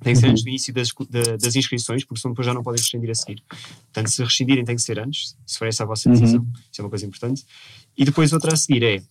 Tem 0.00 0.14
que 0.14 0.20
ser 0.20 0.26
Uhum. 0.26 0.32
antes 0.32 0.44
do 0.44 0.48
início 0.48 0.72
das, 0.72 0.88
da- 1.10 1.36
das 1.36 1.56
inscrições, 1.56 2.04
porque 2.04 2.20
senão 2.20 2.32
depois 2.32 2.46
já 2.46 2.54
não 2.54 2.62
podem 2.62 2.80
rescindir 2.80 3.10
a 3.10 3.14
seguir. 3.14 3.42
Portanto, 3.48 4.08
se 4.10 4.22
rescindirem, 4.22 4.64
tem 4.64 4.76
que 4.76 4.82
ser 4.82 4.98
antes, 5.00 5.36
se 5.44 5.58
for 5.58 5.66
essa 5.66 5.82
a 5.82 5.86
vossa 5.86 6.08
Uhum. 6.08 6.14
decisão. 6.14 6.46
Isso 6.70 6.80
é 6.80 6.84
uma 6.84 6.90
coisa 6.90 7.04
importante. 7.06 7.44
E 7.96 8.04
depois 8.04 8.32
outra 8.32 8.52
a 8.52 8.56
seguir 8.56 8.82
é, 8.84 9.02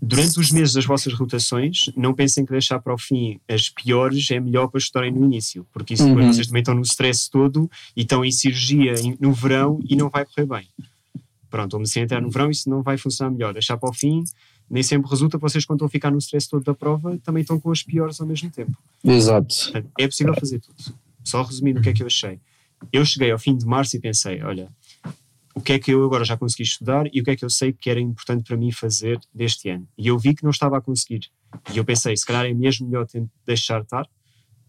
durante 0.00 0.38
os 0.38 0.50
meses 0.52 0.72
das 0.74 0.84
vossas 0.84 1.12
rotações, 1.14 1.86
não 1.96 2.14
pensem 2.14 2.44
que 2.44 2.52
deixar 2.52 2.78
para 2.78 2.94
o 2.94 2.98
fim 2.98 3.40
as 3.48 3.68
piores 3.70 4.30
é 4.30 4.38
melhor 4.38 4.68
para 4.68 4.78
estudarem 4.78 5.10
no 5.12 5.24
início, 5.24 5.66
porque 5.72 5.94
isso 5.94 6.06
depois 6.06 6.26
Uhum. 6.26 6.32
vocês 6.32 6.46
também 6.46 6.60
estão 6.60 6.74
no 6.74 6.82
stress 6.82 7.28
todo 7.28 7.68
e 7.96 8.02
estão 8.02 8.24
em 8.24 8.30
cirurgia 8.30 8.94
no 9.18 9.32
verão 9.32 9.80
e 9.88 9.96
não 9.96 10.08
vai 10.10 10.24
correr 10.24 10.46
bem. 10.46 10.68
Pronto, 11.50 11.74
ou 11.74 11.80
medicina 11.80 12.04
interna 12.04 12.26
no 12.26 12.32
verão, 12.32 12.50
isso 12.50 12.68
não 12.70 12.82
vai 12.82 12.96
funcionar 12.98 13.30
melhor. 13.30 13.52
Deixar 13.52 13.76
para 13.76 13.88
o 13.88 13.92
fim, 13.92 14.22
nem 14.70 14.82
sempre 14.82 15.10
resulta, 15.10 15.38
vocês 15.38 15.64
quando 15.64 15.78
estão 15.78 15.86
a 15.86 15.90
ficar 15.90 16.10
no 16.10 16.18
stress 16.18 16.48
todo 16.48 16.64
da 16.64 16.74
prova, 16.74 17.18
também 17.18 17.42
estão 17.42 17.60
com 17.60 17.70
as 17.70 17.82
piores 17.82 18.20
ao 18.20 18.26
mesmo 18.26 18.50
tempo. 18.50 18.76
Exato. 19.04 19.54
Portanto, 19.54 19.90
é 19.98 20.06
possível 20.06 20.34
fazer 20.34 20.60
tudo. 20.60 20.98
Só 21.22 21.42
resumindo 21.42 21.80
o 21.80 21.82
que 21.82 21.90
é 21.90 21.92
que 21.92 22.02
eu 22.02 22.06
achei. 22.06 22.40
Eu 22.92 23.04
cheguei 23.04 23.30
ao 23.30 23.38
fim 23.38 23.56
de 23.56 23.64
março 23.64 23.96
e 23.96 24.00
pensei, 24.00 24.42
olha, 24.42 24.70
o 25.54 25.60
que 25.60 25.74
é 25.74 25.78
que 25.78 25.92
eu 25.92 26.04
agora 26.04 26.24
já 26.24 26.36
consegui 26.36 26.64
estudar 26.64 27.06
e 27.12 27.20
o 27.20 27.24
que 27.24 27.30
é 27.30 27.36
que 27.36 27.44
eu 27.44 27.50
sei 27.50 27.72
que 27.72 27.88
era 27.88 28.00
importante 28.00 28.44
para 28.44 28.56
mim 28.56 28.72
fazer 28.72 29.20
deste 29.32 29.68
ano. 29.68 29.86
E 29.96 30.08
eu 30.08 30.18
vi 30.18 30.34
que 30.34 30.42
não 30.42 30.50
estava 30.50 30.76
a 30.76 30.80
conseguir. 30.80 31.30
E 31.72 31.78
eu 31.78 31.84
pensei, 31.84 32.16
se 32.16 32.26
calhar 32.26 32.44
é 32.44 32.52
mesmo 32.52 32.86
melhor 32.86 33.06
deixar 33.46 33.82
estar, 33.82 34.08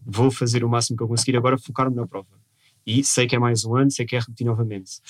vou 0.04 0.30
fazer 0.30 0.64
o 0.64 0.68
máximo 0.68 0.96
que 0.96 1.02
eu 1.02 1.08
conseguir, 1.08 1.36
agora 1.36 1.58
focar-me 1.58 1.96
na 1.96 2.06
prova. 2.06 2.28
E 2.86 3.02
sei 3.02 3.26
que 3.26 3.34
é 3.34 3.38
mais 3.38 3.64
um 3.64 3.74
ano, 3.74 3.90
sei 3.90 4.06
que 4.06 4.14
é 4.14 4.20
repetir 4.20 4.46
novamente. 4.46 5.00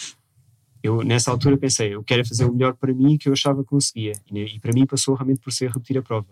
Eu, 0.86 1.02
nessa 1.02 1.32
altura, 1.32 1.56
pensei, 1.56 1.94
eu 1.94 2.04
quero 2.04 2.22
é 2.22 2.24
fazer 2.24 2.44
o 2.44 2.52
melhor 2.52 2.74
para 2.74 2.94
mim 2.94 3.18
que 3.18 3.28
eu 3.28 3.32
achava 3.32 3.62
que 3.62 3.68
conseguia. 3.68 4.12
E, 4.30 4.40
e 4.40 4.60
para 4.60 4.72
mim 4.72 4.86
passou 4.86 5.14
realmente 5.14 5.40
por 5.40 5.52
ser 5.52 5.68
repetir 5.68 5.98
a 5.98 6.02
prova. 6.02 6.28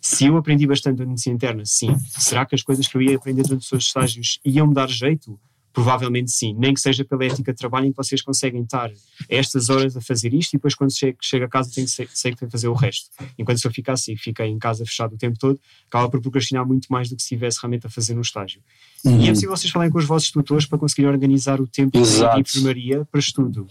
Se 0.00 0.26
eu 0.26 0.36
aprendi 0.36 0.66
bastante 0.66 1.02
a 1.02 1.06
medicina 1.06 1.34
interna, 1.34 1.64
sim. 1.64 1.96
Será 2.06 2.46
que 2.46 2.54
as 2.54 2.62
coisas 2.62 2.86
que 2.86 2.96
eu 2.96 3.02
ia 3.02 3.16
aprender 3.16 3.42
durante 3.42 3.62
os 3.62 3.68
seus 3.68 3.84
estágios 3.84 4.38
iam 4.44 4.68
me 4.68 4.74
dar 4.74 4.88
jeito? 4.88 5.38
Provavelmente 5.72 6.30
sim. 6.30 6.54
Nem 6.58 6.74
que 6.74 6.80
seja 6.80 7.04
pela 7.04 7.24
ética 7.24 7.52
de 7.52 7.58
trabalho 7.58 7.86
em 7.86 7.90
que 7.90 7.96
vocês 7.96 8.20
conseguem 8.22 8.62
estar 8.62 8.90
estas 9.28 9.68
horas 9.70 9.96
a 9.96 10.00
fazer 10.00 10.32
isto 10.34 10.54
e 10.54 10.56
depois 10.56 10.74
quando 10.74 10.90
chego 10.92 11.44
a 11.44 11.48
casa 11.48 11.70
tenho 11.72 11.86
que 11.86 11.92
sei, 11.92 12.08
sei 12.12 12.32
que 12.32 12.38
tenho 12.38 12.48
que 12.48 12.52
fazer 12.52 12.68
o 12.68 12.72
resto. 12.74 13.10
Enquanto 13.38 13.58
se 13.58 13.66
eu 13.66 13.70
ficasse 13.70 14.12
e 14.12 14.16
fiquei 14.16 14.46
em 14.46 14.58
casa 14.58 14.84
fechado 14.84 15.14
o 15.14 15.18
tempo 15.18 15.38
todo, 15.38 15.60
acaba 15.86 16.08
por 16.10 16.20
procrastinar 16.20 16.66
muito 16.66 16.86
mais 16.90 17.08
do 17.08 17.16
que 17.16 17.22
se 17.22 17.26
estivesse 17.34 17.58
realmente 17.60 17.86
a 17.86 17.90
fazer 17.90 18.14
no 18.14 18.22
estágio. 18.22 18.60
E 19.04 19.08
é 19.08 19.12
Uhum. 19.12 19.26
possível 19.28 19.56
vocês 19.56 19.70
falarem 19.72 19.92
com 19.92 19.98
os 19.98 20.04
vossos 20.04 20.30
tutores 20.30 20.66
para 20.66 20.78
conseguirem 20.78 21.10
organizar 21.12 21.60
o 21.60 21.66
tempo 21.66 21.92
de 21.92 21.98
Exato. 21.98 22.40
enfermaria 22.40 23.04
para 23.10 23.20
estudo. 23.20 23.66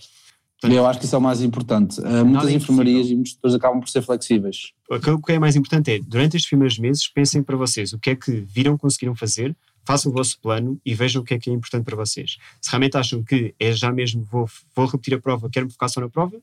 E 0.64 0.74
eu 0.74 0.88
acho 0.88 1.00
que 1.00 1.06
isso 1.06 1.14
é 1.14 1.18
o 1.20 1.22
mais 1.22 1.42
importante. 1.42 2.00
Uh, 2.02 2.26
muitas 2.26 2.50
é 2.50 2.54
enfermarias 2.54 3.08
e 3.08 3.14
muitos 3.16 3.34
tutores 3.34 3.56
acabam 3.56 3.80
por 3.80 3.90
ser 3.90 4.02
flexíveis. 4.02 4.72
o 4.90 5.22
que 5.22 5.32
é 5.34 5.38
mais 5.40 5.56
importante 5.56 5.92
é, 5.92 6.00
durante 6.00 6.36
estes 6.36 6.50
primeiros 6.50 6.80
meses, 6.80 7.08
pensem 7.08 7.44
para 7.44 7.56
vocês 7.56 7.94
o 7.94 8.00
que 8.00 8.10
é 8.10 8.16
que 8.16 8.32
viram, 8.42 8.76
conseguiram 8.78 9.16
fazer, 9.16 9.56
façam 9.88 10.12
o 10.12 10.14
vosso 10.14 10.38
plano 10.42 10.80
e 10.86 10.94
vejam 10.94 11.22
o 11.22 11.26
que 11.26 11.34
é 11.34 11.40
que 11.40 11.50
é 11.50 11.54
importante 11.54 11.86
para 11.86 11.96
vocês. 11.96 12.38
Se 12.62 12.70
realmente 12.70 12.98
acham 12.98 13.24
que 13.24 13.56
é 13.58 13.72
já 13.72 13.90
mesmo, 13.90 14.22
vou, 14.24 14.46
vou 14.76 14.86
repetir 14.86 15.14
a 15.14 15.20
prova, 15.20 15.50
quero-me 15.50 15.72
focar 15.72 15.88
só 15.88 16.02
na 16.02 16.10
prova, 16.10 16.38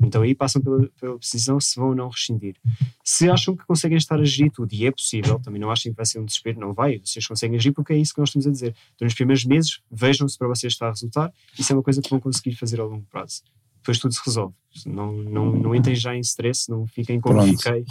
então 0.00 0.22
aí 0.22 0.34
passam 0.34 0.62
pela, 0.62 0.88
pela 0.98 1.18
decisão 1.18 1.60
se 1.60 1.76
vão 1.76 1.90
ou 1.90 1.94
não 1.94 2.08
rescindir. 2.08 2.56
Se 3.04 3.28
acham 3.28 3.54
que 3.54 3.66
conseguem 3.66 3.98
estar 3.98 4.18
a 4.18 4.24
gerir 4.24 4.50
tudo, 4.50 4.72
e 4.72 4.86
é 4.86 4.90
possível, 4.90 5.38
também 5.38 5.60
não 5.60 5.70
achem 5.70 5.92
que 5.92 5.96
vai 5.96 6.06
ser 6.06 6.18
um 6.18 6.24
desespero, 6.24 6.58
não 6.58 6.72
vai, 6.72 6.98
vocês 7.04 7.26
conseguem 7.26 7.58
agir 7.58 7.72
porque 7.72 7.92
é 7.92 7.96
isso 7.98 8.14
que 8.14 8.20
nós 8.20 8.30
estamos 8.30 8.46
a 8.46 8.50
dizer. 8.50 8.74
Durante 8.98 9.12
os 9.12 9.14
primeiros 9.14 9.44
meses, 9.44 9.80
vejam 9.90 10.26
se 10.26 10.38
para 10.38 10.48
vocês 10.48 10.72
está 10.72 10.86
a 10.86 10.90
resultar, 10.90 11.30
isso 11.58 11.70
é 11.70 11.76
uma 11.76 11.82
coisa 11.82 12.00
que 12.00 12.08
vão 12.08 12.18
conseguir 12.18 12.54
fazer 12.56 12.80
ao 12.80 12.88
longo 12.88 13.04
prazo. 13.10 13.42
Depois 13.76 13.98
tudo 13.98 14.14
se 14.14 14.20
resolve. 14.24 14.54
Não, 14.86 15.12
não, 15.12 15.52
não 15.52 15.74
entrem 15.74 15.94
já 15.94 16.14
em 16.16 16.20
stress, 16.20 16.68
não 16.70 16.86
fiquem 16.86 17.20
como 17.20 17.36
Pronto. 17.36 17.56
fiquei. 17.56 17.84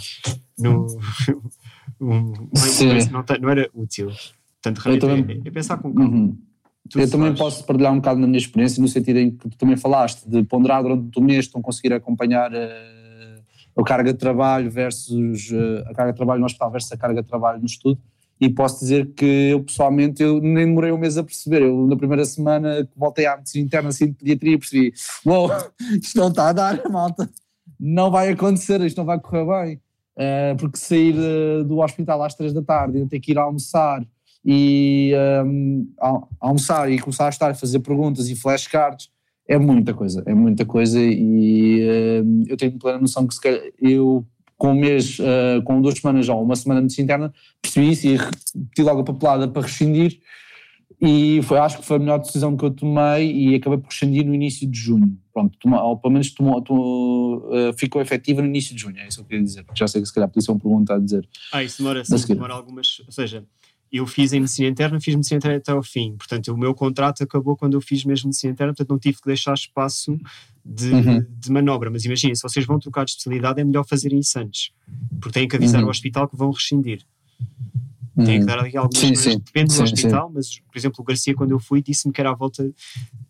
No, 0.58 0.86
um, 2.00 2.32
não, 3.10 3.22
tá- 3.22 3.38
não 3.38 3.48
era 3.48 3.70
útil. 3.72 4.10
Portanto, 4.72 4.88
Eu 4.88 4.98
também- 4.98 5.42
é, 5.44 5.48
é 5.48 5.50
pensar 5.50 5.78
com 5.78 5.92
calma. 5.92 6.16
Uhum. 6.16 6.38
Eu 6.94 7.10
também 7.10 7.34
posso 7.34 7.64
partilhar 7.64 7.92
um 7.92 7.96
bocado 7.96 8.20
na 8.20 8.26
minha 8.26 8.38
experiência, 8.38 8.80
no 8.80 8.86
sentido 8.86 9.18
em 9.18 9.30
que 9.30 9.48
tu 9.48 9.56
também 9.56 9.76
falaste 9.76 10.24
de 10.28 10.44
ponderar 10.44 10.82
durante 10.82 11.18
o 11.18 11.22
mês, 11.22 11.46
estão 11.46 11.60
conseguir 11.60 11.92
acompanhar 11.92 12.52
uh, 12.52 13.80
a 13.80 13.84
carga 13.84 14.12
de 14.12 14.18
trabalho 14.18 14.70
versus 14.70 15.50
uh, 15.50 15.88
a 15.88 15.94
carga 15.94 16.12
de 16.12 16.16
trabalho 16.16 16.40
no 16.40 16.46
hospital 16.46 16.70
versus 16.70 16.92
a 16.92 16.96
carga 16.96 17.22
de 17.22 17.28
trabalho 17.28 17.58
no 17.58 17.66
estudo. 17.66 17.98
E 18.40 18.50
posso 18.50 18.80
dizer 18.80 19.12
que 19.14 19.24
eu 19.24 19.64
pessoalmente 19.64 20.22
eu 20.22 20.40
nem 20.40 20.66
demorei 20.66 20.92
um 20.92 20.98
mês 20.98 21.16
a 21.16 21.24
perceber. 21.24 21.62
Eu 21.62 21.86
na 21.86 21.96
primeira 21.96 22.24
semana 22.24 22.84
que 22.84 22.96
voltei 22.96 23.26
à 23.26 23.36
medicina 23.36 23.64
interna 23.64 23.88
assim, 23.88 24.06
de 24.06 24.12
pediatria 24.12 24.58
percebi: 24.58 24.92
uou, 25.24 25.48
wow, 25.48 25.58
isto 26.00 26.18
não 26.18 26.28
está 26.28 26.50
a 26.50 26.52
dar, 26.52 26.88
malta. 26.90 27.28
Não 27.80 28.10
vai 28.10 28.28
acontecer, 28.28 28.80
isto 28.82 28.98
não 28.98 29.04
vai 29.04 29.18
correr 29.18 29.44
bem. 29.44 29.80
Uh, 30.18 30.56
porque 30.58 30.78
sair 30.78 31.14
do 31.64 31.78
hospital 31.78 32.22
às 32.22 32.34
três 32.34 32.52
da 32.52 32.62
tarde 32.62 32.98
e 32.98 33.06
ter 33.06 33.20
que 33.20 33.32
ir 33.32 33.38
almoçar 33.38 34.02
e 34.48 35.12
um, 35.44 35.92
almoçar 36.40 36.90
e 36.90 37.00
começar 37.00 37.26
a 37.26 37.30
estar 37.30 37.50
a 37.50 37.54
fazer 37.54 37.80
perguntas 37.80 38.28
e 38.28 38.36
flashcards 38.36 39.10
é 39.48 39.58
muita 39.58 39.92
coisa, 39.92 40.22
é 40.24 40.34
muita 40.34 40.64
coisa 40.64 41.00
e 41.00 42.22
um, 42.24 42.44
eu 42.46 42.56
tenho 42.56 42.78
plena 42.78 42.98
noção 42.98 43.26
que 43.26 43.34
se 43.34 43.40
calhar 43.40 43.60
eu 43.80 44.24
com 44.56 44.70
um 44.70 44.74
mês, 44.74 45.18
uh, 45.18 45.62
com 45.64 45.82
duas 45.82 45.98
semanas 45.98 46.28
ou 46.28 46.42
uma 46.42 46.56
semana 46.56 46.80
de 46.80 46.84
medicina 46.84 47.04
interna, 47.04 47.34
percebi 47.60 47.90
isso 47.90 48.06
e 48.06 48.18
pedi 48.74 48.82
logo 48.82 49.00
a 49.00 49.04
papelada 49.04 49.48
para 49.48 49.62
rescindir 49.62 50.18
e 51.00 51.42
foi, 51.42 51.58
acho 51.58 51.78
que 51.78 51.84
foi 51.84 51.96
a 51.96 51.98
melhor 51.98 52.18
decisão 52.18 52.56
que 52.56 52.64
eu 52.64 52.70
tomei 52.70 53.30
e 53.30 53.54
acabei 53.54 53.78
por 53.78 53.88
rescindir 53.88 54.24
no 54.24 54.34
início 54.34 54.66
de 54.66 54.78
junho. 54.78 55.18
Pronto, 55.32 55.58
toma, 55.58 55.82
ou 55.82 55.98
pelo 55.98 56.12
menos 56.14 56.30
tomou, 56.30 56.62
tomou, 56.62 57.38
uh, 57.48 57.72
ficou 57.76 58.00
efetiva 58.00 58.40
no 58.40 58.48
início 58.48 58.74
de 58.74 58.80
junho, 58.80 58.96
é 58.98 59.06
isso 59.06 59.18
que 59.18 59.22
eu 59.24 59.26
queria 59.26 59.44
dizer, 59.44 59.66
já 59.74 59.86
sei 59.86 60.00
que 60.00 60.08
se 60.08 60.14
calhar 60.14 60.28
podia 60.28 60.40
ser 60.40 60.52
uma 60.52 60.60
pergunta 60.60 60.94
a 60.94 60.98
dizer. 60.98 61.28
Ah, 61.52 61.62
isso 61.62 61.82
demora, 61.82 62.02
sim, 62.04 62.26
demora 62.28 62.54
algumas, 62.54 63.02
ou 63.04 63.12
seja, 63.12 63.44
eu 63.92 64.06
fiz 64.06 64.32
em 64.32 64.40
medicina 64.40 64.68
interna, 64.68 65.00
fiz 65.00 65.14
medicina 65.14 65.38
interna 65.38 65.56
até 65.58 65.72
ao 65.72 65.82
fim. 65.82 66.16
Portanto, 66.16 66.52
o 66.52 66.58
meu 66.58 66.74
contrato 66.74 67.22
acabou 67.22 67.56
quando 67.56 67.74
eu 67.74 67.80
fiz 67.80 68.04
mesmo 68.04 68.28
medicina 68.28 68.52
interna, 68.52 68.72
portanto, 68.72 68.90
não 68.90 68.98
tive 68.98 69.18
que 69.18 69.26
deixar 69.26 69.54
espaço 69.54 70.18
de, 70.64 70.90
uhum. 70.90 71.26
de 71.28 71.50
manobra. 71.50 71.90
Mas 71.90 72.04
imaginem, 72.04 72.34
se 72.34 72.42
vocês 72.42 72.66
vão 72.66 72.78
trocar 72.78 73.04
de 73.04 73.12
especialidade, 73.12 73.60
é 73.60 73.64
melhor 73.64 73.86
fazerem 73.86 74.18
isso 74.18 74.38
antes, 74.38 74.70
porque 75.20 75.38
têm 75.38 75.48
que 75.48 75.56
avisar 75.56 75.80
uhum. 75.80 75.88
o 75.88 75.90
hospital 75.90 76.28
que 76.28 76.36
vão 76.36 76.50
rescindir. 76.50 77.02
Uhum. 78.16 78.24
Têm 78.24 78.40
que 78.40 78.46
dar 78.46 78.58
ali 78.58 78.76
algumas 78.76 78.98
sim, 78.98 79.14
sim. 79.14 79.38
depende 79.38 79.72
sim, 79.72 79.78
do 79.78 79.84
hospital, 79.84 80.30
mas, 80.34 80.58
por 80.58 80.78
exemplo, 80.78 81.00
o 81.00 81.04
Garcia, 81.04 81.34
quando 81.34 81.50
eu 81.50 81.60
fui, 81.60 81.82
disse-me 81.82 82.12
que 82.12 82.20
era 82.20 82.30
à 82.30 82.34
volta 82.34 82.64
de 82.64 82.74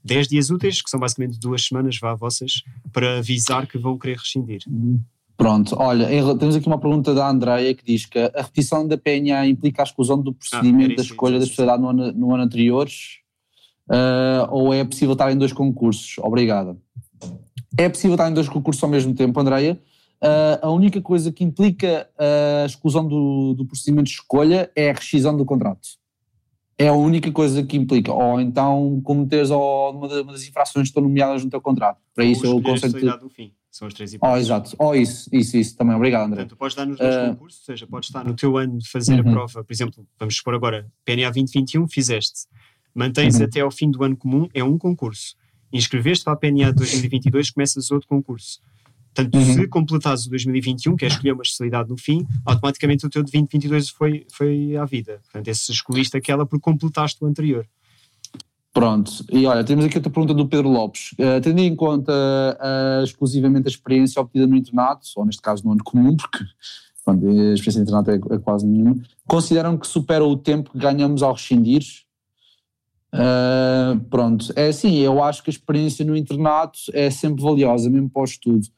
10 0.05 0.29
dias 0.29 0.51
úteis, 0.51 0.81
que 0.81 0.89
são 0.89 1.01
basicamente 1.01 1.39
duas 1.39 1.65
semanas, 1.67 1.99
vá 1.99 2.13
a 2.13 2.15
vossas, 2.15 2.63
para 2.93 3.19
avisar 3.19 3.67
que 3.67 3.77
vão 3.77 3.99
querer 3.99 4.17
rescindir. 4.17 4.63
Uhum. 4.69 5.01
Pronto, 5.37 5.77
olha, 5.79 6.09
temos 6.39 6.57
aqui 6.57 6.67
uma 6.67 6.79
pergunta 6.79 7.15
da 7.15 7.29
Andreia 7.29 7.75
que 7.75 7.85
diz 7.85 8.07
que 8.07 8.19
a 8.19 8.41
repetição 8.41 8.89
da 8.89 8.97
PNA 8.97 9.47
implica 9.47 9.83
a 9.83 9.85
exclusão 9.85 10.21
do 10.21 10.33
procedimento 10.33 10.93
ah, 10.93 10.97
da 10.97 11.03
escolha 11.03 11.39
da 11.39 11.45
especialidade 11.45 11.83
no 11.83 11.91
ano, 11.91 12.13
no 12.13 12.35
ano 12.35 12.45
anterior 12.45 12.89
uh, 13.91 14.49
ou 14.51 14.73
é 14.73 14.83
possível 14.83 15.13
estar 15.13 15.31
em 15.31 15.37
dois 15.37 15.53
concursos? 15.53 16.17
Obrigada. 16.19 16.77
É 17.79 17.89
possível 17.89 18.15
estar 18.15 18.31
em 18.31 18.35
dois 18.35 18.49
concursos 18.49 18.83
ao 18.83 18.89
mesmo 18.89 19.15
tempo, 19.15 19.39
Andreia. 19.39 19.79
Uh, 20.23 20.59
a 20.63 20.71
única 20.71 21.03
coisa 21.03 21.31
que 21.31 21.45
implica 21.45 22.09
a 22.19 22.65
exclusão 22.65 23.07
do, 23.07 23.53
do 23.53 23.67
procedimento 23.67 24.07
de 24.07 24.15
escolha 24.15 24.71
é 24.75 24.91
a 24.91 24.95
rescisão 24.95 25.37
do 25.37 25.45
contrato. 25.45 25.87
É 26.79 26.89
a 26.89 26.95
única 26.95 27.31
coisa 27.31 27.63
que 27.63 27.77
implica. 27.77 28.13
Ou 28.13 28.41
então 28.41 29.01
cometeres 29.05 29.51
uma 29.51 30.09
das 30.09 30.47
infrações 30.47 30.85
que 30.85 30.89
estão 30.89 31.03
nomeadas 31.03 31.45
no 31.45 31.51
teu 31.51 31.61
contrato. 31.61 31.99
Para 32.15 32.25
ou 32.25 32.31
isso 32.31 32.47
eu 32.47 32.63
conceito. 32.63 33.19
do 33.19 33.29
fim. 33.29 33.53
São 33.77 33.87
as 33.89 33.93
três 33.93 34.11
oh, 34.15 34.17
hipóteses. 34.17 34.39
Oh, 34.39 34.55
exato. 34.55 34.77
Oh, 34.79 34.95
isso, 34.95 35.29
isso, 35.31 35.55
isso 35.59 35.77
também. 35.77 35.95
Obrigado, 35.95 36.29
André. 36.29 36.37
Portanto, 36.37 36.49
tu 36.49 36.57
podes 36.57 36.75
dar 36.75 36.87
nos 36.87 36.97
dois 36.97 37.15
uh, 37.15 37.29
concursos, 37.29 37.61
ou 37.61 37.67
seja, 37.67 37.87
podes 37.87 38.09
estar 38.09 38.25
no 38.25 38.35
teu 38.35 38.57
ano 38.57 38.79
de 38.79 38.89
fazer 38.89 39.21
uhum. 39.21 39.29
a 39.29 39.33
prova, 39.33 39.63
por 39.63 39.71
exemplo, 39.71 40.07
vamos 40.19 40.35
supor 40.35 40.55
agora, 40.55 40.91
PNA 41.05 41.25
2021, 41.25 41.87
fizeste, 41.87 42.47
mantens 42.95 43.37
uhum. 43.37 43.45
até 43.45 43.61
ao 43.61 43.71
fim 43.71 43.91
do 43.91 44.03
ano 44.03 44.17
comum, 44.17 44.49
é 44.55 44.65
um 44.65 44.79
concurso. 44.79 45.37
Inscreveste 45.71 46.25
para 46.25 46.33
a 46.33 46.37
PNA 46.37 46.73
2022, 46.73 47.51
começas 47.51 47.91
outro 47.91 48.09
concurso. 48.09 48.63
Portanto, 49.15 49.35
uhum. 49.35 49.45
se 49.45 49.69
completares 49.69 50.25
o 50.25 50.31
2021, 50.31 50.97
que 50.97 51.05
é 51.05 51.09
escolher 51.09 51.33
uma 51.33 51.43
especialidade 51.43 51.91
no 51.91 51.99
fim, 51.99 52.27
automaticamente 52.47 53.05
o 53.05 53.11
teu 53.11 53.23
de 53.23 53.31
2022 53.31 53.91
foi, 53.91 54.27
foi 54.33 54.75
à 54.77 54.87
vida. 54.87 55.21
Portanto, 55.25 55.49
esse 55.49 55.71
escolhiste 55.71 56.17
aquela 56.17 56.47
porque 56.47 56.65
completaste 56.65 57.23
o 57.23 57.27
anterior. 57.27 57.67
Pronto, 58.77 59.25
e 59.33 59.47
olha, 59.47 59.65
temos 59.65 59.87
aqui 59.87 59.97
outra 59.97 60.13
pergunta 60.13 60.35
do 60.35 60.47
Pedro 60.47 60.69
Lopes. 60.69 61.13
Uh, 61.13 61.41
tendo 61.43 61.61
em 61.61 61.75
conta 61.75 62.13
uh, 62.13 63.03
exclusivamente 63.03 63.67
a 63.67 63.71
experiência 63.71 64.21
obtida 64.21 64.47
no 64.47 64.55
internato, 64.55 65.09
ou 65.17 65.25
neste 65.25 65.41
caso 65.41 65.65
no 65.65 65.73
ano 65.73 65.83
comum, 65.83 66.15
porque 66.15 66.45
pronto, 67.03 67.27
a 67.27 67.55
experiência 67.55 67.79
no 67.79 67.85
internato 67.85 68.11
é, 68.11 68.35
é, 68.35 68.39
quase 68.39 68.67
nenhuma, 68.67 68.99
consideram 69.27 69.79
que 69.79 69.87
supera 69.87 70.23
o 70.23 70.37
tempo 70.37 70.73
que 70.73 70.79
ganhamos 70.79 71.23
ao 71.23 71.33
rescindir? 71.33 71.85
Uh, 73.15 73.99
pronto, 74.11 74.53
é 74.55 74.69
assim, 74.69 74.97
eu 74.97 75.25
acho 75.25 75.43
que 75.43 75.49
a 75.49 75.55
experiência 75.55 76.05
no 76.05 76.15
internato 76.15 76.79
é 76.93 77.09
sempre 77.09 77.43
valiosa, 77.43 77.89
mesmo 77.89 78.11
para 78.11 78.21
o 78.21 78.25
estudo, 78.27 78.69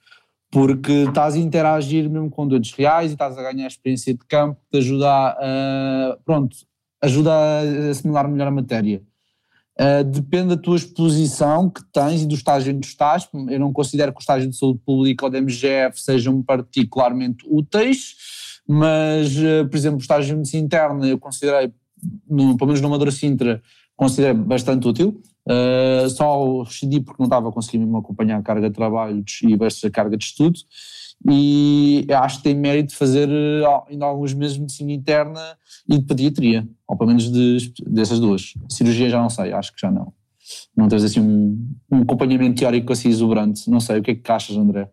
porque 0.48 0.92
estás 0.92 1.34
a 1.34 1.38
interagir 1.38 2.08
mesmo 2.08 2.30
com 2.30 2.46
doentes 2.46 2.72
reais 2.72 3.10
e 3.10 3.14
estás 3.14 3.36
a 3.36 3.42
ganhar 3.42 3.64
a 3.64 3.66
experiência 3.66 4.14
de 4.14 4.24
campo 4.28 4.60
que 4.60 4.70
te 4.70 4.78
ajuda 4.78 5.08
a, 5.10 6.18
pronto, 6.24 6.56
ajuda 7.02 7.32
a 7.32 7.90
assimilar 7.90 8.28
melhor 8.28 8.46
a 8.46 8.52
matéria. 8.52 9.02
Uh, 9.80 10.02
depende 10.02 10.48
da 10.48 10.56
tua 10.56 10.76
exposição 10.76 11.70
que 11.70 11.80
tens 11.92 12.22
e 12.22 12.26
do 12.26 12.34
estágio 12.34 12.76
que 12.80 12.86
estás. 12.86 13.28
Eu 13.48 13.60
não 13.60 13.72
considero 13.72 14.12
que 14.12 14.18
o 14.18 14.20
estágio 14.20 14.50
de 14.50 14.56
saúde 14.56 14.80
pública 14.84 15.26
ou 15.26 15.30
da 15.30 15.38
MGF 15.38 16.00
sejam 16.00 16.42
particularmente 16.42 17.44
úteis, 17.48 18.16
mas, 18.66 19.36
uh, 19.36 19.68
por 19.70 19.76
exemplo, 19.76 19.98
o 19.98 20.02
estágio 20.02 20.30
de 20.30 20.36
medicina 20.36 20.64
interna 20.64 21.06
eu 21.06 21.18
considerei, 21.18 21.72
no, 22.28 22.56
pelo 22.56 22.68
menos 22.68 22.80
no 22.80 22.90
Madura 22.90 23.12
Sintra, 23.12 23.62
considerei 23.96 24.34
bastante 24.34 24.88
útil. 24.88 25.22
Uh, 25.50 26.10
só 26.10 26.62
rescindi 26.62 27.00
porque 27.00 27.22
não 27.22 27.26
estava 27.26 27.50
conseguindo 27.50 27.86
mesmo 27.86 27.98
acompanhar 27.98 28.38
a 28.38 28.42
carga 28.42 28.68
de 28.68 28.74
trabalho 28.74 29.24
e 29.42 29.56
versus 29.56 29.82
a 29.84 29.90
carga 29.90 30.14
de 30.16 30.24
estudo 30.24 30.58
e 31.26 32.06
acho 32.10 32.38
que 32.38 32.44
tem 32.44 32.54
mérito 32.54 32.90
de 32.90 32.96
fazer 32.96 33.28
ainda 33.88 34.06
alguns 34.06 34.34
meses 34.34 34.54
de 34.54 34.60
medicina 34.60 34.92
interna 34.92 35.58
e 35.88 35.98
de 35.98 36.04
pediatria, 36.04 36.68
ou 36.86 36.96
pelo 36.96 37.08
menos 37.08 37.30
de, 37.30 37.72
dessas 37.86 38.20
duas. 38.20 38.54
Cirurgia 38.68 39.10
já 39.10 39.20
não 39.20 39.30
sei, 39.30 39.52
acho 39.52 39.74
que 39.74 39.80
já 39.80 39.90
não. 39.90 40.12
Não 40.76 40.88
tens 40.88 41.04
assim 41.04 41.20
um, 41.20 41.76
um 41.90 42.02
acompanhamento 42.02 42.60
teórico 42.60 42.92
assim 42.92 43.08
exuberante. 43.08 43.68
Não 43.68 43.80
sei, 43.80 43.98
o 43.98 44.02
que 44.02 44.12
é 44.12 44.14
que 44.14 44.32
achas, 44.32 44.56
André? 44.56 44.88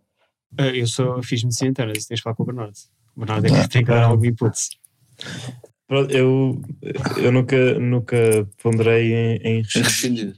Eh, 0.58 0.82
eu 0.82 0.88
só 0.88 1.22
fiz 1.22 1.44
medicina 1.44 1.70
interna, 1.70 1.94
isso 1.96 2.08
tens 2.08 2.18
de 2.18 2.24
falar 2.24 2.36
com 2.36 2.44
o 2.44 2.46
Bernardo. 2.46 2.76
O 3.16 3.20
Bernardo 3.20 3.46
é 3.46 3.62
que 3.62 3.70
tem 3.70 3.84
que 3.84 3.92
dar 3.92 4.06
algum 4.06 4.26
input. 4.26 4.58
Eu, 6.10 6.60
eu 7.18 7.32
nunca, 7.32 7.80
nunca 7.80 8.50
ponderei 8.62 9.14
em, 9.14 9.36
em 9.44 9.62
rescindir, 9.62 10.36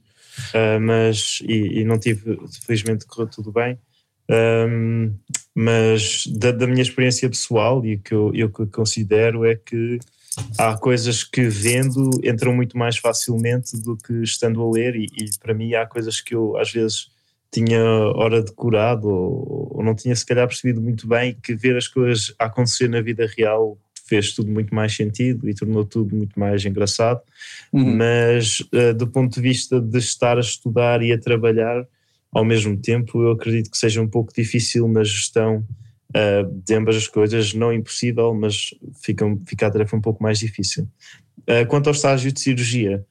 uh, 0.53 0.79
mas 0.81 1.39
e, 1.43 1.79
e, 1.79 1.85
não 1.85 1.99
tive, 1.99 2.37
felizmente 2.65 3.05
correu 3.05 3.27
tudo 3.27 3.51
bem, 3.51 3.77
um, 4.29 5.13
mas 5.55 6.27
da, 6.27 6.51
da, 6.51 6.67
minha 6.67 6.81
experiência 6.81 7.29
pessoal 7.29 7.85
e 7.85 7.95
o 7.95 7.99
que 7.99 8.13
eu, 8.13 8.31
eu 8.35 8.51
considero 8.69 9.45
é 9.45 9.55
que 9.55 9.99
há 10.57 10.77
coisas 10.77 11.23
que 11.23 11.47
vendo 11.47 12.09
entram 12.23 12.53
muito 12.53 12.77
mais 12.77 12.97
facilmente 12.97 13.77
do 13.77 13.95
que 13.95 14.13
estando 14.23 14.61
a 14.61 14.69
ler, 14.69 14.95
e, 14.95 15.05
e 15.05 15.29
para 15.39 15.53
mim 15.53 15.73
há 15.73 15.85
coisas 15.85 16.19
que 16.19 16.35
eu 16.35 16.57
às 16.57 16.71
vezes 16.71 17.09
tinha 17.51 17.81
hora 17.81 18.41
decorado 18.41 19.07
ou, 19.07 19.77
ou 19.77 19.83
não 19.83 19.95
tinha 19.95 20.15
se 20.15 20.25
calhar 20.25 20.47
percebido 20.47 20.81
muito 20.81 21.07
bem 21.07 21.37
que 21.41 21.55
ver 21.55 21.77
as 21.77 21.87
coisas 21.87 22.33
acontecer 22.37 22.89
na 22.89 23.01
vida 23.01 23.25
real 23.37 23.77
fez 24.07 24.33
tudo 24.33 24.51
muito 24.51 24.73
mais 24.73 24.95
sentido 24.95 25.49
e 25.49 25.53
tornou 25.53 25.85
tudo 25.85 26.15
muito 26.15 26.39
mais 26.39 26.65
engraçado, 26.65 27.21
uhum. 27.71 27.97
mas 27.97 28.59
uh, 28.59 28.93
do 28.95 29.07
ponto 29.07 29.35
de 29.35 29.41
vista 29.41 29.79
de 29.79 29.97
estar 29.97 30.37
a 30.37 30.41
estudar 30.41 31.01
e 31.01 31.11
a 31.11 31.19
trabalhar 31.19 31.85
ao 32.31 32.45
mesmo 32.45 32.77
tempo 32.77 33.21
eu 33.21 33.31
acredito 33.31 33.71
que 33.71 33.77
seja 33.77 34.01
um 34.01 34.07
pouco 34.07 34.33
difícil 34.33 34.87
na 34.87 35.03
gestão 35.03 35.65
uh, 36.09 36.61
de 36.65 36.73
ambas 36.73 36.95
as 36.95 37.07
coisas, 37.07 37.53
não 37.53 37.73
impossível, 37.73 38.33
mas 38.33 38.73
fica, 39.03 39.25
fica 39.45 39.67
a 39.67 39.71
tarefa 39.71 39.95
um 39.95 40.01
pouco 40.01 40.21
mais 40.21 40.39
difícil. 40.39 40.87
Uh, 41.41 41.65
quanto 41.67 41.87
ao 41.87 41.93
estágio 41.93 42.31
de 42.31 42.39
cirurgia, 42.39 43.05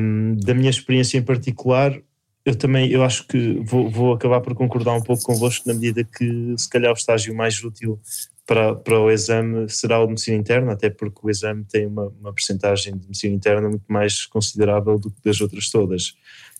um, 0.00 0.36
da 0.36 0.54
minha 0.54 0.70
experiência 0.70 1.18
em 1.18 1.22
particular, 1.22 1.98
eu 2.44 2.56
também 2.56 2.90
eu 2.90 3.04
acho 3.04 3.26
que 3.26 3.60
vou, 3.64 3.88
vou 3.88 4.12
acabar 4.12 4.40
por 4.40 4.54
concordar 4.54 4.94
um 4.94 5.02
pouco 5.02 5.22
convosco 5.22 5.68
na 5.68 5.74
medida 5.74 6.02
que 6.02 6.54
se 6.56 6.68
calhar 6.68 6.90
o 6.90 6.96
estágio 6.96 7.34
mais 7.34 7.62
útil 7.62 8.00
para, 8.46 8.74
para 8.74 9.00
o 9.00 9.10
exame 9.10 9.68
será 9.68 9.98
o 10.00 10.04
de 10.04 10.10
medicina 10.10 10.36
interna, 10.36 10.72
até 10.72 10.90
porque 10.90 11.20
o 11.22 11.30
exame 11.30 11.64
tem 11.64 11.86
uma, 11.86 12.08
uma 12.20 12.32
percentagem 12.32 12.96
de 12.96 13.06
medicina 13.06 13.34
interna 13.34 13.68
muito 13.68 13.86
mais 13.88 14.26
considerável 14.26 14.98
do 14.98 15.10
que 15.10 15.22
das 15.24 15.40
outras 15.40 15.70
todas. 15.70 16.14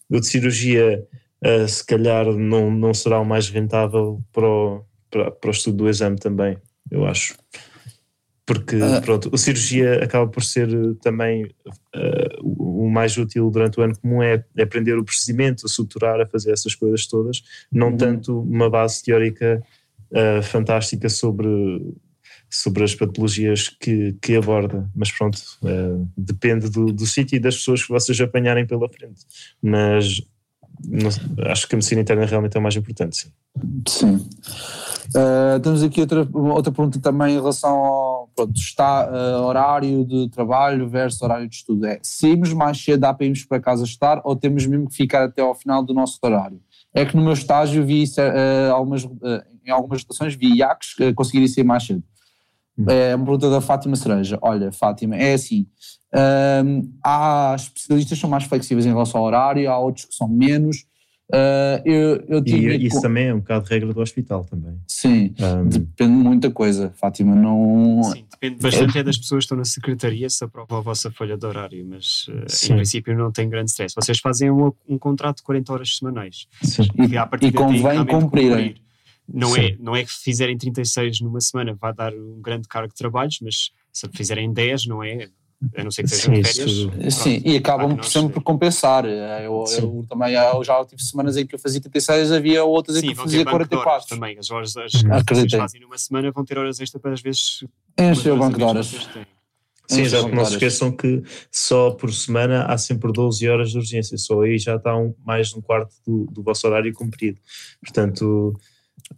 O 0.08 0.20
de 0.20 0.26
cirurgia 0.26 1.04
uh, 1.44 1.68
se 1.68 1.84
calhar 1.84 2.26
não, 2.26 2.70
não 2.70 2.94
será 2.94 3.20
o 3.20 3.24
mais 3.24 3.48
rentável 3.48 4.22
para 4.32 4.46
o, 4.46 4.84
para, 5.10 5.30
para 5.30 5.48
o 5.48 5.50
estudo 5.50 5.78
do 5.78 5.88
exame 5.88 6.16
também, 6.16 6.56
eu 6.90 7.04
acho. 7.04 7.34
Porque, 8.44 8.76
uh, 8.76 9.00
pronto, 9.02 9.30
a 9.32 9.38
cirurgia 9.38 10.02
acaba 10.02 10.28
por 10.28 10.42
ser 10.42 10.68
também 11.00 11.44
uh, 11.44 12.42
o 12.42 12.90
mais 12.90 13.16
útil 13.16 13.50
durante 13.50 13.78
o 13.78 13.82
ano 13.82 13.98
comum 13.98 14.22
é, 14.22 14.44
é 14.56 14.62
aprender 14.62 14.98
o 14.98 15.04
procedimento, 15.04 15.66
a 15.66 15.68
suturar, 15.68 16.20
a 16.20 16.26
fazer 16.26 16.52
essas 16.52 16.74
coisas 16.74 17.06
todas, 17.06 17.42
não 17.70 17.88
uhum. 17.88 17.96
tanto 17.96 18.40
uma 18.40 18.68
base 18.68 19.02
teórica 19.02 19.62
fantástica 20.42 21.08
sobre 21.08 21.48
sobre 22.52 22.84
as 22.84 22.94
patologias 22.94 23.70
que, 23.70 24.12
que 24.20 24.36
aborda, 24.36 24.86
mas 24.94 25.10
pronto, 25.10 25.38
uh, 25.62 26.06
depende 26.14 26.68
do, 26.68 26.92
do 26.92 27.06
sítio 27.06 27.36
e 27.36 27.40
das 27.40 27.56
pessoas 27.56 27.82
que 27.82 27.88
vocês 27.88 28.20
apanharem 28.20 28.66
pela 28.66 28.86
frente. 28.90 29.22
Mas 29.62 30.20
não, 30.84 31.08
acho 31.50 31.66
que 31.66 31.74
a 31.74 31.78
medicina 31.78 32.02
interna 32.02 32.26
realmente 32.26 32.54
é 32.54 32.60
o 32.60 32.62
mais 32.62 32.76
importante. 32.76 33.16
Sim. 33.16 33.32
sim. 33.88 34.16
Uh, 35.14 35.60
temos 35.60 35.82
aqui 35.82 36.00
outra, 36.02 36.28
outra 36.32 36.72
pergunta 36.72 37.00
também 37.00 37.32
em 37.32 37.38
relação 37.38 37.70
ao 37.70 38.28
pronto, 38.34 38.56
está, 38.56 39.08
uh, 39.10 39.44
horário 39.44 40.04
de 40.04 40.28
trabalho 40.28 40.88
versus 40.88 41.22
horário 41.22 41.48
de 41.48 41.56
estudo. 41.56 41.86
É 41.86 41.98
saímos 42.02 42.52
mais 42.52 42.82
cedo, 42.82 43.00
dá 43.00 43.14
para 43.14 43.24
irmos 43.24 43.44
para 43.44 43.60
casa 43.60 43.84
estar 43.84 44.20
ou 44.24 44.36
temos 44.36 44.66
mesmo 44.66 44.88
que 44.88 44.96
ficar 44.96 45.24
até 45.24 45.40
ao 45.40 45.54
final 45.54 45.82
do 45.82 45.94
nosso 45.94 46.18
horário? 46.22 46.60
É 46.94 47.04
que 47.04 47.16
no 47.16 47.22
meu 47.22 47.32
estágio 47.32 47.84
vi 47.84 48.04
uh, 48.04 48.72
algumas, 48.72 49.04
em 49.64 49.70
algumas 49.70 50.00
situações 50.00 50.34
vi 50.34 50.58
IACs 50.58 50.96
conseguirem 51.14 51.48
sair 51.48 51.64
mais 51.64 51.84
cedo. 51.84 52.02
Hum. 52.78 52.84
É 52.88 53.14
uma 53.14 53.24
pergunta 53.24 53.50
da 53.50 53.60
Fátima 53.60 53.96
Cereja. 53.96 54.38
Olha, 54.40 54.72
Fátima, 54.72 55.16
é 55.16 55.34
assim: 55.34 55.66
um, 56.64 56.92
há 57.04 57.54
especialistas 57.56 58.18
que 58.18 58.20
são 58.20 58.30
mais 58.30 58.44
flexíveis 58.44 58.86
em 58.86 58.90
relação 58.90 59.20
ao 59.20 59.26
horário, 59.26 59.70
há 59.70 59.78
outros 59.78 60.06
que 60.06 60.14
são 60.14 60.28
menos. 60.28 60.84
Uh, 61.30 61.80
eu, 61.86 62.24
eu 62.28 62.42
e 62.44 62.86
isso 62.86 62.96
com... 62.96 63.02
também 63.02 63.28
é 63.28 63.34
um 63.34 63.38
bocado 63.38 63.64
de 63.64 63.70
regra 63.70 63.92
do 63.92 64.00
hospital 64.00 64.44
também. 64.44 64.78
Sim, 64.86 65.34
um... 65.40 65.68
depende 65.68 66.16
de 66.18 66.24
muita 66.24 66.50
coisa, 66.50 66.92
Fátima. 66.96 67.34
Não... 67.34 68.02
Sim, 68.04 68.26
depende 68.30 68.60
bastante 68.60 68.98
é 68.98 69.02
das 69.02 69.16
pessoas 69.16 69.38
que 69.40 69.44
estão 69.44 69.56
na 69.56 69.64
secretaria 69.64 70.28
se 70.28 70.44
aprovam 70.44 70.78
a 70.78 70.80
vossa 70.82 71.10
folha 71.10 71.36
de 71.36 71.46
horário, 71.46 71.86
mas 71.86 72.26
uh, 72.28 72.72
em 72.72 72.76
princípio 72.76 73.16
não 73.16 73.32
tem 73.32 73.48
grande 73.48 73.70
stress. 73.70 73.94
Vocês 73.94 74.18
fazem 74.18 74.50
um, 74.50 74.72
um 74.86 74.98
contrato 74.98 75.38
de 75.38 75.42
40 75.44 75.72
horas 75.72 75.96
semanais. 75.96 76.46
Sim. 76.62 76.82
E, 76.98 77.46
e 77.46 77.52
convém 77.52 78.04
cumprirem. 78.04 78.74
Não 79.32 79.56
é, 79.56 79.76
não 79.78 79.96
é 79.96 80.04
que 80.04 80.12
fizerem 80.12 80.58
36 80.58 81.20
numa 81.20 81.40
semana 81.40 81.74
vai 81.74 81.94
dar 81.94 82.12
um 82.12 82.40
grande 82.42 82.68
cargo 82.68 82.88
de 82.88 82.94
trabalhos, 82.94 83.38
mas 83.40 83.70
se 83.92 84.08
fizerem 84.08 84.52
10, 84.52 84.86
não 84.86 85.02
é? 85.02 85.28
A 85.76 85.84
não 85.84 85.90
ser 85.90 86.02
que 86.02 86.08
sejam 86.08 86.34
sim, 86.34 86.42
férias. 86.42 86.84
Pronto, 86.84 87.10
sim, 87.10 87.42
e 87.44 87.56
acabam 87.56 87.96
por 87.96 88.04
sempre 88.04 88.32
por 88.34 88.42
compensar. 88.42 89.04
Eu, 89.04 89.64
eu, 89.78 90.04
também 90.08 90.34
eu 90.34 90.64
já 90.64 90.84
tive 90.84 91.02
semanas 91.02 91.36
em 91.36 91.46
que 91.46 91.54
eu 91.54 91.58
fazia 91.58 91.80
36, 91.80 92.32
havia 92.32 92.64
outras 92.64 92.98
sim, 92.98 93.06
em 93.06 93.14
que 93.14 93.20
eu 93.20 93.22
fazia 93.22 93.44
44. 93.44 94.08
Também, 94.08 94.38
as 94.38 94.50
horas 94.50 94.76
as, 94.76 94.92
que 94.92 95.56
fazem 95.56 95.80
numa 95.80 95.98
semana 95.98 96.30
vão 96.32 96.44
ter 96.44 96.58
horas 96.58 96.80
extra 96.80 96.98
para 96.98 97.12
às 97.12 97.20
vezes. 97.20 97.64
Enche 97.98 98.30
o 98.30 98.36
banco 98.36 98.58
de 98.58 98.64
horas. 98.64 99.08
Sim, 99.88 100.04
já 100.06 100.26
não 100.26 100.44
se 100.44 100.52
esqueçam 100.52 100.90
que 100.90 101.22
só 101.50 101.90
por 101.90 102.12
semana 102.12 102.64
há 102.64 102.78
sempre 102.78 103.12
12 103.12 103.46
horas 103.48 103.72
de 103.72 103.78
urgência, 103.78 104.16
só 104.16 104.40
aí 104.40 104.58
já 104.58 104.76
está 104.76 104.96
um, 104.96 105.14
mais 105.24 105.48
de 105.48 105.58
um 105.58 105.60
quarto 105.60 105.94
do, 106.06 106.24
do 106.30 106.42
vosso 106.42 106.66
horário 106.66 106.92
cumprido. 106.94 107.38
Portanto, 107.80 108.58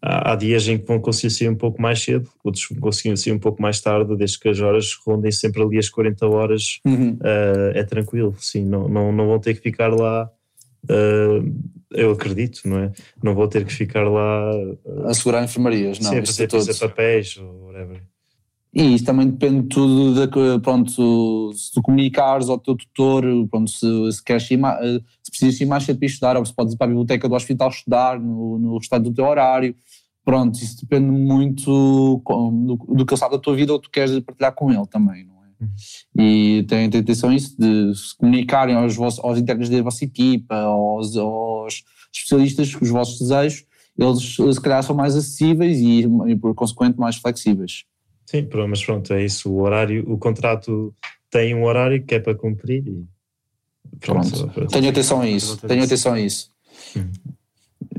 há, 0.00 0.34
dias 0.34 0.66
em 0.68 0.78
que 0.78 0.86
vão 0.86 1.00
conseguir 1.00 1.30
sair 1.30 1.48
um 1.48 1.54
pouco 1.54 1.80
mais 1.80 2.02
cedo, 2.02 2.28
outros 2.42 2.66
vão 2.70 2.80
conseguir 2.80 3.16
sair 3.16 3.32
um 3.32 3.38
pouco 3.38 3.60
mais 3.60 3.80
tarde, 3.80 4.16
desde 4.16 4.38
que 4.38 4.48
as 4.48 4.60
horas 4.60 4.94
rondem 5.06 5.32
sempre 5.32 5.62
ali 5.62 5.78
as 5.78 5.88
40 5.88 6.26
horas, 6.26 6.80
uhum. 6.84 7.12
uh, 7.14 7.70
é 7.74 7.82
tranquilo, 7.84 8.34
sim, 8.38 8.64
não, 8.64 8.88
não, 8.88 9.12
não 9.12 9.26
vão 9.26 9.38
ter 9.38 9.54
que 9.54 9.60
ficar 9.60 9.88
lá. 9.88 10.30
Uh, 10.84 11.52
eu 11.92 12.10
acredito, 12.10 12.62
não 12.64 12.78
é? 12.78 12.92
Não 13.22 13.34
vou 13.34 13.48
ter 13.48 13.64
que 13.64 13.72
ficar 13.72 14.02
lá 14.08 14.54
uh, 14.54 15.06
a 15.06 15.14
segurar 15.14 15.42
enfermarias, 15.42 15.98
não, 16.00 16.10
a 16.10 16.26
fazer, 16.26 16.50
fazer 16.50 16.74
papéis 16.74 17.36
ou 17.38 17.66
whatever. 17.66 18.02
E 18.74 18.94
isso 18.94 19.04
também 19.04 19.28
depende 19.28 19.68
tudo 19.68 20.14
de, 20.14 20.60
pronto, 20.60 21.52
se 21.54 21.72
tu 21.72 21.80
comunicares 21.80 22.48
ao 22.48 22.58
teu 22.58 22.74
tutor, 22.74 23.24
pronto, 23.48 23.70
se, 23.70 24.12
se 24.12 24.24
queres 24.24 24.50
ir 24.50 24.56
mais, 24.56 24.84
se 25.22 25.30
precisas 25.30 25.60
ir 25.60 25.66
mais 25.66 25.84
cedo 25.84 25.98
para 25.98 26.06
estudar, 26.06 26.36
ou 26.36 26.44
se 26.44 26.52
podes 26.52 26.74
ir 26.74 26.76
para 26.76 26.86
a 26.86 26.88
biblioteca 26.88 27.28
do 27.28 27.36
hospital 27.36 27.68
estudar 27.68 28.18
no, 28.18 28.58
no 28.58 28.76
restante 28.76 29.04
do 29.04 29.14
teu 29.14 29.26
horário. 29.26 29.76
Pronto, 30.24 30.56
isso 30.56 30.80
depende 30.80 31.08
muito 31.08 32.20
do, 32.24 32.76
do 32.88 33.06
que 33.06 33.12
ele 33.12 33.20
sabe 33.20 33.36
da 33.36 33.40
tua 33.40 33.54
vida 33.54 33.72
ou 33.72 33.78
tu 33.78 33.90
queres 33.90 34.18
partilhar 34.20 34.52
com 34.52 34.72
ele 34.72 34.86
também, 34.86 35.24
não 35.24 35.34
é? 35.44 35.48
Uhum. 35.60 36.24
E 36.24 36.64
tem, 36.64 36.90
tem 36.90 37.00
atenção 37.00 37.32
isso 37.32 37.54
de 37.56 37.94
se 37.94 38.16
comunicarem 38.16 38.74
aos, 38.74 38.96
vossos, 38.96 39.22
aos 39.22 39.38
internos 39.38 39.68
da 39.68 39.82
vossa 39.82 40.04
equipa, 40.04 40.56
aos, 40.56 41.16
aos 41.16 41.84
especialistas, 42.12 42.74
os 42.80 42.88
vossos 42.88 43.20
desejos, 43.20 43.64
eles 43.96 44.34
se 44.56 44.60
calhar 44.60 44.82
são 44.82 44.96
mais 44.96 45.14
acessíveis 45.14 45.78
e, 45.78 46.08
e 46.26 46.36
por 46.36 46.54
consequente 46.54 46.98
mais 46.98 47.16
flexíveis. 47.16 47.84
Sim, 48.26 48.48
mas 48.68 48.84
pronto, 48.84 49.12
é 49.12 49.24
isso. 49.24 49.50
O 49.50 49.60
horário, 49.62 50.04
o 50.10 50.18
contrato 50.18 50.94
tem 51.30 51.54
um 51.54 51.64
horário 51.64 52.04
que 52.04 52.14
é 52.14 52.20
para 52.20 52.34
cumprir 52.34 52.86
e 52.86 53.04
pronto. 54.00 54.48
pronto. 54.48 54.70
Tenho 54.70 54.88
atenção 54.88 55.20
a 55.20 55.28
isso. 55.28 55.56
Tenho 55.58 55.84
atenção 55.84 56.14
a 56.14 56.20
isso. 56.20 56.50
Hum. 56.96 57.10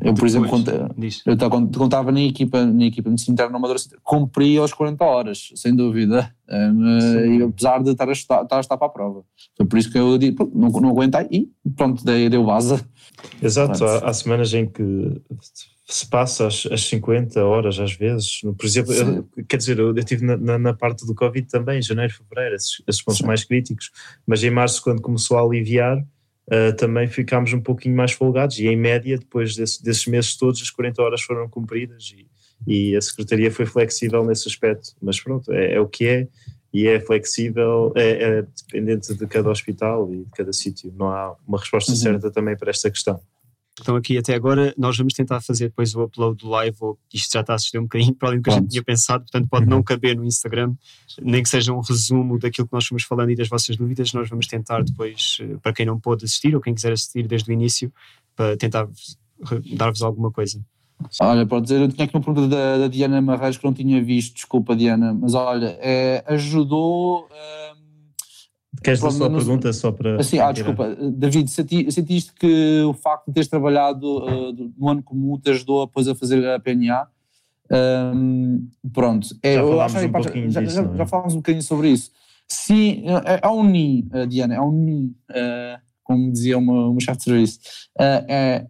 Eu, 0.05 0.13
por 0.13 0.27
exemplo, 0.27 0.47
eu 1.25 1.37
contava 1.79 2.11
na 2.11 2.21
equipa, 2.21 2.63
na 2.63 2.85
equipa 2.85 3.09
de 3.09 3.31
interna 3.31 3.57
no 3.57 3.75
cumpria 4.03 4.59
aos 4.59 4.71
40 4.71 5.03
horas, 5.03 5.51
sem 5.55 5.75
dúvida, 5.75 6.31
e, 7.27 7.41
apesar 7.41 7.81
de 7.81 7.91
estar 7.91 8.07
a, 8.07 8.11
estar, 8.11 8.43
estar 8.43 8.57
a 8.57 8.59
estar 8.59 8.77
para 8.77 8.87
a 8.87 8.89
prova. 8.89 9.23
Foi 9.57 9.65
por 9.65 9.79
isso 9.79 9.91
que 9.91 9.97
eu 9.97 10.15
digo, 10.17 10.51
não, 10.53 10.69
não 10.69 10.89
aguentei 10.89 11.27
e 11.31 11.49
pronto, 11.75 12.05
dei, 12.05 12.29
deu 12.29 12.45
vaza. 12.45 12.85
Exato, 13.41 13.83
há, 13.83 14.09
há, 14.09 14.13
semanas 14.13 14.53
em 14.53 14.67
que 14.67 14.83
se 15.87 16.07
passa 16.07 16.47
as, 16.47 16.65
as 16.71 16.81
50 16.87 17.43
horas 17.43 17.79
às 17.79 17.93
vezes. 17.93 18.41
Por 18.41 18.65
exemplo, 18.65 18.93
eu, 18.93 19.45
quer 19.47 19.57
dizer, 19.57 19.77
eu, 19.77 19.95
estive 19.95 20.25
na, 20.25 20.57
na, 20.57 20.73
parte 20.73 21.05
do 21.05 21.13
Covid 21.13 21.47
também, 21.47 21.81
janeiro, 21.81 22.11
fevereiro, 22.11 22.55
esses, 22.55 22.81
esses 22.87 23.01
pontos 23.01 23.19
Sim. 23.19 23.27
mais 23.27 23.43
críticos, 23.43 23.91
mas 24.25 24.43
em 24.43 24.49
março, 24.49 24.81
quando 24.81 25.01
começou 25.01 25.37
a 25.37 25.41
aliviar, 25.41 25.99
uh, 25.99 26.75
também 26.75 27.07
ficámos 27.07 27.53
um 27.53 27.61
pouquinho 27.61 27.95
mais 27.95 28.13
folgados 28.13 28.57
e 28.57 28.67
em 28.67 28.75
média, 28.75 29.17
depois 29.17 29.55
desse, 29.55 29.83
desses 29.83 30.07
meses 30.07 30.35
todos, 30.35 30.59
as 30.59 30.71
40 30.71 31.01
horas 31.03 31.21
foram 31.21 31.47
cumpridas 31.47 32.15
e, 32.17 32.25
e 32.65 32.95
a 32.95 33.01
Secretaria 33.01 33.51
foi 33.51 33.67
flexível 33.67 34.25
nesse 34.25 34.47
aspecto. 34.47 34.95
Mas 34.99 35.19
pronto, 35.19 35.51
é, 35.53 35.73
é 35.73 35.79
o 35.79 35.87
que 35.87 36.07
é 36.07 36.27
e 36.73 36.87
é 36.87 36.99
flexível, 36.99 37.93
é, 37.95 38.39
é, 38.39 38.41
dependente 38.41 39.13
de 39.13 39.27
cada 39.27 39.49
hospital 39.49 40.11
e 40.11 40.25
de 40.25 40.31
cada 40.31 40.51
sítio. 40.51 40.91
Não 40.97 41.09
há 41.09 41.35
uma 41.47 41.59
resposta 41.59 41.91
uhum. 41.91 41.97
certa 41.97 42.31
também 42.31 42.57
para 42.57 42.71
esta 42.71 42.89
questão 42.89 43.21
estão 43.77 43.95
aqui 43.95 44.17
até 44.17 44.33
agora, 44.33 44.73
nós 44.77 44.97
vamos 44.97 45.13
tentar 45.13 45.41
fazer 45.41 45.65
depois 45.65 45.93
o 45.95 46.03
upload 46.03 46.37
do 46.37 46.49
live, 46.49 46.77
ou 46.79 46.97
isto 47.13 47.31
já 47.31 47.41
está 47.41 47.53
a 47.53 47.55
assistir 47.55 47.77
um 47.77 47.83
bocadinho 47.83 48.13
para 48.15 48.29
além 48.29 48.39
do 48.39 48.43
que 48.43 48.49
a 48.49 48.53
gente 48.53 48.69
tinha 48.69 48.83
pensado, 48.83 49.23
portanto 49.23 49.47
pode 49.49 49.65
não 49.65 49.77
uhum. 49.77 49.83
caber 49.83 50.15
no 50.15 50.25
Instagram, 50.25 50.73
nem 51.21 51.43
que 51.43 51.49
seja 51.49 51.73
um 51.73 51.81
resumo 51.81 52.39
daquilo 52.39 52.67
que 52.67 52.73
nós 52.73 52.85
fomos 52.85 53.03
falando 53.03 53.31
e 53.31 53.35
das 53.35 53.49
vossas 53.49 53.75
dúvidas, 53.75 54.13
nós 54.13 54.29
vamos 54.29 54.47
tentar 54.47 54.83
depois, 54.83 55.37
eh, 55.41 55.57
para 55.61 55.73
quem 55.73 55.85
não 55.85 55.99
pôde 55.99 56.25
assistir, 56.25 56.55
ou 56.55 56.61
quem 56.61 56.73
quiser 56.73 56.93
assistir 56.93 57.27
desde 57.27 57.49
o 57.49 57.53
início, 57.53 57.91
para 58.35 58.55
tentar 58.57 58.87
dar-vos 59.75 60.01
alguma 60.01 60.31
coisa. 60.31 60.59
Olha, 61.19 61.45
pode 61.45 61.63
dizer, 61.63 61.81
eu 61.81 61.89
tinha 61.89 62.05
aqui 62.05 62.15
uma 62.15 62.23
pergunta 62.23 62.47
da, 62.47 62.77
da, 62.77 62.87
Diana 62.87 63.21
Marreis 63.21 63.57
que 63.57 63.65
não 63.65 63.73
tinha 63.73 64.01
visto, 64.01 64.35
desculpa 64.35 64.75
Diana, 64.75 65.13
mas 65.13 65.33
olha, 65.33 65.77
é, 65.81 66.23
ajudou... 66.27 67.25
Uh, 67.25 67.74
Queres 68.83 68.99
só 68.99 69.07
a 69.07 69.29
pergunta 69.29 69.73
só 69.73 69.91
para. 69.91 70.19
Assim, 70.19 70.39
ah, 70.39 70.51
desculpa, 70.51 70.95
David, 70.95 71.49
senti, 71.49 71.91
sentiste 71.91 72.33
que 72.33 72.81
o 72.87 72.93
facto 72.93 73.27
de 73.27 73.33
teres 73.33 73.47
trabalhado 73.47 74.23
uh, 74.23 74.73
no 74.77 74.89
ano 74.89 75.03
comum 75.03 75.37
te 75.39 75.49
ajudou 75.51 75.85
depois 75.85 76.07
a 76.07 76.15
fazer 76.15 76.47
a 76.47 76.59
PNA? 76.59 77.07
Um, 77.71 78.67
pronto, 78.93 79.27
é, 79.41 79.55
já 79.55 79.63
falámos 79.63 80.03
um 80.03 80.11
pouquinho 80.11 80.51
já, 80.51 80.61
disso, 80.61 80.75
já, 80.75 80.81
é? 80.83 80.97
já, 80.97 81.05
falámos 81.05 81.33
um 81.33 81.37
bocadinho 81.37 81.63
sobre 81.63 81.89
isso. 81.89 82.11
Sim, 82.47 83.03
é, 83.25 83.39
é 83.41 83.47
um 83.47 83.63
NI, 83.63 84.07
uh, 84.13 84.27
Diana, 84.27 84.55
é 84.55 84.61
um 84.61 84.71
NI, 84.71 85.15
uh, 85.31 85.81
como 86.03 86.31
dizia 86.31 86.57
uma, 86.57 86.89
uma 86.89 86.99
chefe 86.99 87.17
de 87.17 87.23
serviço. 87.23 87.59
Uh, 87.99 88.25
é, 88.27 88.67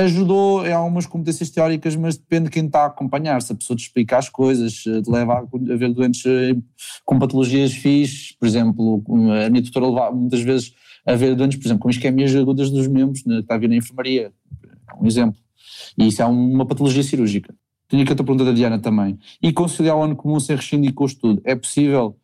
ajudou 0.00 0.66
em 0.66 0.72
algumas 0.72 1.06
competências 1.06 1.50
teóricas, 1.50 1.94
mas 1.96 2.16
depende 2.16 2.44
de 2.44 2.50
quem 2.50 2.66
está 2.66 2.82
a 2.82 2.86
acompanhar. 2.86 3.40
Se 3.42 3.52
a 3.52 3.54
pessoa 3.54 3.76
te 3.76 3.82
explica 3.82 4.18
as 4.18 4.28
coisas, 4.28 4.84
eh, 4.86 5.02
te 5.02 5.10
leva 5.10 5.38
a 5.38 5.76
ver 5.76 5.92
doentes 5.92 6.24
eh, 6.26 6.56
com 7.04 7.18
patologias 7.18 7.72
fixes, 7.72 8.32
por 8.38 8.46
exemplo, 8.46 9.02
a 9.44 9.50
minha 9.50 9.62
tutora 9.62 9.86
leva 9.86 10.12
muitas 10.12 10.40
vezes 10.40 10.74
a 11.06 11.14
ver 11.14 11.34
doentes, 11.34 11.58
por 11.58 11.66
exemplo, 11.66 11.82
com 11.82 11.90
isquemias 11.90 12.34
agudas 12.34 12.70
dos 12.70 12.86
membros, 12.86 13.24
né, 13.24 13.36
que 13.36 13.40
está 13.42 13.54
a 13.54 13.58
vir 13.58 13.68
na 13.68 13.76
enfermaria, 13.76 14.32
é 14.90 15.02
um 15.02 15.06
exemplo. 15.06 15.38
E 15.98 16.06
isso 16.08 16.22
é 16.22 16.26
uma 16.26 16.66
patologia 16.66 17.02
cirúrgica. 17.02 17.54
Tinha 17.88 18.04
que 18.04 18.12
outra 18.12 18.24
pergunta 18.24 18.44
da 18.44 18.52
Diana 18.52 18.78
também. 18.78 19.18
E 19.42 19.52
conciliar 19.52 19.96
o 19.96 20.02
ano 20.02 20.14
comum 20.14 20.38
sem 20.38 20.54
rescindir 20.54 20.94
com 20.94 21.04
o 21.04 21.06
estudo, 21.06 21.40
é 21.44 21.56
possível? 21.56 22.16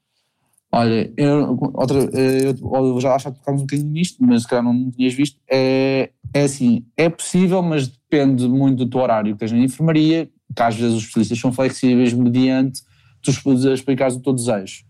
Olha, 0.77 1.11
eu, 1.17 1.59
outra, 1.73 1.99
eu, 1.99 2.55
eu 2.61 3.01
já 3.01 3.15
acho 3.15 3.33
que 3.33 3.39
tocámos 3.39 3.63
um 3.63 3.65
bocadinho 3.65 3.91
nisto, 3.91 4.19
mas 4.21 4.43
se 4.43 4.49
calhar 4.49 4.63
não 4.63 4.91
tinhas 4.91 5.15
visto. 5.15 5.41
É, 5.51 6.11
é 6.35 6.43
assim, 6.43 6.85
é 6.99 7.09
possível, 7.09 7.63
mas 7.63 7.89
depende 7.89 8.47
muito 8.47 8.85
do 8.85 8.91
teu 8.91 9.01
horário 9.01 9.33
que 9.33 9.39
tens 9.39 9.53
na 9.53 9.59
enfermaria, 9.59 10.29
que 10.55 10.63
às 10.63 10.77
vezes 10.77 10.95
os 10.95 11.01
especialistas 11.01 11.39
são 11.39 11.51
flexíveis 11.51 12.13
mediante 12.13 12.83
tu 13.23 13.31
explicares 13.73 14.17
o 14.17 14.21
teu 14.21 14.35
desejo. 14.35 14.85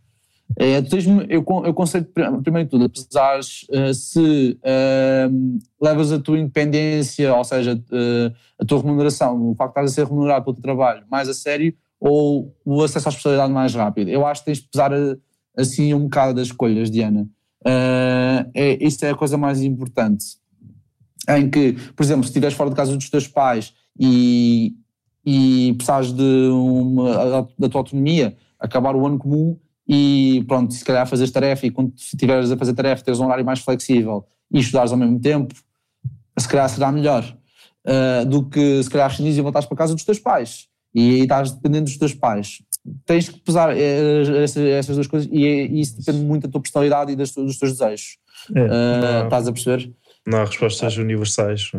É, 0.59 0.83
tens, 0.83 1.07
eu, 1.29 1.45
eu 1.65 1.75
conceito, 1.75 2.11
primeiro 2.43 2.65
de 2.65 2.71
tudo, 2.71 2.85
apesar 2.87 3.39
uh, 3.39 3.95
se 3.95 4.59
uh, 4.61 5.59
levas 5.81 6.11
a 6.13 6.19
tua 6.19 6.39
independência, 6.39 7.33
ou 7.33 7.45
seja, 7.45 7.75
uh, 7.75 8.35
a 8.61 8.65
tua 8.65 8.81
remuneração, 8.81 9.51
o 9.51 9.55
facto 9.55 9.75
de 9.75 9.81
estás 9.81 9.93
a 9.93 9.95
ser 9.95 10.07
remunerado 10.11 10.45
pelo 10.45 10.55
teu 10.57 10.63
trabalho 10.63 11.05
mais 11.09 11.29
a 11.29 11.35
sério, 11.35 11.73
ou 12.01 12.53
o 12.65 12.83
acesso 12.83 13.09
à 13.09 13.11
especialidade 13.11 13.53
mais 13.53 13.73
rápido. 13.75 14.09
Eu 14.09 14.27
acho 14.27 14.43
que 14.43 14.47
tens 14.47 14.59
de 14.59 14.69
pesar 14.69 14.93
assim 15.57 15.95
um 15.95 16.05
bocado 16.05 16.35
das 16.35 16.49
escolhas, 16.49 16.91
Diana. 16.91 17.29
Uh, 17.63 18.51
é, 18.55 18.79
isso 18.81 19.05
é 19.05 19.11
a 19.11 19.15
coisa 19.15 19.37
mais 19.37 19.63
importante. 19.63 20.25
Em 21.29 21.51
que, 21.51 21.73
por 21.95 22.05
exemplo, 22.05 22.23
se 22.23 22.29
estiveres 22.29 22.57
fora 22.57 22.71
de 22.71 22.77
casa 22.77 22.95
dos 22.97 23.11
teus 23.11 23.27
pais 23.27 23.73
e, 23.99 24.75
e 25.25 25.75
precisares 25.75 26.13
de 26.13 26.49
uma, 26.51 27.49
da 27.59 27.69
tua 27.69 27.81
autonomia, 27.81 28.37
acabar 28.61 28.95
o 28.95 29.07
ano 29.07 29.19
comum 29.19 29.59
e 29.89 30.45
pronto, 30.47 30.73
se 30.73 30.85
calhar 30.85 31.07
fazeres 31.07 31.33
tarefa 31.33 31.67
e 31.67 31.71
quando 31.71 31.93
estiveres 31.97 32.51
a 32.51 32.57
fazer 32.57 32.75
tarefa 32.75 33.05
teres 33.05 33.19
um 33.19 33.25
horário 33.25 33.45
mais 33.45 33.61
flexível 33.61 34.25
e 34.53 34.61
estudares 34.61 34.93
ao 34.93 34.99
mesmo 34.99 35.19
tempo, 35.19 35.55
se 36.39 36.49
calhar 36.49 36.69
será 36.69 36.93
melhor 36.93 37.37
uh, 37.87 38.27
do 38.27 38.45
que 38.49 38.83
se 38.83 38.91
calhar 38.91 39.09
rescindir 39.09 39.37
e 39.37 39.41
voltares 39.41 39.67
para 39.67 39.77
casa 39.77 39.95
dos 39.95 40.05
teus 40.05 40.19
pais 40.19 40.69
e 40.97 41.11
aí 41.11 41.21
estás 41.21 41.53
dependendo 41.53 41.85
dos 41.85 41.99
teus 41.99 42.15
pais. 42.15 42.63
Tens 43.05 43.29
que 43.29 43.41
pesar 43.41 43.77
eh, 43.77 44.43
essas, 44.43 44.63
essas 44.65 44.97
duas 44.97 45.07
coisas 45.07 45.29
e, 45.33 45.45
e, 45.45 45.81
isso 45.81 45.99
depende 45.99 46.25
muito 46.25 46.47
da 46.47 46.53
tua 46.53 46.61
personalidade 46.61 47.13
e 47.13 47.17
dos 47.17 47.33
teus 47.33 47.59
desejos. 47.59 48.19
É, 48.55 48.63
uh, 48.63 49.25
estás 49.25 49.49
a 49.49 49.53
perceber? 49.53 49.93
Não 50.27 50.39
há 50.39 50.45
respostas 50.45 50.97
universais. 50.97 51.71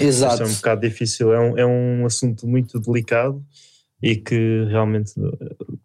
Exato. 0.00 0.34
Isso 0.34 0.42
é 0.42 0.46
um 0.46 0.54
bocado 0.54 0.80
difícil. 0.80 1.32
É 1.32 1.40
um, 1.40 1.58
é 1.58 1.66
um 1.66 2.06
assunto 2.06 2.46
muito 2.46 2.78
delicado 2.78 3.44
e 4.02 4.16
que 4.16 4.64
realmente 4.68 5.12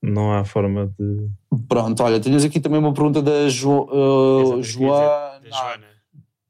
não 0.02 0.34
há 0.34 0.44
forma 0.44 0.94
de. 1.00 1.28
Pronto, 1.68 2.04
olha, 2.04 2.20
tens 2.20 2.44
aqui 2.44 2.60
também 2.60 2.80
uma 2.80 2.94
pergunta 2.94 3.22
da 3.22 3.50
jo, 3.50 3.88
uh, 3.90 4.62
Joana. 4.62 5.91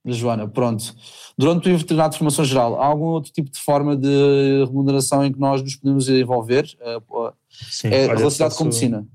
Joana. 0.06 0.48
Pronto. 0.48 0.96
Durante 1.38 1.70
o 1.70 1.74
internato 1.74 2.14
de 2.14 2.18
formação 2.18 2.44
geral, 2.44 2.82
há 2.82 2.86
algum 2.86 3.06
outro 3.06 3.32
tipo 3.32 3.52
de 3.52 3.60
forma 3.60 3.96
de 3.96 4.66
remuneração 4.66 5.24
em 5.26 5.32
que 5.32 5.40
nós 5.40 5.62
nos 5.62 5.76
podemos 5.76 6.10
envolver? 6.10 6.66
Uh, 6.82 7.32
Sim, 7.52 7.90
é 7.90 8.08
olha, 8.08 8.18
relacionado 8.18 8.52
posso, 8.52 8.58
com 8.58 8.64
medicina? 8.66 9.08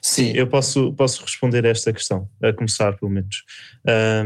Sim, 0.00 0.32
eu 0.34 0.46
posso, 0.46 0.92
posso 0.94 1.22
responder 1.22 1.66
a 1.66 1.68
esta 1.68 1.92
questão, 1.92 2.28
a 2.42 2.52
começar 2.52 2.96
pelo 2.96 3.10
menos. 3.10 3.44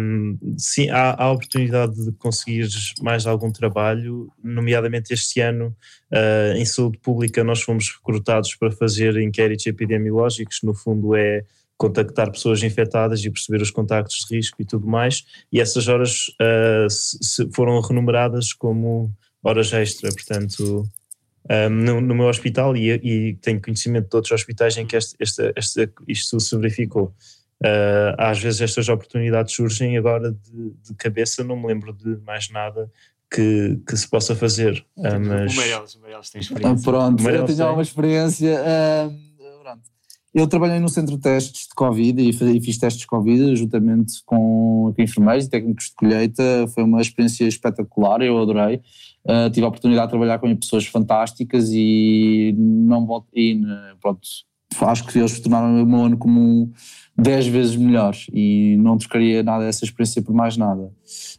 Um, 0.01 0.39
sim, 0.57 0.89
há, 0.91 1.11
há 1.11 1.25
a 1.25 1.33
oportunidade 1.33 1.95
de 2.05 2.13
conseguir 2.13 2.69
mais 3.03 3.27
algum 3.27 3.51
trabalho, 3.51 4.33
nomeadamente 4.43 5.13
este 5.13 5.41
ano 5.41 5.77
uh, 6.13 6.57
em 6.57 6.65
saúde 6.65 6.99
pública 6.99 7.43
nós 7.43 7.61
fomos 7.61 7.91
recrutados 7.97 8.55
para 8.55 8.71
fazer 8.71 9.17
inquéritos 9.17 9.67
epidemiológicos, 9.67 10.61
no 10.63 10.75
fundo 10.75 11.15
é 11.17 11.45
contactar 11.79 12.31
pessoas 12.31 12.63
infectadas 12.63 13.25
e 13.25 13.31
perceber 13.31 13.63
os 13.63 13.71
contactos 13.71 14.27
de 14.29 14.37
risco 14.37 14.61
e 14.61 14.65
tudo 14.65 14.87
mais, 14.87 15.25
e 15.51 15.61
essas 15.61 15.87
horas 15.87 16.27
uh, 16.41 16.91
se, 16.91 17.49
foram 17.53 17.81
renumeradas 17.81 18.53
como 18.53 19.11
horas 19.43 19.73
extra, 19.73 20.11
portanto 20.13 20.85
um, 21.49 21.71
no, 21.71 22.01
no, 22.01 22.15
meu 22.15 22.27
hospital 22.27 22.77
e, 22.77 22.91
e, 22.91 23.35
tenho 23.37 23.63
conhecimento 23.63 24.11
de 24.11 24.17
outros 24.17 24.33
hospitais 24.33 24.77
em 24.77 24.85
que 24.85 24.97
este, 24.97 25.17
este, 25.21 25.53
este, 25.57 25.91
isto 26.07 26.39
se 26.41 26.57
verificou. 26.57 27.15
Uh, 27.65 28.15
às 28.19 28.39
vezes 28.39 28.61
estas 28.61 28.89
oportunidades 28.89 29.55
surgem 29.55 29.97
agora 29.97 30.33
de, 30.33 30.71
de, 30.71 30.95
cabeça, 30.95 31.43
não 31.43 31.57
me 31.57 31.67
lembro 31.67 31.93
de 31.93 32.17
mais 32.25 32.51
nada 32.51 32.91
que, 33.31 33.81
que 33.89 33.97
se 33.97 34.09
possa 34.09 34.35
fazer. 34.35 34.85
Uh, 34.97 35.19
mas... 35.21 35.55
O 35.55 35.57
Meireles, 35.57 35.95
o 35.95 36.01
Meireles 36.01 36.31
tem 36.31 36.41
experiência. 36.41 36.85
pronto, 36.85 37.29
eu 37.29 37.45
tenho 37.47 37.65
alguma 37.65 37.83
experiência. 37.83 38.61
Uh, 38.61 39.29
eu 40.35 40.47
trabalhei 40.47 40.79
no 40.79 40.89
centro 40.89 41.17
de 41.17 41.23
testes 41.23 41.69
de 41.69 41.75
Covid 41.75 42.29
e, 42.29 42.33
fiz 42.33 42.79
testes 42.79 43.01
de 43.01 43.07
Covid 43.07 43.57
juntamente 43.57 44.23
com, 44.25 44.95
enfermeiros 44.99 45.47
e 45.47 45.51
técnicos 45.51 45.87
de 45.87 45.95
colheita. 45.95 46.67
Foi 46.75 46.85
uma 46.85 47.01
experiência 47.01 47.47
espetacular, 47.47 48.21
eu 48.23 48.39
adorei. 48.39 48.81
Uh, 49.25 49.51
tive 49.51 49.65
a 49.65 49.69
oportunidade 49.69 50.07
de 50.07 50.11
trabalhar 50.11 50.39
com 50.39 50.55
pessoas 50.57 50.87
fantásticas 50.87 51.71
e 51.73 52.55
não 52.57 53.07
e, 53.35 53.61
pronto, 54.01 54.21
acho 54.81 55.05
que 55.07 55.19
eles 55.19 55.41
tornaram 55.41 55.83
o 55.83 55.87
meu 55.87 56.01
ano 56.01 56.17
comum 56.17 56.71
10 57.19 57.47
vezes 57.49 57.77
melhor 57.77 58.15
e 58.33 58.77
não 58.79 58.97
trocaria 58.97 59.43
nada 59.43 59.65
dessa 59.65 59.85
experiência 59.85 60.23
por 60.23 60.33
mais 60.33 60.57
nada. 60.57 60.83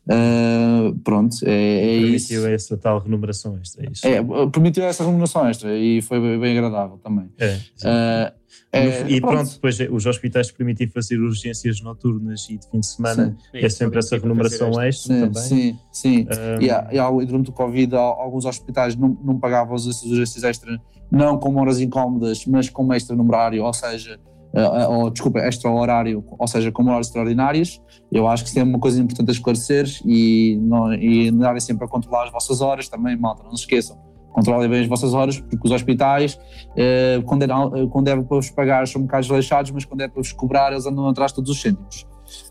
Uh, 0.06 0.94
pronto, 1.04 1.38
é, 1.44 1.50
é 1.52 2.00
permitiu 2.00 2.16
isso. 2.16 2.28
Permitiu 2.28 2.54
essa 2.54 2.78
tal 2.78 3.00
remuneração 3.00 3.58
extra, 3.58 3.86
é 3.86 3.90
isso? 3.90 4.06
É, 4.06 4.22
permitiu 4.52 4.84
essa 4.84 5.06
remuneração 5.06 5.48
extra 5.48 5.78
e 5.78 6.02
foi 6.02 6.20
bem, 6.20 6.40
bem 6.40 6.58
agradável 6.58 6.98
também. 6.98 7.30
É, 7.38 7.56
uh, 7.56 8.40
é, 8.72 9.10
e 9.10 9.22
pronto. 9.22 9.36
pronto. 9.36 9.54
depois 9.54 9.80
os 9.80 10.06
hospitais 10.06 10.52
permitem 10.52 10.88
fazer 10.90 11.18
urgências 11.18 11.82
noturnas 11.82 12.48
e 12.50 12.58
de 12.58 12.70
fim 12.70 12.82
de 12.82 12.86
semana 12.86 13.38
sim. 13.52 13.58
é 13.58 13.70
sempre 13.70 14.00
essa 14.00 14.18
remuneração 14.18 14.82
extra 14.82 15.16
sim, 15.16 15.22
também. 15.22 15.42
Sim, 15.44 15.80
sim. 15.92 16.28
Um, 16.28 16.62
e, 16.62 17.24
e, 17.24 17.26
durante 17.26 17.52
o 17.52 17.54
Covid 17.54 17.96
alguns 17.96 18.46
hospitais 18.46 18.96
não, 18.96 19.18
não 19.24 19.40
pagavam 19.40 19.76
essas 19.76 20.04
urgências 20.04 20.44
extra 20.44 20.80
não 21.12 21.40
com 21.40 21.56
horas 21.56 21.80
incómodas, 21.80 22.46
mas 22.46 22.70
com 22.70 22.94
extra 22.94 23.16
numerário, 23.16 23.64
ou 23.64 23.74
seja, 23.74 24.20
uh, 24.54 24.92
ou, 24.92 25.10
desculpa, 25.10 25.40
extra 25.40 25.70
horário, 25.72 26.24
ou 26.28 26.48
seja, 26.48 26.72
com 26.72 26.86
horas 26.88 27.08
extraordinárias. 27.08 27.82
Eu 28.12 28.28
acho 28.28 28.44
que 28.44 28.50
isso 28.50 28.60
é 28.60 28.64
uma 28.64 28.80
coisa 28.80 29.02
importante 29.02 29.30
a 29.30 29.32
esclarecer 29.32 29.88
e, 30.06 30.58
não, 30.62 30.94
e 30.94 31.30
andarem 31.30 31.60
sempre 31.60 31.86
a 31.86 31.88
controlar 31.88 32.26
as 32.26 32.32
vossas 32.32 32.62
horas 32.62 32.88
também, 32.88 33.16
malta, 33.18 33.44
não 33.44 33.56
se 33.56 33.64
esqueçam 33.64 34.10
controlem 34.32 34.70
bem 34.70 34.82
as 34.82 34.88
vossas 34.88 35.14
horas, 35.14 35.40
porque 35.40 35.60
os 35.64 35.72
hospitais, 35.72 36.40
eh, 36.76 37.22
quando, 37.26 37.44
é, 37.44 37.48
quando 37.90 38.08
é 38.08 38.16
para 38.16 38.24
vos 38.24 38.50
pagar, 38.50 38.88
são 38.88 39.02
um 39.02 39.06
bocado 39.06 39.24
desleixados, 39.24 39.72
mas 39.72 39.86
quando 39.86 40.02
é 40.02 40.08
para 40.08 40.22
vos 40.22 40.32
cobrar, 40.32 40.72
eles 40.72 40.86
andam 40.86 41.08
atrás 41.08 41.32
de 41.32 41.36
todos 41.36 41.52
os 41.52 41.62
cêntimos. 41.62 42.08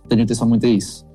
Tenham 0.08 0.24
atenção 0.24 0.48
muito 0.48 0.66
a 0.66 0.68
isso. 0.68 1.06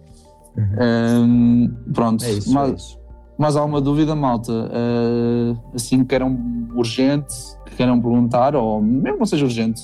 Uhum. 0.58 1.26
Um, 1.26 1.94
pronto, 1.94 2.24
é 2.24 2.32
isso, 2.32 2.54
mas, 2.54 2.72
é 2.72 2.76
isso. 2.76 3.00
mas 3.38 3.56
há 3.56 3.64
uma 3.64 3.82
dúvida, 3.82 4.16
malta. 4.16 4.52
Uh, 4.52 5.58
assim 5.74 6.00
que 6.00 6.06
queiram 6.06 6.38
urgente, 6.76 7.34
que 7.66 7.76
queiram 7.76 8.00
perguntar, 8.00 8.56
ou 8.56 8.82
mesmo 8.82 9.20
não 9.20 9.26
seja 9.26 9.46
urgente, 9.46 9.84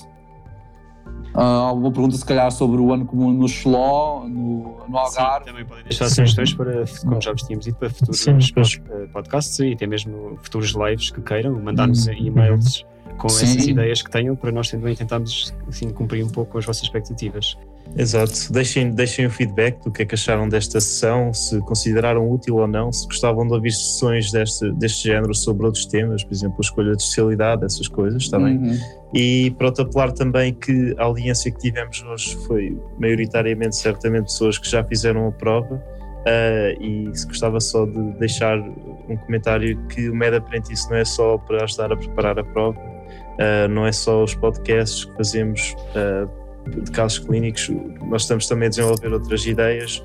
Uh, 1.33 1.39
alguma 1.39 1.91
pergunta, 1.91 2.17
se 2.17 2.25
calhar, 2.25 2.51
sobre 2.51 2.81
o 2.81 2.91
ano 2.91 3.05
comum 3.05 3.31
no 3.31 3.47
Xló, 3.47 4.27
no, 4.27 4.83
no 4.87 4.97
Algarve. 4.97 5.45
Sim, 5.45 5.51
também 5.51 5.65
podem 5.65 5.83
deixar 5.83 6.09
sugestões 6.09 6.53
para, 6.53 6.85
como 7.01 7.21
já 7.21 7.31
vos 7.31 7.43
tínhamos 7.43 7.65
dito, 7.65 7.77
para 7.77 7.89
futuros 7.89 8.19
Sim, 8.19 8.81
eh, 8.89 9.07
podcasts 9.13 9.59
e 9.59 9.73
até 9.73 9.85
mesmo 9.85 10.39
futuros 10.41 10.73
lives 10.73 11.11
que 11.11 11.21
queiram, 11.21 11.59
mandar-nos 11.59 12.07
uhum. 12.07 12.13
e-mails 12.13 12.85
com 13.19 13.29
Sim. 13.29 13.45
essas 13.45 13.67
ideias 13.67 14.01
que 14.01 14.09
tenham 14.09 14.35
para 14.35 14.51
nós 14.51 14.69
também 14.69 14.95
tentarmos 14.95 15.53
assim, 15.67 15.89
cumprir 15.89 16.23
um 16.25 16.29
pouco 16.29 16.57
as 16.57 16.65
vossas 16.65 16.83
expectativas. 16.83 17.57
Exato. 17.97 18.51
Deixem, 18.51 18.91
deixem 18.91 19.25
o 19.25 19.29
feedback 19.29 19.83
do 19.83 19.91
que 19.91 20.03
é 20.03 20.05
que 20.05 20.15
acharam 20.15 20.47
desta 20.47 20.79
sessão, 20.79 21.33
se 21.33 21.59
consideraram 21.61 22.29
útil 22.29 22.57
ou 22.57 22.67
não, 22.67 22.91
se 22.91 23.05
gostavam 23.05 23.45
de 23.47 23.53
ouvir 23.53 23.71
sessões 23.71 24.31
deste, 24.31 24.71
deste 24.73 25.07
género 25.07 25.33
sobre 25.33 25.65
outros 25.65 25.85
temas, 25.85 26.23
por 26.23 26.33
exemplo, 26.33 26.57
a 26.59 26.61
escolha 26.61 26.95
de 26.95 27.01
especialidade, 27.01 27.65
essas 27.65 27.87
coisas, 27.87 28.27
bem? 28.29 28.57
Uhum. 28.57 28.77
E 29.13 29.51
pronto, 29.57 29.81
apelar 29.81 30.11
também 30.11 30.53
que 30.53 30.95
a 30.97 31.03
audiência 31.03 31.51
que 31.51 31.57
tivemos 31.57 32.03
hoje 32.03 32.35
foi 32.47 32.79
maioritariamente, 32.99 33.75
certamente, 33.75 34.25
pessoas 34.25 34.57
que 34.57 34.69
já 34.69 34.83
fizeram 34.83 35.27
a 35.27 35.31
prova. 35.31 35.81
Uh, 36.19 36.83
e 36.83 37.17
se 37.17 37.25
gostava 37.25 37.61
só 37.61 37.85
de 37.85 38.11
deixar 38.19 38.59
um 38.59 39.15
comentário 39.15 39.79
que 39.87 40.09
o 40.09 40.15
Med 40.15 40.35
Apprentice 40.35 40.89
não 40.89 40.97
é 40.97 41.05
só 41.05 41.37
para 41.37 41.63
ajudar 41.63 41.93
a 41.93 41.97
preparar 41.97 42.37
a 42.37 42.43
prova, 42.43 42.77
uh, 42.77 43.67
não 43.69 43.87
é 43.87 43.91
só 43.91 44.21
os 44.23 44.35
podcasts 44.35 45.05
que 45.05 45.15
fazemos 45.15 45.75
uh, 45.95 46.38
de 46.69 46.91
casos 46.91 47.19
clínicos, 47.19 47.69
nós 48.07 48.23
estamos 48.23 48.47
também 48.47 48.67
a 48.67 48.69
desenvolver 48.69 49.11
outras 49.13 49.45
ideias 49.45 50.03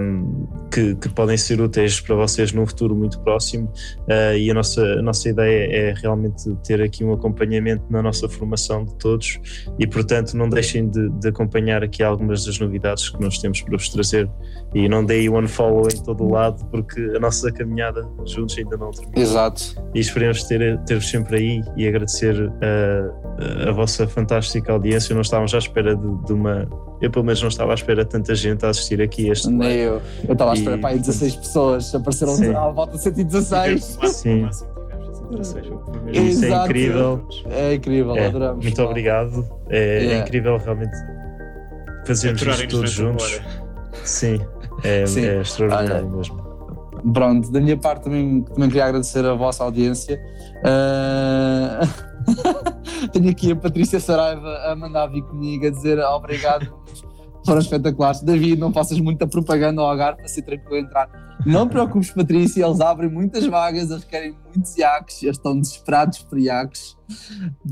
um, 0.00 0.46
que, 0.72 0.94
que, 0.96 1.08
podem 1.08 1.36
ser 1.36 1.60
úteis 1.60 2.00
para 2.00 2.14
vocês 2.14 2.52
num 2.52 2.66
futuro 2.66 2.94
muito 2.94 3.20
próximo 3.20 3.72
uh, 4.02 4.36
e 4.36 4.50
a 4.50 4.54
nossa, 4.54 4.82
a 4.82 5.02
nossa 5.02 5.28
ideia 5.28 5.68
é 5.72 5.94
realmente 5.94 6.54
ter 6.64 6.80
aqui 6.80 7.04
um 7.04 7.12
acompanhamento 7.12 7.84
na 7.90 8.02
nossa 8.02 8.28
formação 8.28 8.84
de 8.84 8.94
todos 8.96 9.40
e 9.78 9.86
portanto 9.86 10.34
não 10.34 10.48
deixem 10.48 10.88
de, 10.88 11.08
de 11.10 11.28
acompanhar 11.28 11.82
aqui 11.82 12.02
algumas 12.02 12.44
das 12.44 12.58
novidades 12.58 13.08
que 13.08 13.20
nós 13.20 13.38
temos 13.38 13.60
para 13.62 13.76
vos 13.76 13.88
trazer 13.88 14.30
e 14.74 14.88
não 14.88 15.04
deem 15.04 15.28
one 15.28 15.48
follow 15.48 15.88
em 15.88 16.02
todo 16.02 16.24
o 16.24 16.30
lado 16.30 16.64
porque 16.70 17.00
a 17.16 17.18
nossa 17.18 17.50
caminhada 17.50 18.06
juntos 18.26 18.56
ainda 18.58 18.76
não 18.76 18.90
terminou. 18.90 19.22
Exato. 19.22 19.82
E 19.94 20.00
esperemos 20.00 20.44
ter, 20.44 20.78
ter-vos 20.84 21.08
sempre 21.08 21.36
aí 21.36 21.62
e 21.76 21.88
agradecer 21.88 22.50
a, 22.62 23.68
a 23.68 23.72
vossa 23.72 24.06
fantástica 24.06 24.72
audiência. 24.72 25.14
Não 25.14 25.22
estávamos 25.22 25.54
à 25.54 25.58
espera 25.58 25.96
de, 25.96 26.24
de 26.24 26.32
uma 26.32 26.68
eu, 27.00 27.10
pelo 27.10 27.24
menos, 27.24 27.40
não 27.40 27.48
estava 27.48 27.72
à 27.72 27.74
espera 27.74 28.04
de 28.04 28.10
tanta 28.10 28.34
gente 28.34 28.64
a 28.64 28.70
assistir 28.70 29.00
aqui 29.00 29.28
este. 29.28 29.48
Nem 29.48 29.72
eu. 29.72 30.02
Eu 30.26 30.32
estava 30.32 30.52
à 30.52 30.54
espera 30.54 30.76
e... 30.76 30.80
para 30.80 30.90
aí 30.90 30.98
16 30.98 31.36
pessoas, 31.36 31.94
apareceram 31.94 32.34
Sim. 32.34 32.54
à 32.54 32.68
volta 32.68 32.96
de 32.96 33.02
116. 33.02 33.98
Sim. 34.04 34.48
Isso 36.12 36.44
é 36.46 36.64
incrível. 36.64 37.26
É 37.50 37.74
incrível, 37.74 38.16
é, 38.16 38.26
adoramos. 38.26 38.64
Muito 38.64 38.82
obrigado. 38.82 39.46
É, 39.68 39.78
é 39.78 39.98
yeah. 39.98 40.14
é, 40.14 40.20
incrível 40.20 40.56
realmente 40.56 40.96
fazermos 42.06 42.42
isto 42.42 42.68
todos 42.68 42.90
juntos. 42.90 43.40
Sim, 44.04 44.40
é, 44.82 45.06
Sim. 45.06 45.26
é 45.26 45.40
extraordinário 45.40 46.06
Olha, 46.06 46.16
mesmo. 46.16 46.48
Pronto, 47.12 47.52
da 47.52 47.60
minha 47.60 47.76
parte 47.76 48.04
também, 48.04 48.42
também 48.42 48.68
queria 48.68 48.86
agradecer 48.86 49.24
a 49.24 49.34
vossa 49.34 49.62
audiência. 49.62 50.20
Uh... 50.64 52.07
Tenho 53.12 53.30
aqui 53.30 53.52
a 53.52 53.56
Patrícia 53.56 54.00
Saraiva 54.00 54.48
a 54.66 54.76
mandar 54.76 55.06
vir 55.06 55.22
comigo 55.22 55.66
a 55.66 55.70
dizer 55.70 55.98
obrigado, 56.00 56.72
foram 57.44 57.60
espetaculares. 57.60 58.20
David, 58.20 58.58
não 58.58 58.72
faças 58.72 58.98
muita 59.00 59.26
propaganda 59.26 59.80
ao 59.80 59.88
Algarve 59.88 60.18
para 60.18 60.28
ser 60.28 60.42
tranquilo 60.42 60.76
entrar. 60.76 61.08
Não 61.46 61.66
te 61.66 61.70
preocupes, 61.70 62.10
Patrícia, 62.10 62.64
eles 62.64 62.80
abrem 62.80 63.10
muitas 63.10 63.46
vagas, 63.46 63.90
eles 63.90 64.04
querem 64.04 64.36
muitos 64.54 64.76
iaques, 64.76 65.22
eles 65.22 65.36
estão 65.36 65.58
desesperados 65.58 66.18
por 66.18 66.38
iaques. 66.38 66.96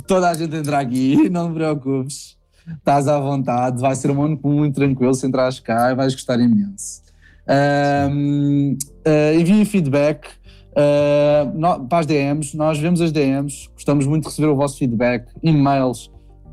Toda 0.07 0.31
a 0.31 0.35
gente 0.35 0.57
entra 0.57 0.79
aqui, 0.79 1.29
não 1.31 1.51
te 1.51 1.55
preocupes. 1.55 2.37
Estás 2.79 3.07
à 3.07 3.19
vontade, 3.19 3.81
vai 3.81 3.95
ser 3.95 4.11
um 4.11 4.23
ano 4.23 4.41
muito 4.43 4.75
tranquilo 4.75 5.15
se 5.15 5.27
entrares 5.27 5.61
cá 5.61 5.93
e 5.93 5.95
vais 5.95 6.15
gostar 6.15 6.41
imenso. 6.41 7.03
Um, 7.49 8.73
uh, 8.73 9.63
ah, 9.63 9.65
feedback 9.65 10.27
Uh, 10.77 11.87
para 11.89 12.01
as 12.01 12.07
DMs, 12.07 12.55
nós 12.55 12.79
vemos 12.79 13.01
as 13.01 13.11
DMs, 13.11 13.69
gostamos 13.75 14.07
muito 14.07 14.25
de 14.25 14.29
receber 14.29 14.49
o 14.49 14.57
vosso 14.57 14.77
feedback, 14.77 15.27
e-mails, 15.43 16.11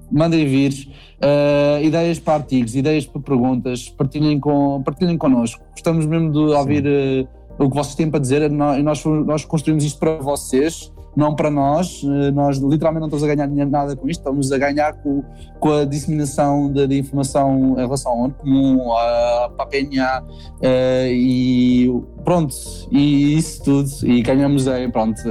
mandem 0.09 0.47
vir 0.47 0.87
uh, 1.21 1.83
ideias 1.83 2.19
para 2.19 2.35
artigos, 2.35 2.73
ideias 2.73 3.05
para 3.05 3.21
perguntas, 3.21 3.89
partilhem, 3.89 4.39
com, 4.39 4.81
partilhem 4.81 5.17
connosco. 5.17 5.61
Gostamos 5.71 6.05
mesmo 6.05 6.31
de 6.31 6.39
ouvir 6.39 6.85
uh, 6.85 7.27
o 7.57 7.69
que 7.69 7.75
vocês 7.75 7.95
têm 7.95 8.09
para 8.09 8.19
dizer. 8.19 8.49
Nós, 8.49 9.03
nós 9.03 9.43
construímos 9.43 9.83
isto 9.83 9.99
para 9.99 10.15
vocês 10.17 10.91
não 11.15 11.35
para 11.35 11.49
nós. 11.49 12.01
Eh, 12.03 12.31
nós 12.31 12.57
literalmente 12.57 13.01
não 13.01 13.07
estamos 13.07 13.23
a 13.23 13.35
ganhar 13.35 13.65
nada 13.65 13.95
com 13.95 14.09
isto, 14.09 14.19
estamos 14.19 14.51
a 14.51 14.57
ganhar 14.57 14.93
com, 14.93 15.23
com 15.59 15.71
a 15.71 15.85
disseminação 15.85 16.71
de, 16.71 16.87
de, 16.87 16.99
informação 16.99 17.75
em 17.77 17.81
relação 17.81 18.11
ao 18.11 18.19
ONU 18.19 18.33
comum, 18.33 18.93
à, 18.93 19.51
à 19.57 19.65
PNA 19.65 20.23
uh, 20.23 21.07
e 21.07 21.91
pronto, 22.23 22.55
e 22.91 23.37
isso 23.37 23.63
tudo. 23.63 23.89
E 24.03 24.21
ganhamos 24.21 24.67
em, 24.67 24.89
pronto, 24.89 25.21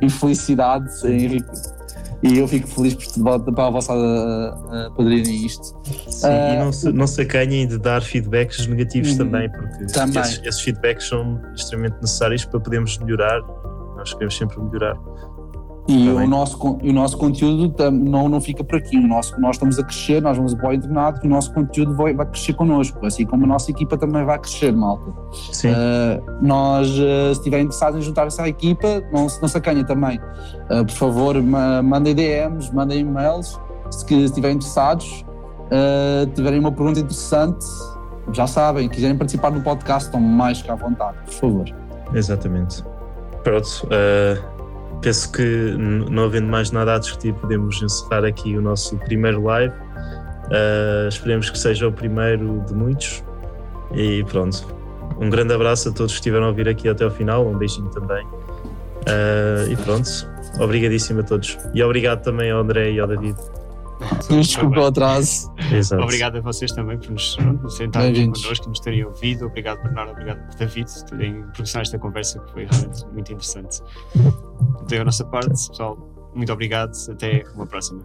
em 0.00 0.08
felicidade, 0.08 0.88
em, 1.06 1.38
e 2.20 2.36
eu 2.36 2.48
fico 2.48 2.66
feliz 2.66 2.94
por 2.94 3.52
para 3.54 3.66
a 3.66 3.70
vossa 3.70 3.94
poderem 4.96 5.46
isto. 5.46 5.80
Sim, 6.08 6.26
uh, 6.26 6.52
e 6.52 6.58
não 6.58 6.72
se, 6.72 6.92
não 6.92 7.06
se 7.06 7.20
acanhem 7.20 7.66
de 7.66 7.78
dar 7.78 8.02
feedbacks 8.02 8.66
negativos 8.66 9.12
uhum. 9.12 9.18
também, 9.18 9.50
porque 9.50 9.86
também. 9.86 10.20
Esses, 10.20 10.40
esses, 10.44 10.60
feedbacks 10.62 11.08
são 11.08 11.40
extremamente 11.54 11.96
necessários 12.00 12.44
para 12.44 12.58
podermos 12.58 12.98
melhorar 12.98 13.40
nós 13.98 14.12
queremos 14.12 14.36
sempre 14.36 14.60
melhorar. 14.60 14.96
E 15.88 16.06
o, 16.10 16.26
nosso, 16.26 16.58
o 16.62 16.92
nosso 16.92 17.16
conteúdo 17.16 17.90
não, 17.90 18.28
não 18.28 18.42
fica 18.42 18.62
por 18.62 18.76
aqui. 18.76 18.98
O 18.98 19.08
nosso, 19.08 19.40
nós 19.40 19.56
estamos 19.56 19.78
a 19.78 19.82
crescer, 19.82 20.20
nós 20.20 20.36
vamos 20.36 20.52
para 20.52 20.68
o 20.68 20.72
internato 20.74 21.24
e 21.24 21.26
o 21.26 21.30
nosso 21.30 21.50
conteúdo 21.54 21.94
vai, 21.94 22.12
vai 22.12 22.26
crescer 22.26 22.52
connosco, 22.52 23.06
assim 23.06 23.24
como 23.24 23.44
a 23.44 23.48
nossa 23.48 23.70
equipa 23.70 23.96
também 23.96 24.22
vai 24.22 24.38
crescer, 24.38 24.70
malta. 24.70 25.10
Sim. 25.50 25.70
Uh, 25.70 26.22
nós, 26.42 26.90
uh, 26.90 27.32
se 27.32 27.38
estiverem 27.38 27.64
interessados 27.64 27.98
em 27.98 28.02
juntar-se 28.02 28.38
à 28.38 28.46
equipa, 28.46 29.02
não, 29.10 29.28
não 29.40 29.48
se 29.48 29.56
acanhem 29.56 29.82
também. 29.82 30.18
Uh, 30.70 30.84
por 30.84 30.94
favor, 30.94 31.42
mandem 31.42 32.14
DMs, 32.14 32.70
mandem 32.74 33.00
e-mails. 33.00 33.58
Se, 33.90 34.06
se 34.06 34.14
estiverem 34.24 34.56
interessados, 34.56 35.24
tiverem 36.34 36.60
uma 36.60 36.70
pergunta 36.70 37.00
interessante, 37.00 37.64
já 38.34 38.46
sabem, 38.46 38.90
quiserem 38.90 39.16
participar 39.16 39.48
do 39.50 39.62
podcast, 39.62 40.08
estão 40.08 40.20
mais 40.20 40.60
que 40.60 40.70
à 40.70 40.74
vontade, 40.74 41.16
por 41.24 41.32
favor. 41.32 41.64
Exatamente. 42.12 42.84
Pronto. 43.42 43.88
Penso 45.00 45.30
que 45.32 45.76
não 45.78 46.24
havendo 46.24 46.48
mais 46.48 46.70
nada 46.70 46.96
a 46.96 46.98
discutir, 46.98 47.32
podemos 47.34 47.80
encerrar 47.80 48.24
aqui 48.24 48.56
o 48.56 48.62
nosso 48.62 48.96
primeiro 48.98 49.42
live. 49.44 49.72
Uh, 49.74 51.08
esperemos 51.08 51.50
que 51.50 51.58
seja 51.58 51.86
o 51.86 51.92
primeiro 51.92 52.64
de 52.66 52.74
muitos. 52.74 53.22
E 53.94 54.24
pronto. 54.24 54.66
Um 55.20 55.30
grande 55.30 55.54
abraço 55.54 55.88
a 55.88 55.92
todos 55.92 56.12
que 56.12 56.18
estiveram 56.18 56.46
a 56.46 56.48
ouvir 56.48 56.68
aqui 56.68 56.88
até 56.88 57.04
ao 57.04 57.10
final. 57.10 57.46
Um 57.46 57.56
beijinho 57.56 57.90
também. 57.90 58.24
Uh, 58.26 59.70
e 59.70 59.76
pronto. 59.76 60.08
Obrigadíssimo 60.60 61.20
a 61.20 61.22
todos. 61.22 61.56
E 61.74 61.82
obrigado 61.82 62.22
também 62.22 62.50
ao 62.50 62.60
André 62.60 62.92
e 62.92 63.00
ao 63.00 63.06
David. 63.06 63.36
Desculpa 64.28 64.80
o 64.80 64.86
atraso. 64.86 65.52
Exato. 65.72 66.02
Obrigado 66.02 66.38
a 66.38 66.40
vocês 66.40 66.72
também 66.72 66.98
por 66.98 67.10
nos 67.10 67.36
sentarem 67.76 68.30
connosco 68.30 68.66
e 68.66 68.68
nos 68.68 68.80
terem 68.80 69.04
ouvido. 69.04 69.46
Obrigado, 69.46 69.82
Bernardo. 69.82 70.12
Obrigado, 70.12 70.56
David, 70.56 70.90
por 70.90 71.18
terem 71.18 71.42
proporcionado 71.42 71.86
esta 71.86 71.98
conversa 71.98 72.38
que 72.40 72.52
foi 72.52 72.66
realmente 72.66 73.06
muito 73.06 73.32
interessante. 73.32 73.82
Da 74.88 75.04
nossa 75.04 75.24
parte, 75.24 75.48
pessoal, 75.48 76.30
muito 76.34 76.52
obrigado. 76.52 76.92
Até 77.10 77.44
uma 77.54 77.66
próxima. 77.66 78.02